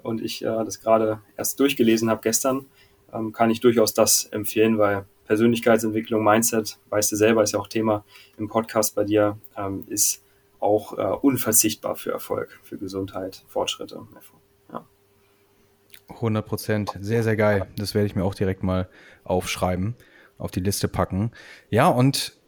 und 0.01 0.21
ich 0.21 0.43
äh, 0.43 0.63
das 0.63 0.79
gerade 0.79 1.21
erst 1.37 1.59
durchgelesen 1.59 2.09
habe 2.09 2.21
gestern, 2.21 2.65
ähm, 3.13 3.31
kann 3.31 3.49
ich 3.49 3.59
durchaus 3.59 3.93
das 3.93 4.25
empfehlen, 4.25 4.77
weil 4.77 5.05
Persönlichkeitsentwicklung, 5.25 6.23
Mindset, 6.23 6.79
weißt 6.89 7.11
du 7.11 7.15
selber, 7.15 7.43
ist 7.43 7.53
ja 7.53 7.59
auch 7.59 7.67
Thema 7.67 8.03
im 8.37 8.47
Podcast 8.47 8.95
bei 8.95 9.03
dir, 9.03 9.37
ähm, 9.55 9.83
ist 9.87 10.23
auch 10.59 10.97
äh, 10.97 11.01
unverzichtbar 11.01 11.95
für 11.95 12.11
Erfolg, 12.11 12.59
für 12.63 12.77
Gesundheit, 12.77 13.43
Fortschritte. 13.47 14.01
Ja. 14.71 14.85
100 16.09 16.45
Prozent, 16.45 16.97
sehr, 16.99 17.23
sehr 17.23 17.35
geil. 17.35 17.67
Das 17.77 17.93
werde 17.93 18.07
ich 18.07 18.15
mir 18.15 18.23
auch 18.23 18.35
direkt 18.35 18.63
mal 18.63 18.89
aufschreiben, 19.23 19.95
auf 20.37 20.51
die 20.51 20.61
Liste 20.61 20.87
packen. 20.87 21.31
Ja, 21.69 21.87
und 21.87 22.38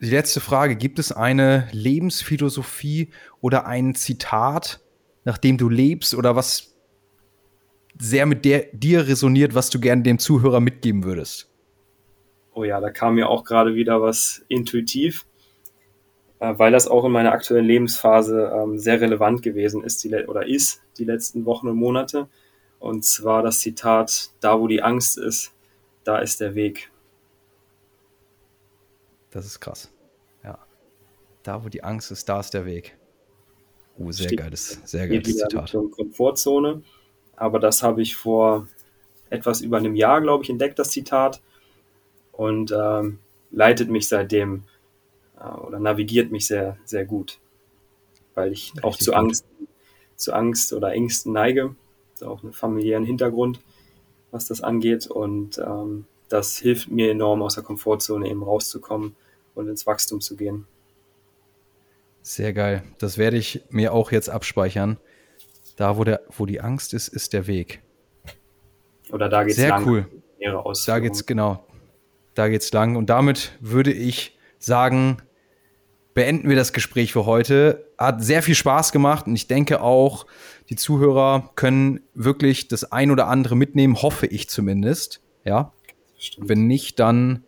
die 0.00 0.10
letzte 0.10 0.40
Frage, 0.40 0.76
gibt 0.76 0.98
es 0.98 1.12
eine 1.12 1.68
Lebensphilosophie 1.72 3.10
oder 3.40 3.66
ein 3.66 3.94
Zitat, 3.94 4.80
nach 5.24 5.38
dem 5.38 5.58
du 5.58 5.68
lebst 5.68 6.14
oder 6.14 6.36
was 6.36 6.74
sehr 7.98 8.26
mit 8.26 8.44
der, 8.44 8.66
dir 8.72 9.08
resoniert, 9.08 9.54
was 9.54 9.70
du 9.70 9.80
gerne 9.80 10.02
dem 10.02 10.18
Zuhörer 10.18 10.60
mitgeben 10.60 11.04
würdest? 11.04 11.50
Oh 12.54 12.64
ja, 12.64 12.80
da 12.80 12.90
kam 12.90 13.16
mir 13.16 13.28
auch 13.28 13.44
gerade 13.44 13.74
wieder 13.74 14.00
was 14.00 14.44
intuitiv, 14.48 15.26
äh, 16.38 16.54
weil 16.56 16.72
das 16.72 16.86
auch 16.86 17.04
in 17.04 17.12
meiner 17.12 17.32
aktuellen 17.32 17.66
Lebensphase 17.66 18.52
ähm, 18.54 18.78
sehr 18.78 19.00
relevant 19.00 19.42
gewesen 19.42 19.82
ist 19.82 20.04
die, 20.04 20.14
oder 20.26 20.46
ist 20.46 20.80
die 20.98 21.04
letzten 21.04 21.44
Wochen 21.44 21.68
und 21.68 21.76
Monate. 21.76 22.28
Und 22.78 23.04
zwar 23.04 23.42
das 23.42 23.60
Zitat, 23.60 24.30
da 24.40 24.60
wo 24.60 24.68
die 24.68 24.82
Angst 24.82 25.18
ist, 25.18 25.52
da 26.04 26.18
ist 26.18 26.40
der 26.40 26.54
Weg. 26.54 26.90
Das 29.30 29.46
ist 29.46 29.60
krass. 29.60 29.90
Ja. 30.42 30.58
Da, 31.42 31.64
wo 31.64 31.68
die 31.68 31.84
Angst 31.84 32.10
ist, 32.10 32.28
da 32.28 32.40
ist 32.40 32.54
der 32.54 32.66
Weg. 32.66 32.96
Oh, 33.98 34.10
sehr 34.12 34.28
Steht, 34.28 34.38
geiles, 34.38 34.80
sehr 34.84 35.08
geiles 35.08 35.36
Zitat. 35.36 35.72
Komfortzone. 35.72 36.82
Aber 37.36 37.58
das 37.58 37.82
habe 37.82 38.02
ich 38.02 38.16
vor 38.16 38.68
etwas 39.30 39.60
über 39.60 39.76
einem 39.76 39.94
Jahr, 39.94 40.20
glaube 40.20 40.44
ich, 40.44 40.50
entdeckt, 40.50 40.78
das 40.78 40.90
Zitat. 40.90 41.42
Und 42.32 42.72
ähm, 42.72 43.18
leitet 43.50 43.90
mich 43.90 44.08
seitdem 44.08 44.64
äh, 45.38 45.48
oder 45.48 45.80
navigiert 45.80 46.30
mich 46.30 46.46
sehr, 46.46 46.78
sehr 46.84 47.04
gut. 47.04 47.40
Weil 48.34 48.52
ich 48.52 48.70
Richtig 48.70 48.84
auch 48.84 48.96
zu 48.96 49.10
gut. 49.10 49.14
Angst, 49.14 49.46
zu 50.16 50.32
Angst 50.32 50.72
oder 50.72 50.92
Ängsten 50.92 51.32
neige. 51.32 51.74
Auch 52.24 52.42
einen 52.42 52.52
familiären 52.52 53.04
Hintergrund, 53.04 53.60
was 54.30 54.46
das 54.46 54.60
angeht. 54.62 55.08
Und 55.08 55.58
ähm, 55.58 56.06
das 56.28 56.58
hilft 56.58 56.90
mir 56.90 57.10
enorm, 57.10 57.42
aus 57.42 57.54
der 57.54 57.64
Komfortzone 57.64 58.28
eben 58.28 58.42
rauszukommen 58.42 59.16
und 59.54 59.68
ins 59.68 59.86
Wachstum 59.86 60.20
zu 60.20 60.36
gehen. 60.36 60.66
Sehr 62.22 62.52
geil. 62.52 62.82
Das 62.98 63.16
werde 63.16 63.36
ich 63.36 63.62
mir 63.70 63.92
auch 63.92 64.12
jetzt 64.12 64.28
abspeichern. 64.28 64.98
Da, 65.76 65.96
wo, 65.96 66.04
der, 66.04 66.20
wo 66.36 66.44
die 66.44 66.60
Angst 66.60 66.92
ist, 66.92 67.08
ist 67.08 67.32
der 67.32 67.46
Weg. 67.46 67.80
Oder 69.10 69.28
da 69.28 69.44
geht's 69.44 69.56
Sehr 69.56 69.70
lang. 69.70 69.86
cool. 69.86 70.06
Da 70.86 70.98
geht's, 70.98 71.24
genau. 71.24 71.64
Da 72.34 72.48
geht's 72.48 72.72
lang. 72.72 72.96
Und 72.96 73.10
damit 73.10 73.52
würde 73.60 73.92
ich 73.92 74.36
sagen, 74.58 75.18
beenden 76.14 76.48
wir 76.48 76.56
das 76.56 76.72
Gespräch 76.72 77.12
für 77.12 77.26
heute. 77.26 77.86
Hat 77.96 78.22
sehr 78.22 78.42
viel 78.42 78.54
Spaß 78.54 78.92
gemacht 78.92 79.26
und 79.26 79.34
ich 79.34 79.46
denke 79.46 79.80
auch, 79.80 80.26
die 80.68 80.76
Zuhörer 80.76 81.50
können 81.54 82.00
wirklich 82.14 82.68
das 82.68 82.92
ein 82.92 83.10
oder 83.10 83.28
andere 83.28 83.56
mitnehmen, 83.56 84.02
hoffe 84.02 84.26
ich 84.26 84.48
zumindest. 84.48 85.22
Ja. 85.44 85.72
Stimmt. 86.18 86.48
Wenn 86.48 86.66
nicht, 86.66 86.98
dann 86.98 87.44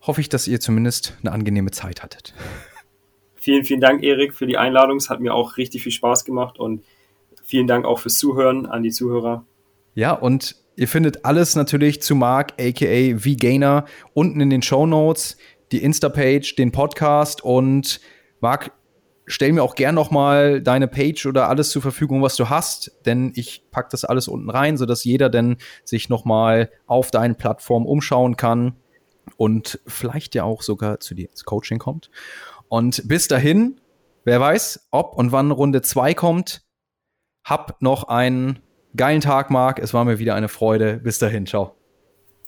hoffe 0.00 0.20
ich, 0.20 0.28
dass 0.28 0.48
ihr 0.48 0.60
zumindest 0.60 1.16
eine 1.22 1.32
angenehme 1.32 1.70
Zeit 1.70 2.02
hattet. 2.02 2.34
Vielen, 3.38 3.64
vielen 3.64 3.80
Dank, 3.80 4.02
Erik, 4.02 4.34
für 4.34 4.48
die 4.48 4.58
Einladung. 4.58 4.96
Es 4.96 5.08
hat 5.08 5.20
mir 5.20 5.32
auch 5.32 5.56
richtig 5.56 5.84
viel 5.84 5.92
Spaß 5.92 6.24
gemacht 6.24 6.58
und 6.58 6.82
vielen 7.44 7.68
Dank 7.68 7.84
auch 7.84 8.00
fürs 8.00 8.18
Zuhören 8.18 8.66
an 8.66 8.82
die 8.82 8.90
Zuhörer. 8.90 9.46
Ja, 9.94 10.14
und 10.14 10.56
ihr 10.74 10.88
findet 10.88 11.24
alles 11.24 11.54
natürlich 11.54 12.02
zu 12.02 12.16
Marc, 12.16 12.54
aka 12.60 13.16
VGainer, 13.16 13.84
unten 14.14 14.40
in 14.40 14.50
den 14.50 14.62
Show 14.62 14.84
Notes, 14.84 15.36
die 15.70 15.80
Insta-Page, 15.80 16.56
den 16.56 16.72
Podcast 16.72 17.44
und 17.44 18.00
Marc, 18.40 18.72
stell 19.26 19.52
mir 19.52 19.62
auch 19.62 19.74
gern 19.74 19.94
noch 19.94 20.10
mal 20.10 20.60
deine 20.60 20.88
Page 20.88 21.26
oder 21.26 21.48
alles 21.48 21.70
zur 21.70 21.82
Verfügung, 21.82 22.22
was 22.22 22.36
du 22.36 22.48
hast, 22.48 22.92
denn 23.06 23.32
ich 23.34 23.64
packe 23.70 23.88
das 23.90 24.04
alles 24.04 24.28
unten 24.28 24.50
rein, 24.50 24.76
sodass 24.76 25.04
jeder 25.04 25.28
dann 25.28 25.56
sich 25.84 26.08
noch 26.08 26.24
mal 26.24 26.70
auf 26.86 27.10
deinen 27.10 27.36
Plattformen 27.36 27.86
umschauen 27.86 28.36
kann 28.36 28.76
und 29.36 29.80
vielleicht 29.86 30.34
ja 30.34 30.44
auch 30.44 30.62
sogar 30.62 31.00
zu 31.00 31.14
dir 31.14 31.28
ins 31.28 31.44
Coaching 31.44 31.78
kommt. 31.78 32.10
Und 32.68 33.06
bis 33.08 33.28
dahin, 33.28 33.80
wer 34.24 34.40
weiß, 34.40 34.88
ob 34.90 35.14
und 35.16 35.32
wann 35.32 35.50
Runde 35.50 35.82
2 35.82 36.14
kommt, 36.14 36.62
hab 37.44 37.80
noch 37.82 38.04
einen 38.04 38.60
geilen 38.96 39.20
Tag, 39.20 39.50
Marc. 39.50 39.78
Es 39.78 39.94
war 39.94 40.04
mir 40.04 40.18
wieder 40.18 40.34
eine 40.34 40.48
Freude. 40.48 40.98
Bis 40.98 41.18
dahin, 41.18 41.46
ciao. 41.46 41.76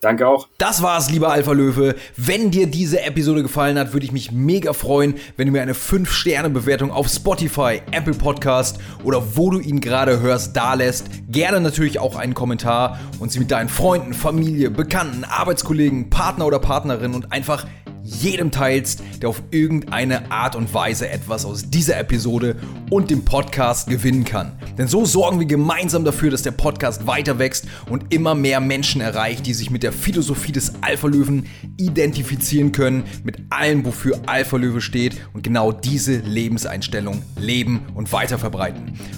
Danke 0.00 0.28
auch. 0.28 0.48
Das 0.58 0.80
war's, 0.80 1.10
lieber 1.10 1.32
Alpha 1.32 1.52
Löwe. 1.52 1.96
Wenn 2.16 2.52
dir 2.52 2.68
diese 2.68 3.02
Episode 3.02 3.42
gefallen 3.42 3.78
hat, 3.78 3.92
würde 3.92 4.06
ich 4.06 4.12
mich 4.12 4.30
mega 4.30 4.72
freuen, 4.72 5.14
wenn 5.36 5.46
du 5.46 5.52
mir 5.52 5.62
eine 5.62 5.72
5-Sterne-Bewertung 5.72 6.92
auf 6.92 7.08
Spotify, 7.08 7.82
Apple 7.90 8.14
Podcast 8.14 8.78
oder 9.02 9.36
wo 9.36 9.50
du 9.50 9.58
ihn 9.58 9.80
gerade 9.80 10.20
hörst, 10.20 10.56
da 10.56 10.74
lässt. 10.74 11.06
Gerne 11.28 11.60
natürlich 11.60 11.98
auch 11.98 12.14
einen 12.14 12.34
Kommentar 12.34 13.00
und 13.18 13.32
sie 13.32 13.40
mit 13.40 13.50
deinen 13.50 13.68
Freunden, 13.68 14.14
Familie, 14.14 14.70
Bekannten, 14.70 15.24
Arbeitskollegen, 15.24 16.10
Partner 16.10 16.46
oder 16.46 16.60
Partnerin 16.60 17.14
und 17.14 17.32
einfach 17.32 17.66
jedem 18.02 18.50
teilst, 18.50 19.02
der 19.20 19.28
auf 19.28 19.42
irgendeine 19.50 20.30
Art 20.30 20.56
und 20.56 20.72
Weise 20.72 21.08
etwas 21.08 21.44
aus 21.44 21.68
dieser 21.70 21.98
Episode 21.98 22.56
und 22.90 23.10
dem 23.10 23.24
Podcast 23.24 23.88
gewinnen 23.88 24.24
kann. 24.24 24.58
Denn 24.78 24.88
so 24.88 25.04
sorgen 25.04 25.40
wir 25.40 25.46
gemeinsam 25.46 26.04
dafür, 26.04 26.30
dass 26.30 26.42
der 26.42 26.52
Podcast 26.52 27.06
weiter 27.06 27.38
wächst 27.38 27.66
und 27.90 28.14
immer 28.14 28.34
mehr 28.34 28.60
Menschen 28.60 29.00
erreicht, 29.00 29.46
die 29.46 29.54
sich 29.54 29.70
mit 29.70 29.82
der 29.82 29.92
Philosophie 29.92 30.52
des 30.52 30.72
Alpha-Löwen 30.80 31.46
identifizieren 31.76 32.72
können, 32.72 33.04
mit 33.24 33.36
allem, 33.50 33.84
wofür 33.84 34.20
Alpha-Löwe 34.26 34.80
steht 34.80 35.16
und 35.32 35.42
genau 35.42 35.72
diese 35.72 36.16
Lebenseinstellung 36.18 37.22
leben 37.36 37.82
und 37.94 38.12
weiter. 38.12 38.38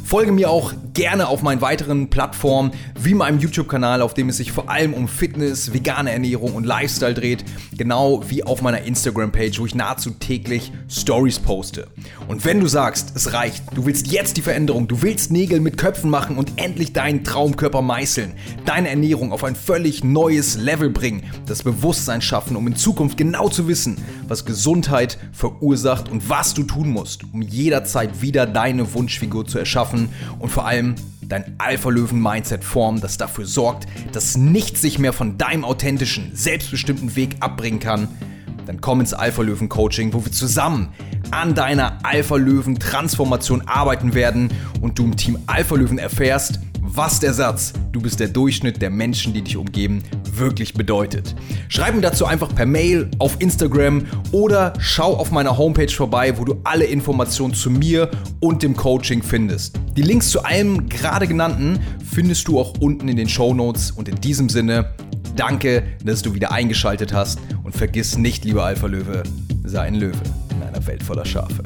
Folge 0.05 0.33
mir 0.33 0.51
auch 0.51 0.73
gerne 0.95 1.29
auf 1.29 1.43
meinen 1.43 1.61
weiteren 1.61 2.11
Plattformen, 2.11 2.73
wie 2.99 3.15
meinem 3.15 3.39
YouTube-Kanal, 3.39 4.03
auf 4.03 4.15
dem 4.15 4.29
es 4.31 4.39
sich 4.39 4.51
vor 4.51 4.71
allem 4.71 4.95
um 4.95 5.09
Fitness, 5.09 5.73
vegane 5.73 6.11
Ernährung 6.11 6.55
und 6.55 6.65
Lifestyle 6.65 7.15
dreht, 7.15 7.45
genau 7.77 8.23
wie 8.29 8.43
auf 8.43 8.63
meiner 8.63 8.80
Instagram-Page, 8.85 9.61
wo 9.61 9.67
ich 9.67 9.75
nahezu 9.75 10.11
täglich 10.11 10.73
Stories 10.89 11.39
poste. 11.39 11.89
Und 12.29 12.45
wenn 12.45 12.61
du 12.61 12.67
sagst, 12.67 13.13
es 13.15 13.33
reicht, 13.33 13.63
du 13.75 13.87
willst 13.87 14.09
jetzt 14.09 14.37
die 14.37 14.43
Veränderung, 14.43 14.89
du 14.89 15.03
willst 15.03 15.31
Nägel 15.31 15.61
mit 15.61 15.79
Köpfen 15.79 16.11
machen 16.11 16.37
und 16.37 16.53
endlich 16.57 16.93
deinen 16.93 17.25
Traumkörper 17.25 17.83
meißeln, 17.83 18.35
deine 18.65 18.89
Ernährung 18.89 19.33
auf 19.33 19.45
ein 19.45 19.57
völlig 19.57 20.05
neues 20.05 20.57
Level 20.57 20.91
bringen, 20.91 21.25
das 21.47 21.63
Bewusstsein 21.63 22.23
schaffen, 22.23 22.57
um 22.57 22.67
in 22.67 22.77
Zukunft 22.77 23.17
genau 23.17 23.49
zu 23.49 23.69
wissen, 23.69 23.97
was 24.29 24.45
Gesundheit 24.45 25.19
verursacht 25.33 26.09
und 26.09 26.29
was 26.29 26.55
du 26.55 26.63
tun 26.63 26.91
musst, 26.91 27.25
um 27.33 27.43
jederzeit 27.43 28.23
wieder 28.23 28.47
deine 28.47 28.95
Wunschfigur 28.95 29.47
zu 29.47 29.59
erschaffen 29.59 30.09
und 30.39 30.51
vor 30.51 30.67
allem 30.67 30.95
dein 31.31 31.55
Alpha-Löwen-Mindset 31.59 32.65
formen, 32.65 33.01
das 33.01 33.17
dafür 33.17 33.47
sorgt, 33.47 33.87
dass 34.13 34.37
nichts 34.37 34.83
sich 34.83 34.99
mehr 34.99 35.13
von 35.13 35.39
deinem 35.39 35.65
authentischen, 35.65 36.33
selbstbestimmten 36.35 37.17
Weg 37.17 37.37
abbringen 37.41 37.81
kann, 37.81 38.09
dann 38.71 38.81
komm 38.81 39.01
ins 39.01 39.13
Alpha-Löwen-Coaching, 39.13 40.13
wo 40.13 40.25
wir 40.25 40.31
zusammen 40.31 40.91
an 41.33 41.57
deiner 41.57 41.99
Alpha-Löwen-Transformation 42.05 43.63
arbeiten 43.67 44.15
werden 44.15 44.53
und 44.81 44.97
du 44.97 45.07
im 45.07 45.17
Team 45.17 45.41
Alpha-Löwen 45.49 45.99
erfährst, 45.99 46.61
was 46.93 47.21
der 47.21 47.33
Satz, 47.33 47.73
du 47.93 48.01
bist 48.01 48.19
der 48.21 48.29
Durchschnitt 48.29 48.83
der 48.83 48.91
Menschen, 48.91 49.33
die 49.33 49.43
dich 49.43 49.57
umgeben, 49.57 50.03
wirklich 50.35 50.75
bedeutet. 50.75 51.35
Schreib 51.69 51.95
mir 51.95 52.01
dazu 52.01 52.27
einfach 52.27 52.55
per 52.55 52.67
Mail, 52.67 53.11
auf 53.19 53.37
Instagram 53.39 54.07
oder 54.33 54.73
schau 54.79 55.17
auf 55.17 55.31
meiner 55.31 55.57
Homepage 55.57 55.89
vorbei, 55.89 56.37
wo 56.37 56.45
du 56.45 56.61
alle 56.65 56.85
Informationen 56.85 57.55
zu 57.55 57.71
mir 57.71 58.11
und 58.41 58.63
dem 58.63 58.77
Coaching 58.77 59.23
findest. 59.23 59.79
Die 59.97 60.03
Links 60.03 60.31
zu 60.31 60.43
allem 60.43 60.89
gerade 60.89 61.27
genannten 61.27 61.79
findest 62.13 62.49
du 62.49 62.59
auch 62.59 62.75
unten 62.81 63.09
in 63.09 63.17
den 63.17 63.29
Show 63.29 63.55
Notes 63.55 63.93
und 63.93 64.09
in 64.09 64.17
diesem 64.17 64.49
Sinne, 64.49 64.93
danke, 65.37 65.85
dass 66.05 66.23
du 66.23 66.35
wieder 66.35 66.53
eingeschaltet 66.53 67.13
hast 67.13 67.39
und 67.63 67.77
vergiss 67.77 68.19
nicht, 68.19 68.45
lieber 68.45 68.65
Alpha 68.65 68.87
Löwe, 68.87 69.23
sei 69.65 69.83
ein 69.83 69.95
Löwe 69.95 70.23
in 70.51 70.63
einer 70.63 70.85
Welt 70.87 71.03
voller 71.03 71.25
Schafe. 71.25 71.63